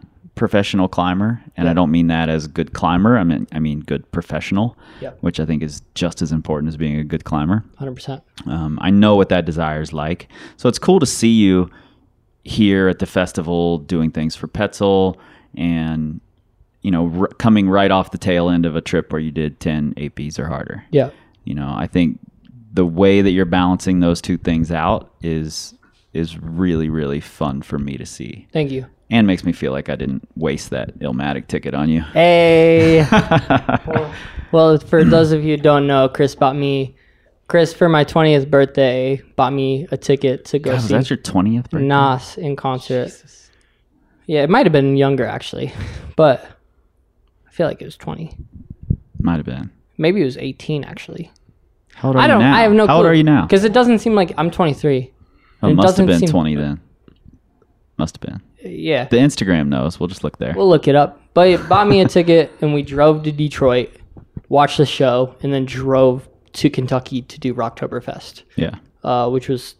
professional 0.43 0.89
climber, 0.89 1.41
and 1.57 1.69
I 1.69 1.73
don't 1.73 1.93
mean 1.93 2.09
that 2.09 2.29
as 2.29 2.49
good 2.49 2.73
climber. 2.73 3.17
I 3.17 3.23
mean 3.23 3.47
I 3.53 3.61
mean 3.61 3.79
good 3.79 4.11
professional, 4.11 4.77
Yep. 5.01 5.19
which 5.21 5.39
I 5.39 5.47
think 5.47 5.63
is 5.63 5.83
just 5.95 6.21
as 6.21 6.33
important 6.33 6.67
as 6.69 6.77
being 6.77 6.97
a 6.99 7.05
good 7.05 7.23
climber. 7.23 7.65
Hundred 7.79 7.95
percent. 7.95 8.25
Um, 8.47 8.77
I 8.83 8.91
know 8.91 9.15
what 9.15 9.29
that 9.29 9.45
desire 9.45 9.81
is 9.81 9.93
like. 9.93 10.27
So 10.57 10.69
it's 10.69 10.81
cool 10.81 10.99
to 10.99 11.07
see 11.07 11.29
you 11.31 11.71
here 12.43 12.89
at 12.89 12.99
the 12.99 13.07
festival 13.07 13.79
doing 13.79 14.11
things 14.11 14.35
for 14.35 14.49
Petzl 14.49 15.17
and, 15.57 16.21
you 16.81 16.91
know, 16.91 17.09
r- 17.21 17.29
coming 17.39 17.69
right 17.69 17.93
off 17.93 18.11
the 18.11 18.19
tail 18.19 18.49
end 18.51 18.67
of 18.67 18.75
a 18.75 18.81
trip 18.81 19.13
where 19.13 19.21
you 19.21 19.31
did 19.31 19.61
10 19.61 19.95
APs 19.95 20.41
or 20.41 20.49
harder. 20.49 20.85
Yeah. 20.91 21.11
You 21.45 21.55
know, 21.55 21.73
I 21.73 21.87
think 21.87 22.19
the 22.73 22.85
way 22.85 23.23
that 23.23 23.31
you're 23.31 23.45
balancing 23.45 24.01
those 24.01 24.21
two 24.21 24.39
things 24.39 24.73
out 24.73 25.15
is 25.23 25.75
is 26.13 26.37
really 26.39 26.89
really 26.91 27.21
fun 27.21 27.63
for 27.63 27.79
me 27.79 27.97
to 27.97 28.05
see 28.05 28.49
Thank 28.53 28.71
you. 28.73 28.87
And 29.13 29.27
makes 29.27 29.45
me 29.45 29.53
feel 29.53 29.73
like 29.73 29.89
I 29.91 29.95
didn't 29.95 30.27
waste 30.37 30.71
that 30.71 30.99
Illmatic 30.99 31.47
ticket 31.47 31.75
on 31.75 31.89
you. 31.91 32.01
Hey. 32.01 33.07
well, 34.53 34.79
for 34.79 35.05
those 35.05 35.33
of 35.33 35.45
you 35.45 35.57
who 35.57 35.63
don't 35.63 35.87
know, 35.87 36.09
Chris 36.09 36.35
bought 36.35 36.57
me. 36.57 36.97
Chris 37.49 37.75
for 37.75 37.89
my 37.89 38.03
twentieth 38.03 38.51
birthday 38.51 39.21
bought 39.37 39.53
me 39.53 39.87
a 39.91 39.97
ticket 39.99 40.47
to 40.47 40.59
go 40.59 40.73
God, 40.73 40.81
see 40.81 40.95
that 40.95 41.11
your 41.11 41.19
20th 41.19 41.69
birthday? 41.69 41.87
Nas 41.87 42.39
in 42.39 42.57
concert. 42.57 43.13
Yeah, 44.27 44.43
it 44.43 44.49
might 44.49 44.65
have 44.65 44.73
been 44.73 44.97
younger 44.97 45.27
actually, 45.27 45.73
but 46.17 46.45
I 47.47 47.51
feel 47.51 47.67
like 47.67 47.83
it 47.83 47.85
was 47.85 47.97
twenty. 47.99 48.35
Might 49.21 49.37
have 49.37 49.45
been. 49.45 49.71
Maybe 49.99 50.23
it 50.23 50.25
was 50.25 50.39
eighteen 50.39 50.85
actually. 50.85 51.31
How 51.95 52.09
old 52.09 52.17
are 52.17 52.21
I 52.21 52.27
don't. 52.27 52.41
you 52.41 52.47
now? 52.47 52.57
I 52.57 52.61
have 52.63 52.73
no. 52.73 52.87
How 52.87 52.97
old 52.97 53.07
are 53.07 53.13
you 53.13 53.25
now? 53.25 53.43
Because 53.45 53.65
it 53.65 53.75
doesn't 53.75 53.99
seem 53.99 54.15
like 54.15 54.33
I'm 54.39 54.51
23. 54.51 55.13
Oh, 55.63 55.69
it 55.69 55.75
must 55.75 55.99
have 55.99 56.07
doesn't 56.07 56.07
been 56.07 56.19
seem- 56.21 56.29
20 56.31 56.55
then. 56.57 56.81
Must 57.99 58.17
have 58.17 58.21
been. 58.23 58.43
Yeah, 58.65 59.05
The 59.07 59.17
Instagram 59.17 59.69
knows. 59.69 59.99
We'll 59.99 60.09
just 60.09 60.25
look 60.25 60.39
there. 60.39 60.55
we'll 60.57 60.69
look 60.69 60.89
it 60.89 60.95
up. 60.95 61.21
But 61.35 61.49
it 61.49 61.69
bought 61.69 61.89
me 61.89 62.01
a 62.01 62.09
ticket, 62.09 62.53
and 62.61 62.75
we 62.75 62.83
drove 62.83 63.23
to 63.25 63.33
Detroit, 63.33 63.91
watched 64.49 64.79
the 64.79 64.87
show, 64.87 65.35
and 65.43 65.53
then 65.53 65.65
drove 65.65 66.29
to 66.55 66.71
Kentucky 66.71 67.23
to 67.23 67.41
do 67.41 67.55
Rocktoberfest, 67.55 68.43
yeah. 68.57 68.77
uh, 69.03 69.29
which 69.31 69.49
was 69.49 69.75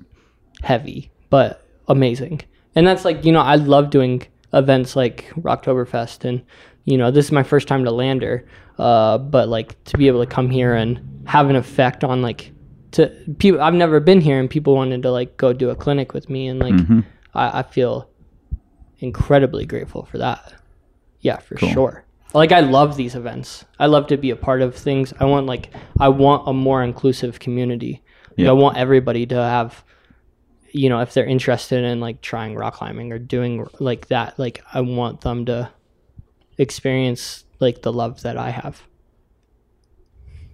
heavy 0.63 1.13
but 1.33 1.67
amazing. 1.89 2.43
And 2.77 2.87
that's 2.87 3.07
like 3.07 3.25
you 3.25 3.33
know 3.33 3.41
I 3.41 3.57
love 3.57 3.89
doing 3.89 4.23
events 4.53 4.95
like 4.95 5.33
Rocktoberfest, 5.35 6.27
and 6.27 6.45
you 6.85 6.99
know 6.99 7.11
this 7.11 7.25
is 7.25 7.33
my 7.33 7.43
first 7.43 7.67
time 7.67 7.85
to 7.85 7.91
Lander, 7.91 8.47
uh, 8.79 9.17
but 9.17 9.49
like 9.49 9.83
to 9.85 9.97
be 9.97 10.09
able 10.09 10.21
to 10.21 10.31
come 10.31 10.51
here 10.51 10.75
and 10.75 11.25
have 11.27 11.49
an 11.49 11.57
effect 11.57 12.05
on 12.05 12.21
like 12.21 12.53
to 12.93 13.07
people 13.39 13.63
I've 13.63 13.73
never 13.73 13.99
been 13.99 14.21
here, 14.21 14.39
and 14.39 14.49
people 14.49 14.77
wanted 14.77 15.03
to 15.03 15.11
like 15.11 15.39
go 15.39 15.55
do 15.55 15.71
a 15.71 15.75
clinic 15.75 16.13
with 16.13 16.29
me, 16.29 16.49
and 16.49 16.61
like 16.61 17.05
I, 17.35 17.61
I 17.61 17.63
feel 17.63 18.11
incredibly 19.03 19.67
grateful 19.67 20.05
for 20.05 20.19
that. 20.19 20.55
Yeah, 21.21 21.39
for 21.39 21.57
sure. 21.57 22.05
Like 22.35 22.53
I 22.53 22.61
love 22.61 22.97
these 22.97 23.15
events. 23.15 23.65
I 23.79 23.87
love 23.87 24.07
to 24.09 24.17
be 24.17 24.31
a 24.31 24.37
part 24.37 24.63
of 24.63 24.75
things. 24.75 25.13
I 25.21 25.25
want 25.27 25.47
like 25.47 25.71
I 26.01 26.09
want 26.09 26.49
a 26.49 26.53
more 26.53 26.83
inclusive 26.83 27.39
community. 27.39 28.03
Like, 28.31 28.39
Yeah. 28.39 28.51
I 28.51 28.53
want 28.53 28.79
everybody 28.79 29.27
to 29.27 29.35
have 29.37 29.85
you 30.75 30.89
know, 30.89 31.01
if 31.01 31.13
they're 31.13 31.27
interested 31.27 31.85
in 31.85 32.01
like 32.01 32.23
trying 32.23 32.55
rock 32.55 32.75
climbing 32.75 33.13
or 33.13 33.19
doing 33.19 33.67
like 33.79 34.09
that, 34.09 34.39
like 34.39 34.65
I 34.73 34.81
want 34.81 35.21
them 35.21 35.45
to 35.47 35.71
experience 36.57 37.45
like 37.61 37.83
the 37.83 37.93
love 37.93 38.23
that 38.23 38.39
I 38.39 38.51
have. 38.51 38.83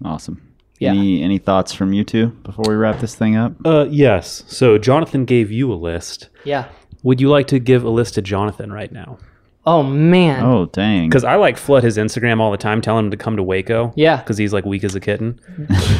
Awesome. 0.05 0.55
Yeah. 0.79 0.91
Any 0.91 1.23
any 1.23 1.39
thoughts 1.39 1.73
from 1.73 1.93
you 1.93 2.05
two 2.05 2.29
before 2.29 2.65
we 2.69 2.75
wrap 2.75 3.01
this 3.01 3.15
thing 3.15 3.37
up? 3.37 3.53
Uh, 3.65 3.87
yes. 3.89 4.45
So 4.47 4.79
Jonathan 4.79 5.25
gave 5.25 5.51
you 5.51 5.73
a 5.73 5.75
list. 5.75 6.29
Yeah. 6.45 6.69
Would 7.09 7.23
you 7.23 7.31
like 7.31 7.47
to 7.47 7.59
give 7.59 7.85
a 7.85 7.89
list 7.89 8.17
to 8.17 8.21
Jonathan 8.23 8.71
right 8.71 8.93
now? 8.93 9.17
Oh 9.65 9.83
man. 9.83 10.45
Oh 10.45 10.67
dang. 10.67 11.09
Because 11.09 11.25
I 11.25 11.37
like 11.37 11.57
flood 11.57 11.83
his 11.83 11.97
Instagram 11.97 12.39
all 12.39 12.51
the 12.51 12.59
time, 12.59 12.83
telling 12.83 13.07
him 13.07 13.11
to 13.13 13.17
come 13.17 13.35
to 13.39 13.43
Hueco. 13.43 13.95
Yeah. 13.97 14.19
Because 14.19 14.37
he's 14.37 14.53
like 14.53 14.67
weak 14.67 14.85
as 14.85 14.95
a 14.95 15.01
kitten. 15.01 15.41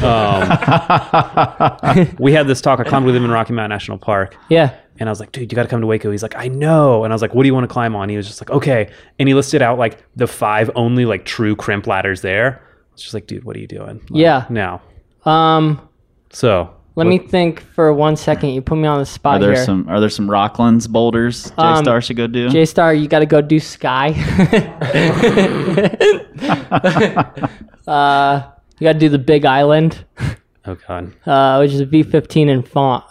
Um, 0.03 0.47
we 2.19 2.31
had 2.31 2.45
this 2.45 2.61
talk. 2.61 2.79
I 2.79 2.83
climbed 2.83 3.07
with 3.07 3.15
him 3.15 3.25
in 3.25 3.31
Rocky 3.31 3.53
Mountain 3.53 3.71
National 3.71 3.97
Park. 3.97 4.37
Yeah. 4.49 4.75
And 4.99 5.09
I 5.09 5.11
was 5.11 5.19
like, 5.19 5.31
dude, 5.31 5.51
you 5.51 5.55
got 5.55 5.63
to 5.63 5.67
come 5.69 5.81
to 5.81 5.87
Hueco. 5.87 6.11
He's 6.11 6.21
like, 6.21 6.35
I 6.35 6.47
know. 6.47 7.03
And 7.03 7.11
I 7.11 7.15
was 7.15 7.23
like, 7.23 7.33
what 7.33 7.41
do 7.41 7.47
you 7.47 7.55
want 7.55 7.63
to 7.63 7.73
climb 7.73 7.95
on? 7.95 8.07
He 8.07 8.15
was 8.15 8.27
just 8.27 8.39
like, 8.39 8.51
okay. 8.51 8.91
And 9.17 9.27
he 9.27 9.33
listed 9.33 9.63
out 9.63 9.79
like 9.79 9.97
the 10.15 10.27
five 10.27 10.69
only 10.75 11.05
like 11.05 11.25
true 11.25 11.55
crimp 11.55 11.87
ladders 11.87 12.21
there. 12.21 12.61
I 12.61 12.93
was 12.93 13.01
just 13.01 13.15
like, 13.15 13.25
dude, 13.25 13.45
what 13.45 13.55
are 13.55 13.59
you 13.59 13.67
doing? 13.67 13.95
Like, 14.11 14.21
Yeah. 14.21 14.45
Now. 14.51 14.83
Um 15.25 15.89
So 16.29 16.75
let 16.99 17.07
me 17.07 17.17
think 17.17 17.61
for 17.73 17.91
one 17.93 18.15
second. 18.15 18.49
You 18.49 18.61
put 18.61 18.77
me 18.77 18.87
on 18.87 18.99
the 18.99 19.05
spot 19.05 19.37
Are 19.37 19.39
there 19.45 19.53
here. 19.55 19.65
some 19.65 19.87
are 19.89 19.99
there 19.99 20.09
some 20.09 20.27
Rocklands 20.27 20.87
boulders 20.87 21.45
J 21.51 21.53
Um, 21.57 21.83
Star 21.83 22.01
should 22.01 22.17
go 22.17 22.27
do? 22.27 22.49
J 22.49 22.65
Star, 22.65 22.93
you 22.93 23.07
got 23.07 23.19
to 23.19 23.25
go 23.25 23.41
do 23.41 23.59
Sky. 23.59 24.09
uh, 27.87 28.41
you 28.79 28.85
got 28.85 28.93
to 28.93 28.99
do 28.99 29.09
the 29.09 29.19
Big 29.19 29.45
Island, 29.45 30.05
oh 30.65 30.77
god. 30.87 31.13
uh, 31.27 31.57
which 31.59 31.71
is 31.73 31.81
a 31.81 31.85
V15 31.85 32.47
in 32.49 32.63
font. 32.63 33.03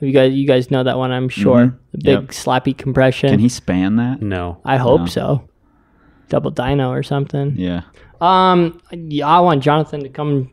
You 0.00 0.12
guys, 0.12 0.32
you 0.32 0.46
guys 0.46 0.70
know 0.70 0.84
that 0.84 0.96
one? 0.96 1.10
I'm 1.10 1.28
sure. 1.28 1.56
Mhm. 1.66 1.78
The 1.92 1.98
big 1.98 2.06
Yep. 2.20 2.24
slappy 2.28 2.76
compression. 2.76 3.30
Can 3.30 3.40
he 3.40 3.48
span 3.48 3.96
that? 3.96 4.22
No. 4.22 4.58
I 4.64 4.76
hope 4.76 5.00
No. 5.00 5.06
so. 5.06 5.48
Double 6.28 6.52
dyno 6.52 6.90
or 6.90 7.02
something. 7.02 7.54
Yeah. 7.56 7.80
Um, 8.20 8.80
yeah, 8.92 9.26
I 9.26 9.40
want 9.40 9.60
Jonathan 9.62 10.02
to 10.04 10.08
come 10.08 10.50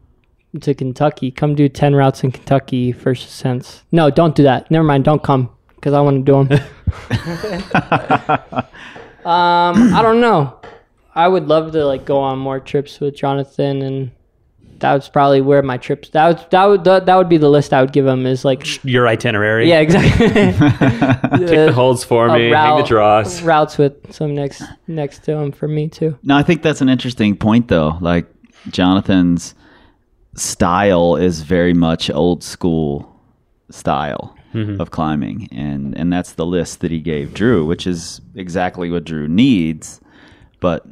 to 0.62 0.74
Kentucky. 0.74 1.32
Come 1.32 1.56
do 1.56 1.70
ten 1.70 1.96
routes 1.96 2.24
in 2.24 2.32
Kentucky 2.32 2.92
first 2.92 3.30
sense. 3.32 3.84
No, 3.92 4.10
don't 4.10 4.36
do 4.36 4.44
that. 4.44 4.70
Never 4.72 4.84
mind. 4.84 5.06
Don't 5.06 5.24
come 5.24 5.50
because 5.76 5.94
I 5.94 6.02
want 6.02 6.26
to 6.26 6.32
do 6.32 6.44
them. 6.44 6.52
um, 9.26 9.94
I 9.94 10.02
don't 10.02 10.22
know. 10.22 10.60
I 11.14 11.28
would 11.28 11.48
love 11.48 11.72
to 11.72 11.86
like 11.86 12.06
go 12.06 12.20
on 12.20 12.40
more 12.40 12.60
trips 12.60 13.00
with 13.00 13.16
Jonathan, 13.16 13.82
and 13.82 14.12
that 14.80 14.94
was 14.94 15.08
probably 15.08 15.42
where 15.42 15.62
my 15.62 15.78
trips. 15.78 16.10
That 16.10 16.28
was 16.28 16.46
that 16.52 16.66
would 16.66 16.84
that, 16.84 17.06
that 17.06 17.16
would 17.16 17.30
be 17.30 17.38
the 17.38 17.50
list 17.50 17.74
I 17.74 17.82
would 17.82 17.94
give 17.94 18.06
him. 18.06 18.26
Is 18.26 18.44
like 18.44 18.84
Your 18.84 19.08
itinerary. 19.08 19.70
yeah, 19.70 19.80
exactly. 19.80 20.28
Take 20.28 20.52
the 20.60 21.72
holds 21.74 22.04
for 22.04 22.28
a 22.28 22.38
me, 22.38 22.50
hang 22.50 22.78
the 22.78 22.84
draws. 22.84 23.42
routes 23.42 23.78
with 23.78 24.14
some 24.14 24.36
next 24.36 24.64
next 24.88 25.24
to 25.26 25.38
him 25.38 25.52
for 25.52 25.68
me 25.68 25.88
too. 25.88 26.18
No, 26.24 26.36
I 26.36 26.44
think 26.44 26.62
that's 26.62 26.82
an 26.82 26.90
interesting 26.90 27.38
point 27.38 27.70
though. 27.70 27.98
Like 28.02 28.26
Jonathan's 28.70 29.56
style 30.36 31.16
is 31.16 31.42
very 31.42 31.74
much 31.74 32.10
old 32.10 32.44
school 32.44 33.12
style 33.72 34.36
mm-hmm. 34.54 34.80
of 34.80 34.92
climbing 34.92 35.48
and 35.52 35.98
and 35.98 36.12
that's 36.14 36.34
the 36.34 36.46
list 36.46 36.82
that 36.82 36.92
he 36.92 37.00
gave 37.00 37.34
Dru, 37.34 37.66
which 37.66 37.88
is 37.88 38.22
exactly 38.36 38.90
what 38.92 39.04
Dru 39.06 39.28
needs, 39.28 40.02
but 40.60 40.86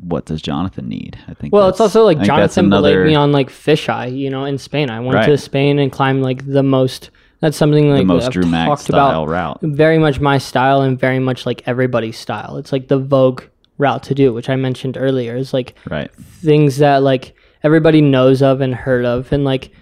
what 0.00 0.26
does 0.26 0.40
Jonathan 0.42 0.88
need? 0.88 1.18
I 1.26 1.34
think 1.34 1.52
Well, 1.52 1.68
it's 1.68 1.80
also 1.80 2.04
like 2.04 2.18
I 2.18 2.20
think 2.20 2.28
that's 2.28 2.54
Jonathan 2.54 2.70
belayed 2.70 3.06
me 3.06 3.14
on 3.14 3.32
like 3.32 3.50
fisheye, 3.50 4.16
you 4.16 4.30
know, 4.30 4.44
in 4.44 4.58
Spain. 4.58 4.90
I 4.90 5.00
went 5.00 5.14
Right. 5.14 5.26
to 5.26 5.38
Spain 5.38 5.78
and 5.78 5.90
climbed 5.90 6.22
like 6.22 6.46
the 6.46 6.62
most. 6.62 7.10
That's 7.40 7.56
something 7.56 7.90
like 7.90 7.98
the 7.98 8.04
most 8.04 8.30
Dru 8.30 8.46
Mack 8.46 8.68
talked 8.68 8.82
style 8.82 9.24
about. 9.24 9.28
route. 9.28 9.58
Very 9.62 9.98
much 9.98 10.20
my 10.20 10.38
style 10.38 10.80
and 10.82 10.98
very 10.98 11.18
much 11.18 11.44
like 11.44 11.62
everybody's 11.66 12.18
style. 12.18 12.56
It's 12.56 12.72
like 12.72 12.88
the 12.88 12.98
Vogue 12.98 13.42
route 13.76 14.02
to 14.04 14.14
do, 14.14 14.32
which 14.32 14.48
I 14.48 14.56
mentioned 14.56 14.96
earlier. 14.96 15.36
Is 15.36 15.52
like 15.52 15.74
Right. 15.90 16.10
things 16.14 16.78
that 16.78 17.02
like 17.02 17.34
everybody 17.64 18.00
knows 18.00 18.42
of 18.42 18.60
and 18.60 18.74
heard 18.74 19.04
of, 19.04 19.32
and 19.32 19.44
like 19.44 19.72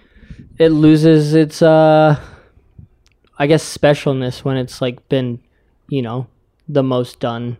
it 0.57 0.69
loses 0.69 1.35
its 1.35 1.61
uh, 1.61 2.19
I 3.37 3.47
guess 3.47 3.77
specialness 3.77 4.43
when 4.43 4.57
it's 4.57 4.81
like 4.81 5.07
been, 5.09 5.39
you 5.89 6.01
know, 6.01 6.27
the 6.67 6.83
most 6.83 7.19
done 7.19 7.57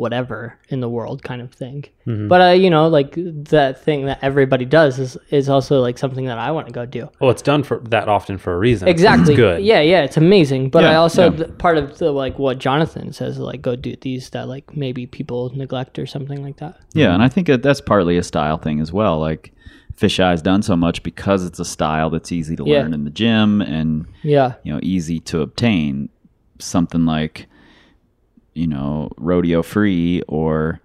whatever 0.00 0.58
in 0.70 0.80
the 0.80 0.88
world 0.88 1.22
kind 1.22 1.42
of 1.42 1.52
thing. 1.52 1.84
But 2.06 2.40
uh, 2.40 2.52
you 2.52 2.70
know, 2.70 2.88
like 2.88 3.12
that 3.16 3.84
thing 3.84 4.06
that 4.06 4.18
everybody 4.22 4.64
does 4.64 4.98
is 4.98 5.16
is 5.30 5.48
also 5.48 5.80
like 5.80 5.98
something 5.98 6.24
that 6.24 6.38
I 6.38 6.50
want 6.50 6.66
to 6.66 6.72
go 6.72 6.86
do. 6.86 7.08
Well, 7.20 7.30
it's 7.30 7.42
done 7.42 7.62
for 7.62 7.78
that 7.90 8.08
often 8.08 8.38
for 8.38 8.54
a 8.54 8.58
reason. 8.58 8.88
Exactly. 8.88 9.34
It's 9.34 9.36
good. 9.36 9.62
Yeah, 9.62 9.80
yeah, 9.80 10.02
it's 10.02 10.16
amazing. 10.16 10.70
But 10.70 10.84
I 10.84 10.96
also 10.96 11.30
yeah. 11.30 11.36
th- 11.36 11.58
part 11.58 11.76
of 11.76 11.98
the 11.98 12.10
like 12.10 12.38
what 12.38 12.58
Jonathan 12.58 13.12
says, 13.12 13.38
like 13.38 13.62
go 13.62 13.76
do 13.76 13.94
these 14.00 14.30
that 14.30 14.48
like 14.48 14.74
maybe 14.74 15.06
people 15.06 15.54
neglect 15.54 15.98
or 15.98 16.06
something 16.06 16.42
like 16.42 16.56
that. 16.56 16.80
Yeah, 16.94 17.14
and 17.14 17.22
I 17.22 17.28
think 17.28 17.46
that 17.46 17.62
that's 17.62 17.82
partly 17.82 18.16
a 18.16 18.22
style 18.22 18.56
thing 18.56 18.80
as 18.80 18.92
well. 18.92 19.20
Like 19.20 19.52
Fisheye's 20.00 20.40
done 20.40 20.62
so 20.62 20.76
much 20.76 21.02
because 21.02 21.44
it's 21.44 21.58
a 21.58 21.64
style 21.64 22.08
that's 22.08 22.32
easy 22.32 22.56
to 22.56 22.64
Yeah. 22.66 22.80
learn 22.80 22.94
in 22.94 23.04
the 23.04 23.10
gym 23.10 23.60
and 23.60 24.06
Yeah. 24.22 24.54
you 24.64 24.72
know 24.72 24.80
easy 24.82 25.20
to 25.20 25.42
obtain. 25.42 26.08
Something 26.58 27.04
like 27.04 27.46
you 28.54 28.66
know 28.66 29.10
rodeo 29.18 29.62
free 29.62 30.22
or 30.26 30.80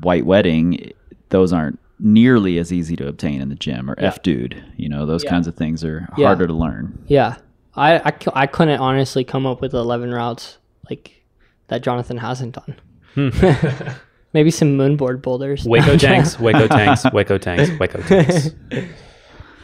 white 0.00 0.24
wedding, 0.26 0.90
those 1.28 1.52
aren't 1.52 1.78
nearly 2.00 2.58
as 2.58 2.72
easy 2.72 2.96
to 2.96 3.06
obtain 3.06 3.40
in 3.40 3.48
the 3.50 3.54
gym 3.54 3.90
or 3.90 3.94
F 3.98 4.22
dude. 4.22 4.62
You 4.76 4.88
know 4.88 5.04
those 5.06 5.22
Yeah. 5.24 5.30
kinds 5.30 5.46
of 5.46 5.54
things 5.54 5.84
are 5.84 6.08
Yeah. 6.16 6.26
harder 6.26 6.46
to 6.46 6.52
learn. 6.54 6.98
Yeah. 7.06 7.36
I, 7.76 7.98
I, 7.98 8.12
I 8.34 8.46
couldn't 8.46 8.78
honestly 8.80 9.24
come 9.24 9.46
up 9.46 9.60
with 9.60 9.74
11 9.74 10.12
routes 10.12 10.58
like 10.88 11.24
that 11.68 11.82
Jonathan 11.82 12.18
hasn't 12.18 12.54
done. 12.54 12.76
Hmm. 13.14 13.28
Maybe 14.34 14.50
some 14.50 14.76
moonboard 14.76 15.22
boulders. 15.22 15.64
Hueco 15.66 15.98
Tanks, 15.98 16.36
Hueco 16.36 16.68
Tanks, 16.68 17.02
Hueco 17.04 17.40
Tanks, 17.40 17.70
Hueco 17.70 18.06
Tanks. 18.06 18.50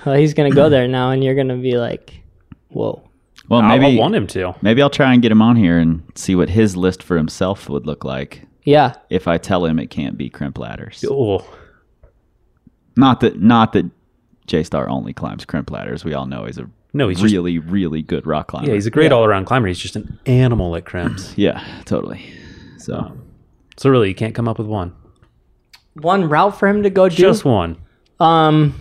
Well, 0.07 0.15
he's 0.15 0.33
going 0.33 0.51
to 0.51 0.57
go 0.57 0.71
there 0.71 0.89
now 0.89 1.11
and 1.11 1.23
you're 1.23 1.35
going 1.35 1.49
to 1.49 1.57
be 1.57 1.77
like, 1.77 2.23
whoa. 2.69 3.03
Well, 3.51 3.63
maybe 3.63 3.85
I 3.85 4.01
want 4.01 4.15
him 4.15 4.27
to. 4.29 4.55
maybe 4.63 4.81
I'll 4.81 4.89
try 4.89 5.13
and 5.13 5.21
get 5.21 5.33
him 5.33 5.43
on 5.43 5.57
here 5.57 5.77
and 5.79 6.03
see 6.15 6.35
what 6.37 6.49
his 6.49 6.77
list 6.77 7.03
for 7.03 7.17
himself 7.17 7.69
would 7.69 7.85
look 7.85 8.05
like. 8.05 8.47
Yeah. 8.65 8.95
if 9.11 9.27
I 9.27 9.39
tell 9.39 9.65
him 9.67 9.79
it 9.81 9.91
can't 9.91 10.17
be 10.17 10.31
crimp 10.31 10.57
ladders. 10.59 11.05
Oh, 11.11 11.45
Not 12.97 13.21
that 13.21 13.41
not 13.41 13.73
that 13.73 13.91
J 14.47 14.63
Star 14.63 14.89
only 14.89 15.13
climbs 15.13 15.45
crimp 15.45 15.71
ladders. 15.71 16.05
We 16.05 16.15
all 16.15 16.27
know 16.27 16.45
he's 16.45 16.59
a 16.59 16.69
No, 16.93 17.09
he's 17.09 17.21
just- 17.21 17.33
really 17.33 17.59
really 17.59 18.03
good 18.03 18.27
rock 18.27 18.49
climber. 18.49 18.69
yeah, 18.69 18.75
he's 18.75 18.87
a 18.87 18.91
great 18.91 19.13
all 19.13 19.25
around 19.25 19.47
climber. 19.47 19.67
He's 19.69 19.79
just 19.79 19.97
an 19.97 20.19
animal 20.27 20.77
at 20.77 20.85
crimps. 20.85 21.33
yeah, 21.37 21.65
totally. 21.87 22.23
So 22.79 22.97
um, 22.97 23.23
so 23.81 23.89
really, 23.89 24.09
you 24.09 24.15
can't 24.15 24.35
come 24.35 24.47
up 24.47 24.59
with 24.59 24.67
one. 24.67 24.93
One 25.95 26.29
route 26.29 26.59
for 26.59 26.69
him 26.69 26.83
to 26.83 26.91
go 26.91 27.09
do. 27.09 27.17
Just 27.17 27.47
one. 27.47 27.79
um, 28.21 28.79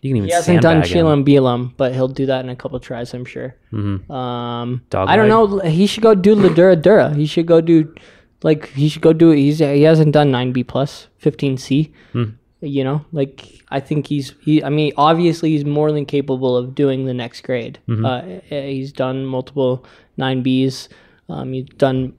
You 0.00 0.08
can 0.08 0.16
even 0.16 0.28
he 0.28 0.34
hasn't 0.34 0.62
done 0.62 0.82
sandbag 0.82 1.36
him. 1.36 1.74
But 1.76 1.92
he'll 1.92 2.08
do 2.08 2.24
that 2.24 2.44
in 2.46 2.48
a 2.48 2.56
couple 2.56 2.80
tries, 2.80 3.12
I'm 3.12 3.26
sure. 3.26 3.56
Mhm. 3.74 4.08
Um, 4.10 4.80
Dog 4.88 5.06
I 5.10 5.16
don't 5.16 5.28
know. 5.28 5.58
He 5.58 5.86
should 5.86 6.02
go 6.02 6.14
do 6.14 6.34
Ladura 6.34 6.80
Dura. 6.80 7.12
He 7.14 7.26
should 7.26 7.44
go 7.44 7.60
do, 7.60 7.94
like, 8.42 8.70
he 8.70 8.88
should 8.88 9.02
go 9.02 9.12
do. 9.12 9.32
He's 9.32 9.58
he 9.58 9.82
hasn't 9.82 10.12
done 10.12 10.30
nine 10.30 10.52
B 10.52 10.64
plus, 10.64 11.08
fifteen 11.18 11.58
C. 11.58 11.92
Hmm. 12.12 12.30
You 12.60 12.84
know, 12.84 13.04
like 13.12 13.60
I 13.68 13.80
think 13.80 14.06
he's 14.06 14.34
he. 14.40 14.64
I 14.64 14.70
mean, 14.70 14.92
obviously 14.96 15.50
he's 15.50 15.66
more 15.66 15.92
than 15.92 16.06
capable 16.06 16.56
of 16.56 16.74
doing 16.74 17.04
the 17.04 17.14
next 17.14 17.42
grade. 17.42 17.78
Mm-hmm. 17.86 18.04
Uh, 18.04 18.22
eh, 18.50 18.70
he's 18.70 18.92
done 18.92 19.26
multiple 19.26 19.84
nine 20.16 20.42
Bs. 20.42 20.88
Um, 21.28 21.52
he's 21.52 21.68
done 21.76 22.14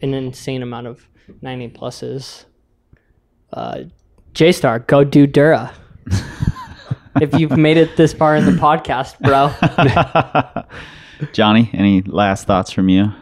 an 0.00 0.14
insane 0.14 0.62
amount 0.62 0.86
of 0.86 1.06
nine 1.42 1.62
A 1.62 1.68
pluses. 1.68 2.44
Uh, 3.52 3.84
J 4.32 4.52
Star, 4.52 4.80
go 4.80 5.04
do 5.04 5.26
Dura. 5.26 5.72
if 7.20 7.38
you've 7.38 7.56
made 7.56 7.76
it 7.76 7.96
this 7.96 8.12
far 8.12 8.36
in 8.36 8.44
the 8.44 8.52
podcast, 8.52 9.18
bro. 9.20 9.52
Johnny, 11.32 11.70
any 11.72 12.02
last 12.02 12.46
thoughts 12.46 12.70
from 12.72 12.88
you? 12.88 13.12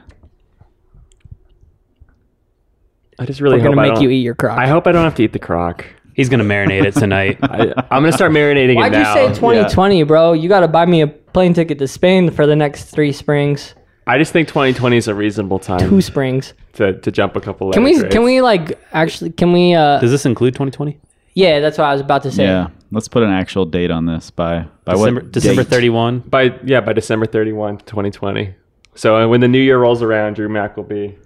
I 3.19 3.27
just 3.27 3.41
really 3.41 3.57
We're 3.59 3.63
hope 3.65 3.75
gonna 3.77 3.81
I 3.83 3.85
make 3.89 3.95
don't- 3.97 4.05
you 4.05 4.11
eat 4.11 4.23
your 4.23 4.35
croc. 4.35 4.59
I 4.59 4.67
hope 4.67 4.87
I 4.87 4.93
don't 4.93 5.05
have 5.05 5.15
to 5.17 5.23
eat 5.23 5.33
the 5.33 5.39
croc. 5.39 5.85
He's 6.15 6.29
gonna 6.29 6.45
marinate 6.45 6.85
it 6.85 6.95
tonight. 6.95 7.39
I, 7.43 7.73
I'm 7.91 8.03
gonna 8.03 8.13
start 8.13 8.33
marinating 8.33 8.73
it. 8.73 8.77
Why'd 8.77 8.95
you 8.95 9.05
say 9.05 9.29
2020, 9.29 10.03
bro? 10.05 10.33
You 10.33 10.49
got 10.49 10.61
to 10.61 10.69
buy 10.69 10.85
me 10.87 11.01
a 11.01 11.07
plane 11.07 11.55
ticket 11.55 11.79
to 11.79 11.89
Spain 11.89 12.31
for 12.31 12.47
the 12.47 12.57
next 12.57 12.85
three 12.85 13.13
springs, 13.13 13.75
I 14.07 14.19
just 14.19 14.33
think 14.33 14.49
2020 14.49 14.97
is 14.97 15.09
a 15.09 15.15
reasonable 15.15 15.59
time 15.59 15.79
two 15.79 16.01
springs. 16.01 16.55
To, 16.75 16.99
to 17.01 17.11
jump 17.11 17.37
a 17.37 17.41
couple. 17.41 17.71
Can 17.73 17.85
we? 17.85 17.97
letter 17.97 18.09
Can 18.09 18.23
we 18.23 18.41
like 18.41 18.79
actually? 18.93 19.31
Can 19.31 19.53
we? 19.53 19.75
uh 19.75 19.99
Does 20.01 20.11
this 20.11 20.25
include 20.25 20.55
2020? 20.55 20.99
Yeah, 21.35 21.61
that's 21.61 21.79
what 21.79 21.85
I 21.85 21.93
was 21.93 22.01
about 22.01 22.23
to 22.25 22.31
say. 22.31 22.45
Yeah, 22.45 22.69
let's 22.91 23.09
put 23.09 23.23
an 23.23 23.31
actual 23.31 23.65
date 23.65 23.91
on 23.91 24.07
this 24.07 24.31
by 24.31 24.67
by 24.85 24.93
December, 24.95 25.21
what 25.21 25.33
December 25.33 25.63
date? 25.65 25.71
31. 25.71 26.21
by 26.21 26.59
yeah 26.65 26.81
by 26.81 26.93
December 26.93 27.27
31, 27.27 27.79
2020. 27.79 28.55
So 28.95 29.17
uh, 29.17 29.29
when 29.29 29.41
the 29.41 29.49
new 29.49 29.61
year 29.61 29.79
rolls 29.79 30.03
around, 30.03 30.35
Dru 30.35 30.49
Mack 30.49 30.77
will 30.77 30.85
be 30.85 31.17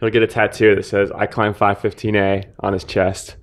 he'll 0.00 0.10
get 0.10 0.22
a 0.22 0.26
tattoo 0.26 0.74
that 0.74 0.84
says 0.84 1.10
"I 1.12 1.26
climb 1.26 1.54
515A" 1.54 2.44
on 2.60 2.72
his 2.72 2.84
chest. 2.84 3.36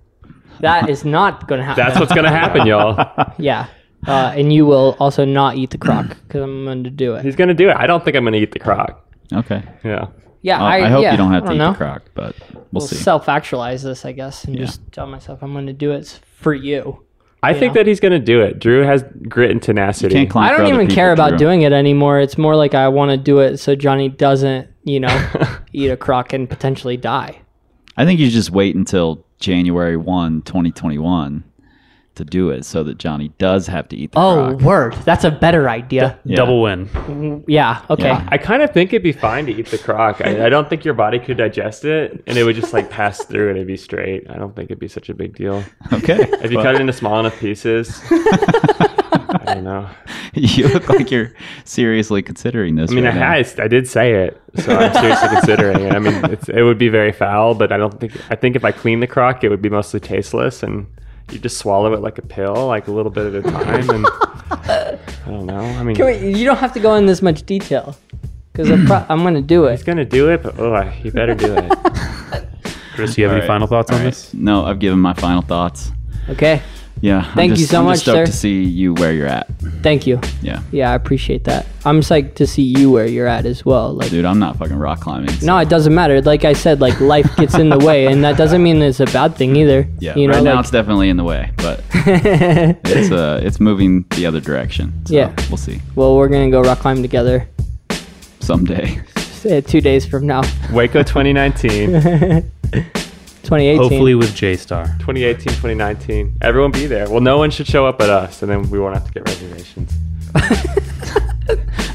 That 0.60 0.90
is 0.90 1.04
not 1.04 1.48
going 1.48 1.60
to 1.60 1.66
happen. 1.66 1.84
That's 1.84 2.00
what's 2.00 2.14
gonna 2.14 2.30
happen, 2.30 2.68
y'all. 2.72 3.34
yeah. 3.40 3.68
Uh, 4.06 4.34
and 4.36 4.52
you 4.54 4.66
will 4.66 4.96
also 5.00 5.24
not 5.26 5.56
eat 5.56 5.70
the 5.72 5.78
croc 5.78 6.08
because 6.28 6.42
I'm 6.42 6.66
going 6.66 6.84
to 6.84 6.90
do 6.90 7.16
it. 7.16 7.24
He's 7.24 7.36
gonna 7.36 7.54
do 7.54 7.70
it. 7.70 7.76
I 7.78 7.88
don't 7.88 8.04
think 8.04 8.16
I'm 8.18 8.24
gonna 8.24 8.38
eat 8.38 8.52
the 8.52 8.60
croc. 8.60 9.04
Okay. 9.32 9.64
Yeah. 9.84 10.08
Yeah, 10.44 10.58
Well, 10.60 10.68
I, 10.68 10.78
I, 10.82 10.88
hope 10.90 11.02
yeah, 11.04 11.12
you 11.12 11.18
don't 11.18 11.32
have 11.32 11.44
I 11.46 11.48
to 11.48 11.54
eat 11.54 11.58
know. 11.58 11.72
the 11.72 11.78
croc, 11.78 12.04
but 12.14 12.36
we'll 12.54 12.66
We'll 12.74 12.82
see. 12.88 12.96
self-actualize 12.98 13.82
this, 13.82 14.06
I 14.06 14.12
guess, 14.12 14.44
and 14.44 14.56
Yeah. 14.56 14.66
just 14.66 14.82
tell 14.92 15.08
myself 15.08 15.42
I'm 15.42 15.54
going 15.54 15.66
to 15.68 15.74
do 15.74 15.92
it 15.92 16.20
for 16.36 16.54
you. 16.54 17.00
I 17.42 17.54
think 17.54 17.74
know? 17.74 17.80
that 17.82 17.88
he's 17.88 18.00
gonna 18.00 18.20
do 18.20 18.40
it. 18.42 18.60
Dru 18.60 18.84
has 18.84 19.04
grit 19.28 19.52
and 19.52 19.62
tenacity. 19.62 20.16
can't 20.16 20.30
climb 20.30 20.50
I 20.54 20.58
don't 20.58 20.68
even 20.68 20.80
people, 20.88 20.96
care 20.96 21.12
about 21.12 21.32
Dru. 21.32 21.40
doing 21.40 21.64
it 21.64 21.74
anymore. 21.74 22.22
It's 22.22 22.38
more 22.38 22.56
like 22.56 22.74
I 22.74 22.88
want 22.88 23.12
to 23.12 23.18
do 23.18 23.40
it 23.40 23.58
so 23.58 23.76
Johnny 23.76 24.08
doesn't, 24.08 24.70
you 24.86 25.02
know, 25.02 25.30
eat 25.74 25.90
a 25.90 25.98
croc 25.98 26.32
and 26.32 26.50
potentially 26.50 26.96
die. 26.96 27.42
I 27.98 28.06
think 28.06 28.22
you 28.22 28.30
just 28.30 28.52
wait 28.52 28.76
until 28.78 29.26
January 29.40 29.98
1, 29.98 30.44
2021 30.44 31.44
to 32.16 32.24
do 32.24 32.50
it 32.52 32.64
so 32.66 32.84
that 32.84 32.98
Johnny 32.98 33.30
does 33.40 33.66
have 33.68 33.88
to 33.90 33.96
eat 33.98 34.12
the 34.12 34.20
Oh, 34.20 34.50
croc. 34.50 34.62
word. 34.62 34.94
That's 35.06 35.24
a 35.24 35.32
better 35.32 35.70
idea. 35.70 36.20
Yeah. 36.26 36.36
Double 36.36 36.62
win. 36.62 36.88
Mm-hmm. 36.90 37.50
Yeah. 37.50 37.84
Okay. 37.90 38.04
Yeah. 38.06 38.28
I 38.32 38.38
kind 38.38 38.62
of 38.62 38.72
think 38.72 38.92
it'd 38.94 39.02
be 39.04 39.12
fine 39.12 39.46
to 39.48 39.52
eat 39.52 39.68
the 39.68 39.78
croc. 39.80 40.22
I, 40.24 40.46
I 40.46 40.50
don't 40.50 40.70
think 40.70 40.86
your 40.86 40.94
body 40.94 41.18
could 41.20 41.38
digest 41.38 41.86
it, 41.86 42.24
and 42.28 42.38
it 42.38 42.44
would 42.44 42.56
just 42.56 42.72
like 42.74 42.90
pass 42.90 43.24
through 43.26 43.50
and 43.50 43.58
it'd 43.58 43.68
be 43.68 43.78
straight. 43.78 44.30
I 44.30 44.38
don't 44.38 44.56
think 44.56 44.68
it'd 44.70 44.80
be 44.80 44.88
such 44.88 45.10
a 45.10 45.14
big 45.14 45.36
deal. 45.36 45.64
Okay. 45.92 46.20
If 46.44 46.52
you 46.52 46.58
Well, 46.58 46.66
cut 46.66 46.76
it 46.76 46.82
into 46.82 46.94
small 46.94 47.20
enough 47.20 47.40
pieces, 47.40 48.02
I 48.12 49.42
don't 49.56 49.64
know. 49.64 49.90
you 50.36 50.68
look 50.70 50.90
like 50.90 51.12
you're 51.12 51.32
seriously 51.64 52.22
considering 52.22 52.76
this. 52.76 52.92
I 52.92 52.96
mean, 52.96 53.06
I, 53.06 53.10
right 53.10 53.16
now. 53.20 53.32
had, 53.44 53.60
I 53.60 53.68
did 53.68 53.88
say 53.88 54.14
it, 54.26 54.42
so 54.56 54.76
I'm 54.76 54.94
seriously 54.94 55.30
considering 55.30 55.82
it. 55.82 55.94
I 55.94 56.00
mean, 56.00 56.26
it's, 56.26 56.50
it 56.50 56.62
would 56.64 56.78
be 56.78 56.90
very 56.90 57.12
foul, 57.12 57.54
but 57.56 57.72
I 57.72 57.78
don't 57.78 58.00
think. 58.00 58.14
I 58.32 58.36
think 58.36 58.56
if 58.56 58.66
I 58.66 58.72
clean 58.72 59.00
the 59.00 59.08
croc, 59.08 59.44
it 59.44 59.50
would 59.50 59.62
be 59.62 59.70
mostly 59.70 60.00
tasteless, 60.00 60.64
and 60.64 60.86
you 61.32 61.40
just 61.40 61.58
swallow 61.58 61.94
it 61.94 62.02
like 62.02 62.18
a 62.18 62.22
pill, 62.22 62.68
like 62.68 62.88
a 62.88 62.92
little 62.92 63.12
bit 63.12 63.34
at 63.34 63.46
a 63.46 63.52
time. 63.52 63.90
And 63.90 64.06
I 64.08 64.98
don't 65.28 65.46
know. 65.46 65.60
I 65.60 65.84
mean, 65.84 65.96
Can 65.96 66.06
we, 66.06 66.18
you 66.38 66.46
don't 66.46 66.58
have 66.58 66.74
to 66.74 66.80
go 66.80 66.96
in 66.96 67.06
this 67.06 67.22
much 67.22 67.44
detail 67.46 67.96
because 68.52 68.70
I'm, 68.70 68.86
pro- 68.86 69.06
I'm 69.10 69.22
going 69.22 69.34
to 69.34 69.42
do 69.42 69.66
it. 69.66 69.72
he's 69.72 69.84
gonna 69.84 70.06
do 70.06 70.30
it, 70.30 70.44
but 70.44 70.60
oh, 70.60 70.92
you 71.04 71.12
better 71.12 71.34
do 71.34 71.56
it. 71.58 71.72
Chris, 72.94 73.18
you 73.18 73.24
have 73.24 73.32
All 73.32 73.38
any 73.38 73.42
right. 73.42 73.48
final 73.48 73.68
thoughts 73.68 73.90
All 73.90 73.98
on 73.98 74.04
right. 74.04 74.10
this? 74.12 74.34
No, 74.34 74.66
I've 74.66 74.78
given 74.80 75.00
my 75.00 75.14
final 75.14 75.42
thoughts. 75.42 75.92
Okay. 76.30 76.62
Yeah. 77.04 77.26
I'm 77.28 77.36
Thank 77.36 77.58
you 77.60 77.66
so 77.66 77.80
I'm 77.80 77.86
much, 77.86 77.96
just 77.96 78.04
stoked 78.06 78.28
sir. 78.28 78.32
to 78.32 78.32
see 78.32 78.64
you 78.64 78.94
where 78.94 79.12
you're 79.12 79.28
at. 79.28 79.50
Thank 79.82 80.08
you. 80.08 80.22
Yeah. 80.42 80.62
Yeah, 80.72 80.90
I 80.90 80.96
appreciate 80.96 81.44
that. 81.44 81.66
I'm 81.84 82.00
psyched 82.00 82.36
to 82.36 82.48
see 82.48 82.62
you 82.64 82.90
where 82.92 83.06
you're 83.06 83.28
at 83.28 83.46
as 83.46 83.66
well. 83.66 83.92
Like, 83.94 84.10
Dude, 84.10 84.24
I'm 84.24 84.40
not 84.40 84.56
fucking 84.58 84.78
rock 84.78 85.02
climbing. 85.02 85.30
so- 85.32 85.46
no, 85.46 85.58
it 85.58 85.68
doesn't 85.68 85.94
matter. 85.94 86.22
Like 86.22 86.46
I 86.46 86.54
said, 86.54 86.80
like 86.80 86.98
life 87.02 87.36
gets 87.36 87.56
in 87.56 87.68
the 87.68 87.78
way, 87.78 88.06
and 88.08 88.24
that 88.24 88.38
doesn't 88.38 88.64
mean 88.64 88.82
it's 88.82 89.02
a 89.02 89.06
bad 89.08 89.36
thing 89.36 89.58
either. 89.58 89.86
Yeah. 90.00 90.16
You 90.16 90.30
know, 90.30 90.36
right 90.36 90.44
now 90.46 90.52
like, 90.56 90.62
it's 90.62 90.72
definitely 90.72 91.10
in 91.10 91.18
the 91.18 91.26
way, 91.26 91.52
but 91.58 91.84
it's 91.94 93.12
uh 93.12 93.42
it's 93.44 93.60
moving 93.60 94.06
the 94.12 94.26
other 94.26 94.40
direction. 94.40 94.94
So 95.06 95.14
Yeah. 95.14 95.34
We'll 95.50 95.58
see 95.58 95.82
well, 95.96 96.16
we're 96.16 96.30
gonna 96.30 96.52
go 96.52 96.62
rock 96.62 96.80
climb 96.80 97.02
together 97.02 97.50
someday. 98.40 99.02
two 99.68 99.82
days 99.82 100.06
from 100.06 100.26
now, 100.26 100.42
Hueco 100.72 101.06
2019, 101.06 102.50
2018. 103.44 103.78
Hopefully 103.78 104.16
with 104.16 104.34
J 104.36 104.56
Star. 104.56 104.86
2018, 105.00 105.54
2019. 105.54 106.38
Everyone 106.42 106.72
be 106.72 106.88
there. 106.88 107.10
Well, 107.10 107.22
no 107.22 107.38
one 107.38 107.52
should 107.52 107.68
show 107.68 107.86
up 107.86 108.02
at 108.02 108.10
us, 108.10 108.42
and 108.42 108.52
then 108.52 108.70
we 108.70 108.80
won't 108.80 108.96
have 108.96 109.06
to 109.06 109.12
get 109.12 109.28
reservations. 109.28 109.94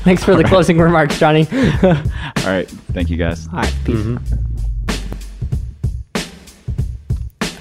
Thanks 0.03 0.23
for 0.23 0.37
the 0.37 0.45
closing 0.45 0.79
remarks, 0.79 1.19
Johnny. 1.19 1.47
All 1.53 1.91
All 2.45 2.53
right. 2.53 2.69
Thank 2.93 3.11
you 3.11 3.17
guys. 3.17 3.49
right, 3.53 3.75
peace. 3.85 3.97
Mm-hmm. 3.97 4.49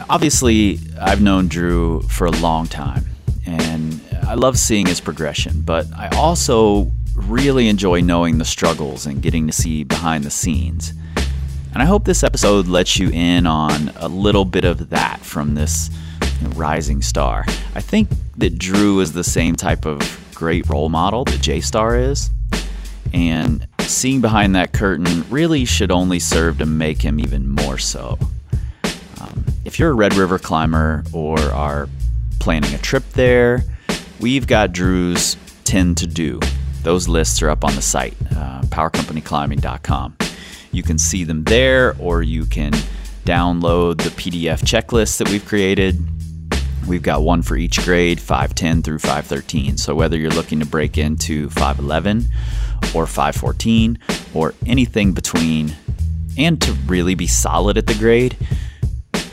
obviously 0.09 0.79
I've 0.99 1.21
known 1.21 1.47
Dru 1.47 2.01
for 2.03 2.27
a 2.27 2.31
long 2.31 2.67
time 2.67 3.05
and 3.45 4.01
I 4.23 4.35
love 4.35 4.57
seeing 4.57 4.87
his 4.87 4.99
progression, 4.99 5.61
but 5.61 5.85
I 5.95 6.09
also 6.15 6.91
really 7.13 7.67
enjoy 7.67 8.01
knowing 8.01 8.37
the 8.37 8.45
struggles 8.45 9.05
and 9.05 9.21
getting 9.21 9.47
to 9.47 9.53
see 9.53 9.83
behind 9.83 10.23
the 10.23 10.29
scenes. 10.29 10.93
And 11.77 11.83
I 11.83 11.85
hope 11.85 12.05
this 12.05 12.23
episode 12.23 12.65
lets 12.65 12.97
you 12.97 13.11
in 13.11 13.45
on 13.45 13.89
a 13.97 14.07
little 14.07 14.45
bit 14.45 14.65
of 14.65 14.89
that 14.89 15.19
from 15.19 15.53
this 15.53 15.91
rising 16.55 17.03
star. 17.03 17.45
I 17.75 17.81
think 17.81 18.09
that 18.37 18.57
Dru 18.57 18.99
is 18.99 19.13
the 19.13 19.23
same 19.23 19.55
type 19.55 19.85
of 19.85 20.01
great 20.33 20.67
role 20.69 20.89
model 20.89 21.23
that 21.25 21.39
J 21.39 21.61
Star 21.61 21.95
is. 21.95 22.31
And 23.13 23.67
seeing 23.81 24.21
behind 24.21 24.55
that 24.55 24.73
curtain 24.73 25.23
really 25.29 25.65
should 25.65 25.91
only 25.91 26.17
serve 26.17 26.57
to 26.57 26.65
make 26.65 27.03
him 27.03 27.19
even 27.19 27.47
more 27.47 27.77
so. 27.77 28.17
Um, 29.21 29.45
if 29.63 29.77
you're 29.77 29.91
a 29.91 29.93
Red 29.93 30.15
River 30.15 30.39
climber 30.39 31.03
or 31.13 31.39
are 31.39 31.87
planning 32.39 32.73
a 32.73 32.79
trip 32.79 33.07
there, 33.11 33.63
we've 34.19 34.47
got 34.47 34.71
Dru's 34.71 35.37
10 35.65 35.93
to 35.93 36.07
do. 36.07 36.39
Those 36.81 37.07
lists 37.07 37.43
are 37.43 37.51
up 37.51 37.63
on 37.63 37.75
the 37.75 37.83
site, 37.83 38.15
uh, 38.35 38.61
powercompanyclimbing.com. 38.61 40.17
You 40.71 40.83
can 40.83 40.97
see 40.97 41.23
them 41.23 41.43
there, 41.43 41.95
or 41.99 42.21
you 42.21 42.45
can 42.45 42.71
download 43.25 44.01
the 44.01 44.09
PDF 44.09 44.61
checklist 44.61 45.17
that 45.17 45.29
we've 45.29 45.45
created. 45.45 45.97
We've 46.87 47.03
got 47.03 47.21
one 47.21 47.41
for 47.41 47.57
each 47.57 47.83
grade, 47.83 48.19
510 48.19 48.83
through 48.83 48.99
513. 48.99 49.77
So 49.77 49.93
whether 49.93 50.17
you're 50.17 50.31
looking 50.31 50.61
to 50.61 50.65
break 50.65 50.97
into 50.97 51.49
511 51.49 52.29
or 52.95 53.05
514 53.05 53.99
or 54.33 54.53
anything 54.65 55.11
between, 55.11 55.75
and 56.37 56.61
to 56.61 56.71
really 56.85 57.15
be 57.15 57.27
solid 57.27 57.77
at 57.77 57.87
the 57.87 57.95
grade, 57.95 58.37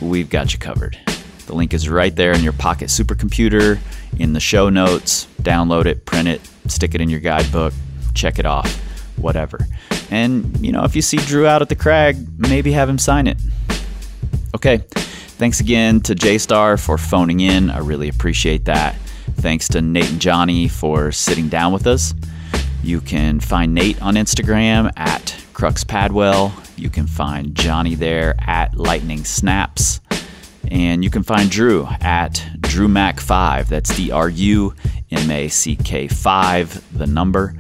we've 0.01 0.31
got 0.31 0.53
you 0.53 0.59
covered. 0.59 0.99
The 1.47 1.55
link 1.55 1.75
is 1.75 1.89
right 1.89 2.15
there 2.17 2.33
in 2.33 2.43
your 2.43 2.55
pocket 2.55 2.89
supercomputer, 2.89 3.79
in 4.19 4.33
the 4.33 4.41
show 4.41 4.69
notes. 4.71 5.29
Download 5.43 5.87
it, 5.87 6.07
print 6.07 6.27
it, 6.27 6.41
stick 6.67 6.95
it 6.95 7.01
in 7.01 7.09
your 7.09 7.21
guidebook, 7.21 7.73
check 8.15 8.39
it 8.39 8.47
off, 8.47 8.75
whatever. 9.17 9.59
And, 10.11 10.65
you 10.65 10.73
know, 10.73 10.85
if 10.85 10.95
you 10.95 11.03
see 11.03 11.17
Dru 11.17 11.47
out 11.47 11.63
at 11.63 11.69
the 11.69 11.77
crag, 11.77 12.17
maybe 12.39 12.73
have 12.73 12.89
him 12.89 12.99
sign 12.99 13.27
it. 13.27 13.39
Okay, 14.55 14.79
thanks 15.39 15.61
again 15.61 16.01
to 16.03 16.15
J 16.15 16.39
Star 16.39 16.77
for 16.77 16.97
phoning 16.97 17.41
in. 17.41 17.71
I 17.71 17.79
really 17.79 18.09
appreciate 18.09 18.67
that. 18.67 18.97
Thanks 19.37 19.69
to 19.69 19.83
Nate 19.83 20.11
and 20.11 20.21
Johnny 20.21 20.69
for 20.69 21.11
sitting 21.11 21.49
down 21.49 21.73
with 21.73 21.87
us. 21.87 22.15
You 22.83 23.01
can 23.01 23.41
find 23.41 23.75
Nate 23.75 24.01
on 24.03 24.15
Instagram 24.15 24.93
at 24.97 25.37
Crux 25.55 25.85
Padwell. 25.85 26.53
You 26.77 26.91
can 26.91 27.07
find 27.07 27.55
Johnny 27.55 27.95
there 27.95 28.35
at 28.41 28.77
Lightning 28.77 29.25
Snaps. 29.25 30.01
And 30.71 31.05
you 31.05 31.11
can 31.11 31.23
find 31.23 31.51
Dru 31.51 31.87
at 32.01 32.43
DruMack5. 32.61 33.69
That's 33.69 33.97
D 33.97 34.11
R 34.11 34.29
U 34.29 34.75
M 35.11 35.31
A 35.31 35.49
C 35.49 35.77
K 35.77 36.09
5, 36.09 36.99
the 36.99 37.07
number. 37.07 37.55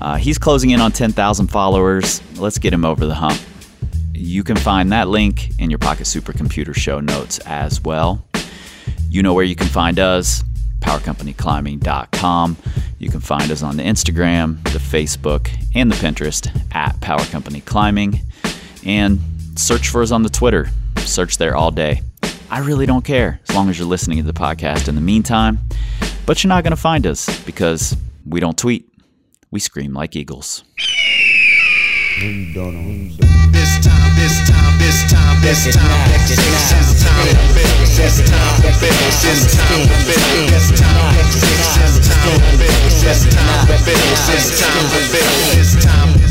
Uh, 0.00 0.16
he's 0.16 0.38
closing 0.38 0.70
in 0.70 0.80
on 0.80 0.92
10,000 0.92 1.48
followers. 1.48 2.20
Let's 2.38 2.58
get 2.58 2.72
him 2.72 2.84
over 2.84 3.06
the 3.06 3.14
hump. 3.14 3.40
You 4.12 4.44
can 4.44 4.56
find 4.56 4.92
that 4.92 5.08
link 5.08 5.58
in 5.58 5.70
your 5.70 5.78
Pocket 5.78 6.04
Supercomputer 6.04 6.74
show 6.74 7.00
notes 7.00 7.38
as 7.40 7.80
well. 7.82 8.24
You 9.08 9.22
know 9.22 9.34
where 9.34 9.44
you 9.44 9.56
can 9.56 9.68
find 9.68 9.98
us 9.98 10.42
powercompanyclimbing.com. 10.80 12.56
You 12.98 13.10
can 13.10 13.20
find 13.20 13.50
us 13.50 13.62
on 13.62 13.76
the 13.76 13.82
Instagram, 13.82 14.62
the 14.64 14.78
Facebook, 14.78 15.50
and 15.74 15.90
the 15.90 15.96
Pinterest 15.96 16.48
at 16.74 16.98
Power 17.00 17.24
Company 17.26 17.60
Climbing. 17.60 18.20
And 18.84 19.18
search 19.56 19.88
for 19.88 20.02
us 20.02 20.12
on 20.12 20.22
the 20.22 20.28
Twitter. 20.28 20.68
Search 20.98 21.38
there 21.38 21.56
all 21.56 21.70
day. 21.70 22.02
I 22.50 22.60
really 22.60 22.86
don't 22.86 23.04
care 23.04 23.40
as 23.48 23.54
long 23.54 23.68
as 23.68 23.78
you're 23.78 23.88
listening 23.88 24.18
to 24.18 24.24
the 24.24 24.32
podcast 24.32 24.88
in 24.88 24.94
the 24.94 25.00
meantime. 25.00 25.58
But 26.24 26.42
you're 26.42 26.48
not 26.48 26.64
going 26.64 26.72
to 26.72 26.76
find 26.76 27.06
us 27.06 27.42
because 27.44 27.96
we 28.24 28.40
don't 28.40 28.56
tweet. 28.56 28.88
We 29.50 29.60
scream 29.60 29.94
like 29.94 30.16
eagles. 30.16 30.64
This 32.18 32.54
time, 32.54 33.14
this 33.52 33.78
time, 33.86 34.78
this 34.78 35.10
time, 35.10 35.40
this 35.40 35.70
time, 35.72 36.10
this 36.16 36.26
time, 36.26 36.26
this 36.26 36.96
time, 36.96 37.22
this 37.22 37.78
time, 37.86 38.42
this 38.56 38.90
time, 38.96 38.96
this 38.96 39.14
time, 39.14 39.86
this 39.96 40.74
time, 40.74 41.14
this 41.14 41.30
time, 42.06 42.26
this 43.06 43.22
time, 43.30 43.70
this 44.26 44.26
time, 44.26 44.26
this 44.26 44.50
time, 44.58 44.90
this 45.54 45.84
time, 45.84 46.25